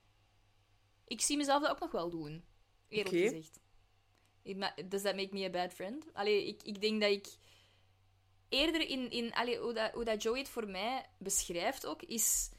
Ik 1.07 1.21
zie 1.21 1.37
mezelf 1.37 1.63
dat 1.63 1.71
ook 1.71 1.81
nog 1.81 1.91
wel 1.91 2.11
doen, 2.11 2.45
eerlijk 2.89 3.17
gezegd. 3.17 3.61
Does 4.89 5.03
that 5.03 5.17
make 5.17 5.29
me 5.33 5.45
a 5.45 5.51
bad 5.51 5.73
friend? 5.73 6.05
Allee, 6.13 6.47
ik, 6.47 6.63
ik 6.63 6.81
denk 6.81 7.01
dat 7.01 7.11
ik 7.11 7.37
eerder 8.49 8.89
in... 8.89 9.11
in 9.11 9.35
allee, 9.35 9.59
hoe, 9.59 9.73
dat, 9.73 9.93
hoe 9.93 10.05
dat 10.05 10.23
Joey 10.23 10.39
het 10.39 10.49
voor 10.49 10.69
mij 10.69 11.07
beschrijft 11.19 11.87
ook, 11.87 12.03
is... 12.03 12.51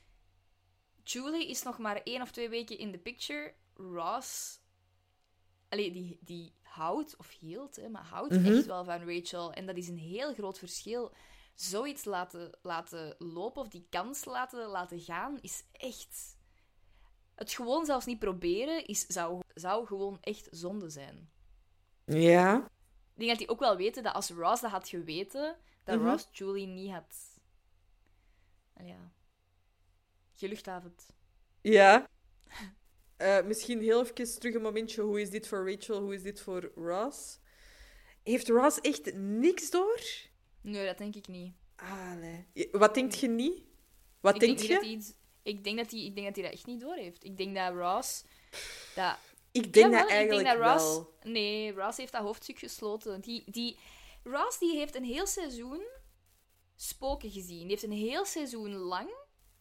Julie 1.03 1.49
is 1.49 1.63
nog 1.63 1.77
maar 1.77 2.01
één 2.03 2.21
of 2.21 2.31
twee 2.31 2.49
weken 2.49 2.77
in 2.77 2.91
de 2.91 2.99
picture. 2.99 3.53
Ross... 3.73 4.59
Allee, 5.69 5.91
die, 5.91 6.17
die 6.21 6.53
houdt, 6.61 7.17
of 7.17 7.37
hield, 7.39 7.75
hè, 7.75 7.89
maar 7.89 8.05
houdt 8.05 8.33
Mhm. 8.33 8.55
echt 8.55 8.65
wel 8.65 8.83
van 8.83 9.09
Rachel. 9.13 9.53
En 9.53 9.65
dat 9.65 9.77
is 9.77 9.87
een 9.87 9.97
heel 9.97 10.33
groot 10.33 10.57
verschil. 10.57 11.13
Zoiets 11.55 12.05
laten, 12.05 12.57
laten 12.61 13.15
lopen, 13.17 13.61
of 13.61 13.67
die 13.67 13.87
kans 13.89 14.25
laten, 14.25 14.67
laten 14.67 14.99
gaan, 14.99 15.37
is 15.41 15.63
echt... 15.71 16.37
Het 17.35 17.53
gewoon 17.53 17.85
zelfs 17.85 18.05
niet 18.05 18.19
proberen, 18.19 18.85
is, 18.85 19.05
zou, 19.07 19.41
zou 19.53 19.85
gewoon 19.85 20.17
echt 20.21 20.47
zonde 20.51 20.89
zijn. 20.89 21.29
Ja. 22.05 22.55
Ik 23.13 23.25
denk 23.25 23.29
dat 23.29 23.37
die 23.37 23.49
ook 23.49 23.59
wel 23.59 23.77
weten 23.77 24.03
dat 24.03 24.13
als 24.13 24.29
Ross 24.29 24.61
dat 24.61 24.71
had 24.71 24.87
geweten, 24.87 25.57
dat. 25.83 25.99
Ross 25.99 26.27
Julie 26.31 26.67
niet 26.67 26.91
had... 26.91 27.15
Allee, 28.73 28.89
Ja. 28.89 29.11
Geluchtavond. 30.35 31.05
Ja. 31.61 32.09
Eh, 33.17 33.43
misschien 33.43 33.81
heel 33.81 34.01
even 34.01 34.39
terug 34.39 34.55
een 34.55 34.61
momentje. 34.61 35.01
Hoe 35.01 35.21
is 35.21 35.29
dit 35.29 35.47
voor 35.47 35.71
Rachel? 35.71 36.01
Hoe 36.01 36.13
is 36.13 36.21
dit 36.21 36.41
voor 36.41 36.71
Ross? 36.75 37.39
Heeft 38.23 38.49
Ross 38.49 38.81
echt 38.81 39.13
niks 39.13 39.69
door? 39.69 40.01
Nee, 40.61 40.85
dat 40.85 40.97
denk 40.97 41.15
ik 41.15 41.27
niet. 41.27 41.53
Ah, 41.75 42.13
nee. 42.13 42.69
Wat 42.71 42.93
denk 42.93 43.13
je 43.13 43.27
niet? 43.27 43.63
Wat 44.19 44.33
ik 44.33 44.39
denk 44.39 44.57
denk 44.57 44.83
je? 44.83 44.89
iets- 44.89 45.13
ik, 45.43 45.63
denk 45.63 45.77
dat 45.77 45.91
hij, 45.91 45.99
ik 45.99 46.15
denk 46.15 46.27
dat 46.27 46.35
hij 46.35 46.43
dat 46.43 46.53
echt 46.53 46.65
niet 46.65 46.79
door 46.81 46.95
heeft. 46.95 47.23
Ik 47.23 47.37
denk 47.37 47.55
dat 47.55 47.73
Ross... 47.73 48.23
Dat... 48.95 49.17
Ik 49.51 49.73
denk 49.73 49.91
dat 49.91 50.09
eigenlijk 50.09 50.39
ik 50.41 50.45
denk 50.47 50.59
dat 50.59 50.71
Ross... 50.71 50.85
wel. 50.85 51.13
Nee, 51.23 51.73
Ross 51.73 51.97
heeft 51.97 52.11
dat 52.11 52.21
hoofdstuk 52.21 52.59
gesloten. 52.59 53.21
Die, 53.21 53.43
die... 53.45 53.77
Ross 54.31 54.59
die 54.59 54.77
heeft 54.77 54.95
een 54.95 55.03
heel 55.03 55.27
seizoen 55.27 55.83
spoken 56.75 57.31
gezien. 57.31 57.59
Die 57.59 57.67
heeft 57.69 57.83
een 57.83 57.91
heel 57.91 58.25
seizoen 58.25 58.73
lang 58.75 59.09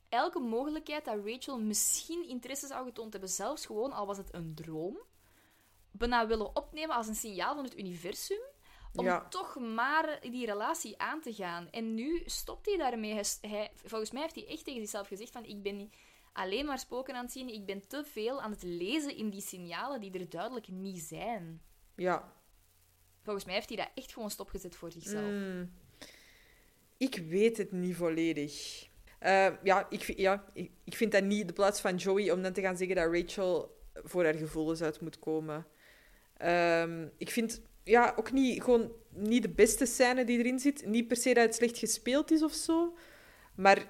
elke 0.08 0.38
mogelijkheid 0.38 1.04
dat 1.04 1.24
Rachel 1.24 1.58
misschien 1.58 2.28
interesse 2.28 2.66
zou 2.66 2.84
getoond 2.86 3.12
hebben, 3.12 3.30
zelfs 3.30 3.66
gewoon 3.66 3.92
al 3.92 4.06
was 4.06 4.16
het 4.16 4.34
een 4.34 4.54
droom, 4.54 4.98
bijna 5.90 6.26
willen 6.26 6.56
opnemen 6.56 6.96
als 6.96 7.06
een 7.06 7.14
signaal 7.14 7.54
van 7.54 7.64
het 7.64 7.78
universum 7.78 8.40
om 8.94 9.04
Ja. 9.04 9.28
toch 9.28 9.58
maar 9.58 10.18
die 10.20 10.46
relatie 10.46 10.98
aan 10.98 11.20
te 11.20 11.34
gaan. 11.34 11.70
En 11.70 11.94
nu 11.94 12.22
stopt 12.26 12.66
hij 12.66 12.76
daarmee. 12.76 13.12
Hij, 13.12 13.24
hij- 13.40 13.70
volgens 13.74 14.10
mij 14.10 14.22
heeft 14.22 14.34
hij 14.34 14.46
echt 14.46 14.64
tegen 14.64 14.80
zichzelf 14.80 15.08
gezegd 15.08 15.32
van 15.32 15.44
ik 15.44 15.62
ben 15.62 15.76
niet 15.76 15.94
alleen 16.32 16.66
maar 16.66 16.78
spoken 16.78 17.14
aan 17.14 17.22
het 17.24 17.32
zien, 17.32 17.48
ik 17.48 17.66
ben 17.66 17.86
te 17.86 18.04
veel 18.04 18.40
aan 18.40 18.50
het 18.50 18.62
lezen 18.62 19.16
in 19.16 19.30
die 19.30 19.40
signalen 19.40 20.00
die 20.00 20.12
er 20.18 20.28
duidelijk 20.28 20.68
niet 20.68 20.98
zijn. 21.00 21.62
Ja. 21.96 22.32
Volgens 23.28 23.46
mij 23.46 23.54
heeft 23.54 23.68
hij 23.68 23.76
dat 23.76 23.90
echt 23.94 24.12
gewoon 24.12 24.30
stopgezet 24.30 24.76
voor 24.76 24.92
zichzelf. 24.92 25.30
Mm. 25.30 25.70
Ik 26.96 27.22
weet 27.28 27.56
het 27.56 27.72
niet 27.72 27.96
volledig. 27.96 28.86
Eh, 29.18 29.48
ja, 29.62 29.86
ik, 29.90 30.02
ja 30.02 30.44
ik, 30.84 30.96
vind 30.96 31.12
dat 31.12 31.24
niet 31.24 31.46
de 31.46 31.52
plaats 31.52 31.80
van 31.80 31.96
Joey 31.96 32.30
om 32.30 32.42
dan 32.42 32.52
te 32.52 32.60
gaan 32.60 32.76
zeggen 32.76 32.96
dat 32.96 33.12
Rachel 33.12 33.76
voor 33.94 34.24
haar 34.24 34.34
gevoelens 34.34 34.82
uit 34.82 35.00
moet 35.00 35.18
komen. 35.18 35.66
Ehm, 36.36 37.06
ik 37.16 37.30
vind 37.30 37.60
ja, 37.84 38.12
ook 38.16 38.32
niet, 38.32 38.62
gewoon 38.62 38.92
niet 39.08 39.42
de 39.42 39.50
beste 39.50 39.86
scène 39.86 40.24
die 40.24 40.38
erin 40.38 40.58
zit. 40.58 40.86
Niet 40.86 41.08
per 41.08 41.16
se 41.16 41.34
dat 41.34 41.44
het 41.44 41.54
slecht 41.54 41.78
gespeeld 41.78 42.30
is 42.30 42.42
of 42.42 42.52
zo. 42.52 42.96
Maar 43.54 43.86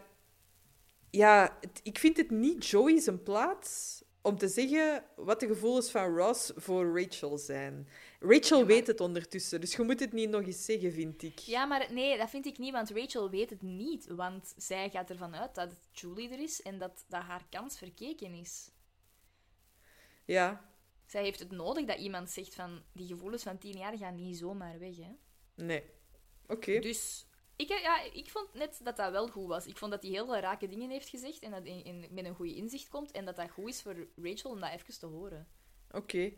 ja, 1.11 1.59
ik 1.83 1.99
vind 1.99 2.17
het 2.17 2.31
niet 2.31 2.67
Joey 2.67 3.01
zijn 3.01 3.23
plaats 3.23 4.03
om 4.23 4.39
te 4.39 4.49
zeggen 4.49 5.05
wat 5.17 5.41
de 5.41 5.47
gevoelens 5.47 5.91
van 5.91 6.17
Ross 6.17 6.53
voor 6.57 7.01
Rachel 7.01 7.39
zijn. 7.39 7.89
Rachel 8.21 8.67
weet 8.67 8.87
het 8.87 9.01
ondertussen, 9.01 9.61
dus 9.61 9.77
je 9.77 9.83
moet 9.83 10.01
het 10.01 10.13
niet 10.13 10.31
nog 10.31 10.43
eens 10.43 10.65
zeggen, 10.65 10.93
vind 10.93 11.23
ik. 11.23 11.39
Ja, 11.39 11.65
maar 11.65 11.93
nee, 11.93 12.19
dat 12.19 12.31
vind 12.31 12.47
ik 12.47 12.59
niet, 12.59 12.73
want 12.73 12.91
Rachel 12.91 13.31
weet 13.31 13.51
het 13.51 13.63
niet. 13.63 14.07
Want 14.07 14.55
zij 14.57 14.91
gaat 14.91 15.11
ervan 15.11 15.35
uit 15.35 15.55
dat 15.55 15.71
het 15.71 16.01
Julie 16.01 16.31
er 16.31 16.39
is 16.41 16.63
en 16.63 16.79
dat, 16.79 17.05
dat 17.09 17.23
haar 17.23 17.47
kans 17.51 17.79
verkeken 17.79 18.35
is. 18.35 18.71
Ja, 20.25 20.73
Zij 21.07 21.23
heeft 21.23 21.39
het 21.39 21.51
nodig 21.51 21.87
dat 21.87 21.99
iemand 21.99 22.31
zegt 22.31 22.55
van 22.55 22.83
die 22.93 23.07
gevoelens 23.07 23.43
van 23.43 23.59
tien 23.59 23.79
jaar 23.79 23.99
gaan 23.99 24.15
niet 24.15 24.37
zomaar 24.37 24.79
weg. 24.79 24.97
Hè? 24.97 25.13
nee. 25.55 25.85
Oké. 26.47 26.79
Dus 26.79 27.27
ik, 27.57 27.69
ja, 27.69 28.03
ik 28.03 28.31
vond 28.31 28.55
net 28.55 28.81
dat 28.83 28.97
dat 28.97 29.11
wel 29.11 29.29
goed 29.29 29.47
was. 29.47 29.67
Ik 29.67 29.77
vond 29.77 29.91
dat 29.91 30.03
hij 30.03 30.11
heel 30.11 30.37
rake 30.37 30.69
dingen 30.69 30.91
heeft 30.91 31.09
gezegd 31.09 31.43
en 31.43 31.51
dat 31.51 31.63
hij 31.63 31.83
in, 31.83 32.07
met 32.11 32.25
een 32.25 32.35
goede 32.35 32.55
inzicht 32.55 32.89
komt. 32.89 33.11
En 33.11 33.25
dat 33.25 33.37
dat 33.37 33.51
goed 33.51 33.69
is 33.69 33.83
voor 33.83 34.09
Rachel 34.17 34.51
om 34.51 34.61
dat 34.61 34.71
even 34.71 34.99
te 34.99 35.07
horen. 35.07 35.49
Oké. 35.91 36.33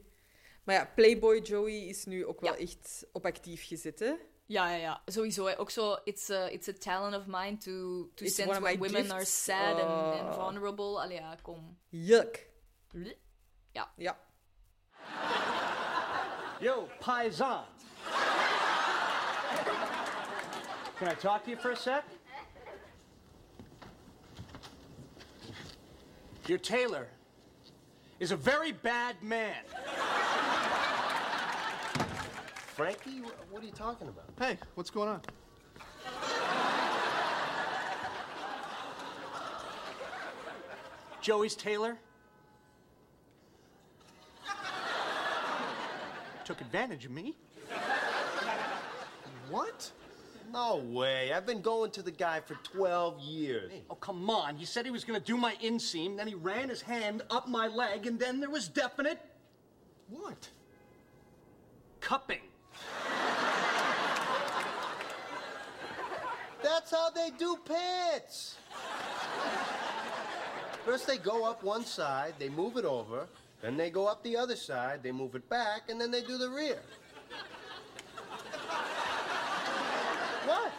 Maar 0.65 0.75
ja, 0.75 0.91
Playboy 0.95 1.39
Joey 1.39 1.73
is 1.89 2.05
nu 2.05 2.27
ook 2.27 2.41
wel 2.41 2.53
Ja. 2.53 2.59
echt 2.59 3.07
op 3.13 3.27
actief 3.27 3.67
gezet, 3.67 3.99
hè? 3.99 4.13
Ja, 4.47 4.71
ja, 4.71 4.77
ja. 4.77 5.03
Sowieso. 5.07 5.47
Hè. 5.47 5.59
Ook 5.59 5.71
zo, 5.71 5.97
it's 6.05 6.31
a, 6.31 6.49
it's 6.51 6.69
a 6.69 6.73
talent 6.73 7.17
of 7.17 7.27
mine 7.27 7.57
to, 7.57 7.71
to 8.15 8.25
It's 8.25 8.35
sense 8.35 8.61
when 8.61 8.79
women 8.79 8.95
gifts. 8.95 9.11
are 9.13 9.25
sad 9.25 9.79
and, 9.81 10.21
and 10.21 10.29
Oh. 10.37 10.45
vulnerable. 10.45 11.01
Allee, 11.01 11.17
ja, 11.21 11.37
kom. 11.43 11.79
Yuck. 11.89 12.39
Bleh. 12.93 13.15
Ja. 13.73 13.93
Ja. 13.97 14.19
Yo, 16.61 16.89
paisan. 17.01 17.65
Can 20.99 21.09
I 21.09 21.15
talk 21.15 21.45
to 21.45 21.51
you 21.51 21.57
for 21.61 21.71
a 21.71 21.77
sec? 21.77 22.05
Your 26.47 26.59
tailor 26.59 27.09
is 28.19 28.33
a 28.33 28.37
very 28.37 28.73
bad 28.73 29.23
man. 29.23 29.55
Frankie, 32.81 33.21
what 33.51 33.63
are 33.63 33.67
you 33.67 33.73
talking 33.73 34.09
about? 34.09 34.25
Hey, 34.39 34.57
what's 34.75 34.89
going 34.89 35.11
on? 35.11 35.21
Joey's 41.21 41.55
tailor 41.55 41.99
took 46.47 46.63
advantage 46.63 47.05
of 47.05 47.11
me. 47.11 47.37
What? 49.51 49.93
No 50.51 50.77
way. 50.77 51.35
I've 51.35 51.45
been 51.45 51.61
going 51.61 51.91
to 51.91 52.01
the 52.01 52.11
guy 52.11 52.41
for 52.41 52.55
12 52.63 53.21
years. 53.21 53.73
Oh, 53.91 53.95
come 53.95 54.31
on. 54.31 54.57
He 54.57 54.65
said 54.65 54.87
he 54.87 54.91
was 54.91 55.05
going 55.05 55.21
to 55.21 55.27
do 55.27 55.37
my 55.37 55.55
inseam, 55.63 56.17
then 56.17 56.27
he 56.27 56.35
ran 56.35 56.71
his 56.71 56.81
hand 56.81 57.25
up 57.29 57.47
my 57.47 57.67
leg, 57.67 58.07
and 58.07 58.19
then 58.19 58.41
there 58.41 58.49
was 58.49 58.69
definite 58.69 59.21
What? 60.09 60.49
cupping. 62.01 62.41
That's 66.63 66.91
how 66.91 67.11
they 67.11 67.31
do 67.39 67.57
pants. 67.65 68.57
First, 70.85 71.07
they 71.07 71.19
go 71.19 71.45
up 71.45 71.63
one 71.63 71.85
side, 71.85 72.35
they 72.39 72.49
move 72.49 72.77
it 72.77 72.85
over, 72.85 73.27
then 73.63 73.77
they 73.77 73.91
go 73.91 74.07
up 74.07 74.23
the 74.23 74.37
other 74.37 74.57
side, 74.57 75.03
they 75.03 75.13
move 75.13 75.35
it 75.35 75.49
back, 75.49 75.83
and 75.89 76.01
then 76.01 76.11
they 76.11 76.23
do 76.23 76.39
the 76.39 76.49
rear. 76.49 76.81
what? 80.47 80.73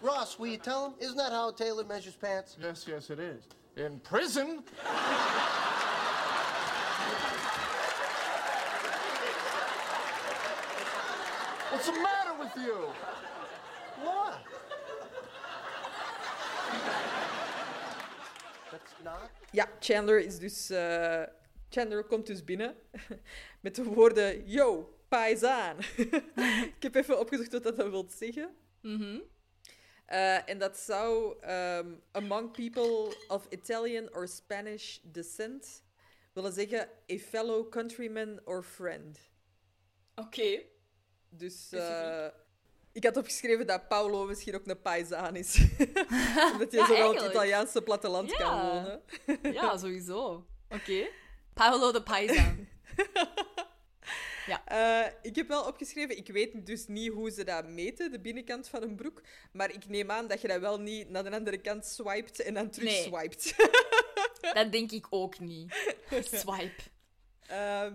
Ross, 0.00 0.38
will 0.38 0.46
you 0.46 0.58
tell 0.58 0.86
him? 0.86 0.94
Isn't 1.00 1.16
that 1.16 1.32
how 1.32 1.48
a 1.48 1.52
tailor 1.52 1.84
measures 1.84 2.14
pants? 2.14 2.56
Yes, 2.60 2.86
yes, 2.88 3.10
it 3.10 3.18
is. 3.18 3.42
In 3.76 3.98
prison? 4.00 4.62
What's 11.70 11.86
the 11.86 11.92
matter 11.92 12.34
with 12.38 12.52
you? 12.56 12.86
Not. 19.04 19.30
Ja, 19.50 19.68
Chandler 19.80 20.20
is 20.24 20.38
dus... 20.38 20.70
eh, 20.70 21.22
Chandler 21.68 22.04
komt 22.04 22.26
dus 22.26 22.44
binnen 22.44 22.74
met 23.60 23.74
de 23.74 23.82
woorden... 23.84 24.48
Yo, 24.48 24.98
paisaan. 25.08 25.76
ik 26.76 26.82
heb 26.82 26.94
even 26.94 27.20
opgezocht 27.20 27.52
wat 27.52 27.62
dat 27.62 27.76
dan 27.76 27.90
wil 27.90 28.06
zeggen. 28.10 28.56
Eh, 30.06 30.48
en 30.48 30.58
dat 30.58 30.76
zou 30.76 31.36
ehm, 31.40 31.94
among 32.12 32.50
people 32.50 33.16
of 33.28 33.46
Italian 33.50 34.14
or 34.14 34.28
Spanish 34.28 34.98
descent 35.02 35.82
willen 36.32 36.52
zeggen 36.52 36.88
a 37.12 37.16
fellow 37.16 37.70
countryman 37.70 38.40
or 38.44 38.62
friend. 38.62 39.18
Oké. 40.14 40.62
Dus 41.28 41.72
eh, 41.72 42.26
ik 42.98 43.04
had 43.04 43.16
opgeschreven 43.16 43.66
dat 43.66 43.88
Paolo 43.88 44.26
misschien 44.26 44.54
ook 44.54 44.66
een 44.66 44.80
paisaan 44.80 45.36
is. 45.36 45.58
Omdat 46.52 46.72
hij 46.72 46.80
Ja, 46.80 46.86
zowel 46.86 47.14
het. 47.14 47.30
Italiaanse 47.30 47.82
platteland 47.82 48.32
kan 48.32 48.46
Ja. 48.56 48.72
wonen. 48.72 49.02
Ja, 49.54 49.76
sowieso. 49.84 50.46
Oké. 50.68 51.08
Paolo 51.54 51.92
de 51.92 52.02
Paisan. 52.02 52.66
Eh, 54.64 55.06
ik 55.22 55.36
heb 55.36 55.48
wel 55.48 55.66
opgeschreven, 55.66 56.16
ik 56.16 56.28
weet 56.28 56.66
dus 56.66 56.86
niet 56.86 57.12
hoe 57.12 57.30
ze 57.30 57.44
dat 57.44 57.66
meten, 57.68 58.10
de 58.12 58.20
binnenkant 58.20 58.68
van 58.68 58.82
een 58.82 58.96
broek. 58.96 59.22
Maar 59.52 59.72
ik 59.72 59.88
neem 59.88 60.10
aan 60.10 60.26
dat 60.26 60.40
je 60.40 60.48
dat 60.48 60.60
wel 60.60 60.80
niet 60.80 61.08
naar 61.08 61.24
de 61.24 61.30
andere 61.30 61.58
kant 61.58 61.86
swipet 61.86 62.40
en 62.42 62.54
dan 62.54 62.70
terug 62.70 62.88
Nee. 62.88 63.02
swipet. 63.02 63.54
Dat 64.54 64.72
denk 64.72 64.90
ik 64.92 65.06
ook 65.10 65.38
niet. 65.38 65.94
Swipe. 66.10 66.82
Ehm, 67.46 67.94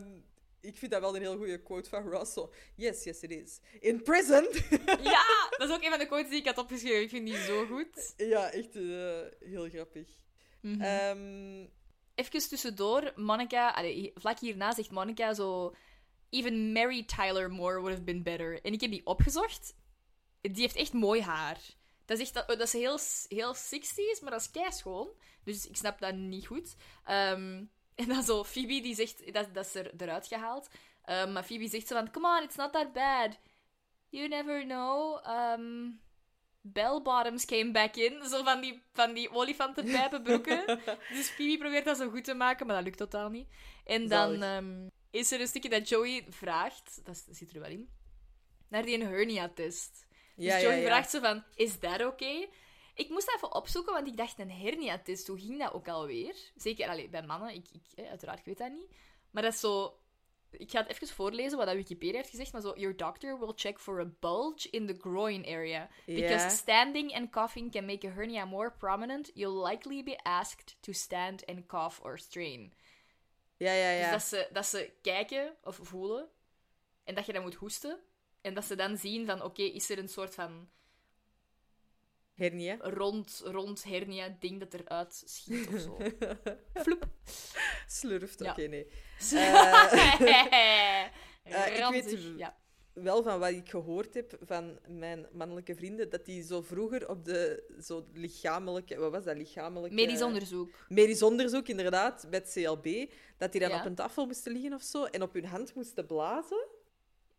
ik 0.64 0.77
vind 0.77 0.91
dat 0.91 1.02
wel 1.02 1.15
een 1.15 1.22
heel 1.22 1.38
goede 1.38 1.61
quote 1.61 1.90
van 1.90 2.10
Russell. 2.10 2.48
Yes, 2.76 3.03
yes, 3.03 3.22
it 3.22 3.31
is. 3.31 3.60
In 3.80 4.03
prison. 4.03 4.48
Ja, 5.14 5.49
dat 5.49 5.69
is 5.69 5.76
ook 5.76 5.84
een 5.84 5.90
van 5.90 5.99
de 5.99 6.06
quotes 6.06 6.30
die 6.30 6.40
ik 6.40 6.45
had 6.45 6.57
opgeschreven. 6.57 7.02
Ik 7.02 7.10
vind 7.10 7.26
die 7.26 7.38
zo 7.38 7.65
goed. 7.65 8.14
ja, 8.18 8.52
echt 8.52 8.76
eh, 8.76 9.49
heel 9.49 9.69
grappig. 9.69 10.07
Mhm. 10.61 10.81
Ehm, 10.81 11.68
Even 12.15 12.49
tussendoor, 12.49 13.11
Monica... 13.15 13.72
allee, 13.72 14.11
vlak 14.15 14.40
hierna 14.40 14.73
zegt 14.73 14.91
Monica 14.91 15.34
zo... 15.34 15.76
Even 16.30 16.72
Mary 16.72 17.03
Tyler 17.03 17.52
Moore 17.52 17.80
would 17.80 17.94
have 17.94 18.03
been 18.03 18.23
better. 18.23 18.61
En 18.61 18.73
ik 18.73 18.81
heb 18.81 18.91
die 18.91 19.06
opgezocht. 19.06 19.76
Die 20.41 20.61
heeft 20.61 20.76
echt 20.76 20.94
mooi 20.94 21.22
haar. 21.22 21.60
Dat 22.06 22.19
is, 22.19 22.23
echt, 22.23 22.34
dat, 22.34 22.48
dat 22.48 22.60
is 22.60 22.73
heel, 22.73 22.99
heel 23.27 23.56
60s, 23.56 24.22
maar 24.22 24.31
dat 24.31 24.41
is 24.41 24.52
keischoon. 24.52 25.10
Dus 25.44 25.68
ik 25.68 25.76
snap 25.76 25.99
dat 25.99 26.15
niet 26.15 26.48
goed. 26.48 26.76
Ehm, 27.06 27.64
en 27.95 28.07
dan 28.07 28.24
zo, 28.24 28.44
Phoebe 28.44 28.82
die 28.82 28.95
zegt... 28.95 29.34
Dat, 29.34 29.53
dat 29.53 29.65
is 29.65 29.76
er, 29.76 29.91
eruit 29.98 30.28
gehaald. 30.28 30.70
Ehm, 31.06 31.32
maar 31.32 31.44
Phoebe 31.44 31.68
zegt 31.68 31.88
zo 31.88 31.95
van... 31.95 32.11
Come 32.11 32.38
on, 32.38 32.44
it's 32.44 32.56
not 32.56 32.74
that 32.74 32.94
bad. 32.94 33.40
You 34.10 34.28
never 34.28 34.64
know. 34.64 35.26
Um, 35.28 35.99
bell 36.61 37.02
bottoms 37.02 37.45
came 37.45 37.72
back 37.72 37.95
in. 37.95 38.24
Zo 38.30 38.44
van 38.44 38.61
die, 38.61 38.82
van 38.94 39.14
die 39.14 39.32
olifantenpijpenbroeken. 39.32 40.80
dus 41.15 41.30
Phoebe 41.30 41.57
probeert 41.57 41.86
dat 41.86 41.98
zo 41.98 42.10
goed 42.10 42.24
te 42.24 42.34
maken, 42.34 42.65
maar 42.65 42.76
dat 42.76 42.86
lukt 42.86 42.98
totaal 42.98 43.30
niet. 43.30 43.48
En 43.86 44.07
dan 44.07 44.44
ehm, 44.44 44.88
is 45.11 45.32
er 45.32 45.41
een 45.41 45.48
stukje 45.48 45.70
dat 45.70 45.90
Joey 45.90 46.26
vraagt, 46.30 46.99
dat 47.03 47.26
zit 47.32 47.53
er 47.53 47.60
wel 47.60 47.70
in, 47.70 47.90
naar 48.68 48.86
die 48.86 48.99
een 48.99 49.07
hernia-test. 49.07 50.07
Dus 50.36 50.45
ja, 50.45 50.61
Joey 50.61 50.80
ja. 50.80 50.86
vraagt 50.86 51.10
zo 51.10 51.20
van, 51.20 51.44
is 51.56 51.80
dat 51.80 52.06
oké? 52.06 52.48
Ik 52.94 53.10
moest 53.10 53.34
even 53.36 53.53
opzoeken, 53.56 53.94
want 53.94 54.07
ik 54.07 54.18
dacht, 54.18 54.40
een 54.40 54.52
hernia-test, 54.52 55.28
hoe 55.28 55.40
ging 55.40 55.60
dat 55.60 55.74
ook 55.74 55.88
alweer? 55.88 56.36
Zeker 56.56 56.90
allee, 56.90 57.10
bij 57.10 57.24
mannen, 57.24 57.53
ik, 57.53 57.65
ik, 57.72 58.07
uiteraard, 58.07 58.40
ik 58.40 58.45
weet 58.45 58.57
dat 58.57 58.72
niet. 58.72 58.95
Maar 59.32 59.44
dat 59.44 59.53
is 59.53 59.60
zo... 59.60 59.98
Ik 60.49 60.72
ga 60.72 60.80
het 60.80 60.90
even 60.90 61.07
voorlezen 61.07 61.57
wat 61.57 61.72
Wikipedia 61.72 62.15
heeft 62.15 62.30
gezegd, 62.30 62.52
maar 62.52 62.61
zo... 62.61 62.74
Your 62.76 62.95
doctor 62.95 63.40
will 63.40 63.53
check 63.56 63.80
for 63.80 63.99
a 63.99 64.11
bulge 64.20 64.70
in 64.70 64.88
the 64.88 64.98
groin 64.99 65.45
area. 65.45 65.90
Because 66.06 66.56
standing 66.56 67.14
and 67.15 67.32
coughing 67.32 67.72
can 67.72 67.86
make 67.86 68.07
a 68.07 68.11
hernia 68.11 68.45
more 68.45 68.72
prominent, 68.72 69.32
you'll 69.34 69.68
likely 69.68 70.03
be 70.03 70.24
asked 70.24 70.78
to 70.80 70.91
stand 70.91 71.45
and 71.45 71.65
cough 71.65 72.03
or 72.03 72.20
strain. 72.20 72.74
Ja, 73.57 73.74
ja, 73.74 73.90
ja. 73.90 74.02
Dus 74.02 74.11
dat 74.11 74.22
ze, 74.22 74.49
dat 74.52 74.65
ze 74.65 74.94
kijken 75.02 75.56
of 75.64 75.80
voelen 75.82 76.30
en 77.03 77.15
dat 77.15 77.26
je 77.26 77.34
dan 77.34 77.41
moet 77.41 77.56
hoesten. 77.56 77.99
En 78.41 78.53
dat 78.53 78.65
ze 78.65 78.76
dan 78.76 78.98
zien 78.98 79.26
van, 79.26 79.41
oké, 79.41 79.61
is 79.61 79.90
er 79.90 79.98
een 79.98 80.10
soort 80.10 80.36
van 80.36 80.70
Hernia. 82.34 82.77
rond, 82.81 83.41
rond 83.45 83.84
hernia 83.84 84.35
ding 84.39 84.60
dat 84.60 84.73
eruit 84.73 85.23
schiet 85.26 85.68
of 85.68 85.80
zo. 85.80 85.97
Floep. 86.84 87.07
Slurft, 87.88 88.39
Ja. 88.39 88.51
oké, 88.51 88.61
nee. 88.68 88.88
Eh, 91.43 91.68
ik 91.73 91.77
Ranzig, 91.80 92.03
weet- 92.23 92.34
ja. 92.39 92.57
Wel 92.93 93.23
van 93.23 93.39
wat 93.39 93.49
ik 93.49 93.69
gehoord 93.69 94.14
heb 94.14 94.38
van 94.41 94.80
mijn 94.88 95.27
mannelijke 95.31 95.76
vrienden, 95.76 96.10
dat 96.10 96.26
die 96.26 96.43
zo 96.43 96.61
vroeger 96.61 97.10
op 97.10 97.26
de 97.26 97.64
zo 97.81 98.05
lichamelijke... 98.14 98.95
Wat 98.97 99.11
was 99.11 99.23
dat? 99.23 99.38
Lichamelijke... 99.38 99.95
Medisch 99.95 100.22
onderzoek. 100.22 100.72
Medisch 100.89 101.22
onderzoek, 101.23 101.68
inderdaad, 101.68 102.27
met 102.30 102.51
CLB. 102.53 103.11
Dat 103.38 103.51
die 103.51 103.61
dan 103.61 103.69
Ja. 103.69 103.80
op 103.80 103.85
een 103.85 103.95
tafel 103.95 104.26
moesten 104.26 104.51
liggen 104.51 104.73
of 104.73 104.81
zo 104.81 105.03
en 105.05 105.22
op 105.22 105.34
hun 105.34 105.45
hand 105.45 105.73
moesten 105.76 106.05
blazen. 106.05 106.68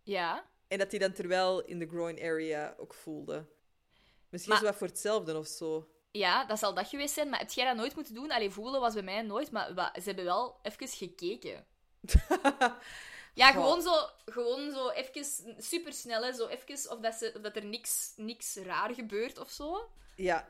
Ja. 0.02 0.44
En 0.68 0.78
dat 0.78 0.90
die 0.90 1.00
dan 1.00 1.12
terwijl 1.12 1.62
in 1.64 1.78
de 1.78 1.86
groin 1.88 2.20
area 2.20 2.74
ook 2.78 2.94
voelden. 2.94 3.48
Misschien 4.35 4.55
Maar- 4.62 4.73
is 4.73 4.77
voor 4.77 4.86
hetzelfde 4.86 5.39
of 5.39 5.47
zo. 5.47 5.89
ja, 6.11 6.44
dat 6.44 6.59
zal 6.59 6.74
dat 6.74 6.89
geweest 6.89 7.15
zijn. 7.15 7.28
Maar 7.28 7.39
heb 7.39 7.51
jij 7.51 7.65
dat 7.66 7.77
nooit 7.77 7.94
moeten 7.94 8.15
doen? 8.15 8.31
Allee, 8.31 8.51
voelen 8.51 8.81
was 8.81 8.94
bij 8.94 9.02
mij 9.02 9.23
nooit, 9.23 9.51
maar 9.51 9.94
ze 9.94 10.02
hebben 10.05 10.24
wel 10.24 10.59
even 10.62 10.89
gekeken. 10.89 11.66
Ja, 13.35 13.52
gewoon 13.52 13.82
zo, 13.82 14.09
gewoon 14.24 14.73
zo 14.73 14.89
even 14.89 15.24
supersnel, 15.59 16.23
hè. 16.23 16.32
Zo 16.32 16.47
even 16.47 16.90
of 16.90 17.01
dat, 17.01 17.15
ze, 17.15 17.32
of 17.36 17.43
dat 17.43 17.56
er 17.56 17.65
niks, 17.65 18.12
niks 18.16 18.56
raar 18.56 18.94
gebeurt 18.94 19.39
of 19.39 19.51
zo. 19.51 19.90
Ja, 20.16 20.48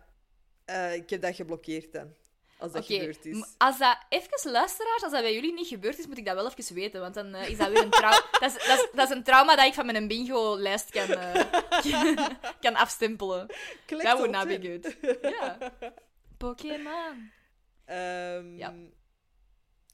eh, 0.65 0.95
ik 0.95 1.11
heb 1.11 1.23
dat 1.23 1.35
geblokkeerd 1.35 1.93
dan. 1.93 2.15
Als 2.59 2.73
dat 2.73 2.87
gebeurd 2.87 3.25
is. 3.25 3.55
als 3.59 3.79
dat 3.79 3.99
even 4.09 4.51
luisteraars, 4.51 5.03
als 5.03 5.13
dat 5.13 5.23
bij 5.23 5.35
jullie 5.35 5.53
niet 5.53 5.67
gebeurd 5.67 5.99
is, 5.99 6.07
moet 6.07 6.19
ik 6.19 6.25
dat 6.25 6.35
wel 6.35 6.51
even 6.57 6.75
weten, 6.75 7.01
want 7.01 7.15
dan 7.15 7.35
eh, 7.35 7.49
is 7.49 7.59
dat 7.59 7.69
weer 7.69 7.83
een 7.83 7.91
trauma. 7.91 8.27
dat, 8.41 8.55
is, 8.57 8.67
dat, 8.67 8.79
is, 8.79 8.89
dat 8.93 9.11
is 9.11 9.17
een 9.17 9.23
trauma 9.23 9.57
dat 9.57 9.67
ik 9.67 9.75
van 9.75 9.87
mijn 9.87 10.09
bingo-lijst 10.09 10.91
kan, 10.91 11.09
eh, 11.09 12.27
kan 12.61 12.75
afstempelen. 12.75 13.47
That 13.87 14.19
would 14.19 14.31
not 14.31 14.47
be 14.47 14.59
ten. 14.59 14.93
good. 15.01 15.17
Ja. 15.35 15.59
Pokémon. 16.39 17.31
Ehm, 17.85 18.57
Ja. 18.57 18.75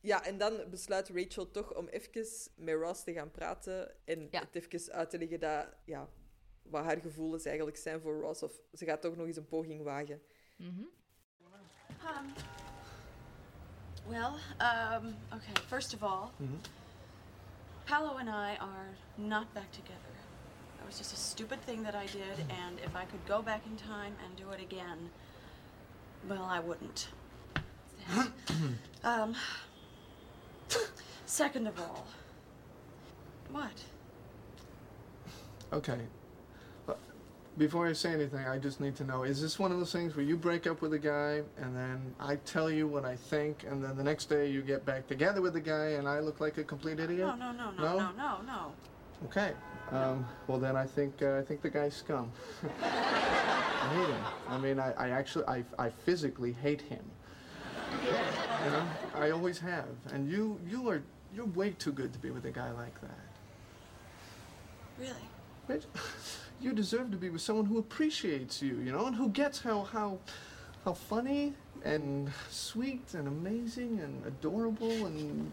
ja, 0.00 0.24
en 0.24 0.38
dan 0.38 0.64
besluit 0.70 1.08
Rachel 1.14 1.50
toch 1.50 1.74
om 1.74 1.88
even 1.88 2.26
met 2.56 2.74
Ross 2.74 3.04
te 3.04 3.12
gaan 3.12 3.30
praten 3.30 3.94
en 4.04 4.28
Ja. 4.30 4.40
het 4.40 4.54
even 4.64 4.92
uit 4.92 5.10
te 5.10 5.18
leggen 5.18 5.40
dat, 5.40 5.66
ja, 5.84 6.08
wat 6.62 6.84
haar 6.84 7.00
gevoelens 7.00 7.44
eigenlijk 7.44 7.76
zijn 7.76 8.00
voor 8.00 8.20
Ross. 8.20 8.42
Of 8.42 8.52
ze 8.72 8.84
gaat 8.84 9.00
toch 9.02 9.16
nog 9.16 9.26
eens 9.26 9.36
een 9.36 9.48
poging 9.48 9.82
wagen. 9.82 10.22
Um, 12.08 12.34
well, 14.08 14.38
um, 14.60 15.14
okay, 15.32 15.52
first 15.68 15.94
of 15.94 16.02
all, 16.02 16.32
Paolo 17.86 18.16
and 18.18 18.30
I 18.30 18.56
are 18.60 18.88
not 19.18 19.52
back 19.54 19.70
together. 19.72 19.98
That 20.78 20.86
was 20.86 20.98
just 20.98 21.12
a 21.12 21.16
stupid 21.16 21.60
thing 21.62 21.82
that 21.82 21.94
I 21.94 22.06
did, 22.06 22.38
and 22.48 22.78
if 22.84 22.96
I 22.96 23.04
could 23.04 23.24
go 23.26 23.42
back 23.42 23.62
in 23.66 23.76
time 23.76 24.14
and 24.24 24.36
do 24.36 24.50
it 24.50 24.60
again, 24.60 25.10
well, 26.28 26.44
I 26.44 26.60
wouldn't. 26.60 27.08
um, 29.04 29.34
second 31.26 31.66
of 31.66 31.78
all, 31.78 32.06
what? 33.50 33.84
Okay. 35.72 35.98
Before 37.60 37.86
I 37.86 37.92
say 37.92 38.14
anything, 38.14 38.46
I 38.46 38.56
just 38.56 38.80
need 38.80 38.96
to 38.96 39.04
know 39.04 39.24
is 39.24 39.42
this 39.42 39.58
one 39.58 39.70
of 39.70 39.76
those 39.76 39.92
things 39.92 40.16
where 40.16 40.24
you 40.24 40.34
break 40.34 40.66
up 40.66 40.80
with 40.80 40.94
a 40.94 40.98
guy 40.98 41.42
and 41.58 41.76
then 41.76 42.14
I 42.18 42.36
tell 42.36 42.70
you 42.70 42.88
what 42.88 43.04
I 43.04 43.14
think, 43.14 43.66
and 43.68 43.84
then 43.84 43.98
the 43.98 44.02
next 44.02 44.30
day 44.30 44.50
you 44.50 44.62
get 44.62 44.86
back 44.86 45.06
together 45.06 45.42
with 45.42 45.52
the 45.52 45.60
guy 45.60 45.88
and 45.88 46.08
I 46.08 46.20
look 46.20 46.40
like 46.40 46.56
a 46.56 46.64
complete 46.64 46.98
idiot? 46.98 47.18
No, 47.18 47.34
no, 47.36 47.52
no, 47.52 47.70
no, 47.72 47.82
No? 47.82 47.98
no, 47.98 48.12
no, 48.16 48.36
no. 48.46 48.72
Okay. 49.26 49.52
Um, 49.92 50.26
well, 50.46 50.58
then 50.58 50.74
I 50.74 50.86
think 50.86 51.20
uh, 51.20 51.36
I 51.36 51.42
think 51.42 51.60
the 51.60 51.68
guy's 51.68 51.94
scum. 51.94 52.32
I 52.82 53.88
hate 53.92 54.08
him. 54.08 54.24
I 54.48 54.56
mean, 54.56 54.80
I, 54.80 54.92
I 54.92 55.10
actually, 55.10 55.44
I, 55.44 55.62
I 55.78 55.90
physically 55.90 56.52
hate 56.62 56.80
him. 56.80 57.04
You 58.64 58.70
know, 58.70 58.86
I 59.14 59.32
always 59.32 59.58
have. 59.58 59.84
And 60.14 60.30
you, 60.30 60.58
you 60.66 60.88
are, 60.88 61.02
you're 61.34 61.44
way 61.44 61.72
too 61.72 61.92
good 61.92 62.14
to 62.14 62.18
be 62.20 62.30
with 62.30 62.46
a 62.46 62.50
guy 62.50 62.70
like 62.70 62.98
that. 63.02 63.28
Really? 64.98 65.28
Rich, 65.68 65.84
you 66.60 66.72
deserve 66.72 67.10
to 67.10 67.16
be 67.16 67.30
with 67.30 67.40
someone 67.40 67.66
who 67.66 67.78
appreciates 67.78 68.62
you, 68.62 68.78
you 68.80 68.92
know, 68.92 69.06
and 69.06 69.16
who 69.16 69.28
gets 69.28 69.60
how 69.60 69.82
how 69.84 70.18
how 70.84 70.92
funny 70.92 71.54
and 71.84 72.30
sweet 72.50 73.14
and 73.14 73.28
amazing 73.28 74.00
and 74.00 74.26
adorable 74.26 75.06
and 75.06 75.50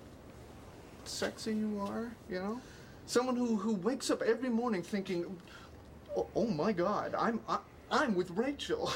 sexy 1.05 1.53
you 1.53 1.79
are, 1.87 2.11
you 2.29 2.39
know? 2.39 2.61
Someone 3.05 3.35
who, 3.37 3.55
who 3.55 3.75
wakes 3.75 4.11
up 4.11 4.21
every 4.21 4.49
morning 4.49 4.81
thinking, 4.81 5.37
oh, 6.15 6.27
oh 6.35 6.47
my 6.47 6.73
God, 6.73 7.15
I'm 7.17 7.39
I, 7.47 7.59
I'm 7.89 8.15
with 8.15 8.29
Rachel. 8.31 8.91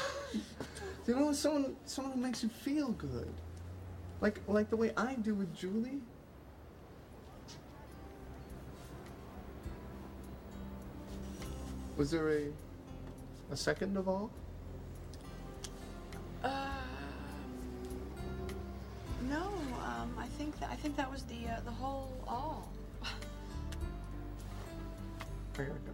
you 1.06 1.16
know, 1.16 1.32
someone 1.32 1.76
someone 1.86 2.14
who 2.14 2.20
makes 2.20 2.42
you 2.42 2.48
feel 2.48 2.88
good, 2.92 3.32
like 4.20 4.40
like 4.46 4.68
the 4.68 4.76
way 4.76 4.92
I 4.96 5.14
do 5.14 5.34
with 5.34 5.54
Julie. 5.56 6.00
Was 11.96 12.10
there 12.10 12.28
a 12.30 12.52
a 13.50 13.56
second 13.56 13.96
of 13.96 14.08
all? 14.08 14.30
Um, 16.42 16.50
no, 19.28 19.44
um, 19.84 20.10
I 20.18 20.26
think 20.36 20.58
that 20.60 20.70
I 20.70 20.76
think 20.76 20.96
that 20.96 21.10
was 21.10 21.22
the 21.24 21.48
uh, 21.48 21.60
the 21.64 21.70
whole 21.70 22.10
all. 22.26 22.68
Gotta 25.52 25.70
go. 25.84 25.92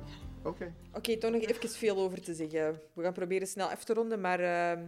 Okay. 0.48 0.72
Oké, 0.92 1.16
toch 1.16 1.30
nog 1.30 1.42
even 1.42 1.68
veel 1.68 1.96
over 1.96 2.20
te 2.22 2.34
zeggen. 2.34 2.80
We 2.92 3.02
gaan 3.02 3.12
proberen 3.12 3.46
snel 3.46 3.70
af 3.70 3.84
te 3.84 3.94
ronden, 3.94 4.20
maar 4.20 4.40
ehm, 4.40 4.86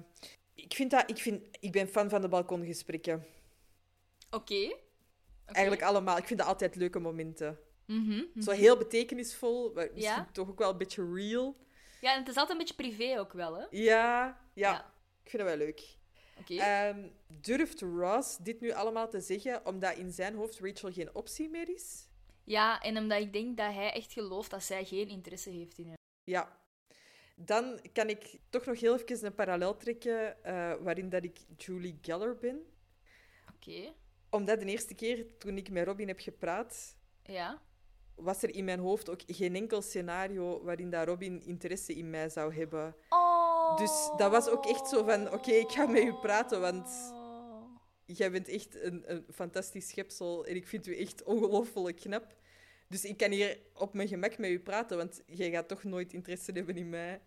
ik, 0.54 0.74
vind 0.74 0.90
dat, 0.90 1.10
ik, 1.10 1.18
vind, 1.18 1.42
ik 1.60 1.72
ben 1.72 1.88
fan 1.88 2.08
van 2.08 2.20
de 2.20 2.28
balkongesprekken. 2.28 3.24
Oké. 4.30 4.54
Oké. 4.54 4.74
Eigenlijk 5.44 5.82
allemaal. 5.82 6.16
Ik 6.16 6.26
vind 6.26 6.38
dat 6.38 6.48
altijd 6.48 6.76
leuke 6.76 6.98
momenten. 6.98 7.58
Mhm, 7.94 8.24
mhm. 8.34 8.40
Zo 8.42 8.50
heel 8.50 8.76
betekenisvol, 8.76 9.72
maar 9.74 9.88
misschien 9.94 10.14
Ja. 10.14 10.28
toch 10.32 10.48
ook 10.48 10.58
wel 10.58 10.70
een 10.70 10.78
beetje 10.78 11.12
real. 11.14 11.56
Ja, 12.00 12.12
en 12.12 12.18
het 12.18 12.28
is 12.28 12.36
altijd 12.36 12.50
een 12.50 12.66
beetje 12.66 12.74
privé 12.90 13.18
ook 13.18 13.32
wel, 13.32 13.54
hè? 13.54 13.64
Ja, 13.70 14.26
ja, 14.54 14.70
Ja. 14.72 14.92
ik 15.24 15.30
vind 15.30 15.42
dat 15.42 15.56
wel 15.56 15.66
leuk. 15.66 15.96
Oké. 16.38 16.54
Ehm, 16.54 17.08
durft 17.26 17.80
Ross 17.80 18.36
dit 18.36 18.60
nu 18.60 18.70
allemaal 18.72 19.08
te 19.08 19.20
zeggen 19.20 19.66
omdat 19.66 19.96
in 19.96 20.12
zijn 20.12 20.34
hoofd 20.34 20.58
Rachel 20.60 20.92
geen 20.92 21.14
optie 21.14 21.48
meer 21.48 21.68
is? 21.68 22.08
Ja, 22.44 22.80
en 22.80 22.96
omdat 22.96 23.20
ik 23.20 23.32
denk 23.32 23.56
dat 23.56 23.72
hij 23.74 23.92
echt 23.92 24.12
gelooft 24.12 24.50
dat 24.50 24.62
zij 24.62 24.84
geen 24.84 25.08
interesse 25.08 25.50
heeft 25.50 25.78
in 25.78 25.86
hem. 25.86 25.96
Ja. 26.24 26.58
Dan 27.36 27.80
kan 27.92 28.08
ik 28.08 28.38
toch 28.50 28.64
nog 28.64 28.80
heel 28.80 28.98
even 28.98 29.26
een 29.26 29.34
parallel 29.34 29.76
trekken 29.76 30.44
eh, 30.44 30.74
waarin 30.80 31.08
dat 31.08 31.24
ik 31.24 31.38
Julie 31.56 31.98
Geller 32.02 32.36
ben. 32.38 32.62
Oké. 33.54 33.92
Omdat 34.30 34.60
de 34.60 34.66
eerste 34.66 34.94
keer 34.94 35.26
toen 35.38 35.56
ik 35.56 35.70
met 35.70 35.86
Robin 35.86 36.08
heb 36.08 36.20
gepraat, 36.20 36.96
Ja. 37.22 37.62
Was 38.22 38.42
er 38.42 38.54
in 38.54 38.64
mijn 38.64 38.78
hoofd 38.78 39.10
ook 39.10 39.20
geen 39.26 39.54
enkel 39.54 39.82
scenario 39.82 40.62
waarin 40.62 40.90
dat 40.90 41.06
Robin 41.06 41.42
interesse 41.44 41.94
in 41.94 42.10
mij 42.10 42.28
zou 42.28 42.54
hebben. 42.54 42.96
Oh. 43.08 43.76
Dus 43.76 44.10
dat 44.16 44.30
was 44.30 44.48
ook 44.48 44.66
echt 44.66 44.88
zo 44.88 45.04
van, 45.04 45.32
oké, 45.32 45.50
ik 45.50 45.70
ga 45.70 45.86
met 45.86 46.02
u 46.02 46.12
praten, 46.12 46.60
want 46.60 46.88
jij 48.06 48.30
bent 48.30 48.48
echt 48.48 48.82
een, 48.82 49.02
een 49.06 49.24
fantastisch 49.34 49.88
schepsel 49.88 50.46
en 50.46 50.56
ik 50.56 50.66
vind 50.66 50.86
u 50.86 50.96
echt 50.96 51.22
ongelooflijk 51.22 51.96
knap. 51.96 52.38
Dus 52.88 53.04
ik 53.04 53.16
kan 53.16 53.30
hier 53.30 53.58
op 53.74 53.94
mijn 53.94 54.08
gemak 54.08 54.38
met 54.38 54.50
u 54.50 54.60
praten, 54.60 54.96
want 54.96 55.22
jij 55.26 55.50
gaat 55.50 55.68
toch 55.68 55.84
nooit 55.84 56.12
interesse 56.12 56.52
hebben 56.52 56.76
in 56.76 56.88
mij. 56.88 57.20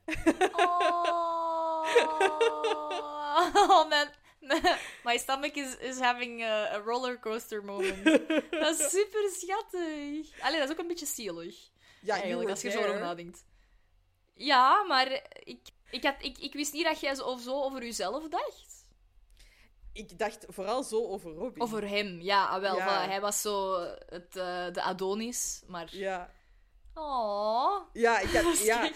Oh, 3.54 3.90
man. 3.90 4.08
My 5.06 5.18
stomach 5.18 5.56
is, 5.56 5.78
is 5.78 6.00
having 6.00 6.44
a, 6.44 6.74
a 6.74 6.80
roller 6.80 7.20
coaster 7.20 7.64
moment. 7.64 8.04
dat 8.64 8.80
is 8.80 8.90
super 8.90 9.30
schattig. 9.32 10.42
Allee, 10.42 10.60
dat 10.60 10.68
is 10.68 10.72
ook 10.72 10.80
een 10.80 10.88
beetje 10.88 11.06
zielig. 11.06 11.56
Ja, 12.02 12.16
eigenlijk, 12.16 12.50
als 12.50 12.62
je 12.62 12.72
zo 12.72 12.80
over 12.80 13.00
nadenkt. 13.00 13.46
Ja, 14.34 14.84
maar 14.84 15.22
ik... 15.44 15.60
Ik, 15.90 16.04
had, 16.04 16.16
ik, 16.20 16.38
ik 16.38 16.54
wist 16.54 16.74
niet 16.74 16.86
dat 16.86 17.00
jij 17.00 17.16
zo, 17.16 17.24
of 17.24 17.42
zo 17.42 17.62
over 17.62 17.84
jezelf 17.84 18.30
dacht. 18.30 18.86
Ik 19.94 20.18
dacht 20.18 20.46
vooral 20.48 20.84
zo 20.84 21.08
over 21.08 21.32
Robin. 21.32 21.62
Over 21.62 21.88
hem, 21.88 22.22
ja, 22.22 22.46
ah, 22.46 22.62
wel. 22.62 22.76
Ja. 22.76 23.08
hij 23.08 23.22
was 23.22 23.42
zo 23.42 23.80
het, 24.06 24.36
eh, 24.36 24.72
de 24.72 24.82
Adonis, 24.82 25.64
maar... 25.68 25.88
Ja. 25.92 26.32
Oh, 26.94 27.86
Ja, 27.94 28.20
ik 28.20 28.30
ja, 28.64 28.92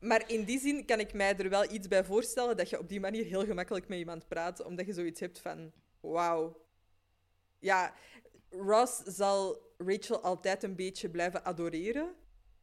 maar 0.00 0.30
in 0.30 0.44
die 0.44 0.60
zin 0.60 0.84
kan 0.84 1.00
ik 1.00 1.12
mij 1.12 1.36
er 1.36 1.48
wel 1.48 1.72
iets 1.72 1.88
bij 1.88 2.04
voorstellen 2.04 2.56
dat 2.56 2.70
je 2.70 2.78
op 2.78 2.88
die 2.88 3.00
manier 3.00 3.24
heel 3.24 3.44
gemakkelijk 3.44 3.88
met 3.88 3.98
iemand 3.98 4.28
praat, 4.28 4.64
omdat 4.64 4.86
je 4.86 4.92
zoiets 4.92 5.20
hebt 5.20 5.38
van, 5.38 5.72
wauw. 6.00 6.66
Ja, 7.58 7.94
Ross 8.50 9.02
zal 9.04 9.70
Rachel 9.76 10.20
altijd 10.20 10.62
een 10.62 10.76
beetje 10.76 11.10
blijven 11.10 11.44
adoreren. 11.44 12.14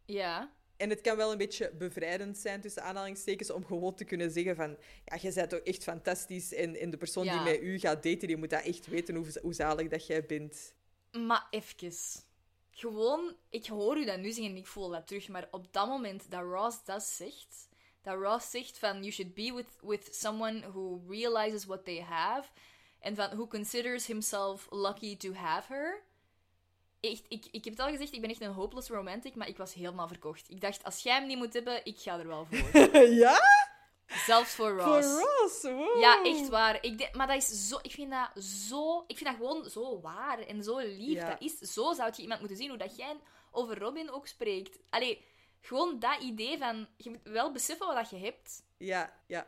Ja, 0.05 0.53
En 0.77 0.89
het 0.89 1.01
kan 1.01 1.17
wel 1.17 1.31
een 1.31 1.37
beetje 1.37 1.71
bevrijdend 1.77 2.37
zijn, 2.37 2.61
tussen 2.61 2.83
aanhalingstekens, 2.83 3.51
om 3.51 3.65
gewoon 3.65 3.95
te 3.95 4.03
kunnen 4.03 4.31
zeggen 4.31 4.55
van... 4.55 4.77
Ja, 5.05 5.17
je 5.21 5.33
bent 5.33 5.49
toch 5.49 5.59
echt 5.59 5.83
fantastisch. 5.83 6.53
En, 6.53 6.75
en 6.75 6.89
de 6.89 6.97
persoon 6.97 7.23
Ja. 7.23 7.43
die 7.43 7.51
met 7.51 7.61
u 7.61 7.79
gaat 7.79 8.03
daten, 8.03 8.27
die 8.27 8.37
moet 8.37 8.49
dat 8.49 8.63
echt 8.63 8.87
weten 8.87 9.15
hoe, 9.15 9.27
hoe 9.41 9.53
zalig 9.53 9.87
dat 9.87 10.07
jij 10.07 10.25
bent. 10.25 10.73
maar 11.11 11.47
even. 11.49 12.27
Gewoon, 12.79 13.35
ik 13.49 13.67
hoor 13.67 13.97
u 13.97 14.05
dat 14.05 14.17
nu 14.17 14.31
zeggen 14.31 14.51
en 14.51 14.57
ik 14.57 14.67
voel 14.67 14.89
dat 14.89 15.07
terug, 15.07 15.27
maar 15.27 15.47
op 15.51 15.73
dat 15.73 15.87
moment 15.87 16.31
dat 16.31 16.41
Ross 16.41 16.83
dat 16.83 17.03
zegt, 17.03 17.69
dat 18.01 18.17
Ross 18.21 18.49
zegt 18.49 18.79
van 18.79 18.97
you 18.97 19.11
should 19.11 19.33
be 19.33 19.53
with, 19.53 19.67
with 19.81 20.15
someone 20.15 20.59
who 20.71 21.01
realizes 21.07 21.65
what 21.65 21.85
they 21.85 22.01
have 22.01 22.49
en 22.99 23.15
van 23.15 23.29
who 23.29 23.47
considers 23.47 24.07
himself 24.07 24.67
lucky 24.69 25.17
to 25.17 25.33
have 25.33 25.73
her. 25.73 26.03
Echt, 26.99 27.23
ik, 27.27 27.45
ik 27.51 27.63
heb 27.63 27.73
het 27.73 27.85
al 27.85 27.91
gezegd, 27.91 28.13
ik 28.13 28.21
ben 28.21 28.29
echt 28.29 28.41
een 28.41 28.51
hopeless 28.51 28.89
romantic, 28.89 29.35
maar 29.35 29.47
ik 29.47 29.57
was 29.57 29.73
helemaal 29.73 30.07
verkocht. 30.07 30.49
Ik 30.49 30.61
dacht, 30.61 30.83
als 30.83 31.03
jij 31.03 31.15
hem 31.15 31.27
niet 31.27 31.37
moet 31.37 31.53
hebben, 31.53 31.85
ik 31.85 31.99
ga 31.99 32.19
er 32.19 32.27
wel 32.27 32.45
voor. 32.45 32.81
ja? 33.23 33.39
Zelfs 34.09 34.53
voor 34.53 34.81
Voor 34.81 35.01
Ross. 35.01 35.23
Ross, 35.23 35.61
wow. 35.61 35.99
Ja, 35.99 36.23
echt 36.23 36.49
waar. 36.49 36.83
Ik 36.83 37.15
maar 37.15 37.27
dat 37.27 37.35
is 37.35 37.67
zo... 37.67 37.79
Ik 37.81 37.91
vind 37.91 38.11
dat 38.11 38.43
zo... 38.43 39.03
Ik 39.07 39.17
vind 39.17 39.29
dat 39.29 39.35
gewoon 39.35 39.69
zo 39.69 40.01
waar 40.01 40.39
en 40.39 40.63
zo 40.63 40.77
lief. 40.77 41.13
Ja. 41.13 41.29
Dat 41.29 41.41
is... 41.41 41.57
Zo 41.59 41.93
zou 41.93 42.11
je 42.15 42.21
iemand 42.21 42.39
moeten 42.39 42.57
zien, 42.57 42.69
hoe 42.69 42.77
dat 42.77 42.95
jij 42.95 43.17
over 43.51 43.77
Robin 43.79 44.11
ook 44.11 44.27
spreekt. 44.27 44.79
Allee, 44.89 45.25
gewoon 45.61 45.99
dat 45.99 46.21
idee 46.21 46.57
van... 46.57 46.87
Je 46.97 47.09
moet 47.09 47.19
wel 47.23 47.51
beseffen 47.51 47.87
wat 47.87 47.95
dat 47.95 48.09
je 48.09 48.17
hebt. 48.17 48.63
Ja, 48.77 49.13
ja. 49.27 49.47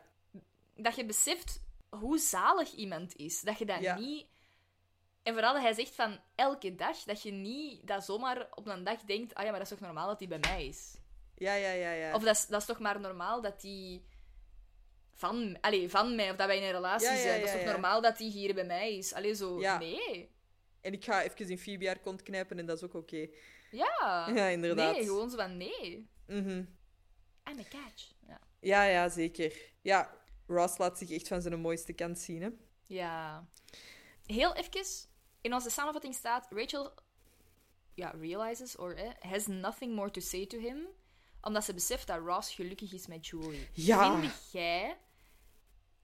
Dat 0.76 0.96
je 0.96 1.04
beseft 1.04 1.60
hoe 1.90 2.18
zalig 2.18 2.72
iemand 2.72 3.16
is. 3.16 3.40
Dat 3.40 3.58
je 3.58 3.64
dat 3.64 3.80
Ja. 3.80 3.98
niet... 3.98 4.26
En 5.22 5.32
vooral 5.32 5.52
dat 5.52 5.62
hij 5.62 5.72
zegt 5.72 5.94
van 5.94 6.20
elke 6.34 6.74
dag, 6.74 7.02
dat 7.02 7.22
je 7.22 7.30
niet 7.30 7.86
dat 7.86 8.04
zomaar 8.04 8.48
op 8.54 8.66
een 8.66 8.84
dag 8.84 9.00
denkt, 9.00 9.34
ah 9.34 9.44
ja, 9.44 9.50
maar 9.50 9.58
dat 9.58 9.70
is 9.70 9.78
toch 9.78 9.86
normaal 9.86 10.06
dat 10.06 10.18
hij 10.18 10.28
bij 10.28 10.38
mij 10.38 10.66
is? 10.66 10.94
Ja, 11.34 11.54
ja, 11.54 11.70
ja, 11.70 11.90
ja. 11.90 12.14
Of 12.14 12.22
dat 12.22 12.36
is, 12.36 12.46
dat 12.46 12.60
is 12.60 12.66
toch 12.66 12.78
maar 12.78 13.00
normaal 13.00 13.40
dat 13.40 13.60
die 13.60 14.04
van, 15.14 15.58
allee, 15.60 15.90
van 15.90 16.14
mij, 16.14 16.30
of 16.30 16.36
dat 16.36 16.46
wij 16.46 16.56
in 16.56 16.62
een 16.62 16.72
relatie 16.72 17.08
Ja, 17.08 17.14
ja, 17.14 17.20
zijn. 17.20 17.40
Dat 17.40 17.48
is 17.48 17.54
toch 17.54 17.72
normaal 17.72 18.00
dat 18.00 18.16
die 18.16 18.30
hier 18.30 18.54
bij 18.54 18.64
mij 18.64 18.96
is? 18.96 19.14
Allee, 19.14 19.34
zo, 19.34 19.58
nee. 19.58 20.30
En 20.80 20.92
ik 20.92 21.04
ga 21.04 21.22
even 21.22 21.48
in 21.48 21.58
Phoebe 21.58 21.86
haar 21.86 21.98
kont 21.98 22.22
knijpen 22.22 22.58
en 22.58 22.66
dat 22.66 22.76
is 22.76 22.82
ook 22.82 22.94
oké. 22.94 23.28
Ja. 23.70 24.30
Ja, 24.34 24.46
inderdaad. 24.46 24.94
Nee, 24.94 25.04
gewoon 25.04 25.30
zo 25.30 25.36
van 25.36 25.56
nee. 25.56 26.08
Mhm. 26.26 26.64
I'm 27.50 27.58
a 27.58 27.64
catch. 27.68 28.12
Ja. 28.26 28.40
Ja, 28.60 28.82
ja, 28.84 29.08
zeker. 29.08 29.52
Ja, 29.80 30.14
Ross 30.46 30.78
laat 30.78 30.98
zich 30.98 31.10
echt 31.10 31.28
van 31.28 31.42
zijn 31.42 31.60
mooiste 31.60 31.92
kant 31.92 32.18
zien, 32.18 32.42
hè. 32.42 32.48
ja. 32.86 33.46
Heel 34.26 34.54
even, 34.54 34.70
in 35.40 35.54
onze 35.54 35.70
samenvatting 35.70 36.14
staat, 36.14 36.46
Rachel 36.50 36.94
ja, 37.94 38.14
realizes, 38.20 38.76
or 38.76 38.94
eh, 38.94 39.10
has 39.20 39.46
nothing 39.46 39.94
more 39.94 40.10
to 40.10 40.20
say 40.20 40.46
to 40.46 40.58
him, 40.58 40.86
omdat 41.42 41.64
ze 41.64 41.74
beseft 41.74 42.06
dat 42.06 42.18
Ross 42.24 42.54
gelukkig 42.54 42.92
is 42.92 43.06
met 43.06 43.26
Julie. 43.26 43.68
Ja. 43.72 44.20
Vind 44.20 44.50
jij, 44.52 44.96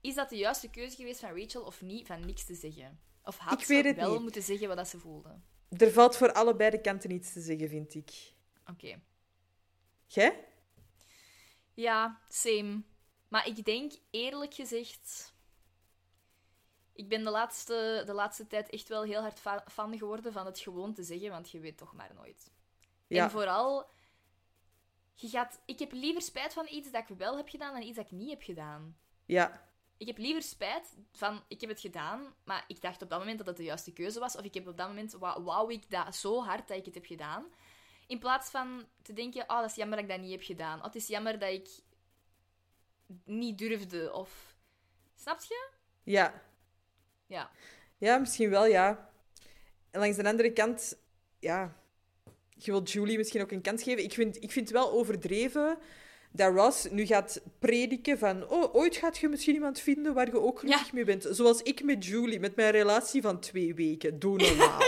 is 0.01 0.15
dat 0.15 0.29
de 0.29 0.37
juiste 0.37 0.69
keuze 0.69 0.95
geweest 0.95 1.19
van 1.19 1.37
Rachel 1.39 1.61
of 1.63 1.81
niet, 1.81 2.07
van 2.07 2.25
niks 2.25 2.45
te 2.45 2.55
zeggen? 2.55 2.99
Of 3.23 3.37
had 3.37 3.59
Ik 3.59 3.65
ze 3.65 3.93
wel 3.95 4.11
niet. 4.11 4.21
moeten 4.21 4.41
zeggen 4.43 4.67
wat 4.67 4.77
dat 4.77 4.87
ze 4.87 4.99
voelde? 4.99 5.39
Er 5.77 5.91
valt 5.91 6.17
voor 6.17 6.31
allebei 6.33 6.69
de 6.69 6.81
kanten 6.81 7.11
iets 7.11 7.33
te 7.33 7.41
zeggen, 7.41 7.69
vind 7.69 7.95
ik. 7.95 8.33
Oké. 8.65 9.01
Jij? 10.07 10.45
Ja, 11.73 12.19
same. 12.29 12.81
Maar 13.27 13.47
ik 13.47 13.65
denk 13.65 13.91
eerlijk 14.09 14.53
gezegd. 14.53 15.33
Ik 16.93 17.09
ben 17.09 17.23
de 17.23 17.29
laatste, 17.29 18.03
de 18.05 18.13
laatste 18.13 18.47
tijd 18.47 18.69
echt 18.69 18.87
wel 18.87 19.03
heel 19.03 19.21
hard 19.21 19.39
fa- 19.39 19.65
fan 19.71 19.97
geworden 19.97 20.33
van 20.33 20.45
het 20.45 20.59
gewoon 20.59 20.93
te 20.93 21.03
zeggen, 21.03 21.29
want 21.29 21.49
je 21.49 21.59
weet 21.59 21.77
toch 21.77 21.93
maar 21.93 22.11
nooit. 22.15 22.51
Ja. 23.07 23.23
En 23.23 23.31
vooral, 23.31 23.89
je 25.21 25.29
gaat, 25.29 25.61
ik 25.65 25.79
heb 25.79 25.91
liever 25.91 26.21
spijt 26.21 26.53
van 26.53 26.67
iets 26.69 26.91
dat 26.91 27.09
ik 27.09 27.17
wel 27.17 27.37
heb 27.37 27.49
gedaan 27.49 27.73
dan 27.73 27.81
iets 27.81 27.95
dat 27.95 28.05
ik 28.05 28.11
niet 28.11 28.29
heb 28.29 28.41
gedaan. 28.41 28.97
Ja. 29.25 29.67
Ik 29.97 30.07
heb 30.07 30.17
liever 30.17 30.41
spijt 30.41 30.97
van, 31.11 31.43
ik 31.47 31.61
heb 31.61 31.69
het 31.69 31.79
gedaan, 31.79 32.33
maar 32.43 32.63
ik 32.67 32.81
dacht 32.81 33.01
op 33.01 33.09
dat 33.09 33.19
moment 33.19 33.37
dat 33.37 33.47
het 33.47 33.57
de 33.57 33.63
juiste 33.63 33.93
keuze 33.93 34.19
was. 34.19 34.35
Of 34.35 34.43
ik 34.43 34.53
heb 34.53 34.67
op 34.67 34.77
dat 34.77 34.87
moment, 34.87 35.11
wou 35.11 35.73
ik 35.73 35.89
dat 35.89 36.15
zo 36.15 36.43
hard 36.43 36.67
dat 36.67 36.77
ik 36.77 36.85
het 36.85 36.95
heb 36.95 37.05
gedaan. 37.05 37.45
In 38.07 38.19
plaats 38.19 38.49
van 38.49 38.87
te 39.01 39.13
denken, 39.13 39.41
oh, 39.41 39.59
dat 39.59 39.69
is 39.69 39.75
jammer 39.75 39.97
dat 39.97 40.05
ik 40.05 40.11
dat 40.11 40.21
niet 40.21 40.31
heb 40.31 40.43
gedaan. 40.43 40.77
Oh, 40.77 40.85
het 40.85 40.95
is 40.95 41.07
jammer 41.07 41.39
dat 41.39 41.49
ik 41.49 41.69
niet 43.23 43.57
durfde. 43.57 44.13
Of... 44.13 44.55
Snap 45.15 45.41
je? 45.41 45.69
Ja. 46.03 46.41
Ja. 47.25 47.51
Ja, 47.97 48.17
misschien 48.17 48.49
wel, 48.49 48.65
ja. 48.65 49.11
En 49.91 49.99
langs 49.99 50.17
de 50.17 50.27
andere 50.27 50.53
kant, 50.53 50.97
ja... 51.39 51.77
Je 52.63 52.71
wilt 52.71 52.91
Julie 52.91 53.17
misschien 53.17 53.41
ook 53.41 53.51
een 53.51 53.61
kans 53.61 53.83
geven. 53.83 54.03
Ik 54.03 54.13
vind, 54.13 54.35
ik 54.43 54.51
vind 54.51 54.69
het 54.69 54.77
wel 54.77 54.91
overdreven 54.91 55.77
dat 56.31 56.53
Ross 56.53 56.89
nu 56.89 57.05
gaat 57.05 57.41
prediken 57.59 58.17
van... 58.17 58.49
Oh, 58.49 58.75
ooit 58.75 58.95
gaat 58.95 59.17
je 59.17 59.27
misschien 59.27 59.53
iemand 59.53 59.79
vinden 59.79 60.13
waar 60.13 60.25
je 60.27 60.39
ook 60.39 60.59
gelukkig 60.59 60.93
mee 60.93 61.03
bent. 61.03 61.27
Zoals 61.29 61.61
ik 61.61 61.83
met 61.83 62.05
Julie, 62.05 62.39
met 62.39 62.55
mijn 62.55 62.71
relatie 62.71 63.21
van 63.21 63.39
twee 63.39 63.75
weken. 63.75 64.19
Doe 64.19 64.37
normaal. 64.47 64.81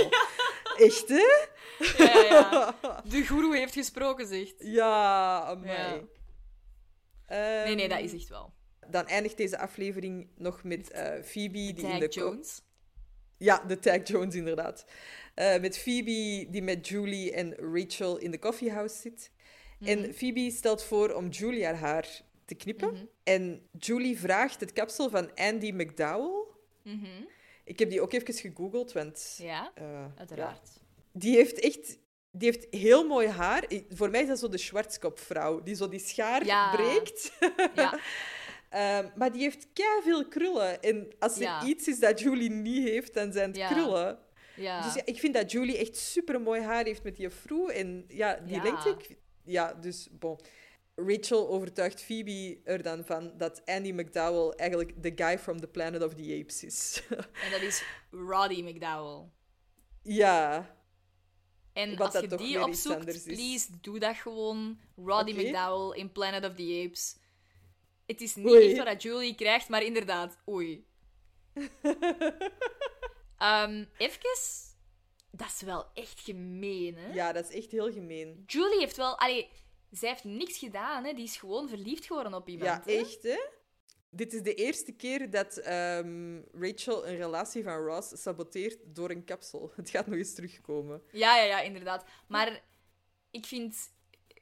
Echt, 0.77 1.07
hè? 1.07 1.47
Ja, 1.97 2.21
ja, 2.21 2.75
ja. 2.81 3.03
De 3.07 3.21
guru 3.23 3.57
heeft 3.57 3.73
gesproken, 3.73 4.27
zegt. 4.27 4.55
Ja. 4.57 5.57
Ehm, 7.25 7.65
Nee, 7.65 7.75
nee, 7.75 7.87
dat 7.89 7.99
is 7.99 8.13
echt 8.13 8.29
wel. 8.29 8.53
Dan 8.87 9.07
eindigt 9.07 9.37
deze 9.37 9.57
aflevering 9.57 10.27
nog 10.35 10.63
met 10.63 10.91
eh, 10.91 11.23
Phoebe 11.23 11.51
die 11.51 11.73
Tag 11.73 11.91
in 11.91 11.99
de 11.99 12.07
Jones. 12.07 12.61
Ja, 13.37 13.63
de 13.67 13.79
Tag 13.79 14.07
Jones 14.07 14.35
inderdaad. 14.35 14.85
Eh, 15.33 15.59
met 15.61 15.77
Phoebe 15.77 16.45
die 16.49 16.61
met 16.61 16.87
Julie 16.87 17.31
en 17.31 17.55
Rachel 17.55 18.17
in 18.17 18.31
de 18.31 18.39
coffeehouse 18.39 18.95
zit. 18.95 19.31
Mhm. 19.79 19.89
En 19.89 20.13
Phoebe 20.13 20.51
stelt 20.51 20.83
voor 20.83 21.13
om 21.13 21.27
Julie 21.29 21.65
haar 21.65 21.75
haar 21.75 22.21
te 22.45 22.55
knippen. 22.55 23.09
En 23.23 23.67
Julie 23.79 24.19
vraagt 24.19 24.59
het 24.59 24.73
kapsel 24.73 25.09
van 25.09 25.35
Andy 25.35 25.71
McDowell. 25.71 26.43
Mhm. 26.83 27.05
Ik 27.63 27.79
heb 27.79 27.89
die 27.89 28.01
ook 28.01 28.13
even 28.13 28.33
gegoogeld, 28.33 28.91
want... 28.91 29.35
Ja, 29.41 29.71
eh, 29.75 30.05
uiteraard. 30.17 30.69
ja. 30.75 30.81
Die 31.13 31.35
heeft 31.35 31.59
echt... 31.59 31.99
Die 32.33 32.49
heeft 32.51 32.67
heel 32.73 33.07
mooi 33.07 33.27
haar. 33.27 33.65
Ik- 33.67 33.85
Voor 33.89 34.09
mij 34.09 34.21
is 34.21 34.27
dat 34.27 34.39
zo 34.39 34.49
de 34.49 34.57
Schwarzkopvrouw, 34.57 35.63
die 35.63 35.75
zo 35.75 35.89
die 35.89 35.99
schaar 35.99 36.45
Ja. 36.45 36.75
breekt. 36.75 37.31
Ja. 37.75 37.99
Ehm, 38.69 39.07
maar 39.15 39.31
die 39.31 39.41
heeft 39.41 39.67
veel 40.03 40.27
krullen. 40.27 40.81
En 40.81 41.07
als 41.19 41.39
er 41.39 41.67
iets 41.67 41.87
is 41.87 41.99
dat 41.99 42.19
Julie 42.19 42.49
niet 42.49 42.87
heeft, 42.87 43.13
dan 43.13 43.31
zijn 43.31 43.47
het 43.47 43.57
Ja. 43.57 43.67
krullen. 43.71 44.19
Ja. 44.61 44.81
Dus 44.83 44.93
ja, 44.93 45.01
ik 45.05 45.19
vind 45.19 45.33
dat 45.33 45.51
Julie 45.51 45.77
echt 45.77 45.97
super 45.97 46.41
mooi 46.41 46.61
haar 46.61 46.85
heeft 46.85 47.03
met 47.03 47.15
die 47.15 47.27
afro. 47.27 47.67
En 47.67 48.05
ja, 48.07 48.35
die 48.35 48.55
Ja. 48.55 48.63
lengte. 48.63 48.89
ik- 48.89 49.17
Ja, 49.43 49.73
dus 49.73 50.07
bon. 50.11 50.39
Rachel 50.95 51.49
overtuigt 51.49 52.01
Phoebe 52.01 52.59
er 52.63 52.83
dan 52.83 53.05
van 53.05 53.37
dat 53.37 53.61
Andy 53.65 53.91
McDowell 53.91 54.49
eigenlijk 54.55 55.03
de 55.03 55.11
guy 55.15 55.39
from 55.39 55.59
the 55.61 55.67
Planet 55.67 56.03
of 56.03 56.13
the 56.13 56.39
Apes 56.41 56.63
is. 56.63 57.03
En 57.45 57.51
dat 57.51 57.61
is 57.61 57.83
Roddy 58.11 58.61
McDowell. 58.61 59.29
ja. 60.01 60.75
En 61.73 61.97
Wat 61.97 62.15
als 62.15 62.23
je 62.29 62.35
die 62.37 62.67
iets 62.67 62.87
opzoekt, 62.87 63.23
please, 63.23 63.67
doe 63.81 63.99
dat 63.99 64.15
gewoon. 64.15 64.79
Roddy. 64.95 65.31
McDowell 65.31 65.99
in 65.99 66.11
Planet 66.11 66.45
of 66.45 66.55
the 66.55 66.83
Apes. 66.87 67.15
Het 68.05 68.21
is 68.21 68.35
niet 68.35 68.47
Oei. 68.47 68.67
echt 68.67 68.77
wat 68.77 68.85
dat 68.85 69.01
Julie 69.01 69.35
krijgt, 69.35 69.69
maar 69.69 69.83
inderdaad, 69.83 70.37
oei. 70.49 70.85
Ehm 73.41 73.85
even, 73.97 74.19
dat 75.31 75.47
is 75.47 75.61
wel 75.61 75.85
echt 75.93 76.19
gemeen, 76.19 76.97
hè? 76.97 77.13
ja, 77.13 77.31
dat 77.31 77.49
is 77.49 77.55
echt 77.55 77.71
heel 77.71 77.91
gemeen. 77.91 78.43
Julie 78.45 78.79
heeft 78.79 78.97
wel... 78.97 79.19
Allee, 79.19 79.49
zij 79.91 80.09
heeft 80.09 80.23
niks 80.23 80.57
gedaan, 80.57 81.03
hè? 81.03 81.13
Die 81.13 81.23
is 81.23 81.37
gewoon 81.37 81.69
verliefd 81.69 82.05
geworden 82.05 82.33
op 82.33 82.49
iemand. 82.49 82.85
Ja, 82.85 82.91
hè? 82.91 82.99
echt, 82.99 83.23
hè? 83.23 83.39
Dit 84.09 84.33
is 84.33 84.41
de 84.41 84.53
eerste 84.53 84.91
keer 84.91 85.29
dat 85.29 85.57
ehm, 85.57 86.41
Rachel 86.51 87.07
een 87.07 87.15
relatie 87.15 87.63
van 87.63 87.85
Ross 87.85 88.21
saboteert 88.21 88.79
door 88.83 89.09
een 89.09 89.23
kapsel. 89.23 89.71
Het 89.75 89.89
gaat 89.89 90.07
nog 90.07 90.17
eens 90.17 90.33
terugkomen. 90.33 91.03
Ja, 91.11 91.37
ja, 91.37 91.43
ja, 91.43 91.61
inderdaad. 91.61 92.05
Maar 92.27 92.63
ik 93.31 93.45
vind 93.45 93.91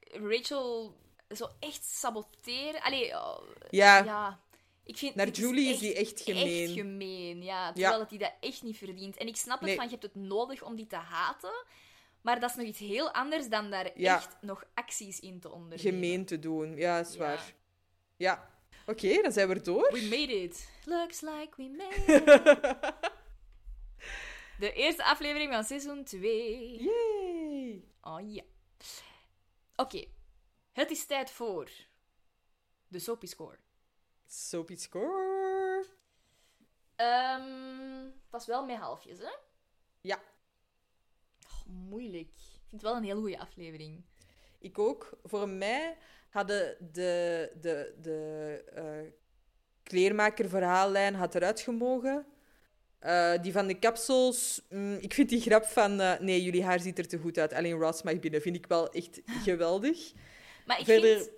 Rachel 0.04 0.96
zo 1.28 1.48
echt 1.58 1.84
saboteren... 1.84 2.82
Allee, 2.82 3.14
oh, 3.14 3.42
Ja. 3.70 4.04
ja. 4.04 4.40
Ik 4.90 4.96
vind, 4.96 5.14
Naar 5.14 5.28
Julie 5.28 5.68
is 5.72 5.78
die 5.78 5.94
echt 5.94 6.20
gemeen. 6.20 6.64
Echt 6.64 6.72
gemeen, 6.72 7.42
ja. 7.42 7.72
Terwijl 7.72 7.92
Ja. 7.92 7.98
dat 7.98 8.10
die 8.10 8.18
dat 8.18 8.32
echt 8.40 8.62
niet 8.62 8.76
verdient. 8.76 9.16
En 9.16 9.26
ik 9.26 9.36
snap 9.36 9.58
het 9.58 9.66
Nee. 9.68 9.74
van, 9.76 9.84
je 9.84 9.90
hebt 9.90 10.02
het 10.02 10.14
nodig 10.14 10.62
om 10.62 10.76
die 10.76 10.86
te 10.86 10.96
haten. 10.96 11.64
Maar 12.20 12.40
dat 12.40 12.50
is 12.50 12.56
nog 12.56 12.66
iets 12.66 12.78
heel 12.78 13.10
anders 13.12 13.48
dan 13.48 13.70
daar 13.70 13.90
Ja. 14.00 14.16
echt 14.16 14.36
nog 14.40 14.64
acties 14.74 15.20
in 15.20 15.40
te 15.40 15.50
ondernemen. 15.50 15.78
Gemeen 15.92 16.24
te 16.24 16.38
doen. 16.38 16.76
Ja, 16.76 16.98
is 16.98 17.12
Ja. 17.12 17.18
waar. 17.18 17.54
Ja. 18.16 18.50
Oké, 18.86 19.22
dan 19.22 19.32
zijn 19.32 19.48
we 19.48 19.54
er 19.54 19.62
door. 19.62 19.88
We 19.92 20.02
made 20.02 20.42
it. 20.42 20.68
Looks 20.84 21.20
like 21.20 21.48
we 21.56 21.68
made 21.76 21.94
it. 21.94 22.94
De 24.58 24.72
eerste 24.72 25.04
aflevering 25.04 25.52
van 25.52 25.64
seizoen 25.64 26.04
2. 26.04 26.82
Yay! 26.82 27.84
Oh 28.02 28.32
ja. 28.34 28.42
Oké. 29.76 30.04
Het 30.72 30.90
is 30.90 31.06
tijd 31.06 31.30
voor 31.30 31.70
de 32.88 32.98
Soapy 32.98 33.26
Score. 33.26 33.56
Soapy 34.32 34.76
score. 34.76 35.84
Ehm 36.96 38.04
het 38.04 38.30
was 38.30 38.46
wel 38.46 38.64
met 38.64 38.76
halfjes, 38.76 39.18
hè? 39.18 39.32
Ja, 40.00 40.18
Oh, 41.46 41.66
moeilijk. 41.66 42.28
Ik 42.28 42.68
vind 42.68 42.82
het 42.82 42.82
wel 42.82 42.96
een 42.96 43.04
heel 43.04 43.20
goede 43.20 43.38
aflevering. 43.38 44.02
ik 44.58 44.78
ook. 44.78 45.10
Voor 45.24 45.48
mij 45.48 45.96
hadden 46.30 46.76
de, 46.92 47.50
de, 47.60 47.94
de 48.00 48.62
eh, 48.74 49.12
kleermakerverhaallijn 49.82 51.14
had 51.14 51.34
eruit 51.34 51.60
gemogen. 51.60 52.26
Eh, 52.98 53.32
die 53.42 53.52
van 53.52 53.66
de 53.66 53.78
kapsels, 53.78 54.62
mm, 54.68 54.94
ik 55.00 55.14
vind 55.14 55.28
die 55.28 55.40
grap 55.40 55.64
van 55.64 56.00
eh, 56.00 56.18
nee, 56.20 56.42
jullie 56.42 56.64
haar 56.64 56.80
ziet 56.80 56.98
er 56.98 57.08
te 57.08 57.18
goed 57.18 57.38
uit, 57.38 57.52
alleen 57.52 57.78
Ross 57.78 58.02
mag 58.02 58.18
binnen, 58.18 58.40
vind 58.42 58.56
ik 58.56 58.66
wel 58.66 58.90
echt 58.92 59.20
geweldig. 59.46 60.12
Maar 60.66 60.78
ik 60.78 60.84
Verder- 60.84 61.18
vind... 61.18 61.30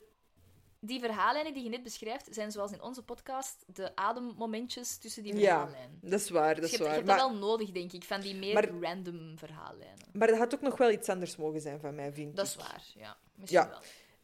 Die 0.85 1.01
verhaallijnen 1.01 1.55
die 1.55 1.63
je 1.65 1.69
net 1.69 1.83
beschrijft, 1.83 2.27
zijn 2.31 2.51
zoals 2.53 2.73
in 2.73 2.83
onze 2.83 3.03
podcast 3.03 3.65
de 3.67 3.97
ademmomentjes 3.97 4.97
tussen 4.99 5.23
die 5.23 5.35
Ja, 5.37 5.41
verhaallijnen. 5.61 5.99
dat 6.03 6.21
is 6.21 6.31
waar, 6.31 6.55
dat 6.55 6.63
Dus 6.63 6.73
is 6.73 6.79
je 6.79 6.85
hebt, 6.85 6.97
je 6.99 7.05
waar. 7.05 7.17
hebt 7.17 7.31
dat 7.31 7.41
wel 7.41 7.49
nodig, 7.51 7.71
denk 7.71 7.93
ik, 7.93 8.05
van 8.05 8.21
die 8.21 8.35
meer 8.35 8.55
Maar- 8.55 8.69
random 8.81 9.39
verhaallijnen. 9.39 9.99
maar 10.13 10.29
dat 10.29 10.39
had 10.39 10.55
ook 10.55 10.61
nog 10.61 10.77
wel 10.77 10.91
iets 10.91 11.09
anders 11.09 11.37
mogen 11.37 11.61
zijn 11.61 11.81
van 11.81 11.95
mij, 11.95 12.13
vind 12.13 12.37
Dat 12.37 12.47
is 12.47 12.55
ik. 12.55 12.61
waar, 12.61 12.85
ja. 12.95 13.17
Misschien 13.35 13.61
Ja. 13.63 13.69
wel. 13.69 13.81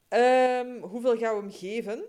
Ehm, 0.08 0.80
hoeveel 0.82 1.16
gaan 1.18 1.34
we 1.36 1.40
hem 1.40 1.52
geven? 1.52 2.04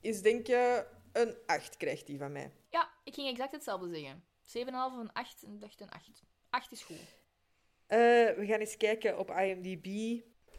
Is 0.00 0.22
denk 0.22 0.46
je 0.46 0.86
een 1.12 1.36
8 1.46 1.76
krijgt 1.76 2.08
hij 2.08 2.16
van 2.16 2.32
mij. 2.32 2.52
Ja, 2.70 2.88
ik 3.04 3.14
ging 3.14 3.28
exact 3.28 3.52
hetzelfde 3.52 3.88
zeggen. 3.94 4.24
7,5 4.42 4.92
of 4.94 5.00
een 5.00 5.12
8, 5.12 5.42
en 5.42 5.52
ik 5.54 5.60
dacht 5.60 5.80
een 5.80 5.90
8. 5.90 6.22
8 6.50 6.72
is 6.72 6.82
goed. 6.82 6.96
Eh, 7.86 7.98
we 7.98 8.44
gaan 8.46 8.60
eens 8.60 8.76
kijken 8.76 9.18
op 9.18 9.30
IMDb. 9.30 9.86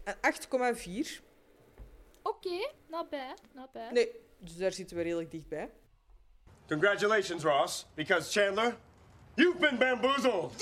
Een 0.04 0.16
8,4. 0.22 1.22
Oké, 2.30 2.72
not 2.88 3.10
bad, 3.10 3.42
not 3.54 3.72
bad. 3.72 3.92
Nee, 3.92 4.10
dus 4.38 4.58
daar 4.58 4.72
zitten 4.72 4.98
we 4.98 5.04
redelijk 5.04 5.32
dichtbij. 5.32 5.70
Congratulations, 6.68 7.44
Ross, 7.44 7.86
because 7.94 8.40
Chandler, 8.40 8.78
you've 9.36 9.60
been 9.60 9.78
bamboozled. 9.78 10.58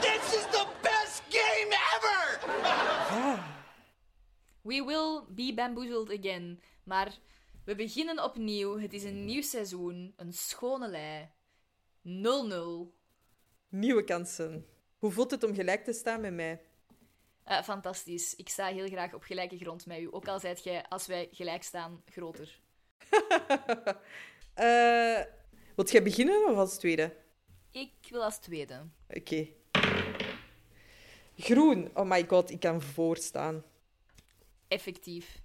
This 0.00 0.34
is 0.34 0.46
the 0.50 0.66
best 0.82 1.22
game 1.28 1.74
ever! 1.94 2.38
We 4.62 4.84
will 4.84 5.22
be 5.28 5.52
bamboozled 5.54 6.18
again. 6.18 6.60
Maar 6.84 7.18
we 7.64 7.74
beginnen 7.74 8.24
opnieuw. 8.24 8.78
Het 8.78 8.92
is 8.92 9.04
een 9.04 9.24
nieuw 9.24 9.42
seizoen. 9.42 10.12
Een 10.16 10.32
schone 10.32 10.88
lei. 10.88 11.28
0-0. 12.04 12.94
Nieuwe 13.68 14.04
kansen. 14.04 14.66
Hoe 14.98 15.10
voelt 15.10 15.30
het 15.30 15.44
om 15.44 15.54
gelijk 15.54 15.84
te 15.84 15.92
staan 15.92 16.20
met 16.20 16.34
mij? 16.34 16.60
Eh, 17.46 17.62
fantastisch. 17.62 18.34
Ik 18.34 18.48
sta 18.48 18.66
heel 18.66 18.88
graag 18.88 19.14
op 19.14 19.22
gelijke 19.22 19.58
grond 19.58 19.86
met 19.86 19.98
u. 19.98 20.08
Ook 20.10 20.28
al 20.28 20.40
zijt 20.40 20.64
jij, 20.64 20.84
als 20.88 21.06
wij 21.06 21.28
gelijk 21.30 21.62
staan, 21.62 22.02
groter. 22.10 22.60
Eh 24.54 25.24
wilt 25.74 25.90
jij 25.90 26.02
beginnen 26.02 26.48
of 26.50 26.56
als 26.56 26.78
tweede? 26.78 27.16
Ik 27.70 27.92
wil 28.10 28.24
als 28.24 28.38
tweede. 28.38 28.86
Oké. 29.08 29.48
Groen. 31.36 31.90
Oh 31.94 32.08
my 32.08 32.26
god, 32.28 32.50
ik 32.50 32.60
kan 32.60 32.82
voorstaan. 32.82 33.64
Effectief. 34.68 35.42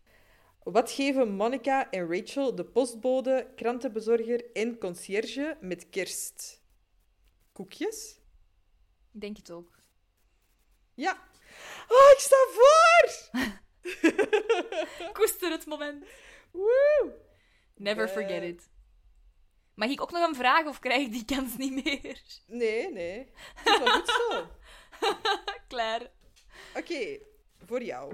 Wat 0.64 0.92
geven 0.92 1.32
Monica 1.32 1.90
en 1.90 2.08
Rachel, 2.16 2.56
de 2.56 2.66
postbode, 2.66 3.52
krantenbezorger 3.56 4.52
en 4.54 4.78
conciërge 4.78 5.58
met 5.62 5.90
kerst? 5.90 6.62
Koekjes? 7.52 8.20
Ik 9.12 9.22
denk 9.22 9.38
het 9.38 9.52
ook. 9.52 9.80
Ja. 10.94 11.30
Oh, 11.88 12.12
ik 12.14 12.20
sta 12.20 12.36
voor! 12.52 13.30
Koester 15.14 15.52
het 15.52 15.66
moment. 15.66 16.06
Woe! 16.52 17.14
Never 17.76 18.08
Eh. 18.08 18.12
forget 18.14 18.44
it. 18.44 18.70
Mag 19.74 19.90
ik 19.90 20.02
ook 20.02 20.12
nog 20.12 20.28
een 20.28 20.36
vraag 20.36 20.66
of 20.66 20.80
krijg 20.80 21.06
ik 21.06 21.12
die 21.12 21.26
kans 21.26 21.58
niet 21.58 21.84
meer? 21.84 22.22
Nee, 22.48 22.92
nee. 22.92 23.32
Het 23.56 23.68
is 23.74 23.80
wel 23.80 23.88
goed 23.88 24.08
zo. 24.10 24.48
Klaar. 25.68 26.12
Oké, 26.76 27.20
voor 27.66 27.84
jou. 27.84 28.14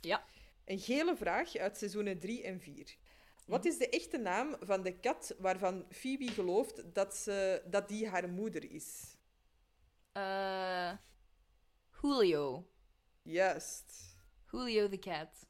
Ja. 0.00 0.24
Een 0.64 0.78
gele 0.78 1.16
vraag 1.16 1.56
uit 1.56 1.76
seizoenen 1.76 2.18
3 2.18 2.42
en 2.42 2.60
4. 2.60 2.96
Wat 3.46 3.64
is 3.64 3.78
de 3.78 3.88
echte 3.88 4.18
naam 4.18 4.56
van 4.60 4.82
de 4.82 4.98
kat 5.00 5.34
waarvan 5.38 5.86
Phoebe 5.90 6.28
gelooft 6.28 6.94
dat, 6.94 7.16
ze, 7.16 7.62
dat 7.66 7.88
die 7.88 8.08
haar 8.08 8.28
moeder 8.28 8.70
is? 8.70 9.16
Eh, 10.12 10.92
Julio. 12.02 12.66
Juist. 13.26 14.16
Julio 14.52 14.88
the 14.88 14.98
cat. 14.98 15.46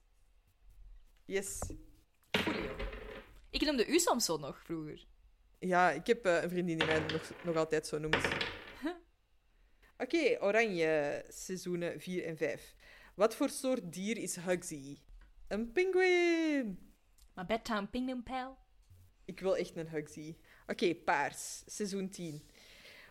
Yes. 1.27 1.61
Julio. 2.31 2.77
Ik 3.51 3.61
noemde 3.61 3.87
u 3.87 3.99
soms 3.99 4.25
zo 4.25 4.37
nog 4.37 4.59
vroeger. 4.59 5.07
Ja, 5.59 5.91
ik 5.91 6.07
heb 6.07 6.27
eh, 6.27 6.43
een 6.43 6.49
vriendin 6.49 6.79
die 6.79 6.87
mij 6.87 6.99
nog, 6.99 7.45
nog 7.45 7.57
altijd 7.57 7.87
zo 7.87 7.99
noemt. 7.99 8.29
Oké, 10.03 10.37
oranje, 10.41 11.25
seizoenen 11.29 12.01
4 12.01 12.25
en 12.25 12.37
5. 12.37 12.75
Wat 13.15 13.35
voor 13.35 13.49
soort 13.49 13.93
dier 13.93 14.17
is 14.17 14.37
Hugsy? 14.37 14.99
Een 15.49 15.73
pinguïn! 15.73 16.93
My 17.35 17.47
bedtime 17.47 17.87
penguin 17.87 18.23
pal. 18.23 18.59
Ik 19.25 19.41
wil 19.41 19.57
echt 19.57 19.77
een 19.77 19.89
Hugsy. 19.89 20.37
Oké, 20.67 20.95
paars, 20.95 21.63
seizoen 21.67 22.11
10. 22.11 22.49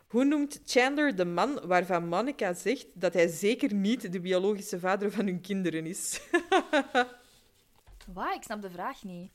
Hoe 0.08 0.26
noemt 0.26 0.62
Chandler 0.66 1.16
de 1.16 1.26
man 1.26 1.60
waarvan 1.68 2.08
Monica 2.08 2.54
zegt 2.54 2.86
dat 2.94 3.14
hij 3.14 3.28
zeker 3.28 3.74
niet 3.74 4.12
de 4.12 4.20
biologische 4.20 4.80
vader 4.80 5.12
van 5.12 5.26
hun 5.26 5.42
kinderen 5.42 5.86
is? 5.86 6.22
Waar? 8.14 8.36
Ik 8.36 8.44
snap 8.44 8.62
de 8.62 8.70
vraag 8.70 9.04
niet. 9.04 9.32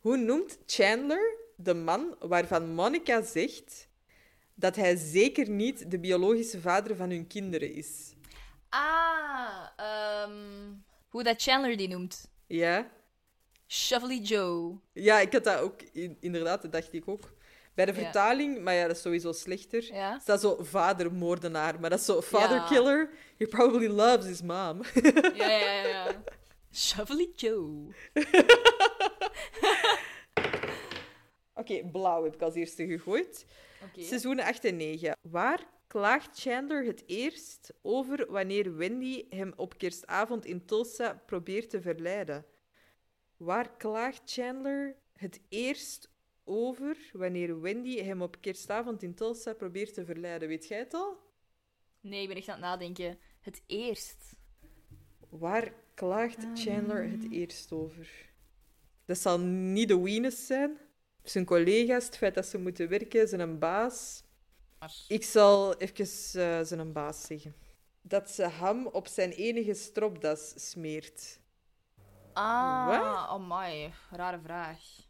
Hoe 0.00 0.16
noemt 0.16 0.58
Chandler 0.66 1.36
de 1.56 1.74
man 1.74 2.16
waarvan 2.20 2.74
Monica 2.74 3.22
zegt 3.22 3.88
dat 4.54 4.76
hij 4.76 4.96
zeker 4.96 5.50
niet 5.50 5.90
de 5.90 5.98
biologische 5.98 6.60
vader 6.60 6.96
van 6.96 7.10
hun 7.10 7.26
kinderen 7.26 7.72
is? 7.74 8.14
Ah, 8.68 9.66
ehm, 9.76 10.72
hoe 11.08 11.22
dat 11.22 11.42
Chandler 11.42 11.76
die 11.76 11.88
noemt. 11.88 12.30
Ja? 12.46 12.90
Shovely 13.68 14.18
Joe. 14.20 14.76
Ja, 14.92 15.20
ik 15.20 15.32
had 15.32 15.44
dat 15.44 15.58
ook, 15.60 15.82
in- 15.92 16.16
inderdaad, 16.20 16.62
dat 16.62 16.72
dacht 16.72 16.92
ik 16.92 17.08
ook. 17.08 17.34
Bij 17.76 17.84
de 17.84 17.94
vertaling, 17.94 18.62
maar 18.62 18.74
ja, 18.74 18.86
dat 18.86 18.96
is 18.96 19.02
sowieso 19.02 19.32
slechter, 19.32 19.82
staat 20.20 20.40
zo 20.40 20.56
vadermoordenaar, 20.60 21.80
maar 21.80 21.90
dat 21.90 21.98
is 21.98 22.04
zo 22.04 22.22
father 22.22 22.62
killer. 22.68 23.10
He 23.36 23.46
probably 23.46 23.88
loves 23.88 24.26
his 24.26 24.42
mom. 24.42 24.82
Ja, 25.34 25.48
ja, 25.48 25.72
ja. 25.72 26.22
Shovely 26.72 27.30
Joe. 27.34 27.94
Oké, 31.54 31.84
blauw 31.92 32.24
heb 32.24 32.34
ik 32.34 32.42
als 32.42 32.54
eerste 32.54 32.86
gegooid. 32.86 33.46
Oké. 33.84 34.02
Seizoenen 34.02 34.44
8 34.44 34.64
en 34.64 34.76
9. 34.76 35.16
Waar 35.20 35.60
klaagt 35.86 36.40
Chandler 36.40 36.84
het 36.84 37.02
eerst 37.06 37.72
over 37.82 38.26
wanneer 38.30 38.76
Wendy 38.76 39.24
hem 39.28 39.52
op 39.56 39.78
kerstavond 39.78 40.44
in 40.44 40.64
Tulsa 40.64 41.22
probeert 41.26 41.70
te 41.70 41.80
verleiden? 41.80 42.46
Waar 43.36 43.76
klaagt 43.76 44.22
Chandler 44.24 44.96
het 45.12 45.40
eerst 45.48 46.08
over 46.46 46.96
wanneer 47.12 47.60
Wendy 47.60 48.02
hem 48.02 48.22
op 48.22 48.36
kerstavond 48.40 49.02
in 49.02 49.14
Tulsa 49.14 49.54
probeert 49.54 49.94
te 49.94 50.04
verleiden? 50.04 50.48
Weet 50.48 50.66
jij 50.68 50.78
het 50.78 50.94
al? 50.94 51.16
Nee, 52.00 52.22
ik 52.22 52.28
ben 52.28 52.36
echt 52.36 52.48
aan 52.48 52.54
het 52.54 52.64
nadenken. 52.64 53.18
Het 53.40 53.62
eerst. 53.66 54.34
Waar 55.28 55.72
klaagt 55.94 56.46
Chandler 56.54 57.10
het 57.10 57.30
eerst 57.30 57.72
over? 57.72 58.08
Dat 59.04 59.18
zal 59.18 59.38
niet 59.40 59.88
de 59.88 60.02
Venus 60.02 60.46
zijn. 60.46 60.78
Zijn 61.22 61.44
collega's, 61.44 62.04
het 62.04 62.16
feit 62.16 62.34
dat 62.34 62.46
ze 62.46 62.58
moeten 62.58 62.88
werken, 62.88 63.28
zijn 63.28 63.58
baas. 63.58 64.24
Ik 65.08 65.24
zal 65.24 65.76
even 65.76 66.04
eh, 66.40 66.64
zijn 66.64 66.92
baas 66.92 67.26
zeggen. 67.26 67.54
Dat 68.02 68.30
ze 68.30 68.44
ham 68.44 68.86
op 68.86 69.06
zijn 69.06 69.30
enige 69.30 69.74
stropdas 69.74 70.70
smeert. 70.70 71.40
Ah, 72.32 72.86
Wat? 72.86 73.40
oh 73.40 73.58
my, 73.58 73.92
rare 74.10 74.40
vraag. 74.40 75.05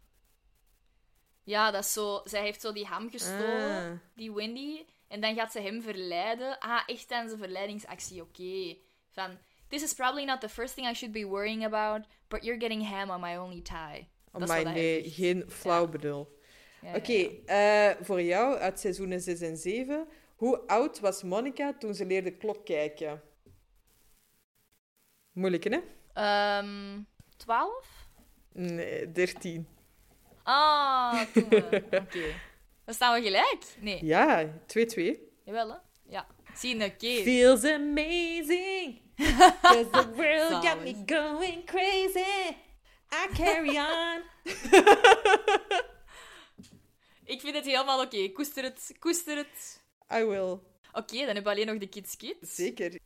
Ja, 1.47 1.71
dat 1.71 1.83
is 1.83 1.93
zo. 1.93 2.21
Zij 2.23 2.41
heeft 2.41 2.61
zo 2.61 2.71
die 2.73 2.85
ham 2.85 3.09
gestolen, 3.09 3.91
Ah. 3.91 3.97
die 4.15 4.33
Wendy. 4.33 4.85
En 5.07 5.21
dan 5.21 5.35
gaat 5.35 5.51
ze 5.51 5.59
hem 5.59 5.81
verleiden. 5.81 6.59
Ah, 6.59 6.81
echt 6.85 7.07
tijdens 7.07 7.31
een 7.31 7.37
verleidingsactie, 7.37 8.21
oké. 8.21 8.75
Van, 9.09 9.37
this 9.67 9.83
is 9.83 9.93
probably 9.93 10.23
not 10.25 10.41
the 10.41 10.49
first 10.49 10.73
thing 10.75 10.89
I 10.89 10.93
should 10.93 11.13
be 11.13 11.25
worrying 11.27 11.65
about, 11.73 12.07
but 12.27 12.43
you're 12.43 12.59
getting 12.59 12.89
ham 12.89 13.09
on 13.09 13.19
my 13.19 13.35
only 13.37 13.61
tie. 13.61 14.07
Oh 14.31 14.47
my, 14.47 14.63
nee, 14.63 15.09
geen 15.11 15.43
flauw 15.49 15.87
bedoel. 15.87 16.39
Ja, 16.81 16.95
Oké, 16.95 17.11
ja, 17.13 17.89
eh, 17.91 17.95
voor 18.05 18.21
jou 18.21 18.57
uit 18.57 18.79
seizoenen 18.79 19.21
6 19.21 19.41
en 19.41 19.57
7. 19.57 20.07
Hoe 20.35 20.67
oud 20.67 20.99
was 20.99 21.23
Monica 21.23 21.73
toen 21.73 21.93
ze 21.93 22.05
leerde 22.05 22.31
klok 22.31 22.65
kijken? 22.65 23.21
Moeilijk, 25.31 25.63
hè? 25.63 25.79
Ehm 26.13 27.01
12? 27.37 28.07
Nee, 28.51 29.11
13. 29.11 29.67
Ah, 30.47 31.21
toen 31.33 31.43
Oké. 32.03 32.35
Dan 32.85 32.93
staan 32.95 33.13
we 33.13 33.21
gelijk. 33.21 33.63
Nee. 33.79 34.05
Ja, 34.05 34.45
2-2. 34.45 34.49
Jawel, 35.43 35.69
hè? 35.69 35.75
Ja. 36.03 36.27
Zie 36.55 36.77
je, 36.77 36.85
oké. 36.85 37.21
Feels 37.23 37.63
amazing. 37.63 39.01
Cause 39.61 39.89
the 39.89 40.11
world 40.15 40.65
got 40.65 40.83
me 40.83 41.03
going 41.05 41.65
crazy. 41.65 42.55
I 43.11 43.27
carry 43.33 43.77
on. 43.77 44.23
Ik 47.33 47.41
vind 47.41 47.55
het 47.55 47.65
helemaal 47.65 48.01
oké. 48.01 48.29
Koester 48.31 48.63
het. 48.63 48.95
Koester 48.99 49.37
het. 49.37 49.81
I 50.13 50.23
will. 50.23 50.59
Oké, 50.91 51.15
dan 51.15 51.25
hebben 51.25 51.43
we 51.43 51.49
alleen 51.49 51.65
nog 51.67 51.77
de 51.77 51.87
Kids 51.87 52.17
Kids. 52.17 52.55
Zeker. 52.55 52.99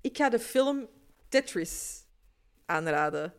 Ik 0.00 0.16
ga 0.16 0.28
de 0.28 0.40
film 0.40 0.88
Tetris 1.28 2.04
aanraden. 2.66 3.34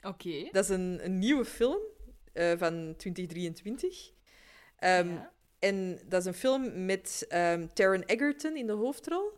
Oké. 0.00 0.48
Dat 0.50 0.64
is 0.64 0.70
een, 0.70 1.00
een 1.04 1.18
nieuwe 1.18 1.44
film 1.44 1.89
eh, 2.32 2.52
van 2.58 2.94
2023. 2.96 4.10
Ehm, 4.78 5.08
Ja. 5.08 5.32
En 5.58 6.00
dat 6.08 6.20
is 6.20 6.26
een 6.26 6.34
film 6.34 6.84
met 6.84 7.24
ehm 7.28 7.66
Taron 7.72 8.02
Egerton 8.02 8.56
in 8.56 8.66
de 8.66 8.72
hoofdrol. 8.72 9.30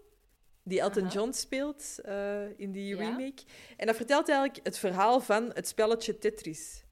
Die 0.65 0.81
Elton 0.81 1.03
Aha. 1.03 1.13
John 1.13 1.33
speelt 1.33 1.99
eh, 2.03 2.59
in 2.59 2.73
die 2.73 2.97
Ja. 2.97 2.99
remake. 2.99 3.43
En 3.77 3.87
dat 3.87 3.97
vertelt 3.97 4.29
eigenlijk 4.29 4.61
het 4.67 4.79
verhaal 4.79 5.21
van 5.21 5.51
het 5.55 5.69
spelletje 5.69 6.19
Tetris. 6.19 6.85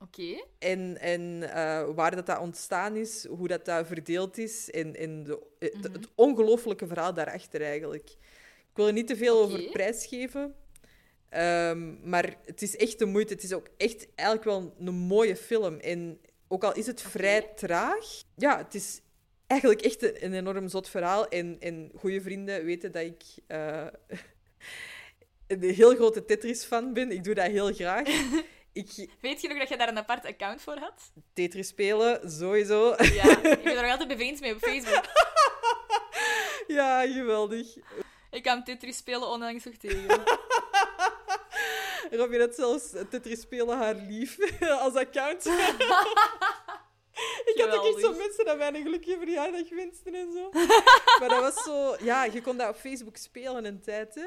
Oké. 0.00 0.44
En, 0.58 1.00
en 1.00 1.42
eh, 1.54 1.88
waar 1.94 2.16
dat, 2.16 2.26
dat 2.26 2.38
ontstaan 2.38 2.96
is, 2.96 3.26
hoe 3.26 3.48
dat, 3.48 3.64
dat 3.64 3.86
verdeeld 3.86 4.38
is 4.38 4.70
en, 4.70 4.96
en 4.96 5.22
de, 5.24 5.42
het, 5.58 5.74
Mhm. 5.74 5.92
het 5.92 6.08
ongelofelijke 6.14 6.86
verhaal 6.86 7.14
daarachter 7.14 7.62
eigenlijk. 7.62 8.10
Ik 8.70 8.74
wil 8.80 8.86
er 8.86 8.92
niet 8.92 9.06
te 9.06 9.16
veel 9.16 9.36
Oké. 9.42 9.44
over 9.52 9.70
prijsgeven, 9.70 10.54
ehm, 11.34 12.08
maar 12.10 12.36
het 12.44 12.62
is 12.62 12.76
echt 12.76 12.98
de 12.98 13.04
moeite. 13.04 13.32
Het 13.32 13.42
is 13.42 13.52
ook 13.52 13.66
echt 13.76 14.06
eigenlijk 14.14 14.48
wel 14.48 14.74
een 14.78 14.94
mooie 14.94 15.36
film. 15.36 15.78
En 15.78 16.20
ook 16.48 16.64
al 16.64 16.74
is 16.74 16.86
het 16.86 17.02
vrij 17.02 17.42
traag, 17.54 18.06
ja, 18.36 18.58
het 18.58 18.74
is 18.74 19.00
eigenlijk 19.46 19.80
echt 19.80 20.02
een, 20.02 20.24
een 20.24 20.34
enorm 20.34 20.68
zot 20.68 20.88
verhaal. 20.88 21.28
En, 21.28 21.56
en 21.60 21.90
goede 21.96 22.20
vrienden 22.20 22.64
weten 22.64 22.92
dat 22.92 23.02
ik 23.02 23.22
eh, 23.46 23.86
een 25.46 25.62
heel 25.62 25.94
grote 25.94 26.24
Tetris-fan 26.24 26.92
ben. 26.92 27.10
Ik 27.10 27.24
doe 27.24 27.34
dat 27.34 27.46
heel 27.46 27.72
graag. 27.72 28.08
Ik, 28.72 29.08
Weet 29.20 29.40
je 29.40 29.48
nog 29.48 29.58
dat 29.58 29.68
je 29.68 29.76
daar 29.76 29.88
een 29.88 29.98
apart 29.98 30.24
account 30.24 30.62
voor 30.62 30.76
had? 30.78 31.12
Tetris 31.32 31.68
spelen, 31.68 32.30
sowieso. 32.30 32.94
Ja. 32.98 33.42
ik 33.42 33.62
ben 33.62 33.76
er 33.76 33.82
nog 33.82 33.90
altijd 33.90 34.08
bevriend 34.08 34.40
mee 34.40 34.54
op 34.54 34.60
Facebook. 34.60 35.04
Ja, 36.66 37.06
geweldig. 37.06 37.76
Ik 38.30 38.42
kan 38.42 38.64
Tetris 38.64 38.96
spelen 38.96 39.28
onlangs 39.28 39.64
nog 39.64 39.74
tegen. 39.74 40.22
Robin 42.10 42.40
had 42.40 42.54
zelfs 42.54 42.90
Tetris 43.10 43.40
spelen 43.40 43.76
haar 43.76 43.94
lief 43.94 44.38
als 44.84 44.94
account. 44.94 45.46
Ik 47.44 47.60
had 47.60 47.74
ook 47.78 47.84
echt 47.86 48.00
zo 48.00 48.12
mensen 48.16 48.44
dat 48.44 48.58
mij 48.58 48.68
een 48.68 48.82
gelukkige 48.82 49.16
verjaardag 49.18 49.68
wensten 49.68 50.14
en 50.14 50.32
zo. 50.32 50.50
Maar 51.20 51.28
dat 51.28 51.40
was 51.40 51.62
zo... 51.64 51.96
Ja, 52.04 52.24
je 52.24 52.42
kon 52.42 52.56
dat 52.56 52.68
op 52.68 52.76
Facebook 52.76 53.16
spelen 53.16 53.64
een 53.64 53.80
tijd, 53.80 54.14
hè. 54.14 54.26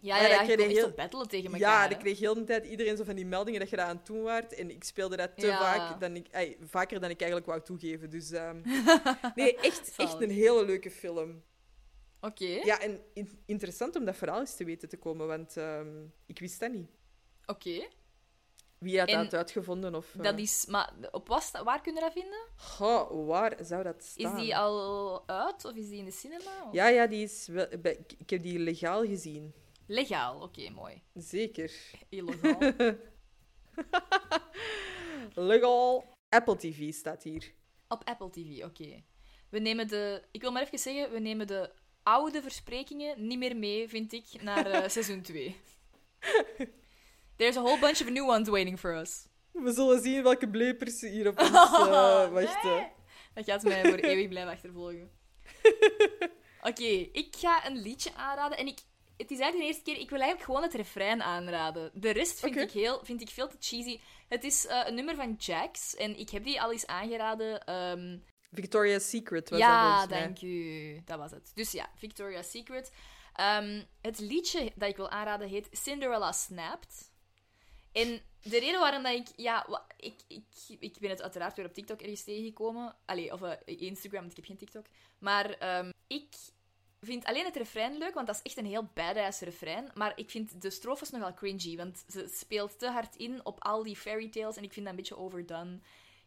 Ja, 0.00 0.16
ja, 0.16 0.22
dat 0.22 0.30
ja. 0.30 0.42
Je 0.42 0.56
kreeg 0.56 0.72
heel- 0.72 0.90
battelen 0.92 1.28
tegen 1.28 1.44
elkaar. 1.52 1.60
Ja, 1.60 1.88
dan 1.88 1.98
kreeg 1.98 2.18
heel 2.18 2.34
de 2.34 2.44
tijd 2.44 2.66
iedereen 2.66 2.96
zo 2.96 3.04
van 3.04 3.14
die 3.14 3.26
meldingen 3.26 3.60
dat 3.60 3.70
je 3.70 3.76
dat 3.76 3.86
aan 3.86 4.00
doen 4.04 4.22
waart. 4.22 4.54
En 4.54 4.70
ik 4.70 4.84
speelde 4.84 5.16
dat 5.16 5.30
te 5.36 5.46
Ja. 5.46 5.58
vaak, 5.58 6.00
dan 6.00 6.16
ik, 6.16 6.26
vaker 6.68 7.00
dan 7.00 7.10
ik 7.10 7.20
eigenlijk 7.20 7.50
wou 7.50 7.62
toegeven. 7.62 8.10
Dus 8.10 8.30
ehm, 8.30 8.60
nee, 9.34 9.56
echt, 9.56 9.92
echt 9.96 10.20
een 10.20 10.30
hele 10.30 10.64
leuke 10.64 10.90
film. 10.90 11.42
Oké. 12.20 12.44
Ja, 12.44 12.80
en 12.80 13.00
in- 13.14 13.42
interessant 13.46 13.96
om 13.96 14.04
dat 14.04 14.16
verhaal 14.16 14.40
eens 14.40 14.56
te 14.56 14.64
weten 14.64 14.88
te 14.88 14.96
komen, 14.96 15.26
want 15.26 15.56
ehm, 15.56 15.88
ik 16.26 16.38
wist 16.38 16.60
dat 16.60 16.72
niet. 16.72 16.90
Oké. 17.46 17.88
Wie 18.78 18.98
had 18.98 19.08
En 19.08 19.22
dat 19.22 19.34
uitgevonden? 19.34 19.94
Of, 19.94 20.10
Dat 20.16 20.34
eh, 20.34 20.42
is... 20.42 20.66
Maar 20.66 20.92
op 21.10 21.28
was, 21.28 21.50
waar 21.50 21.80
kun 21.80 21.94
je 21.94 22.00
dat 22.00 22.12
vinden? 22.12 22.38
Goh, 22.56 23.26
waar 23.26 23.56
zou 23.60 23.82
dat 23.82 23.96
Is 24.00 24.10
staan? 24.10 24.36
die 24.40 24.56
al 24.56 25.22
uit? 25.28 25.64
Of 25.64 25.74
is 25.74 25.88
die 25.88 25.98
in 25.98 26.04
de 26.04 26.10
cinema? 26.10 26.64
Of- 26.66 26.72
Ja, 26.72 26.88
ja, 26.88 27.06
die 27.06 27.22
is 27.24 27.46
wel, 27.46 27.66
bij- 27.82 27.92
ik- 27.96 28.12
ik 28.18 28.30
heb 28.30 28.42
die 28.42 28.58
legaal 28.58 29.04
gezien. 29.06 29.54
Legaal. 29.86 30.40
Oké, 30.42 30.70
mooi. 30.70 31.02
Zeker. 31.14 31.72
Illegaal. 32.08 32.58
Legal. 35.34 36.04
Apple 36.28 36.56
TV 36.56 36.92
staat 36.92 37.22
hier. 37.22 37.52
Op 37.88 38.02
Apple 38.04 38.30
TV, 38.30 38.64
oké. 38.64 39.02
We 39.48 39.58
nemen 39.58 39.88
de... 39.88 40.22
Ik 40.30 40.40
wil 40.40 40.52
maar 40.52 40.62
even 40.62 40.78
zeggen, 40.78 41.10
we 41.12 41.18
nemen 41.18 41.46
de 41.46 41.70
oude 42.02 42.42
versprekingen 42.42 43.26
niet 43.26 43.38
meer 43.38 43.56
mee, 43.56 43.88
vind 43.88 44.12
ik, 44.12 44.42
naar 44.42 44.66
eh, 44.66 44.88
seizoen 44.88 45.22
2. 45.22 45.56
There's 47.36 47.56
a 47.56 47.60
whole 47.60 47.78
bunch 47.78 48.00
of 48.00 48.08
new 48.10 48.28
ones 48.28 48.48
waiting 48.48 48.78
for 48.78 48.94
us. 48.94 49.26
We 49.52 49.72
zullen 49.72 50.02
zien 50.02 50.22
welke 50.22 50.48
blepers 50.48 51.00
hier 51.00 51.28
op 51.28 51.38
ons 51.40 51.48
eh, 51.50 52.28
wachten. 52.32 52.70
Nee. 52.70 52.86
Dat 53.34 53.44
gaat 53.44 53.62
mij 53.62 53.84
voor 53.84 53.98
eeuwig 53.98 54.28
blijven 54.28 54.52
achtervolgen. 54.52 55.10
Oké, 56.68 57.08
ik 57.12 57.36
ga 57.38 57.66
een 57.66 57.76
liedje 57.76 58.14
aanraden. 58.14 58.58
En 58.58 58.66
ik, 58.66 58.78
het 59.16 59.30
is 59.30 59.38
eigenlijk 59.38 59.56
de 59.58 59.64
eerste 59.66 59.82
keer... 59.82 59.96
Ik 60.02 60.10
wil 60.10 60.20
eigenlijk 60.20 60.44
gewoon 60.50 60.62
het 60.62 60.74
refrein 60.74 61.22
aanraden. 61.22 61.90
De 61.94 62.10
rest 62.10 62.40
vind, 62.40 62.56
ik, 62.56 62.70
heel, 62.70 63.00
vind 63.04 63.20
ik 63.20 63.28
veel 63.28 63.48
te 63.48 63.56
cheesy. 63.60 64.00
Het 64.28 64.44
is 64.44 64.66
eh, 64.66 64.80
een 64.86 64.94
nummer 64.94 65.14
van 65.14 65.34
Jax. 65.38 65.96
En 65.96 66.18
ik 66.18 66.30
heb 66.30 66.44
die 66.44 66.62
al 66.62 66.72
eens 66.72 66.86
aangeraden. 66.86 67.64
ehm, 67.64 68.18
Victoria's 68.52 69.08
Secret 69.08 69.50
was 69.50 69.58
dat 69.58 69.68
ja, 69.68 69.88
volgens 69.88 70.10
mij. 70.10 70.20
dank 70.20 70.40
u. 70.42 71.02
Dat 71.04 71.18
was 71.18 71.30
het. 71.30 71.52
Dus 71.54 71.72
ja, 71.72 71.88
Victoria's 71.96 72.50
Secret. 72.50 72.92
Ehm, 73.34 73.82
het 74.00 74.18
liedje 74.18 74.72
dat 74.74 74.88
ik 74.88 74.96
wil 74.96 75.10
aanraden 75.10 75.48
heet 75.48 75.68
Cinderella 75.72 76.32
Snapped. 76.32 77.12
En 77.94 78.22
de 78.42 78.58
reden 78.58 78.80
waarom 78.80 79.02
dat 79.02 79.12
ik... 79.12 79.28
Ja, 79.36 79.66
ik, 79.96 80.14
ik, 80.28 80.44
ik 80.78 80.98
ben 80.98 81.10
het 81.10 81.22
uiteraard 81.22 81.56
weer 81.56 81.66
op 81.66 81.74
TikTok 81.74 82.00
ergens 82.00 82.24
tegengekomen. 82.24 82.96
Allee, 83.04 83.32
of 83.32 83.42
eh, 83.42 83.80
Instagram, 83.80 84.20
want 84.20 84.30
ik 84.30 84.36
heb 84.36 84.44
geen 84.46 84.56
TikTok. 84.56 84.86
Maar 85.18 85.50
ehm, 85.50 85.90
ik 86.06 86.34
vind 87.00 87.24
alleen 87.24 87.44
het 87.44 87.56
refrein 87.56 87.98
leuk, 87.98 88.14
want 88.14 88.26
dat 88.26 88.36
is 88.36 88.42
echt 88.42 88.56
een 88.56 88.66
heel 88.66 88.88
badass 88.94 89.40
refrein. 89.40 89.90
Maar 89.94 90.12
ik 90.18 90.30
vind 90.30 90.62
de 90.62 90.70
strofes 90.70 91.10
nogal 91.10 91.34
cringy, 91.34 91.76
want 91.76 92.04
ze 92.08 92.28
speelt 92.34 92.78
te 92.78 92.88
hard 92.90 93.16
in 93.16 93.44
op 93.44 93.64
al 93.64 93.82
die 93.82 93.96
fairy 93.96 94.28
tales 94.28 94.56
en 94.56 94.62
ik 94.62 94.72
vind 94.72 94.84
dat 94.86 94.94
een 94.94 95.00
beetje 95.00 95.16
overdone. 95.18 95.80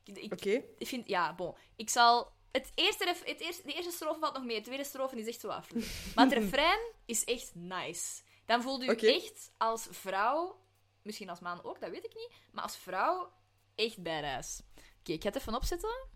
Ik, 0.03 0.17
ik, 0.17 0.33
Oké. 0.33 0.63
ik 0.77 0.87
vind, 0.87 1.07
ja, 1.07 1.35
bon. 1.35 1.55
Ik 1.75 1.89
zal... 1.89 2.35
Het 2.51 2.71
eerste, 2.75 3.03
ref- 3.03 3.23
het 3.25 3.39
eerste, 3.39 3.61
de 3.67 3.73
eerste 3.73 3.91
strofe 3.91 4.19
valt 4.19 4.33
nog 4.33 4.43
mee. 4.45 4.57
De 4.57 4.63
tweede 4.63 4.83
strofe 4.83 5.19
is 5.19 5.27
echt 5.27 5.39
zo 5.39 5.47
af. 5.47 5.73
Maar 6.15 6.25
het 6.25 6.33
refrein 6.43 6.79
is 7.05 7.23
echt 7.23 7.51
nice. 7.55 8.21
Dan 8.45 8.61
voelt 8.61 8.83
u 8.83 8.89
Oké. 8.89 9.07
echt 9.07 9.51
als 9.57 9.87
vrouw... 9.91 10.59
Misschien 11.07 11.29
als 11.29 11.39
man 11.39 11.63
ook, 11.63 11.79
dat 11.79 11.89
weet 11.89 12.05
ik 12.05 12.15
niet. 12.15 12.31
Maar 12.51 12.63
als 12.63 12.77
vrouw 12.77 13.31
echt 13.75 14.03
badass. 14.03 14.61
Oké, 14.99 15.11
ik 15.11 15.21
ga 15.21 15.27
het 15.27 15.37
even 15.37 15.55
opzetten. 15.55 16.07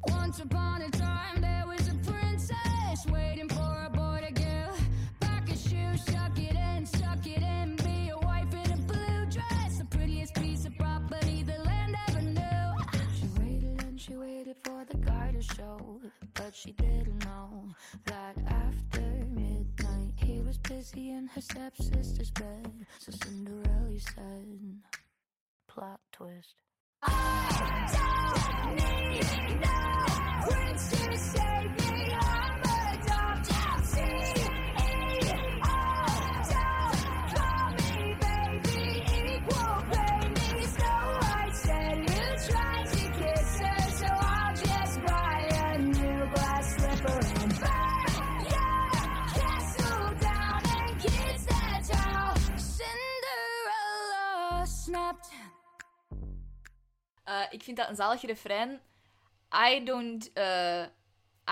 Once 0.00 0.42
upon 0.42 0.82
a 0.82 0.88
time, 0.90 1.40
there 1.40 1.66
was 1.66 1.88
a 1.88 1.94
princess 2.10 3.04
waiting 3.04 3.52
for 3.52 3.84
a 3.84 3.90
boy 3.90 4.20
to 4.20 4.32
give 4.34 4.88
back 5.18 5.48
a 5.50 5.56
shoe, 5.56 5.96
suck 5.96 6.38
it 6.38 6.54
in, 6.54 6.86
suck 6.86 7.26
it 7.26 7.42
in, 7.42 7.76
be 7.76 8.10
a 8.10 8.18
wife 8.18 8.54
in 8.64 8.72
a 8.72 8.76
blue 8.86 9.26
dress, 9.26 9.78
the 9.78 9.84
prettiest 9.84 10.34
piece 10.34 10.66
of 10.66 10.76
property 10.78 11.42
the 11.42 11.58
land 11.64 11.94
ever 12.08 12.22
knew. 12.22 12.82
She 13.18 13.26
waited 13.38 13.82
and 13.82 14.00
she 14.00 14.16
waited 14.16 14.56
for 14.62 14.84
the 14.84 14.96
guy 14.96 15.32
to 15.32 15.42
show, 15.42 16.00
but 16.32 16.54
she 16.54 16.72
didn't 16.72 17.24
know 17.24 17.74
that 18.04 18.36
after 18.46 19.00
midnight 19.28 19.89
he 20.30 20.40
was 20.42 20.58
busy 20.58 21.10
in 21.10 21.26
her 21.26 21.40
stepsister's 21.40 22.30
bed. 22.30 22.86
So 22.98 23.12
Cinderella 23.12 23.98
said, 23.98 24.46
plot 25.68 26.00
twist. 26.12 26.54
Cinderella 30.76 32.29
Eh, 57.30 57.42
ik 57.50 57.62
vind 57.62 57.76
dat 57.76 57.88
een 57.88 57.96
zalig 57.96 58.22
refrein. 58.22 58.80
I 59.70 59.84
don't, 59.84 60.32
eh, 60.32 60.82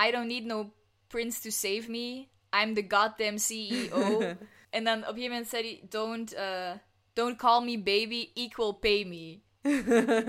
I 0.06 0.10
don't 0.10 0.26
need 0.26 0.44
no 0.44 0.72
prince 1.06 1.40
to 1.40 1.50
save 1.50 1.90
me. 1.90 2.26
I'm 2.62 2.74
the 2.74 2.84
goddamn 2.88 3.38
CEO. 3.38 4.20
en 4.76 4.84
dan 4.84 4.98
op 4.98 5.08
een 5.08 5.14
gegeven 5.14 5.30
moment 5.30 5.48
zei 5.48 5.62
hij: 5.62 5.88
don't, 5.88 6.32
eh, 6.32 6.72
don't 7.12 7.36
call 7.36 7.64
me 7.64 7.82
baby, 7.82 8.30
equal 8.34 8.72
pay 8.72 9.04
me. 9.04 9.40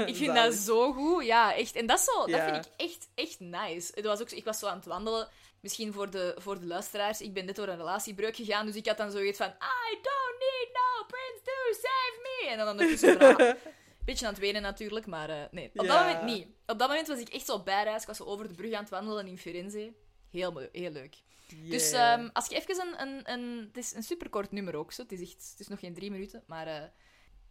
ik 0.06 0.16
vind 0.16 0.36
dat 0.36 0.54
zo 0.54 0.94
goed. 0.94 1.26
Ja, 1.26 1.56
echt. 1.56 1.76
En 1.76 1.86
dat, 1.86 2.00
zo, 2.00 2.26
dat 2.26 2.42
vind 2.42 2.66
ik 2.66 2.72
echt, 2.78 3.10
echt 3.16 3.40
nice. 3.40 3.92
Het 3.96 4.06
was 4.06 4.22
ook, 4.22 4.30
ik 4.30 4.46
was 4.46 4.60
zo 4.60 4.68
aan 4.68 4.78
het 4.78 4.86
wandelen 4.86 5.30
Misschien 5.60 5.94
voor 5.94 6.10
de, 6.10 6.36
voor 6.38 6.60
de 6.60 6.66
luisteraars, 6.66 7.22
ik 7.22 7.34
ben 7.34 7.46
net 7.46 7.56
door 7.56 7.68
een 7.68 7.78
relatiebreuk 7.78 8.36
gegaan, 8.36 8.66
dus 8.66 8.76
ik 8.76 8.88
had 8.88 8.98
dan 8.98 9.12
zoiets 9.12 9.38
van 9.38 9.48
I 9.48 9.98
don't 10.02 10.38
need 10.40 10.70
no 10.74 11.06
prince 11.08 11.42
to 11.44 11.82
save 11.82 12.20
me! 12.22 12.50
En 12.50 12.58
dan 12.58 12.68
ondertussen 12.68 13.18
bra- 13.18 13.56
Beetje 14.10 14.26
aan 14.26 14.32
het 14.34 14.42
wenen 14.42 14.62
natuurlijk, 14.62 15.06
maar 15.06 15.30
eh, 15.30 15.44
nee, 15.52 15.70
op 15.76 15.88
dat 15.88 16.00
moment 16.00 16.24
niet. 16.24 16.48
Op 16.66 16.80
dat 16.80 16.88
moment 16.88 17.08
was 17.08 17.20
ik 17.20 17.30
echt 17.30 17.46
zo 17.46 17.64
bijreis. 17.64 18.02
Ik 18.02 18.08
was 18.08 18.18
zo 18.18 18.24
over 18.24 18.48
de 18.48 18.54
brug 18.54 18.74
aan 18.74 18.82
het 18.82 18.90
wandelen 18.90 19.28
in 19.28 19.38
Firenze. 19.38 19.94
Heel, 20.30 20.68
heel 20.72 20.92
leuk. 20.92 21.16
Dus 21.64 21.92
ehm, 21.92 22.30
als 22.34 22.48
je 22.48 22.56
even 22.56 22.82
een, 22.88 23.02
een, 23.02 23.32
een... 23.32 23.66
Het 23.68 23.78
is 23.78 23.94
een 23.94 24.04
superkort 24.04 24.52
nummer 24.52 24.76
ook, 24.76 24.92
zo. 24.92 25.02
Het 25.02 25.12
is, 25.12 25.22
echt, 25.22 25.50
het 25.52 25.60
is 25.60 25.68
nog 25.68 25.80
geen 25.80 25.94
drie 25.94 26.12
minuten, 26.12 26.44
maar... 26.48 26.68
eh 26.68 26.84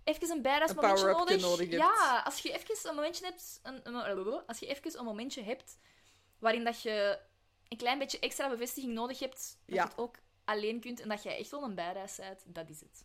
even 0.05 0.31
een 0.31 0.43
power-upje 0.43 1.15
nodig. 1.15 1.41
nodig. 1.41 1.71
Ja, 1.71 2.23
als 2.25 2.39
je 2.39 2.53
even 2.53 2.89
een 2.91 2.95
momentje 2.95 3.25
hebt... 3.25 3.61
Een, 3.63 3.81
een- 3.83 4.47
als 4.47 4.59
je 4.59 4.67
even 4.67 4.99
een 4.99 5.05
momentje 5.05 5.43
hebt 5.43 5.79
waarin 6.39 6.65
dat 6.65 6.83
je 6.83 7.19
een 7.69 7.77
klein 7.77 7.99
beetje 7.99 8.19
extra 8.19 8.49
bevestiging 8.49 8.93
nodig 8.93 9.19
hebt, 9.19 9.59
dat 9.67 9.77
Ja. 9.77 9.83
je 9.83 9.89
het 9.89 9.99
ook 9.99 10.17
alleen 10.45 10.81
kunt 10.81 11.01
en 11.01 11.09
dat 11.09 11.23
jij 11.23 11.39
echt 11.39 11.51
wel 11.51 11.63
een 11.63 11.75
bijreis 11.75 12.17
bent, 12.17 12.43
dat 12.47 12.69
is 12.71 12.81
het. 12.81 13.05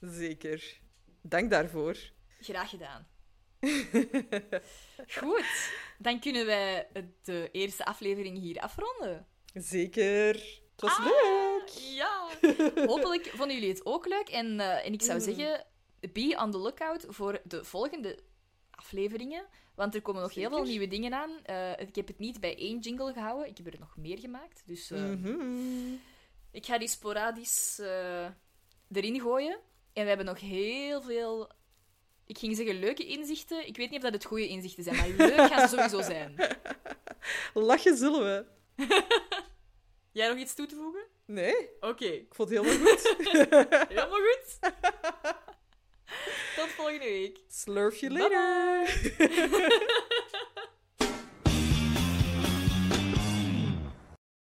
Zeker. 0.00 0.80
Dank 1.22 1.50
daarvoor. 1.50 1.96
Graag 2.44 2.70
gedaan. 2.70 3.06
Goed, 5.18 5.70
dan 5.98 6.20
kunnen 6.20 6.46
wij 6.46 6.88
de 7.22 7.48
eerste 7.52 7.84
aflevering 7.84 8.38
hier 8.38 8.60
afronden. 8.60 9.26
Zeker. 9.54 10.34
Het 10.34 10.80
was 10.82 10.96
Ah, 10.98 11.04
leuk. 11.04 11.68
Ja. 11.68 12.28
Hopelijk 12.86 13.26
vonden 13.26 13.54
jullie 13.54 13.68
het 13.70 13.86
ook 13.86 14.06
leuk. 14.06 14.28
En, 14.28 14.60
eh, 14.60 14.86
en 14.86 14.92
ik 14.92 15.02
zou 15.02 15.18
Mm. 15.18 15.24
zeggen, 15.24 15.66
be 16.12 16.38
on 16.42 16.50
the 16.50 16.58
lookout 16.58 17.04
voor 17.08 17.40
de 17.44 17.64
volgende 17.64 18.18
afleveringen. 18.70 19.46
Want 19.74 19.94
er 19.94 20.02
komen 20.02 20.22
nog 20.22 20.34
heel 20.34 20.48
veel 20.50 20.62
nieuwe 20.64 20.86
dingen 20.88 21.14
aan. 21.14 21.30
Eh, 21.44 21.70
ik 21.88 21.94
heb 21.94 22.06
het 22.06 22.18
niet 22.18 22.40
bij 22.40 22.56
één 22.58 22.78
jingle 22.78 23.12
gehouden. 23.12 23.48
Ik 23.48 23.56
heb 23.56 23.66
er 23.66 23.78
nog 23.78 23.96
meer 23.96 24.18
gemaakt. 24.18 24.62
Dus 24.66 24.90
eh, 24.90 25.00
Mhm. 25.04 25.92
ik 26.50 26.66
ga 26.66 26.78
die 26.78 26.88
sporadisch 26.88 27.78
erin 28.92 29.20
gooien. 29.20 29.60
En 29.92 30.02
we 30.02 30.08
hebben 30.08 30.26
nog 30.26 30.40
heel 30.40 31.02
veel... 31.02 31.50
Ik 32.26 32.38
ging 32.38 32.56
zeggen 32.56 32.78
leuke 32.78 33.06
inzichten. 33.06 33.66
Ik 33.66 33.76
weet 33.76 33.90
niet 33.90 33.98
of 33.98 34.04
dat 34.04 34.12
het 34.12 34.24
goede 34.24 34.48
inzichten 34.48 34.82
zijn, 34.84 34.96
maar 34.96 35.08
leuk 35.08 35.52
gaan 35.52 35.68
ze 35.68 35.76
sowieso 35.76 36.02
zijn. 36.02 36.36
Lachen 37.54 37.96
zullen 37.96 38.22
we. 38.22 38.44
Jij 40.12 40.28
nog 40.28 40.38
iets 40.38 40.54
toe 40.54 40.66
te 40.66 40.74
voegen? 40.74 41.02
Nee, 41.26 41.68
Oké. 41.80 42.04
ik 42.04 42.34
vond 42.34 42.48
het 42.50 42.58
helemaal 42.58 42.86
goed. 42.86 43.16
Helemaal 43.88 44.18
goed. 44.20 44.58
Tot 46.56 46.68
volgende 46.68 47.04
week. 47.04 47.40
Slurf 47.48 48.00
Bye 48.00 48.10
later. 48.10 48.86